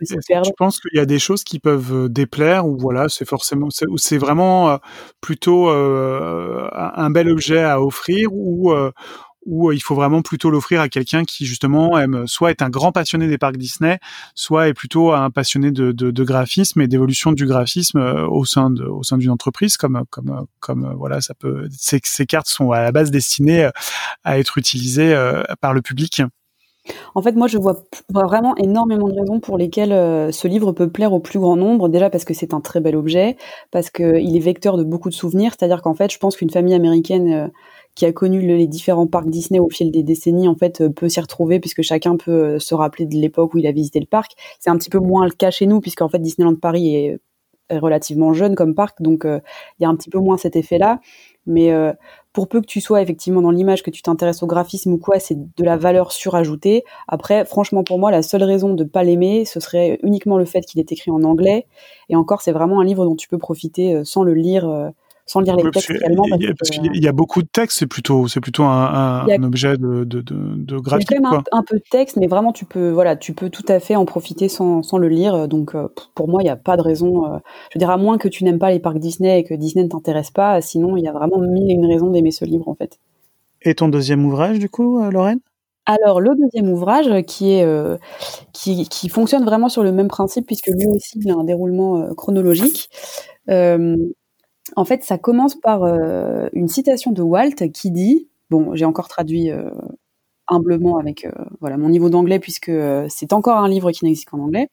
est-ce 0.00 0.14
que 0.14 0.40
tu 0.42 0.52
penses 0.56 0.80
qu'il 0.80 0.96
y 0.96 1.00
a 1.00 1.06
des 1.06 1.18
choses 1.18 1.44
qui 1.44 1.58
peuvent 1.58 1.92
euh, 2.06 2.08
déplaire 2.08 2.66
ou 2.66 2.78
voilà, 2.78 3.08
c'est 3.08 3.24
forcément, 3.26 3.70
c'est, 3.70 3.86
ou 3.88 3.98
c'est 3.98 4.18
vraiment 4.18 4.70
euh, 4.70 4.76
plutôt 5.20 5.68
euh, 5.70 6.68
un 6.72 7.10
bel 7.10 7.28
objet 7.28 7.62
à 7.62 7.82
offrir 7.82 8.30
ou 8.32 8.72
euh, 8.72 8.90
ou 9.44 9.68
euh, 9.70 9.74
il 9.74 9.80
faut 9.80 9.94
vraiment 9.94 10.22
plutôt 10.22 10.50
l'offrir 10.50 10.80
à 10.80 10.88
quelqu'un 10.88 11.24
qui 11.24 11.46
justement 11.46 11.98
aime 11.98 12.26
soit 12.26 12.50
est 12.50 12.62
un 12.62 12.70
grand 12.70 12.92
passionné 12.92 13.28
des 13.28 13.38
parcs 13.38 13.56
Disney, 13.56 13.98
soit 14.34 14.68
est 14.68 14.74
plutôt 14.74 15.12
un 15.12 15.30
passionné 15.30 15.70
de, 15.72 15.92
de, 15.92 16.10
de 16.10 16.24
graphisme 16.24 16.80
et 16.80 16.88
d'évolution 16.88 17.32
du 17.32 17.46
graphisme 17.46 17.98
euh, 17.98 18.26
au 18.28 18.44
sein 18.44 18.70
de 18.70 18.84
au 18.84 19.02
sein 19.02 19.18
d'une 19.18 19.30
entreprise 19.30 19.76
comme 19.76 20.04
comme 20.10 20.46
comme 20.60 20.84
euh, 20.84 20.94
voilà 20.94 21.20
ça 21.20 21.34
peut 21.34 21.68
ces, 21.76 22.00
ces 22.04 22.26
cartes 22.26 22.48
sont 22.48 22.70
à 22.72 22.82
la 22.82 22.92
base 22.92 23.10
destinées 23.10 23.64
euh, 23.64 23.70
à 24.24 24.38
être 24.38 24.58
utilisées 24.58 25.14
euh, 25.14 25.42
par 25.60 25.74
le 25.74 25.82
public. 25.82 26.22
En 27.14 27.22
fait, 27.22 27.32
moi, 27.32 27.46
je 27.46 27.58
vois, 27.58 27.84
vraiment 28.12 28.56
énormément 28.56 29.08
de 29.08 29.18
raisons 29.18 29.40
pour 29.40 29.58
lesquelles 29.58 29.92
euh, 29.92 30.32
ce 30.32 30.48
livre 30.48 30.72
peut 30.72 30.90
plaire 30.90 31.12
au 31.12 31.20
plus 31.20 31.38
grand 31.38 31.56
nombre. 31.56 31.88
Déjà 31.88 32.10
parce 32.10 32.24
que 32.24 32.34
c'est 32.34 32.54
un 32.54 32.60
très 32.60 32.80
bel 32.80 32.96
objet, 32.96 33.36
parce 33.70 33.90
qu'il 33.90 34.36
est 34.36 34.40
vecteur 34.40 34.76
de 34.76 34.84
beaucoup 34.84 35.08
de 35.08 35.14
souvenirs. 35.14 35.52
C'est-à-dire 35.56 35.82
qu'en 35.82 35.94
fait, 35.94 36.12
je 36.12 36.18
pense 36.18 36.36
qu'une 36.36 36.50
famille 36.50 36.74
américaine 36.74 37.32
euh, 37.32 37.48
qui 37.94 38.06
a 38.06 38.12
connu 38.12 38.40
le- 38.40 38.56
les 38.56 38.66
différents 38.66 39.06
parcs 39.06 39.28
Disney 39.28 39.60
au 39.60 39.68
fil 39.68 39.90
des 39.90 40.02
décennies, 40.02 40.48
en 40.48 40.56
fait, 40.56 40.80
euh, 40.80 40.90
peut 40.90 41.08
s'y 41.08 41.20
retrouver 41.20 41.60
puisque 41.60 41.82
chacun 41.82 42.16
peut 42.16 42.58
se 42.58 42.74
rappeler 42.74 43.06
de 43.06 43.14
l'époque 43.16 43.54
où 43.54 43.58
il 43.58 43.66
a 43.66 43.72
visité 43.72 44.00
le 44.00 44.06
parc. 44.06 44.32
C'est 44.58 44.70
un 44.70 44.76
petit 44.76 44.90
peu 44.90 44.98
moins 44.98 45.24
le 45.24 45.32
cas 45.32 45.50
chez 45.50 45.66
nous, 45.66 45.80
puisqu'en 45.80 46.08
fait, 46.08 46.18
Disneyland 46.18 46.56
Paris 46.56 46.94
est, 46.96 47.20
relativement 47.70 48.34
jeune 48.34 48.54
comme 48.54 48.74
parc, 48.74 49.00
donc 49.00 49.22
il 49.24 49.40
y 49.82 49.86
a 49.86 49.88
un 49.88 49.96
petit 49.96 50.10
peu 50.10 50.18
moins 50.18 50.36
cet 50.36 50.56
effet-là. 50.56 51.00
Mais 51.46 51.72
pour 52.32 52.48
peu 52.48 52.60
que 52.60 52.66
tu 52.66 52.80
sois 52.80 53.02
effectivement 53.02 53.42
dans 53.42 53.50
l'image, 53.50 53.82
que 53.82 53.90
tu 53.90 54.00
t'intéresses 54.02 54.42
au 54.42 54.46
graphisme 54.46 54.92
ou 54.92 54.98
quoi, 54.98 55.18
c'est 55.18 55.36
de 55.36 55.64
la 55.64 55.76
valeur 55.76 56.12
surajoutée. 56.12 56.84
Après, 57.06 57.44
franchement, 57.44 57.84
pour 57.84 57.98
moi, 57.98 58.10
la 58.10 58.22
seule 58.22 58.42
raison 58.42 58.74
de 58.74 58.84
pas 58.84 59.04
l'aimer, 59.04 59.44
ce 59.44 59.60
serait 59.60 59.98
uniquement 60.02 60.38
le 60.38 60.46
fait 60.46 60.62
qu'il 60.62 60.80
est 60.80 60.92
écrit 60.92 61.10
en 61.10 61.22
anglais. 61.24 61.66
Et 62.08 62.16
encore, 62.16 62.40
c'est 62.40 62.52
vraiment 62.52 62.80
un 62.80 62.84
livre 62.84 63.04
dont 63.04 63.16
tu 63.16 63.28
peux 63.28 63.38
profiter 63.38 63.94
euh, 63.94 64.04
sans 64.04 64.22
le 64.22 64.32
lire, 64.34 64.68
euh, 64.68 64.88
sans 65.26 65.40
lire 65.40 65.56
les 65.56 65.70
textes 65.70 65.90
également. 65.90 66.24
il 66.26 66.42
y 66.42 66.46
a- 66.46 66.54
parce 66.58 66.70
qu'il 66.70 66.84
y 66.84 66.88
a- 66.88 66.92
il 66.94 67.02
y 67.04 67.08
a 67.08 67.12
beaucoup 67.12 67.42
de 67.42 67.48
textes, 67.50 67.78
c'est 67.78 67.86
plutôt, 67.86 68.28
c'est 68.28 68.40
plutôt 68.40 68.64
un, 68.64 68.68
un, 68.92 69.26
Il 69.26 69.28
y 69.30 69.32
a- 69.32 69.36
un 69.36 69.42
objet 69.44 69.76
de, 69.76 70.04
de, 70.04 70.20
de, 70.20 70.20
de 70.20 70.64
Il 70.66 70.72
y 70.72 70.76
a 70.76 70.80
graphique, 70.80 71.08
quand 71.08 71.14
même 71.30 71.40
un, 71.52 71.58
un 71.58 71.62
peu 71.62 71.76
de 71.76 71.82
texte, 71.90 72.16
mais 72.16 72.26
vraiment 72.26 72.52
tu 72.52 72.64
peux, 72.64 72.90
voilà, 72.90 73.16
tu 73.16 73.32
peux 73.32 73.48
tout 73.50 73.64
à 73.68 73.80
fait 73.80 73.96
en 73.96 74.04
profiter 74.04 74.48
sans, 74.48 74.82
sans 74.82 74.98
le 74.98 75.08
lire. 75.08 75.48
Donc 75.48 75.74
euh, 75.74 75.88
pour 76.14 76.28
moi, 76.28 76.42
il 76.42 76.44
n'y 76.44 76.50
a 76.50 76.56
pas 76.56 76.76
de 76.76 76.82
raison. 76.82 77.26
euh, 77.26 77.38
je 77.70 77.78
veux 77.78 77.80
dire, 77.80 77.90
à 77.90 77.96
moins 77.96 78.18
que 78.18 78.28
tu 78.28 78.44
n'aimes 78.44 78.58
pas 78.58 78.70
les 78.70 78.80
parcs 78.80 78.98
Disney 78.98 79.38
et 79.40 79.44
que 79.44 79.54
Disney 79.54 79.84
ne 79.84 79.88
t'intéresse 79.90 80.30
pas, 80.30 80.60
sinon 80.60 80.96
il 80.96 81.04
y 81.04 81.08
a 81.08 81.12
vraiment 81.12 81.38
mille 81.38 81.70
et 81.70 81.74
une 81.74 81.86
raisons 81.86 82.10
d'aimer 82.10 82.30
ce 82.32 82.44
livre 82.44 82.68
en 82.68 82.74
fait. 82.74 82.98
Et 83.62 83.74
ton 83.74 83.88
deuxième 83.88 84.24
ouvrage, 84.26 84.58
du 84.58 84.68
coup, 84.68 84.98
euh, 85.00 85.10
Lorraine? 85.10 85.38
Alors 85.86 86.20
le 86.20 86.30
deuxième 86.36 86.70
ouvrage 86.72 87.08
euh, 87.08 87.22
qui 87.22 87.52
est 87.54 87.64
euh, 87.64 87.96
qui, 88.52 88.88
qui 88.88 89.08
fonctionne 89.08 89.44
vraiment 89.44 89.68
sur 89.68 89.82
le 89.82 89.90
même 89.90 90.06
principe 90.08 90.46
puisque 90.46 90.68
lui 90.68 90.86
aussi 90.86 91.18
il 91.20 91.30
a 91.30 91.34
un 91.34 91.42
déroulement 91.44 92.02
euh, 92.02 92.14
chronologique. 92.14 92.88
Euh, 93.50 93.96
en 94.76 94.84
fait, 94.84 95.02
ça 95.02 95.18
commence 95.18 95.54
par 95.54 95.84
euh, 95.84 96.48
une 96.52 96.68
citation 96.68 97.12
de 97.12 97.22
Walt 97.22 97.70
qui 97.72 97.90
dit, 97.90 98.28
bon, 98.50 98.74
j'ai 98.74 98.84
encore 98.84 99.08
traduit 99.08 99.50
euh, 99.50 99.70
humblement 100.48 100.98
avec 100.98 101.24
euh, 101.24 101.32
voilà 101.60 101.76
mon 101.76 101.88
niveau 101.88 102.10
d'anglais 102.10 102.38
puisque 102.38 102.72
c'est 103.08 103.32
encore 103.32 103.58
un 103.58 103.68
livre 103.68 103.90
qui 103.92 104.04
n'existe 104.04 104.28
qu'en 104.28 104.40
anglais. 104.40 104.68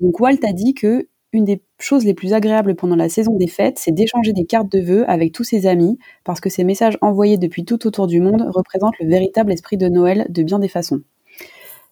Donc 0.00 0.20
Walt 0.20 0.38
a 0.44 0.52
dit 0.52 0.74
que 0.74 1.08
une 1.32 1.44
des 1.44 1.62
choses 1.78 2.04
les 2.04 2.14
plus 2.14 2.32
agréables 2.32 2.74
pendant 2.74 2.96
la 2.96 3.08
saison 3.08 3.36
des 3.36 3.46
fêtes, 3.46 3.78
c'est 3.78 3.92
d'échanger 3.92 4.32
des 4.32 4.46
cartes 4.46 4.70
de 4.72 4.80
vœux 4.80 5.08
avec 5.08 5.32
tous 5.32 5.44
ses 5.44 5.68
amis, 5.68 5.96
parce 6.24 6.40
que 6.40 6.50
ces 6.50 6.64
messages 6.64 6.98
envoyés 7.02 7.38
depuis 7.38 7.64
tout 7.64 7.86
autour 7.86 8.08
du 8.08 8.20
monde 8.20 8.44
représentent 8.52 8.98
le 8.98 9.08
véritable 9.08 9.52
esprit 9.52 9.76
de 9.76 9.88
Noël 9.88 10.26
de 10.28 10.42
bien 10.42 10.58
des 10.58 10.66
façons. 10.66 11.02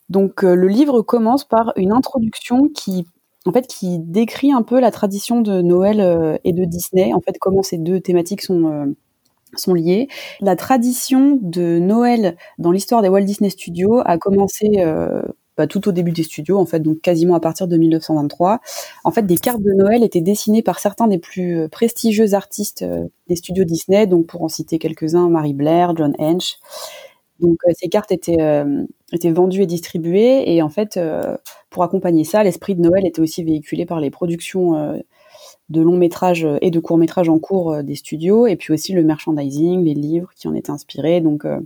Donc 0.09 0.43
le 0.43 0.67
livre 0.67 1.03
commence 1.03 1.45
par 1.45 1.73
une 1.77 1.93
introduction 1.93 2.69
qui 2.75 3.07
en 3.49 3.53
fait 3.53 3.67
qui 3.67 3.99
décrit 3.99 4.53
un 4.53 4.63
peu 4.63 4.79
la 4.79 4.91
tradition 4.91 5.41
de 5.41 5.63
Noël 5.63 6.01
euh, 6.01 6.37
et 6.45 6.53
de 6.53 6.65
Disney, 6.65 7.15
en 7.15 7.21
fait 7.21 7.37
comment 7.41 7.63
ces 7.63 7.79
deux 7.79 7.99
thématiques 8.01 8.43
sont 8.43 8.67
euh, 8.67 8.87
sont 9.57 9.73
liées. 9.73 10.09
La 10.43 10.55
tradition 10.55 11.39
de 11.41 11.79
Noël 11.79 12.37
dans 12.59 12.71
l'histoire 12.71 13.01
des 13.01 13.09
Walt 13.09 13.23
Disney 13.23 13.49
Studios 13.49 14.03
a 14.05 14.19
commencé 14.19 14.69
euh, 14.77 15.23
bah, 15.57 15.67
tout 15.67 15.89
au 15.89 15.93
début 15.93 16.13
des 16.13 16.23
studios, 16.23 16.59
en 16.59 16.67
fait, 16.67 16.81
donc 16.81 17.01
quasiment 17.01 17.35
à 17.35 17.41
partir 17.41 17.67
de 17.67 17.77
1923. 17.79 18.61
En 19.05 19.11
fait, 19.11 19.23
des 19.23 19.39
cartes 19.39 19.63
de 19.63 19.73
Noël 19.73 20.05
étaient 20.05 20.21
dessinées 20.21 20.63
par 20.63 20.79
certains 20.79 21.09
des 21.09 21.19
plus 21.19 21.67
prestigieux 21.71 22.35
artistes 22.35 22.85
des 23.29 23.37
studios 23.37 23.65
Disney, 23.65 24.07
donc 24.07 24.27
pour 24.27 24.43
en 24.43 24.49
citer 24.49 24.79
quelques-uns, 24.79 25.31
Mary 25.31 25.55
Blair, 25.55 25.97
John 25.97 26.13
Hench. 26.19 26.59
Donc 27.41 27.59
ces 27.75 27.89
cartes 27.89 28.13
étaient, 28.13 28.65
euh, 29.13 29.17
étaient 29.17 29.33
vendues 29.33 29.63
et 29.63 29.67
distribuées, 29.67 30.55
et 30.55 30.63
en 30.63 30.69
fait, 30.69 30.97
euh, 30.97 31.37
pour 31.71 31.83
accompagner 31.83 32.25
ça, 32.25 32.43
l'esprit 32.43 32.75
de 32.75 32.83
Noël 32.83 33.07
était 33.07 33.21
aussi 33.21 33.45
véhiculé 33.45 33.87
par 33.87 34.01
les 34.01 34.11
productions 34.11 34.77
euh, 34.77 34.99
de 35.69 35.81
longs 35.81 35.97
métrages 35.97 36.47
et 36.61 36.71
de 36.71 36.81
courts 36.81 36.99
métrages 36.99 37.29
en 37.29 37.39
cours 37.39 37.73
euh, 37.73 37.83
des 37.83 37.95
studios, 37.95 38.47
et 38.47 38.57
puis 38.57 38.73
aussi 38.73 38.93
le 38.93 39.03
merchandising, 39.03 39.85
les 39.85 39.95
livres 39.95 40.31
qui 40.37 40.49
en 40.49 40.55
étaient 40.55 40.71
inspirés. 40.71 41.21
Donc 41.21 41.45
euh, 41.45 41.61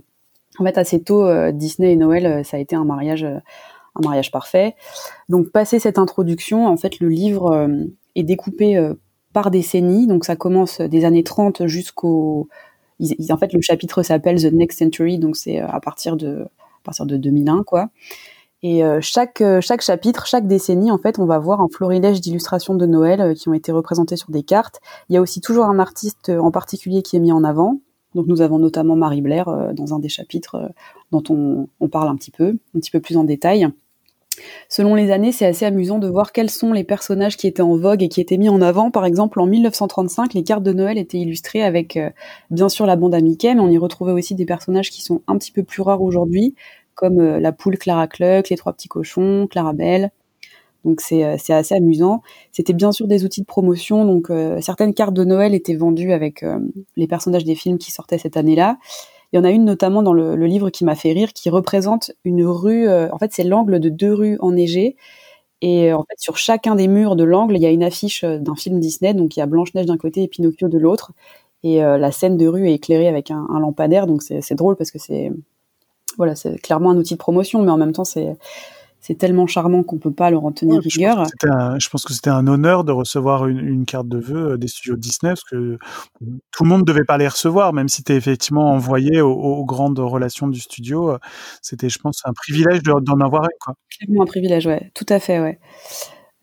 en 0.59 0.63
fait, 0.63 0.77
assez 0.77 1.01
tôt, 1.01 1.25
euh, 1.25 1.51
Disney 1.51 1.93
et 1.93 1.95
Noël, 1.95 2.25
euh, 2.25 2.43
ça 2.43 2.57
a 2.57 2.59
été 2.59 2.75
un 2.75 2.85
mariage, 2.85 3.23
euh, 3.23 3.39
un 3.95 4.01
mariage 4.01 4.31
parfait. 4.31 4.75
Donc, 5.29 5.49
passé 5.49 5.79
cette 5.79 5.97
introduction, 5.97 6.67
en 6.67 6.77
fait, 6.77 6.99
le 6.99 7.09
livre 7.09 7.51
euh, 7.51 7.85
est 8.15 8.23
découpé 8.23 8.77
euh, 8.77 8.93
par 9.33 9.51
décennies. 9.51 10.07
Donc, 10.07 10.25
ça 10.25 10.35
commence 10.35 10.81
des 10.81 11.05
années 11.05 11.23
30 11.23 11.67
jusqu'au. 11.67 12.47
En 13.31 13.37
fait, 13.37 13.53
le 13.53 13.61
chapitre 13.61 14.03
s'appelle 14.03 14.41
The 14.41 14.53
Next 14.53 14.79
Century, 14.79 15.17
donc 15.17 15.35
c'est 15.35 15.61
euh, 15.61 15.67
à 15.67 15.79
partir 15.79 16.15
de 16.15 16.45
partir 16.83 17.05
de 17.05 17.17
2001, 17.17 17.63
quoi. 17.63 17.89
Et 18.63 18.83
euh, 18.85 18.99
chaque 19.01 19.41
euh, 19.41 19.59
chaque 19.59 19.81
chapitre, 19.81 20.25
chaque 20.25 20.47
décennie, 20.47 20.89
en 20.89 20.97
fait, 20.97 21.19
on 21.19 21.25
va 21.25 21.37
voir 21.37 21.59
un 21.59 21.67
florilège 21.67 22.21
d'illustrations 22.21 22.75
de 22.75 22.85
Noël 22.85 23.19
euh, 23.19 23.33
qui 23.33 23.49
ont 23.49 23.53
été 23.53 23.73
représentées 23.73 24.15
sur 24.15 24.31
des 24.31 24.43
cartes. 24.43 24.79
Il 25.09 25.15
y 25.15 25.17
a 25.17 25.21
aussi 25.21 25.41
toujours 25.41 25.65
un 25.65 25.79
artiste 25.79 26.29
en 26.29 26.49
particulier 26.49 27.01
qui 27.01 27.17
est 27.17 27.19
mis 27.19 27.33
en 27.33 27.43
avant. 27.43 27.81
Donc 28.15 28.27
nous 28.27 28.41
avons 28.41 28.59
notamment 28.59 28.95
Marie 28.95 29.21
Blair 29.21 29.73
dans 29.73 29.95
un 29.95 29.99
des 29.99 30.07
chapitres 30.07 30.71
dont 31.11 31.23
on, 31.29 31.67
on 31.79 31.89
parle 31.89 32.09
un 32.09 32.15
petit 32.15 32.29
peu, 32.29 32.49
un 32.75 32.79
petit 32.79 32.91
peu 32.91 32.99
plus 32.99 33.17
en 33.17 33.23
détail. 33.23 33.67
Selon 34.69 34.95
les 34.95 35.11
années, 35.11 35.31
c'est 35.31 35.45
assez 35.45 35.65
amusant 35.65 35.99
de 35.99 36.07
voir 36.07 36.31
quels 36.31 36.49
sont 36.49 36.73
les 36.73 36.83
personnages 36.83 37.37
qui 37.37 37.47
étaient 37.47 37.61
en 37.61 37.75
vogue 37.77 38.03
et 38.03 38.09
qui 38.09 38.21
étaient 38.21 38.37
mis 38.37 38.49
en 38.49 38.61
avant. 38.61 38.91
Par 38.91 39.05
exemple, 39.05 39.39
en 39.39 39.45
1935, 39.45 40.33
les 40.33 40.43
cartes 40.43 40.63
de 40.63 40.73
Noël 40.73 40.97
étaient 40.97 41.19
illustrées 41.19 41.63
avec, 41.63 41.97
euh, 41.97 42.09
bien 42.49 42.69
sûr, 42.69 42.85
la 42.85 42.95
bande 42.95 43.15
à 43.15 43.21
Mickey, 43.21 43.53
mais 43.53 43.61
on 43.61 43.69
y 43.69 43.77
retrouvait 43.77 44.11
aussi 44.11 44.35
des 44.35 44.45
personnages 44.45 44.89
qui 44.89 45.01
sont 45.01 45.21
un 45.27 45.37
petit 45.37 45.51
peu 45.51 45.63
plus 45.63 45.81
rares 45.81 46.01
aujourd'hui, 46.01 46.55
comme 46.95 47.19
euh, 47.19 47.39
la 47.39 47.51
poule 47.51 47.77
Clara 47.77 48.07
Cluck, 48.07 48.49
les 48.49 48.57
trois 48.57 48.73
petits 48.73 48.87
cochons, 48.89 49.47
Clarabelle. 49.49 50.11
Donc 50.85 50.99
euh, 51.13 51.35
c'est 51.39 51.53
assez 51.53 51.75
amusant. 51.75 52.21
C'était 52.51 52.73
bien 52.73 52.91
sûr 52.91 53.07
des 53.07 53.23
outils 53.23 53.41
de 53.41 53.45
promotion. 53.45 54.03
Donc 54.03 54.29
certaines 54.61 54.93
cartes 54.93 55.13
de 55.13 55.23
Noël 55.23 55.53
étaient 55.53 55.75
vendues 55.75 56.11
avec 56.11 56.43
les 56.97 57.07
personnages 57.07 57.45
des 57.45 57.55
films 57.55 57.77
qui 57.77 57.91
sortaient 57.91 58.17
cette 58.17 58.35
année-là. 58.35 58.77
Il 59.33 59.37
y 59.37 59.39
en 59.39 59.45
a 59.45 59.49
une 59.49 59.65
notamment 59.65 60.03
dans 60.03 60.13
le, 60.13 60.35
livre 60.45 60.69
qui 60.69 60.85
m'a 60.85 60.93
fait 60.93 61.11
rire, 61.11 61.33
qui 61.33 61.49
représente 61.49 62.11
une 62.23 62.45
rue. 62.45 62.87
Euh, 62.87 63.09
en 63.11 63.17
fait, 63.17 63.33
c'est 63.33 63.43
l'angle 63.43 63.79
de 63.79 63.89
deux 63.89 64.13
rues 64.13 64.37
enneigées. 64.41 64.95
Et 65.61 65.91
euh, 65.91 65.97
en 65.97 66.03
fait, 66.03 66.19
sur 66.19 66.37
chacun 66.37 66.75
des 66.75 66.87
murs 66.87 67.15
de 67.15 67.23
l'angle, 67.23 67.55
il 67.57 67.63
y 67.63 67.65
a 67.65 67.71
une 67.71 67.83
affiche 67.83 68.23
euh, 68.23 68.37
d'un 68.37 68.55
film 68.55 68.79
Disney. 68.79 69.15
Donc, 69.15 69.35
il 69.35 69.39
y 69.39 69.43
a 69.43 69.47
Blanche 69.47 69.73
Neige 69.73 69.87
d'un 69.87 69.97
côté 69.97 70.21
et 70.21 70.27
Pinocchio 70.27 70.69
de 70.69 70.77
l'autre. 70.77 71.13
Et 71.63 71.77
la 71.79 72.11
scène 72.11 72.35
de 72.35 72.45
rue 72.45 72.67
est 72.67 72.73
éclairée 72.73 73.07
avec 73.07 73.31
un, 73.31 73.47
un 73.49 73.61
lampadaire. 73.61 74.05
Donc, 74.05 74.21
c'est 74.21 74.53
drôle 74.53 74.75
parce 74.75 74.91
que 74.91 74.99
c'est 74.99 75.31
voilà, 76.17 76.35
c'est 76.35 76.61
clairement 76.61 76.91
un 76.91 76.97
outil 76.97 77.13
de 77.13 77.19
promotion, 77.19 77.61
mais 77.61 77.71
en 77.71 77.77
même 77.77 77.93
temps, 77.93 78.03
c'est 78.03 78.35
c'est 79.05 79.15
tellement 79.15 79.47
charmant 79.47 79.83
qu'on 79.83 79.97
peut 79.97 80.13
pas 80.13 80.31
leur 80.31 80.45
en 80.45 80.53
tenir 80.53 80.81
rigueur. 80.81 81.25
Je 81.43 81.89
pense 81.89 82.05
que 82.05 82.13
c'était 82.13 82.29
un, 82.29 82.47
honneur 82.47 82.85
de 82.85 82.93
recevoir 82.93 83.47
une, 83.47 83.85
carte 83.85 84.07
de 84.07 84.17
vœux 84.17 84.51
euh, 84.51 84.57
des 84.57 84.69
studios 84.69 84.95
Disney 84.95 85.31
parce 85.31 85.43
que 85.43 85.77
tout 86.51 86.63
le 86.63 86.69
monde 86.69 86.81
ne 86.81 86.85
devait 86.85 87.03
pas 87.03 87.17
les 87.17 87.27
recevoir, 87.27 87.73
même 87.73 87.89
si 87.89 88.01
tu 88.01 88.13
es 88.13 88.15
effectivement 88.15 88.71
envoyé 88.71 89.19
aux, 89.19 89.65
grandes 89.65 89.99
relations 89.99 90.47
du 90.47 90.61
studio. 90.61 91.11
Euh, 91.11 91.17
c'était, 91.61 91.89
je 91.89 91.99
pense, 91.99 92.21
un 92.23 92.31
privilège 92.31 92.81
d'en 92.81 93.19
avoir 93.19 93.43
une. 93.43 93.57
Quoi. 93.59 93.75
un 94.21 94.25
privilège, 94.25 94.67
ouais, 94.67 94.89
tout 94.93 95.05
à 95.09 95.19
fait, 95.19 95.41
ouais. 95.41 95.59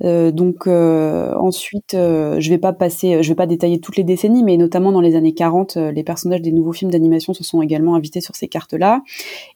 Euh, 0.03 0.31
donc 0.31 0.67
euh, 0.67 1.35
ensuite, 1.35 1.95
euh, 1.95 2.41
je 2.41 2.49
vais 2.49 2.59
pas 2.59 2.73
passer, 2.73 3.23
je 3.23 3.29
vais 3.29 3.35
pas 3.35 3.47
détailler 3.47 3.81
toutes 3.81 3.97
les 3.97 4.05
décennies, 4.05 4.43
mais 4.43 4.57
notamment 4.57 4.93
dans 4.93 5.01
les 5.01 5.17
années 5.17 5.35
40, 5.35 5.77
les 5.77 6.03
personnages 6.03 6.43
des 6.43 6.53
nouveaux 6.53 6.73
films 6.73 6.91
d'animation 6.91 7.35
se 7.35 7.45
sont 7.45 7.63
également 7.63 7.95
invités 7.95 8.21
sur 8.21 8.35
ces 8.37 8.49
cartes-là, 8.49 9.03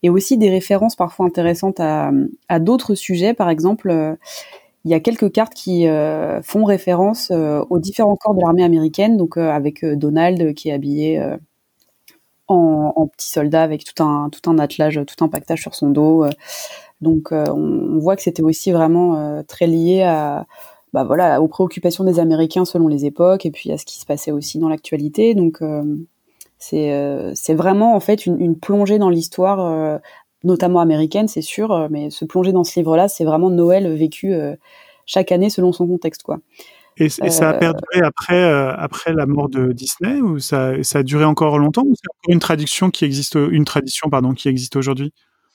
et 0.02 0.10
aussi 0.10 0.36
des 0.36 0.50
références 0.50 0.96
parfois 0.96 1.26
intéressantes 1.26 1.80
à, 1.80 2.10
d'autres 2.60 2.94
sujets. 2.94 3.34
Par 3.34 3.50
exemple, 3.50 4.16
il 4.84 4.90
y 4.90 4.94
a 4.94 5.00
quelques 5.00 5.32
cartes 5.32 5.54
qui 5.54 5.86
font 6.42 6.64
référence 6.64 7.30
aux 7.30 7.78
différents 7.78 8.16
corps 8.16 8.34
de 8.34 8.40
l'armée 8.40 8.64
américaine, 8.64 9.16
donc 9.16 9.36
avec 9.36 9.84
Donald 9.84 10.54
qui 10.54 10.68
est 10.68 10.72
habillé 10.72 11.22
en, 12.48 12.92
en, 12.94 13.06
petit 13.06 13.28
soldat 13.30 13.62
avec 13.62 13.84
tout 13.84 14.02
un 14.02 14.28
tout 14.30 14.48
un 14.50 14.58
attelage, 14.58 15.00
tout 15.06 15.24
un 15.24 15.28
pactage 15.28 15.62
sur 15.62 15.74
son 15.74 15.90
dos. 15.90 16.26
Donc 17.00 17.32
euh, 17.32 17.44
on, 17.48 17.98
voit 17.98 18.16
que 18.16 18.22
c'était 18.22 18.42
aussi 18.42 18.72
vraiment 18.72 19.16
euh, 19.16 19.42
très 19.42 19.66
lié 19.66 20.02
à 20.02 20.46
bah 20.92 21.04
voilà 21.04 21.40
aux 21.42 21.48
préoccupations 21.48 22.04
des 22.04 22.20
Américains 22.20 22.64
selon 22.64 22.86
les 22.86 23.04
époques 23.04 23.46
et 23.46 23.50
puis 23.50 23.72
à 23.72 23.78
ce 23.78 23.84
qui 23.84 23.98
se 23.98 24.06
passait 24.06 24.30
aussi 24.30 24.58
dans 24.58 24.68
l'actualité. 24.68 25.34
Donc 25.34 25.60
euh, 25.60 25.82
c'est 26.58 27.54
vraiment 27.54 27.94
en 27.94 28.00
fait 28.00 28.26
une, 28.26 28.58
plongée 28.58 28.98
dans 28.98 29.10
l'histoire 29.10 30.00
notamment 30.44 30.80
américaine, 30.80 31.28
c'est 31.28 31.42
sûr, 31.42 31.88
mais 31.90 32.10
se 32.10 32.24
plonger 32.24 32.52
dans 32.52 32.64
ce 32.64 32.78
livre-là, 32.78 33.08
c'est 33.08 33.24
vraiment 33.24 33.50
Noël 33.50 33.92
vécu 33.94 34.34
chaque 35.04 35.30
année 35.30 35.50
selon 35.50 35.72
son 35.72 35.86
contexte, 35.86 36.22
quoi. 36.22 36.38
Et, 36.96 37.08
ça 37.10 37.50
a 37.50 37.54
perduré 37.54 38.00
après, 38.02 38.42
après 38.42 39.12
la 39.12 39.26
mort 39.26 39.50
de 39.50 39.72
Disney 39.72 40.22
ou 40.22 40.38
ça, 40.38 40.82
ça 40.82 41.00
a 41.00 41.02
duré 41.02 41.24
encore 41.24 41.58
longtemps 41.58 41.82
ou 41.82 41.94
c'est 41.94 42.08
encore 42.08 42.32
une 42.32 42.40
traduction 42.40 42.88
qui 42.90 43.04
existe, 43.04 43.34
une 43.34 43.66
tradition 43.66 44.08
pardon 44.08 44.32
qui 44.32 44.48
existe 44.48 44.76
aujourd'hui? 44.76 45.12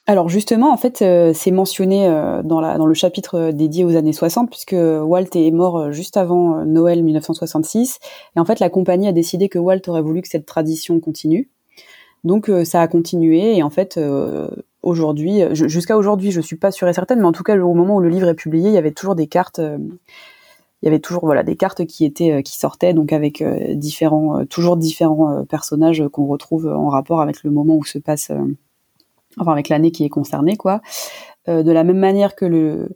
Alors 0.09 0.27
justement, 0.27 0.73
en 0.73 0.77
fait, 0.77 1.03
euh, 1.03 1.33
c'est 1.35 1.51
mentionné 1.51 2.07
euh, 2.07 2.41
dans, 2.41 2.83
le 2.83 2.93
chapitre 2.95 3.35
euh, 3.35 3.51
dédié 3.51 3.83
aux 3.83 3.95
années 3.95 4.11
60, 4.11 4.49
puisque 4.49 4.73
Walt 4.75 5.27
est 5.35 5.51
mort 5.51 5.91
juste 5.91 6.17
avant 6.17 6.65
Noël 6.65 7.03
1966. 7.03 7.99
Et 8.35 8.39
en 8.39 8.43
fait, 8.43 8.59
la 8.59 8.71
compagnie 8.71 9.07
a 9.07 9.11
décidé 9.11 9.49
que 9.49 9.59
Walt 9.59 9.81
aurait 9.85 10.01
voulu 10.01 10.23
que 10.23 10.27
cette 10.27 10.47
tradition 10.47 10.99
continue. 10.99 11.51
Donc 12.23 12.51
ça 12.63 12.81
a 12.81 12.87
continué. 12.87 13.55
Et 13.55 13.61
en 13.61 13.69
fait, 13.69 13.99
aujourd'hui, 14.81 15.41
jusqu'à 15.51 15.95
aujourd'hui, 15.95 16.31
je 16.31 16.41
suis 16.41 16.55
pas 16.55 16.71
sûre 16.71 16.87
et 16.87 16.93
certaine, 16.93 17.19
mais 17.19 17.27
en 17.27 17.31
tout 17.31 17.43
cas, 17.43 17.55
au 17.55 17.75
moment 17.75 17.97
où 17.97 17.99
le 17.99 18.09
livre 18.09 18.29
est 18.29 18.33
publié, 18.33 18.69
il 18.69 18.73
y 18.73 18.79
avait 18.79 18.91
toujours 18.91 19.13
des 19.13 19.27
cartes. 19.27 19.61
il 19.61 20.85
y 20.85 20.87
avait 20.87 20.99
toujours 20.99 21.23
voilà 21.23 21.43
des 21.43 21.55
cartes 21.55 21.85
qui 21.85 22.03
étaient 22.03 22.41
qui 22.41 22.57
sortaient 22.57 22.95
donc 22.95 23.13
avec 23.13 23.43
différents 23.77 24.43
toujours 24.47 24.75
différents 24.75 25.45
personnages 25.45 26.03
qu'on 26.11 26.25
retrouve 26.25 26.65
en 26.65 26.89
rapport 26.89 27.21
avec 27.21 27.43
le 27.43 27.51
moment 27.51 27.75
où 27.75 27.85
se 27.85 27.99
passe 27.99 28.31
enfin 29.39 29.51
avec 29.51 29.69
l'année 29.69 29.91
qui 29.91 30.05
est 30.05 30.09
concernée, 30.09 30.57
quoi. 30.57 30.81
Euh, 31.47 31.63
de 31.63 31.71
la 31.71 31.83
même 31.83 31.97
manière 31.97 32.35
que 32.35 32.45
le, 32.45 32.89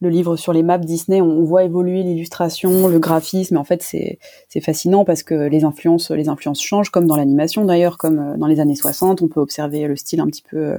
le 0.00 0.08
livre 0.08 0.36
sur 0.36 0.52
les 0.52 0.62
maps 0.62 0.78
Disney, 0.78 1.20
on, 1.20 1.44
voit 1.44 1.64
évoluer 1.64 2.02
l'illustration, 2.02 2.88
le 2.88 2.98
graphisme. 2.98 3.56
En 3.56 3.64
fait, 3.64 3.82
c'est 3.82 4.18
c'est 4.48 4.60
fascinant 4.60 5.04
parce 5.04 5.22
que 5.22 5.34
les 5.34 5.64
influences 5.64 6.10
les 6.10 6.28
influences 6.28 6.62
changent, 6.62 6.90
comme 6.90 7.06
dans 7.06 7.16
l'animation 7.16 7.64
d'ailleurs, 7.64 7.98
comme 7.98 8.18
euh, 8.18 8.36
dans 8.36 8.46
les 8.46 8.60
années 8.60 8.74
60, 8.74 9.22
on 9.22 9.28
peut 9.28 9.40
observer 9.40 9.86
le 9.86 9.96
style 9.96 10.20
un 10.20 10.26
petit 10.26 10.42
peu 10.42 10.76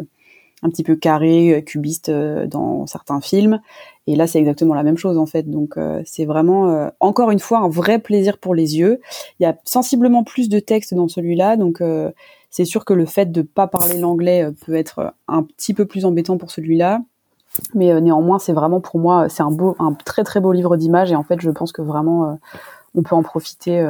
un 0.64 0.70
petit 0.70 0.84
peu 0.84 0.96
carré, 0.96 1.64
cubiste 1.66 2.10
euh, 2.10 2.48
dans 2.48 2.88
certains 2.88 3.22
films. 3.22 3.60
Et 4.08 4.16
là, 4.16 4.26
c'est 4.28 4.40
exactement 4.40 4.74
la 4.74 4.84
même 4.84 4.98
chose 4.98 5.18
en 5.18 5.26
fait. 5.26 5.50
Donc, 5.50 5.80
c'est 6.06 6.26
vraiment 6.26 6.92
encore 7.00 7.32
une 7.32 7.40
fois 7.40 7.60
un 7.60 7.70
vrai 7.70 7.98
plaisir 7.98 8.38
pour 8.38 8.54
les 8.54 8.78
yeux. 8.78 9.02
Il 9.40 9.44
y 9.44 9.46
a 9.48 9.58
sensiblement 9.64 10.24
plus 10.24 10.48
de 10.48 10.60
texte 10.60 10.94
dans 10.94 11.08
celui-là, 11.08 11.58
donc 11.58 11.82
c'est 12.56 12.64
sûr 12.64 12.86
que 12.86 12.94
le 12.94 13.06
fait 13.06 13.34
de 13.34 13.42
pas 13.42 13.68
parler 13.68 13.98
l'anglais 13.98 14.46
euh, 14.46 14.52
peut 14.66 14.76
être 14.76 15.00
euh, 15.00 15.10
un 15.28 15.44
petit 15.44 15.74
peu 15.74 15.86
plus 15.86 16.06
embêtant 16.06 16.38
pour 16.38 16.52
celui-là. 16.52 17.02
Mais 17.74 17.92
euh, 17.92 18.00
néanmoins, 18.00 18.40
c'est 18.40 18.54
vraiment 18.54 18.80
pour 18.80 18.98
moi, 18.98 19.28
c'est 19.28 19.44
un 19.44 19.94
très 20.06 20.24
très 20.24 20.40
beau 20.40 20.54
livre 20.54 20.78
d'images 20.78 21.12
et 21.12 21.18
en 21.18 21.24
fait, 21.24 21.42
je 21.42 21.50
pense 21.50 21.74
que 21.74 21.82
vraiment, 21.82 22.40
on 22.96 23.04
peut 23.04 23.16
en 23.16 23.24
profiter 23.24 23.86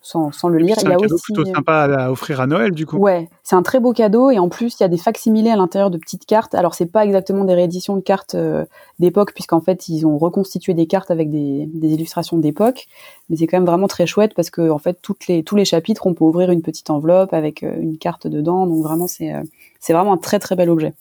sans, 0.00 0.32
sans 0.32 0.48
le 0.48 0.58
lire. 0.58 0.76
C'est 0.78 0.86
un 0.86 0.96
cadeau 0.96 1.16
plutôt 1.22 1.44
sympa 1.44 1.82
à, 1.82 2.10
offrir 2.10 2.40
à 2.40 2.46
Noël, 2.46 2.72
du 2.72 2.86
coup. 2.86 2.96
Ouais, 2.96 3.28
c'est 3.42 3.56
un 3.56 3.62
très 3.62 3.80
beau 3.80 3.92
cadeau 3.92 4.30
et 4.30 4.38
en 4.38 4.48
plus, 4.48 4.78
il 4.78 4.82
y 4.82 4.84
a 4.84 4.88
des 4.88 4.96
facsimilés 4.96 5.50
à 5.50 5.56
l'intérieur 5.56 5.90
de 5.90 5.98
petites 5.98 6.26
cartes. 6.26 6.54
Alors, 6.54 6.74
c'est 6.74 6.86
pas 6.86 7.04
exactement 7.04 7.44
des 7.44 7.54
rééditions 7.54 7.96
de 7.96 8.00
cartes 8.00 8.34
euh, 8.34 8.64
d'époque, 8.98 9.32
puisqu'en 9.34 9.60
fait, 9.60 9.88
ils 9.88 10.06
ont 10.06 10.18
reconstitué 10.18 10.74
des 10.74 10.86
cartes 10.86 11.10
avec 11.10 11.30
des, 11.30 11.68
des 11.72 11.88
illustrations 11.88 12.38
d'époque, 12.38 12.86
mais 13.28 13.36
c'est 13.36 13.46
quand 13.46 13.58
même 13.58 13.66
vraiment 13.66 13.88
très 13.88 14.06
chouette 14.06 14.34
parce 14.34 14.50
que 14.50 14.70
en 14.70 14.78
fait, 14.78 14.98
toutes 15.02 15.26
les, 15.26 15.42
tous 15.42 15.56
les 15.56 15.64
chapitres, 15.64 16.06
on 16.06 16.14
peut 16.14 16.24
ouvrir 16.24 16.50
une 16.50 16.62
petite 16.62 16.90
enveloppe 16.90 17.34
avec 17.34 17.62
euh, 17.62 17.74
une 17.80 17.98
carte 17.98 18.26
dedans. 18.26 18.66
Donc 18.66 18.82
vraiment, 18.82 19.06
c'est 19.06 19.34
euh, 19.34 19.42
c'est 19.80 19.92
vraiment 19.92 20.12
un 20.12 20.18
très 20.18 20.38
très 20.38 20.56
bel 20.56 20.70
objet. 20.70 20.92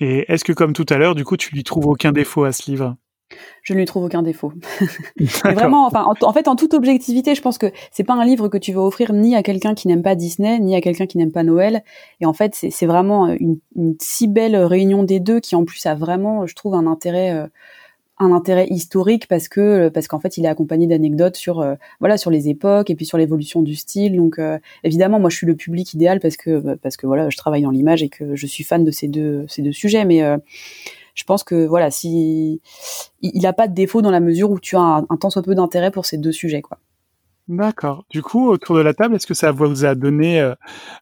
Et 0.00 0.32
est-ce 0.32 0.44
que, 0.44 0.52
comme 0.52 0.72
tout 0.72 0.86
à 0.88 0.96
l'heure, 0.96 1.14
du 1.14 1.24
coup, 1.24 1.36
tu 1.36 1.54
lui 1.54 1.62
trouves 1.62 1.86
aucun 1.86 2.12
défaut 2.12 2.44
à 2.44 2.52
ce 2.52 2.70
livre? 2.70 2.96
Je 3.62 3.74
ne 3.74 3.78
lui 3.78 3.84
trouve 3.84 4.04
aucun 4.04 4.22
défaut. 4.22 4.52
vraiment, 5.44 5.86
enfin, 5.86 6.04
en, 6.20 6.32
fait, 6.32 6.48
en 6.48 6.56
toute 6.56 6.74
objectivité, 6.74 7.34
je 7.34 7.42
pense 7.42 7.58
que 7.58 7.70
c'est 7.90 8.04
pas 8.04 8.14
un 8.14 8.24
livre 8.24 8.48
que 8.48 8.58
tu 8.58 8.72
vas 8.72 8.82
offrir 8.82 9.12
ni 9.12 9.36
à 9.36 9.42
quelqu'un 9.42 9.74
qui 9.74 9.88
n'aime 9.88 10.02
pas 10.02 10.14
Disney, 10.14 10.58
ni 10.58 10.74
à 10.74 10.80
quelqu'un 10.80 11.06
qui 11.06 11.18
n'aime 11.18 11.32
pas 11.32 11.42
Noël. 11.42 11.82
Et 12.20 12.26
en 12.26 12.32
fait, 12.32 12.54
c'est 12.54 12.86
vraiment 12.86 13.28
une, 13.28 13.58
si 14.00 14.28
belle 14.28 14.56
réunion 14.56 15.02
des 15.02 15.20
deux 15.20 15.40
qui, 15.40 15.54
en 15.54 15.64
plus, 15.64 15.84
a 15.86 15.94
vraiment, 15.94 16.46
je 16.46 16.54
trouve, 16.54 16.74
un 16.74 16.86
intérêt, 16.86 17.32
euh, 17.32 17.46
un 18.18 18.32
intérêt 18.32 18.66
historique 18.68 19.26
parce 19.28 19.48
que 19.48 19.88
parce 19.88 20.06
qu'en 20.06 20.20
fait, 20.20 20.36
il 20.36 20.44
est 20.44 20.48
accompagné 20.48 20.86
d'anecdotes 20.86 21.36
sur, 21.36 21.60
euh, 21.60 21.74
voilà, 22.00 22.18
sur 22.18 22.30
les 22.30 22.48
époques 22.48 22.90
et 22.90 22.94
puis 22.94 23.06
sur 23.06 23.16
l'évolution 23.16 23.62
du 23.62 23.74
style. 23.74 24.16
Donc, 24.16 24.38
euh, 24.38 24.58
évidemment, 24.84 25.18
moi, 25.18 25.30
je 25.30 25.36
suis 25.36 25.46
le 25.46 25.56
public 25.56 25.94
idéal 25.94 26.20
parce 26.20 26.36
que 26.36 26.76
parce 26.76 26.96
que 26.96 27.06
voilà, 27.06 27.30
je 27.30 27.36
travaille 27.38 27.62
dans 27.62 27.70
l'image 27.70 28.02
et 28.02 28.08
que 28.10 28.36
je 28.36 28.46
suis 28.46 28.64
fan 28.64 28.84
de 28.84 28.90
ces 28.90 29.08
deux 29.08 29.46
ces 29.48 29.62
deux 29.62 29.72
sujets, 29.72 30.04
mais 30.04 30.22
je 31.14 31.24
pense 31.24 31.44
que 31.44 31.66
voilà, 31.66 31.90
si 31.90 32.60
il 33.22 33.42
n'a 33.42 33.52
pas 33.52 33.68
de 33.68 33.74
défaut 33.74 34.02
dans 34.02 34.10
la 34.10 34.20
mesure 34.20 34.50
où 34.50 34.58
tu 34.58 34.76
as 34.76 34.80
un, 34.80 35.16
temps 35.16 35.30
soit 35.30 35.42
peu 35.42 35.54
d'intérêt 35.54 35.90
pour 35.90 36.06
ces 36.06 36.18
deux 36.18 36.32
sujets, 36.32 36.62
quoi. 36.62 36.78
D'accord. 37.48 38.04
Du 38.10 38.22
coup, 38.22 38.48
autour 38.48 38.76
de 38.76 38.80
la 38.80 38.94
table, 38.94 39.16
est-ce 39.16 39.26
que 39.26 39.34
ça 39.34 39.50
vous 39.50 39.84
a 39.84 39.96
donné 39.96 40.40
euh, 40.40 40.54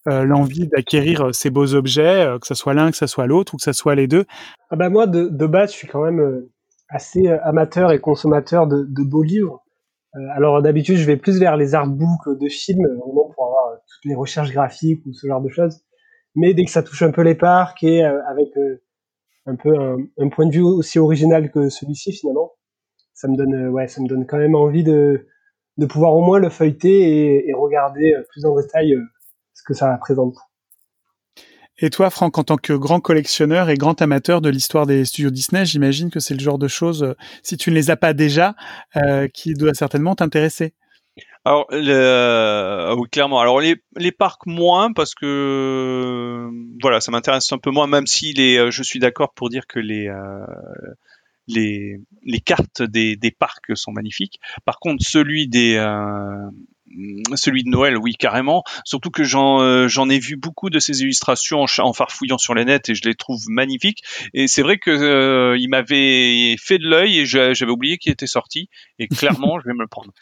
euh, 0.08 0.24
l'envie 0.24 0.66
d'acquérir 0.66 1.26
euh, 1.26 1.32
ces 1.32 1.50
beaux 1.50 1.74
objets, 1.74 2.26
que 2.40 2.46
ce 2.46 2.54
soit 2.54 2.72
l'un, 2.72 2.90
que 2.90 2.96
ce 2.96 3.06
soit 3.06 3.26
l'autre, 3.26 3.52
ou 3.52 3.58
que 3.58 3.62
ce 3.62 3.74
soit 3.74 3.94
les 3.94 4.06
deux? 4.06 4.24
Ah 4.70 4.76
bah 4.76 4.88
moi, 4.88 5.06
de, 5.06 5.28
base, 5.46 5.72
je 5.72 5.76
suis 5.76 5.88
quand 5.88 6.02
même 6.02 6.46
assez 6.88 7.28
amateur 7.28 7.92
et 7.92 8.00
consommateur 8.00 8.66
de, 8.66 8.86
beaux 9.02 9.22
livres. 9.22 9.62
alors 10.34 10.62
d'habitude, 10.62 10.96
je 10.96 11.04
vais 11.04 11.18
plus 11.18 11.38
vers 11.38 11.58
les 11.58 11.74
artbooks 11.74 12.38
de 12.40 12.48
films, 12.48 12.86
vraiment 12.86 13.30
pour 13.34 13.44
avoir 13.44 13.80
toutes 13.86 14.06
les 14.06 14.14
recherches 14.14 14.50
graphiques 14.50 15.04
ou 15.04 15.12
ce 15.12 15.26
genre 15.26 15.42
de 15.42 15.50
choses. 15.50 15.82
Mais 16.34 16.54
dès 16.54 16.64
que 16.64 16.70
ça 16.70 16.82
touche 16.82 17.02
un 17.02 17.10
peu 17.10 17.22
les 17.22 17.34
parcs 17.34 17.82
et 17.82 18.02
avec 18.02 18.48
un 19.48 19.56
peu 19.56 19.74
un, 20.18 20.28
point 20.28 20.46
de 20.46 20.52
vue 20.52 20.62
aussi 20.62 20.98
original 20.98 21.50
que 21.50 21.68
celui-ci 21.70 22.12
finalement. 22.12 22.52
Ça 23.14 23.28
me 23.28 23.36
donne, 23.36 23.54
euh, 23.54 23.70
ouais, 23.70 23.88
ça 23.88 24.00
me 24.00 24.06
donne 24.06 24.26
quand 24.26 24.36
même 24.36 24.54
envie 24.54 24.84
de, 24.84 25.26
de 25.78 25.86
pouvoir 25.86 26.14
au 26.14 26.20
moins 26.20 26.38
le 26.38 26.50
feuilleter 26.50 27.48
et, 27.48 27.52
regarder 27.54 28.12
euh, 28.12 28.22
plus 28.30 28.44
en 28.44 28.54
détail 28.54 28.94
euh, 28.94 29.02
ce 29.54 29.62
que 29.64 29.74
ça 29.74 29.96
présente. 29.96 30.36
Et 31.78 31.90
toi, 31.90 32.10
Franck, 32.10 32.36
en 32.38 32.44
tant 32.44 32.56
que 32.56 32.72
grand 32.72 33.00
collectionneur 33.00 33.70
et 33.70 33.76
grand 33.76 34.00
amateur 34.02 34.40
de 34.40 34.50
l'histoire 34.50 34.86
des 34.86 35.04
studios 35.04 35.30
Disney, 35.30 35.64
j'imagine 35.64 36.10
que 36.10 36.20
c'est 36.20 36.34
le 36.34 36.40
genre 36.40 36.58
de 36.58 36.68
choses, 36.68 37.14
si 37.44 37.56
tu 37.56 37.70
ne 37.70 37.76
les 37.76 37.90
as 37.90 37.96
pas 37.96 38.14
déjà, 38.14 38.56
qui 39.32 39.54
doit 39.54 39.74
certainement 39.74 40.16
t'intéresser. 40.16 40.74
Alors, 41.48 41.66
le, 41.70 42.94
oui, 42.98 43.08
clairement. 43.10 43.40
Alors 43.40 43.60
les, 43.60 43.76
les 43.96 44.12
parcs 44.12 44.44
moins 44.44 44.92
parce 44.92 45.14
que 45.14 46.50
voilà, 46.82 47.00
ça 47.00 47.10
m'intéresse 47.10 47.50
un 47.52 47.58
peu 47.58 47.70
moins, 47.70 47.86
même 47.86 48.06
si 48.06 48.34
les, 48.34 48.70
je 48.70 48.82
suis 48.82 48.98
d'accord 48.98 49.32
pour 49.32 49.48
dire 49.48 49.66
que 49.66 49.78
les 49.78 50.10
les, 51.48 51.96
les 52.22 52.40
cartes 52.40 52.82
des, 52.82 53.16
des 53.16 53.30
parcs 53.30 53.74
sont 53.74 53.92
magnifiques. 53.92 54.38
Par 54.64 54.78
contre, 54.78 55.02
celui 55.02 55.48
des 55.48 55.76
euh, 55.76 56.50
celui 57.34 57.64
de 57.64 57.70
Noël, 57.70 57.96
oui, 57.96 58.14
carrément. 58.14 58.62
Surtout 58.84 59.10
que 59.10 59.24
j'en 59.24 59.60
euh, 59.62 59.88
j'en 59.88 60.08
ai 60.08 60.18
vu 60.18 60.36
beaucoup 60.36 60.70
de 60.70 60.78
ces 60.78 61.02
illustrations 61.02 61.64
en, 61.78 61.92
farfouillant 61.92 62.38
sur 62.38 62.54
les 62.54 62.64
nets 62.64 62.88
et 62.90 62.94
je 62.94 63.02
les 63.04 63.14
trouve 63.14 63.40
magnifiques. 63.48 64.02
Et 64.34 64.46
c'est 64.46 64.62
vrai 64.62 64.78
que 64.78 64.90
euh, 64.90 65.56
il 65.58 65.68
m'avait 65.68 66.56
fait 66.58 66.78
de 66.78 66.86
l'œil 66.86 67.20
et 67.20 67.26
j'avais 67.26 67.70
oublié 67.70 67.98
qu'il 67.98 68.12
était 68.12 68.26
sorti. 68.26 68.68
Et 68.98 69.08
clairement, 69.08 69.58
je 69.64 69.66
vais 69.66 69.74
me 69.74 69.82
le 69.82 69.88
prendre. 69.88 70.12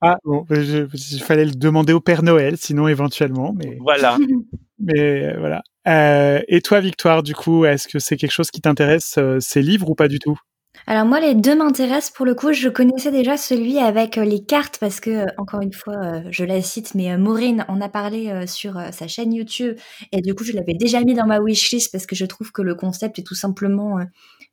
Ah 0.00 0.18
bon, 0.24 0.44
il 0.50 1.22
fallait 1.22 1.44
le 1.44 1.52
demander 1.52 1.92
au 1.92 2.00
Père 2.00 2.22
Noël, 2.22 2.56
sinon 2.56 2.88
éventuellement. 2.88 3.52
Mais 3.56 3.78
voilà. 3.80 4.18
mais 4.78 5.36
voilà. 5.36 5.62
Euh, 5.86 6.40
et 6.48 6.60
toi, 6.60 6.80
Victoire, 6.80 7.22
du 7.22 7.34
coup, 7.34 7.64
est-ce 7.64 7.88
que 7.88 7.98
c'est 7.98 8.16
quelque 8.16 8.32
chose 8.32 8.50
qui 8.50 8.60
t'intéresse, 8.60 9.16
euh, 9.18 9.38
ces 9.40 9.62
livres 9.62 9.90
ou 9.90 9.94
pas 9.94 10.08
du 10.08 10.18
tout? 10.18 10.38
Alors 10.86 11.06
moi, 11.06 11.20
les 11.20 11.34
deux 11.34 11.56
m'intéressent 11.56 12.10
pour 12.10 12.26
le 12.26 12.34
coup. 12.34 12.52
Je 12.52 12.68
connaissais 12.68 13.10
déjà 13.10 13.36
celui 13.36 13.78
avec 13.78 14.18
euh, 14.18 14.24
les 14.24 14.44
cartes 14.44 14.78
parce 14.78 15.00
que, 15.00 15.26
encore 15.38 15.60
une 15.60 15.72
fois, 15.72 16.22
je 16.30 16.44
la 16.44 16.60
cite, 16.62 16.94
mais 16.94 17.16
Maureen 17.16 17.64
en 17.68 17.80
a 17.80 17.88
parlé 17.88 18.46
sur 18.46 18.80
sa 18.92 19.06
chaîne 19.06 19.32
YouTube 19.32 19.76
et 20.12 20.20
du 20.20 20.34
coup, 20.34 20.44
je 20.44 20.52
l'avais 20.52 20.74
déjà 20.74 21.00
mis 21.02 21.14
dans 21.14 21.26
ma 21.26 21.40
wishlist 21.40 21.92
parce 21.92 22.06
que 22.06 22.16
je 22.16 22.26
trouve 22.26 22.50
que 22.50 22.62
le 22.62 22.74
concept 22.74 23.18
est 23.18 23.22
tout 23.22 23.34
simplement 23.34 23.98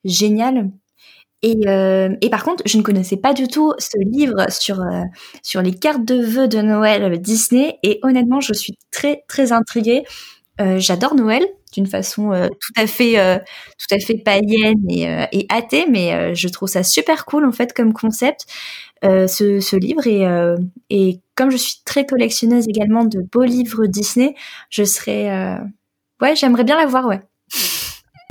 génial. 0.04 0.70
Et, 1.44 1.62
et, 2.22 2.30
par 2.30 2.44
contre, 2.44 2.64
je 2.68 2.78
ne 2.78 2.84
connaissais 2.84 3.18
pas 3.18 3.34
du 3.34 3.48
tout 3.48 3.74
ce 3.80 3.98
livre 3.98 4.46
sur 4.50 4.80
sur 5.42 5.62
les 5.64 5.74
cartes 5.74 6.06
de 6.06 6.16
vœux 6.24 6.48
de 6.48 6.62
Noël 6.62 7.20
Disney 7.20 7.80
et 7.82 8.00
honnêtement, 8.04 8.42
je 8.42 8.54
suis 8.54 8.78
très 8.92 9.24
très 9.28 9.52
intriguée 9.52 10.04
euh, 10.62 10.80
j'adore 10.80 11.16
Noël 11.16 11.46
d'une 11.74 11.88
façon 11.88 12.34
euh, 12.34 12.50
tout 12.50 12.74
à 12.76 12.86
fait 12.86 13.18
euh, 13.18 13.38
tout 13.38 13.96
à 13.96 14.00
fait 14.00 14.18
païenne 14.18 14.78
et, 14.90 15.04
et 15.32 15.46
athée, 15.50 15.86
mais 15.90 16.36
je 16.36 16.48
trouve 16.50 16.68
ça 16.70 16.84
super 16.84 17.26
cool 17.26 17.46
en 17.46 17.52
fait 17.52 17.74
comme 17.74 17.94
concept. 17.94 18.46
Ce, 19.04 19.60
ce, 19.60 19.76
livre 19.76 20.06
et, 20.06 20.28
et 20.92 21.22
comme 21.34 21.50
je 21.50 21.58
suis 21.58 21.78
très 21.86 22.06
collectionneuse 22.06 22.68
également 22.68 23.04
de 23.04 23.22
beaux 23.22 23.44
livres 23.44 23.88
Disney, 23.88 24.36
je 24.70 24.84
serais 24.84 25.58
ouais 26.22 26.36
j'aimerais 26.36 26.64
bien 26.64 26.78
l'avoir 26.78 27.08
ouais. 27.08 27.22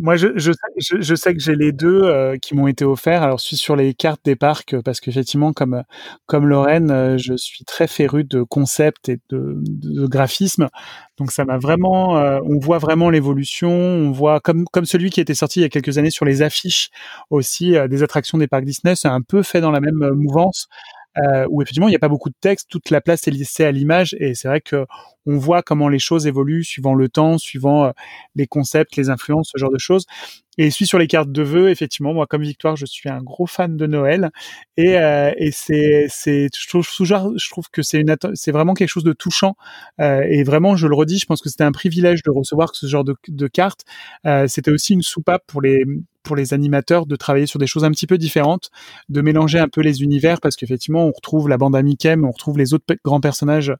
Moi, 0.01 0.17
je, 0.17 0.29
je, 0.37 0.53
je, 0.79 1.15
sais 1.15 1.35
que 1.35 1.41
j'ai 1.41 1.55
les 1.55 1.73
deux 1.73 2.03
euh, 2.05 2.37
qui 2.39 2.55
m'ont 2.55 2.67
été 2.67 2.85
offerts. 2.85 3.23
Alors, 3.23 3.39
je 3.39 3.45
suis 3.45 3.57
sur 3.57 3.77
les 3.77 3.93
cartes 3.93 4.21
des 4.25 4.37
parcs 4.37 4.75
euh, 4.75 4.83
parce 4.83 5.01
qu'effectivement, 5.01 5.53
comme 5.53 5.83
comme 6.27 6.47
Lorraine, 6.47 6.91
euh, 6.91 7.19
je 7.19 7.35
suis 7.37 7.65
très 7.65 7.87
féru 7.87 8.25
de 8.25 8.43
concept 8.43 9.09
et 9.09 9.19
de, 9.29 9.59
de 9.61 10.07
graphisme. 10.07 10.69
Donc, 11.19 11.33
ça 11.33 11.45
m'a 11.45 11.59
vraiment. 11.59 12.15
on 12.15 12.59
voit 12.59 12.79
vraiment 12.79 13.11
l'évolution. 13.11 13.71
On 13.71 14.11
voit 14.11 14.41
comme 14.41 14.65
comme 14.73 14.87
celui 14.87 15.11
qui 15.11 15.21
était 15.21 15.35
sorti 15.35 15.61
il 15.61 15.63
y 15.63 15.67
a 15.67 15.69
quelques 15.69 15.99
années 15.99 16.11
sur 16.11 16.25
les 16.25 16.41
affiches 16.43 16.91
aussi 17.29 17.75
des 17.89 18.03
attractions 18.03 18.39
des 18.39 18.47
parcs 18.47 18.65
Disney. 18.65 18.95
C'est 18.97 19.09
un 19.09 19.21
peu 19.21 19.43
fait 19.43 19.61
dans 19.61 19.71
la 19.71 19.81
même 19.81 20.13
mouvance 20.15 20.69
euh, 21.19 21.47
où 21.51 21.63
effectivement 21.63 21.89
il 21.89 21.93
n'y 21.93 21.97
a 21.97 22.01
pas 22.01 22.09
beaucoup 22.09 22.29
de 22.31 22.35
texte, 22.41 22.69
toute 22.71 22.91
la 22.91 23.01
place 23.01 23.27
est 23.27 23.33
laissée 23.33 23.65
à 23.65 23.73
l'image 23.73 24.15
et 24.19 24.35
c'est 24.35 24.49
vrai 24.49 24.61
que 24.61 24.87
on 25.27 25.37
voit 25.37 25.63
comment 25.63 25.89
les 25.89 25.99
choses 25.99 26.27
évoluent 26.27 26.65
suivant 26.65 26.95
le 26.95 27.09
temps, 27.09 27.37
suivant 27.37 27.85
euh, 27.85 27.91
les 28.37 28.47
concepts, 28.47 28.97
les 28.97 29.11
influences, 29.11 29.51
ce 29.53 29.59
genre 29.59 29.71
de 29.71 29.79
choses. 29.79 30.07
Et 30.59 30.71
suis 30.71 30.87
sur 30.87 30.99
les 30.99 31.07
cartes 31.07 31.31
de 31.33 31.43
vœux, 31.43 31.71
effectivement, 31.71 32.13
moi 32.13 32.27
comme 32.27 32.43
Victoire, 32.43 32.77
je 32.77 32.85
suis 32.85 33.09
un 33.09 33.23
gros 33.23 33.47
fan 33.47 33.77
de 33.77 33.87
Noël 33.87 34.31
et, 34.77 34.99
euh, 34.99 35.33
et 35.37 35.53
c'est 35.53 36.07
c'est 36.09 36.49
je 36.55 36.69
trouve 36.69 36.87
je 36.87 37.51
trouve 37.51 37.71
que 37.71 37.83
c'est 37.83 38.01
une 38.01 38.15
c'est 38.35 38.53
vraiment 38.53 38.75
quelque 38.75 38.89
chose 38.89 39.05
de 39.05 39.13
touchant 39.13 39.57
euh, 40.01 40.23
et 40.29 40.43
vraiment 40.43 40.77
je 40.77 40.87
le 40.87 40.95
redis, 40.95 41.19
je 41.19 41.27
pense 41.27 41.41
que 41.41 41.49
c'était 41.49 41.65
un 41.65 41.73
privilège 41.73 42.23
de 42.23 42.31
recevoir 42.31 42.75
ce 42.75 42.87
genre 42.87 43.05
de, 43.05 43.15
de 43.29 43.47
cartes. 43.49 43.85
Euh, 44.27 44.47
c'était 44.49 44.71
aussi 44.71 44.93
une 44.95 45.03
soupape 45.03 45.45
pour 45.47 45.63
les 45.63 45.85
pour 46.23 46.37
les 46.37 46.55
animateurs 46.55 47.07
de 47.07 47.17
travailler 47.17 47.47
sur 47.47 47.59
des 47.59 47.67
choses 47.67 47.85
un 47.85 47.91
petit 47.91 48.07
peu 48.07 48.19
différentes, 48.19 48.71
de 49.09 49.21
mélanger 49.21 49.59
un 49.59 49.69
peu 49.69 49.81
les 49.81 50.03
univers 50.03 50.41
parce 50.41 50.57
qu'effectivement 50.57 51.07
on 51.07 51.13
retrouve 51.13 51.49
la 51.49 51.59
bande 51.59 51.77
à 51.77 51.83
Mickey, 51.83 52.17
mais 52.17 52.27
on 52.27 52.33
retrouve 52.33 52.59
les 52.59 52.75
autres 52.75 52.85
grands 53.05 53.21
personnages 53.21 53.73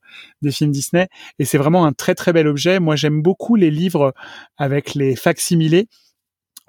des 0.43 0.51
films 0.51 0.71
Disney 0.71 1.09
et 1.39 1.45
c'est 1.45 1.59
vraiment 1.59 1.85
un 1.85 1.93
très 1.93 2.15
très 2.15 2.33
bel 2.33 2.47
objet. 2.47 2.81
Moi 2.81 2.97
j'aime 2.97 3.23
beaucoup 3.23 3.57
les 3.57 3.71
livres 3.71 4.15
avec 4.57 4.95
les 4.95 5.17
facsimilés. 5.17 5.89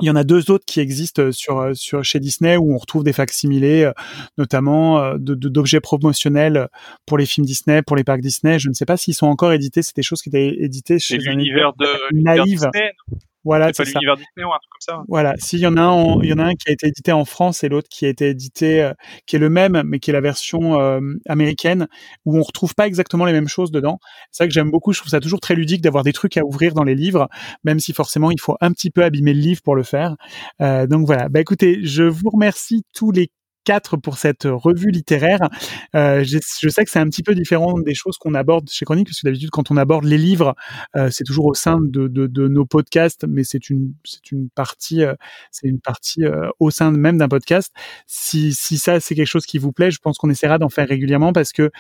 Il 0.02 0.08
y 0.08 0.10
en 0.10 0.16
a 0.16 0.24
deux 0.24 0.50
autres 0.50 0.66
qui 0.66 0.80
existent 0.80 1.32
sur, 1.32 1.76
sur 1.76 2.04
chez 2.04 2.20
Disney 2.20 2.58
où 2.58 2.74
on 2.74 2.78
retrouve 2.78 3.04
des 3.04 3.14
facsimilés, 3.14 3.92
notamment 4.38 5.14
d'objets 5.20 5.80
promotionnels 5.80 6.70
pour 7.06 7.20
les 7.20 7.28
films 7.28 7.46
Disney, 7.46 7.84
pour 7.84 7.96
les 7.96 8.04
parcs 8.04 8.22
Disney. 8.22 8.58
Je 8.58 8.70
ne 8.70 8.74
sais 8.74 8.86
pas 8.86 8.98
s'ils 8.98 9.14
sont 9.14 9.28
encore 9.28 9.54
édités. 9.54 9.84
C'est 9.84 9.96
des 9.96 10.02
choses 10.02 10.24
qui 10.24 10.30
étaient 10.30 10.56
éditées 10.60 10.98
chez 10.98 11.18
l'univers 11.18 11.74
de 11.78 11.86
naïve. 12.14 12.46
Disney, 12.46 12.94
voilà, 13.44 13.72
c'est 13.74 13.86
ça. 13.86 14.00
l'univers 14.00 14.16
Disney 14.16 14.46
ou 14.46 14.54
un 14.54 14.58
truc 14.58 14.70
comme 14.72 14.96
ça. 14.96 15.04
Voilà, 15.08 15.34
s'il 15.38 15.60
y 15.60 15.68
en 15.68 15.78
a 15.78 15.82
un, 15.82 16.22
il 16.22 16.30
y 16.30 16.34
en 16.34 16.40
a 16.40 16.44
un 16.44 16.54
qui 16.54 16.70
a 16.70 16.72
été 16.72 16.88
édité 16.88 17.12
en 17.12 17.26
France 17.26 17.64
et 17.64 17.70
l'autre 17.70 17.88
qui 17.90 18.06
a 18.06 18.10
été 18.10 18.30
édité, 18.30 18.82
euh, 18.84 18.94
qui 19.26 19.36
est 19.36 19.40
le 19.40 19.50
même, 19.50 19.84
mais 19.86 20.00
qui 20.00 20.12
est 20.12 20.14
la 20.14 20.22
version 20.22 20.80
euh, 20.80 21.00
américaine, 21.28 21.88
où 22.26 22.38
on 22.38 22.42
retrouve 22.42 22.76
pas 22.76 22.88
exactement 22.88 23.26
les 23.26 23.34
mêmes 23.34 23.48
choses 23.48 23.72
dedans. 23.72 24.00
C'est 24.32 24.44
ça 24.44 24.48
que 24.48 24.54
j'aime 24.54 24.70
beaucoup. 24.70 24.94
Je 24.94 25.00
trouve 25.00 25.10
ça 25.10 25.20
toujours 25.20 25.40
très 25.40 25.56
ludique 25.56 25.82
d'avoir 25.82 26.04
des 26.04 26.14
trucs 26.14 26.38
à 26.38 26.44
ouvrir 26.44 26.74
dans 26.74 26.84
les 26.84 26.96
livres, 26.96 27.30
même 27.64 27.80
si 27.80 27.94
forcément 27.94 28.32
il 28.32 28.40
faut 28.40 28.58
un 28.62 28.72
petit 28.72 28.92
peu 28.92 29.04
abîmer 29.04 29.34
le 29.34 29.42
livre 29.42 29.62
pour 29.64 29.76
le 29.76 29.84
faire. 29.84 30.16
Euh, 30.62 30.86
donc 30.88 31.08
voilà. 31.08 31.30
Bah 31.30 31.40
écoutez, 31.40 31.80
je 31.84 32.04
vous 32.04 32.30
remercie 32.30 32.84
tous 32.94 33.12
les 33.12 33.30
4 33.64 33.98
pour 33.98 34.18
cette 34.18 34.44
revue 34.46 34.92
littéraire. 34.92 35.50
Euh, 35.96 36.24
je, 36.24 36.38
je, 36.62 36.70
sais 36.70 36.84
que 36.84 36.92
c'est 36.92 37.00
un 37.00 37.08
petit 37.08 37.24
peu 37.24 37.36
différent 37.36 37.74
des 37.80 37.94
choses 37.94 38.18
qu'on 38.18 38.34
aborde 38.34 38.70
chez 38.70 38.86
Chronique, 38.86 39.08
parce 39.08 39.22
que 39.22 39.28
d'habitude, 39.28 39.50
quand 39.52 39.72
on 39.72 39.78
aborde 39.78 40.06
les 40.06 40.18
livres, 40.18 40.56
euh, 40.96 41.10
c'est 41.12 41.24
toujours 41.24 41.46
au 41.46 41.54
sein 41.54 41.80
de, 41.82 42.08
de, 42.08 42.28
de, 42.28 42.48
nos 42.48 42.66
podcasts, 42.66 43.26
mais 43.28 43.44
c'est 43.44 43.70
une, 43.70 43.94
c'est 44.04 44.32
une 44.32 44.50
partie, 44.50 45.04
euh, 45.04 45.14
c'est 45.52 45.68
une 45.68 45.80
partie 45.80 46.24
euh, 46.24 46.50
au 46.60 46.72
sein 46.72 46.92
même 46.92 47.18
d'un 47.18 47.28
podcast. 47.28 47.72
Si, 48.08 48.54
si 48.54 48.78
ça, 48.78 49.00
c'est 49.00 49.16
quelque 49.16 49.28
chose 49.28 49.46
qui 49.46 49.58
vous 49.58 49.72
plaît, 49.72 49.92
je 49.92 50.00
pense 50.00 50.18
qu'on 50.18 50.30
essaiera 50.30 50.58
d'en 50.58 50.70
faire 50.70 50.88
régulièrement 50.88 51.34
parce 51.34 51.52
que 51.52 51.72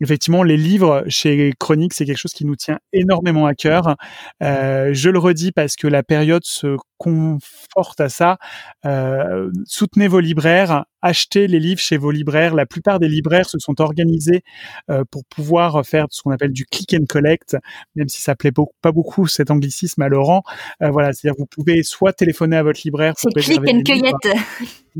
effectivement, 0.00 0.42
les 0.42 0.56
livres 0.56 1.04
chez 1.08 1.52
Chronique, 1.58 1.94
c'est 1.94 2.04
quelque 2.04 2.18
chose 2.18 2.32
qui 2.32 2.44
nous 2.44 2.56
tient 2.56 2.78
énormément 2.92 3.46
à 3.46 3.54
cœur. 3.54 3.96
Euh, 4.42 4.90
je 4.92 5.10
le 5.10 5.18
redis 5.18 5.52
parce 5.52 5.76
que 5.76 5.86
la 5.86 6.02
période 6.02 6.44
se 6.44 6.76
conforte 6.98 8.00
à 8.00 8.08
ça. 8.08 8.38
Euh, 8.84 9.50
soutenez 9.66 10.08
vos 10.08 10.20
libraires, 10.20 10.84
achetez 11.00 11.46
les 11.46 11.60
livres 11.60 11.80
chez 11.80 11.96
vos 11.96 12.10
libraires. 12.10 12.54
La 12.54 12.66
plupart 12.66 12.98
des 12.98 13.08
libraires 13.08 13.48
se 13.48 13.58
sont 13.58 13.80
organisés 13.80 14.42
euh, 14.90 15.04
pour 15.10 15.24
pouvoir 15.24 15.86
faire 15.86 16.06
ce 16.10 16.22
qu'on 16.22 16.32
appelle 16.32 16.52
du 16.52 16.64
click 16.66 16.94
and 16.94 17.06
collect, 17.08 17.56
même 17.94 18.08
si 18.08 18.20
ça 18.20 18.34
plaît 18.34 18.52
pas 18.82 18.92
beaucoup 18.92 19.26
cet 19.26 19.50
anglicisme 19.50 20.02
à 20.02 20.08
Laurent. 20.08 20.42
Euh, 20.82 20.90
voilà, 20.90 21.12
c'est-à-dire 21.12 21.36
vous 21.38 21.46
pouvez 21.46 21.82
soit 21.82 22.12
téléphoner 22.12 22.56
à 22.56 22.62
votre 22.62 22.80
libraire. 22.84 23.14
C'est 23.16 23.30
click 23.40 23.60
and 23.68 23.82
cueillette. 23.84 24.38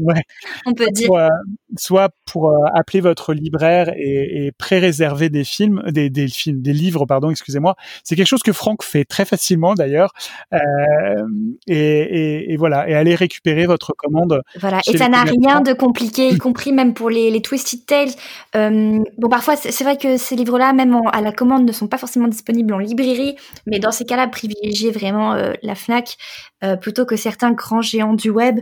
Ouais. 0.00 0.22
On 0.66 0.74
peut 0.74 0.88
dire. 0.92 1.28
Soit, 1.76 2.10
pour 2.24 2.50
euh, 2.50 2.64
appeler 2.74 3.00
votre 3.00 3.34
libraire 3.34 3.92
et, 3.94 4.46
et 4.46 4.52
pré-réserver 4.52 5.28
des 5.28 5.44
films, 5.44 5.82
des, 5.88 6.08
des 6.08 6.26
films, 6.26 6.62
des 6.62 6.72
livres, 6.72 7.04
pardon, 7.04 7.30
excusez-moi. 7.30 7.76
C'est 8.04 8.16
quelque 8.16 8.26
chose 8.26 8.42
que 8.42 8.54
Franck 8.54 8.82
fait 8.82 9.04
très 9.04 9.26
facilement 9.26 9.74
d'ailleurs. 9.74 10.12
Euh, 10.54 10.58
et, 11.66 11.76
et, 11.76 12.52
et, 12.52 12.56
voilà, 12.56 12.88
et 12.88 12.94
aller 12.94 13.14
récupérer 13.14 13.66
votre 13.66 13.92
commande. 13.92 14.42
Voilà, 14.58 14.80
et 14.88 14.96
ça 14.96 15.10
n'a 15.10 15.24
rien 15.24 15.60
de 15.60 15.74
compliqué, 15.74 16.28
y 16.28 16.38
compris 16.38 16.72
même 16.72 16.94
pour 16.94 17.10
les, 17.10 17.30
les 17.30 17.42
Twisted 17.42 17.84
Tales. 17.84 18.08
Euh, 18.56 18.98
bon, 19.18 19.28
parfois, 19.28 19.56
c'est 19.56 19.84
vrai 19.84 19.98
que 19.98 20.16
ces 20.16 20.36
livres-là, 20.36 20.72
même 20.72 20.98
à 21.12 21.20
la 21.20 21.32
commande, 21.32 21.66
ne 21.66 21.72
sont 21.72 21.86
pas 21.88 21.98
forcément 21.98 22.28
disponibles 22.28 22.72
en 22.72 22.78
librairie, 22.78 23.36
mais 23.66 23.78
dans 23.78 23.92
ces 23.92 24.06
cas-là, 24.06 24.26
privilégiez 24.28 24.90
vraiment 24.90 25.36
la 25.62 25.74
Fnac 25.74 26.16
plutôt 26.80 27.04
que 27.04 27.16
certains 27.16 27.52
grands 27.52 27.82
géants 27.82 28.14
du 28.14 28.30
web. 28.30 28.60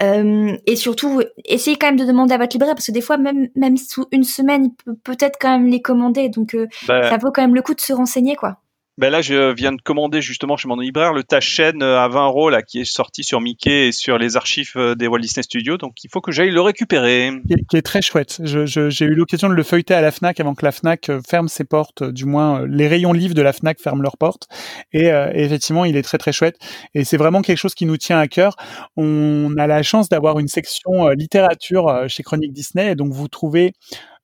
Et 0.00 0.76
surtout, 0.78 1.22
essayez 1.44 1.76
quand 1.76 1.88
même 1.88 1.98
de 1.98 2.04
demander 2.04 2.34
à 2.34 2.38
votre 2.38 2.54
libraire 2.54 2.74
parce 2.74 2.86
que 2.86 2.92
des 2.92 3.02
fois, 3.02 3.18
même 3.18 3.48
même 3.54 3.76
sous 3.76 4.06
une 4.12 4.24
semaine, 4.24 4.64
il 4.66 4.74
peut 4.74 4.96
peut-être 5.04 5.38
quand 5.38 5.58
même 5.58 5.68
les 5.68 5.82
commander. 5.82 6.30
Donc, 6.30 6.54
euh, 6.54 6.66
bah, 6.86 7.10
ça 7.10 7.18
vaut 7.18 7.30
quand 7.30 7.42
même 7.42 7.54
le 7.54 7.62
coup 7.62 7.74
de 7.74 7.80
se 7.80 7.92
renseigner, 7.92 8.36
quoi. 8.36 8.60
Ben 8.98 9.10
là, 9.10 9.22
je 9.22 9.52
viens 9.52 9.70
de 9.70 9.80
commander 9.80 10.20
justement 10.20 10.56
chez 10.56 10.66
mon 10.66 10.74
libraire 10.74 11.12
le 11.12 11.22
Taschen 11.22 11.84
euh, 11.84 12.00
à 12.00 12.08
20 12.08 12.26
euros 12.26 12.50
là, 12.50 12.62
qui 12.62 12.80
est 12.80 12.84
sorti 12.84 13.22
sur 13.22 13.40
Mickey 13.40 13.86
et 13.86 13.92
sur 13.92 14.18
les 14.18 14.36
archives 14.36 14.72
euh, 14.74 14.96
des 14.96 15.06
Walt 15.06 15.20
Disney 15.20 15.44
Studios. 15.44 15.76
Donc, 15.76 16.02
il 16.02 16.10
faut 16.10 16.20
que 16.20 16.32
j'aille 16.32 16.50
le 16.50 16.60
récupérer. 16.60 17.30
Qui 17.70 17.76
est, 17.76 17.82
très 17.82 18.02
chouette. 18.02 18.40
J'ai 18.42 19.04
eu 19.04 19.14
l'occasion 19.14 19.48
de 19.48 19.54
le 19.54 19.62
feuilleter 19.62 19.94
à 19.94 20.00
la 20.00 20.10
Fnac 20.10 20.40
avant 20.40 20.56
que 20.56 20.64
la 20.64 20.72
Fnac 20.72 21.10
euh, 21.10 21.20
ferme 21.24 21.46
ses 21.46 21.62
portes. 21.62 22.02
Du 22.02 22.24
moins, 22.24 22.66
les 22.66 22.88
rayons 22.88 23.12
livres 23.12 23.34
de 23.34 23.42
la 23.42 23.52
Fnac 23.52 23.78
ferment 23.78 24.02
leurs 24.02 24.16
portes. 24.16 24.48
Et, 24.92 25.04
et 25.04 25.44
effectivement, 25.44 25.84
il 25.84 25.96
est 25.96 26.02
très 26.02 26.18
très 26.18 26.32
chouette. 26.32 26.56
Et 26.94 27.04
c'est 27.04 27.18
vraiment 27.18 27.42
quelque 27.42 27.58
chose 27.58 27.76
qui 27.76 27.86
nous 27.86 27.98
tient 27.98 28.18
à 28.18 28.26
cœur. 28.26 28.56
On 28.96 29.56
a 29.58 29.68
la 29.68 29.84
chance 29.84 30.08
d'avoir 30.08 30.40
une 30.40 30.48
section 30.48 31.10
littérature 31.10 32.04
chez 32.08 32.24
Chronique 32.24 32.52
Disney. 32.52 32.90
Et 32.90 32.94
donc, 32.96 33.12
vous 33.12 33.28
trouvez 33.28 33.74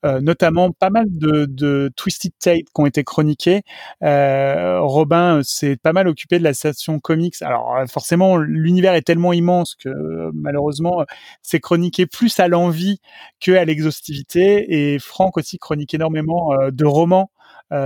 euh, 0.04 0.20
notamment 0.20 0.70
pas 0.72 0.90
mal 0.90 1.06
de, 1.08 1.46
de 1.46 1.90
Twisted 1.96 2.32
Tate 2.38 2.64
qui 2.64 2.80
ont 2.80 2.86
été 2.86 3.04
chroniqués. 3.04 3.62
Euh, 4.02 4.80
Robin 4.80 5.40
s'est 5.42 5.76
pas 5.76 5.92
mal 5.92 6.08
occupé 6.08 6.38
de 6.38 6.44
la 6.44 6.54
station 6.54 7.00
comics. 7.00 7.40
Alors 7.42 7.76
forcément, 7.88 8.36
l'univers 8.36 8.94
est 8.94 9.02
tellement 9.02 9.32
immense 9.32 9.74
que 9.74 9.90
malheureusement, 10.32 11.04
c'est 11.42 11.60
chroniqué 11.60 12.06
plus 12.06 12.38
à 12.40 12.48
l'envie 12.48 13.00
que 13.40 13.52
à 13.52 13.64
l'exhaustivité. 13.64 14.92
Et 14.94 14.98
Franck 14.98 15.36
aussi 15.36 15.58
chronique 15.58 15.94
énormément 15.94 16.50
de 16.70 16.84
romans 16.84 17.04
euh, 17.04 17.33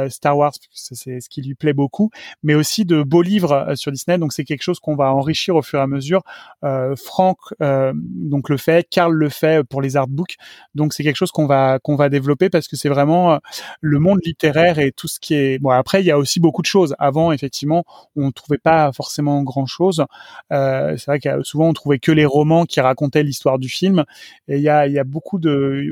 Star 0.09 0.37
Wars, 0.37 0.53
c'est 0.73 1.21
ce 1.21 1.29
qui 1.29 1.43
lui 1.43 1.55
plaît 1.55 1.73
beaucoup, 1.73 2.11
mais 2.43 2.55
aussi 2.55 2.85
de 2.85 3.03
beaux 3.03 3.23
livres 3.23 3.53
euh, 3.53 3.75
sur 3.75 3.93
Disney. 3.93 4.19
Donc 4.19 4.33
c'est 4.33 4.45
quelque 4.45 4.63
chose 4.63 4.81
qu'on 4.81 4.97
va 4.97 5.13
enrichir 5.13 5.57
au 5.57 5.63
fur 5.63 5.79
et 5.79 5.83
à 5.83 5.87
mesure. 5.87 6.23
Euh, 6.65 6.95
Franck 6.97 7.39
donc 7.61 8.49
le 8.49 8.57
fait, 8.57 8.87
Karl 8.89 9.13
le 9.13 9.29
fait 9.29 9.65
pour 9.65 9.81
les 9.83 9.97
artbooks. 9.97 10.37
Donc 10.75 10.93
c'est 10.93 11.03
quelque 11.03 11.17
chose 11.17 11.31
qu'on 11.31 11.47
va 11.47 11.79
qu'on 11.79 11.97
va 11.97 12.09
développer 12.09 12.51
parce 12.51 12.69
que 12.69 12.77
c'est 12.77 12.89
vraiment 12.89 13.39
le 13.81 13.99
monde 13.99 14.19
littéraire 14.25 14.79
et 14.79 14.93
tout 14.93 15.09
ce 15.09 15.21
qui 15.21 15.35
est. 15.35 15.59
Bon 15.59 15.71
après 15.71 16.03
il 16.03 16.07
y 16.07 16.11
a 16.11 16.19
aussi 16.19 16.41
beaucoup 16.41 16.63
de 16.63 16.67
choses. 16.67 16.95
Avant 16.99 17.33
effectivement 17.33 17.85
on 18.17 18.27
ne 18.27 18.31
trouvait 18.31 18.59
pas 18.59 18.93
forcément 18.93 19.43
grand 19.43 19.67
chose. 19.67 20.05
c'est 20.51 21.07
vrai 21.07 21.21
que 21.21 21.43
souvent 21.43 21.69
on 21.69 21.73
trouvait 21.73 21.99
que 21.99 22.13
les 22.13 22.27
romans 22.27 22.65
qui 22.65 22.81
racontaient 22.81 23.23
l'histoire 23.23 23.59
du 23.59 23.69
film. 23.69 24.05
Et 24.49 24.57
il 24.57 24.63
y 24.63 24.69
a 24.69 24.87
il 24.87 24.93
y 24.93 24.99
a 24.99 25.05
beaucoup 25.05 25.39
de 25.39 25.87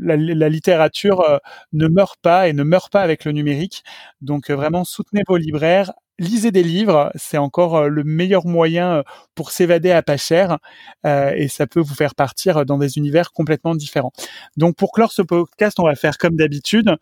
la, 0.00 0.16
la 0.16 0.48
littérature 0.48 1.40
ne 1.72 1.88
meurt 1.88 2.18
pas 2.20 2.48
et 2.48 2.52
ne 2.52 2.62
meurt 2.62 2.92
pas 2.92 3.02
avec 3.02 3.24
le 3.24 3.32
numérique. 3.36 3.84
Donc 4.20 4.50
euh, 4.50 4.56
vraiment 4.56 4.84
soutenez 4.84 5.22
vos 5.28 5.36
libraires, 5.36 5.92
lisez 6.18 6.50
des 6.50 6.62
livres, 6.62 7.12
c'est 7.14 7.38
encore 7.38 7.76
euh, 7.76 7.88
le 7.88 8.02
meilleur 8.02 8.46
moyen 8.46 8.96
euh, 8.96 9.02
pour 9.34 9.50
s'évader 9.52 9.92
à 9.92 10.02
pas 10.02 10.16
cher 10.16 10.58
et 11.04 11.46
ça 11.48 11.66
peut 11.66 11.80
vous 11.80 11.94
faire 11.94 12.14
partir 12.14 12.64
dans 12.64 12.78
des 12.78 12.96
univers 12.98 13.30
complètement 13.30 13.74
différents. 13.74 14.12
Donc 14.56 14.76
pour 14.76 14.92
clore 14.92 15.12
ce 15.12 15.22
podcast, 15.22 15.78
on 15.78 15.84
va 15.84 15.94
faire 15.94 16.18
comme 16.18 16.36
d'habitude. 16.36 16.96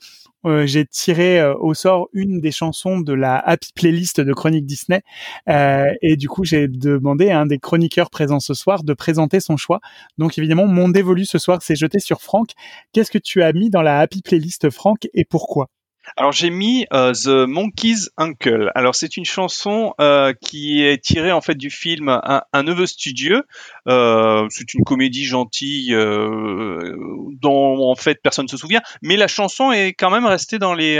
J'ai 0.65 0.85
tiré 0.85 1.43
au 1.43 1.73
sort 1.73 2.09
une 2.13 2.41
des 2.41 2.51
chansons 2.51 3.01
de 3.01 3.15
la 3.15 3.39
happy 3.39 3.71
playlist 3.75 4.21
de 4.21 4.33
Chronique 4.35 4.67
Disney 4.67 5.03
et 5.47 6.17
du 6.17 6.29
coup 6.29 6.45
j'ai 6.45 6.69
demandé 6.69 7.31
à 7.31 7.41
un 7.41 7.47
des 7.47 7.59
chroniqueurs 7.59 8.11
présents 8.11 8.41
ce 8.41 8.53
soir 8.53 8.85
de 8.85 8.93
présenter 8.93 9.41
son 9.41 9.57
choix. 9.57 9.81
Donc 10.19 10.37
évidemment 10.37 10.67
mon 10.67 10.89
dévolu 10.89 11.25
ce 11.25 11.39
soir 11.39 11.63
s'est 11.63 11.77
jeté 11.77 11.99
sur 11.99 12.21
Franck. 12.21 12.51
Qu'est-ce 12.93 13.11
que 13.11 13.19
tu 13.19 13.43
as 13.43 13.53
mis 13.53 13.71
dans 13.71 13.83
la 13.83 14.01
happy 14.01 14.21
playlist 14.21 14.71
Franck 14.71 15.09
et 15.15 15.25
pourquoi? 15.25 15.71
Alors 16.17 16.33
j'ai 16.33 16.51
mis 16.51 16.87
euh, 16.93 17.13
The 17.13 17.49
Monkey's 17.49 18.11
Uncle. 18.17 18.71
Alors 18.75 18.95
c'est 18.95 19.17
une 19.17 19.25
chanson 19.25 19.95
euh, 20.01 20.33
qui 20.33 20.85
est 20.85 21.03
tirée 21.03 21.33
en 21.33 21.41
fait 21.41 21.55
du 21.55 21.71
film 21.71 22.09
Un, 22.09 22.63
neveu 22.63 22.87
studieux. 22.87 23.45
Euh, 23.89 24.47
c'est 24.51 24.75
une 24.75 24.85
comédie 24.85 25.25
gentille 25.25 25.93
dont 25.93 27.91
en 27.91 27.95
fait 27.95 28.21
personne 28.23 28.45
ne 28.45 28.51
se 28.51 28.57
souvient, 28.57 28.83
mais 29.03 29.17
la 29.17 29.29
chanson 29.29 29.73
est 29.73 29.93
quand 29.93 30.11
même 30.11 30.27
restée 30.27 30.59
dans 30.59 30.75
les 30.75 30.95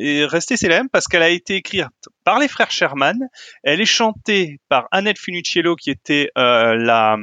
est 0.00 0.24
restée 0.26 0.56
célèbre 0.56 0.88
parce 0.92 1.06
qu'elle 1.06 1.22
a 1.22 1.30
été 1.30 1.56
écrite 1.56 1.86
par 2.24 2.38
les 2.38 2.48
frères 2.48 2.70
Sherman. 2.70 3.28
Elle 3.62 3.80
est 3.80 3.86
chantée 3.86 4.60
par 4.68 4.88
Annette 4.90 5.18
Funicello 5.18 5.76
qui 5.76 5.90
était 5.90 6.30
la 6.34 7.16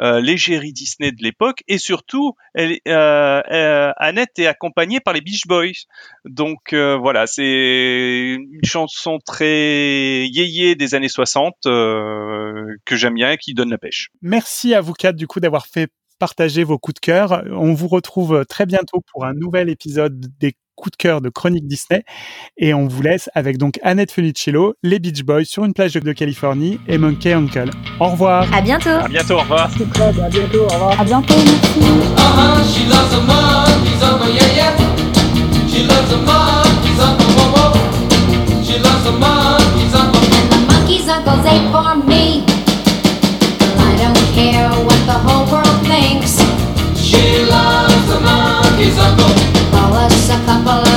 euh, 0.00 0.20
l'égérie 0.20 0.72
Disney 0.72 1.12
de 1.12 1.22
l'époque 1.22 1.62
et 1.68 1.78
surtout 1.78 2.34
euh, 2.58 2.72
euh, 2.88 3.92
Annette 3.96 4.38
est 4.38 4.46
accompagnée 4.46 5.00
par 5.00 5.14
les 5.14 5.20
Beach 5.20 5.46
Boys 5.46 5.86
donc 6.24 6.72
euh, 6.72 6.96
voilà 6.96 7.26
c'est 7.26 8.36
une 8.36 8.64
chanson 8.64 9.18
très 9.24 10.26
yéyé 10.26 10.74
des 10.74 10.94
années 10.94 11.08
60 11.08 11.54
que 11.64 12.96
j'aime 12.96 13.14
bien 13.14 13.32
et 13.32 13.38
qui 13.38 13.54
donne 13.54 13.70
la 13.70 13.78
pêche 13.78 14.08
merci 14.22 14.74
à 14.74 14.80
vous 14.80 14.94
quatre 14.94 15.16
du 15.16 15.26
coup 15.26 15.40
d'avoir 15.40 15.66
fait 15.66 15.88
partager 16.18 16.62
vos 16.62 16.78
coups 16.78 16.94
de 16.94 17.00
cœur. 17.00 17.42
On 17.50 17.74
vous 17.74 17.88
retrouve 17.88 18.44
très 18.48 18.64
bientôt 18.64 19.02
pour 19.12 19.24
un 19.24 19.34
nouvel 19.34 19.68
épisode 19.68 20.24
des 20.38 20.54
coup 20.74 20.90
de 20.90 20.96
cœur 20.96 21.20
de 21.20 21.28
Chronique 21.28 21.66
Disney. 21.66 22.02
Et 22.56 22.74
on 22.74 22.86
vous 22.86 23.02
laisse 23.02 23.30
avec 23.34 23.58
donc 23.58 23.78
Annette 23.82 24.12
Funicello, 24.12 24.74
les 24.82 24.98
Beach 24.98 25.22
Boys 25.22 25.44
sur 25.44 25.64
une 25.64 25.74
plage 25.74 25.92
de 25.94 26.12
Californie 26.12 26.78
et 26.88 26.98
Monkey 26.98 27.32
Uncle. 27.32 27.70
Au 28.00 28.08
revoir. 28.08 28.52
À 28.52 28.60
bientôt. 28.60 28.88
À 28.88 29.08
bientôt. 29.08 29.34
Au 29.34 29.40
revoir. 29.40 29.70
à 29.70 30.28
bientôt. 30.28 30.62
Au 30.62 30.68
revoir. 30.68 31.00
À 31.00 31.04
bientôt. 31.04 31.34
a 49.02 49.16
couple 49.16 49.41
of 50.48 50.64
missing 50.64 50.91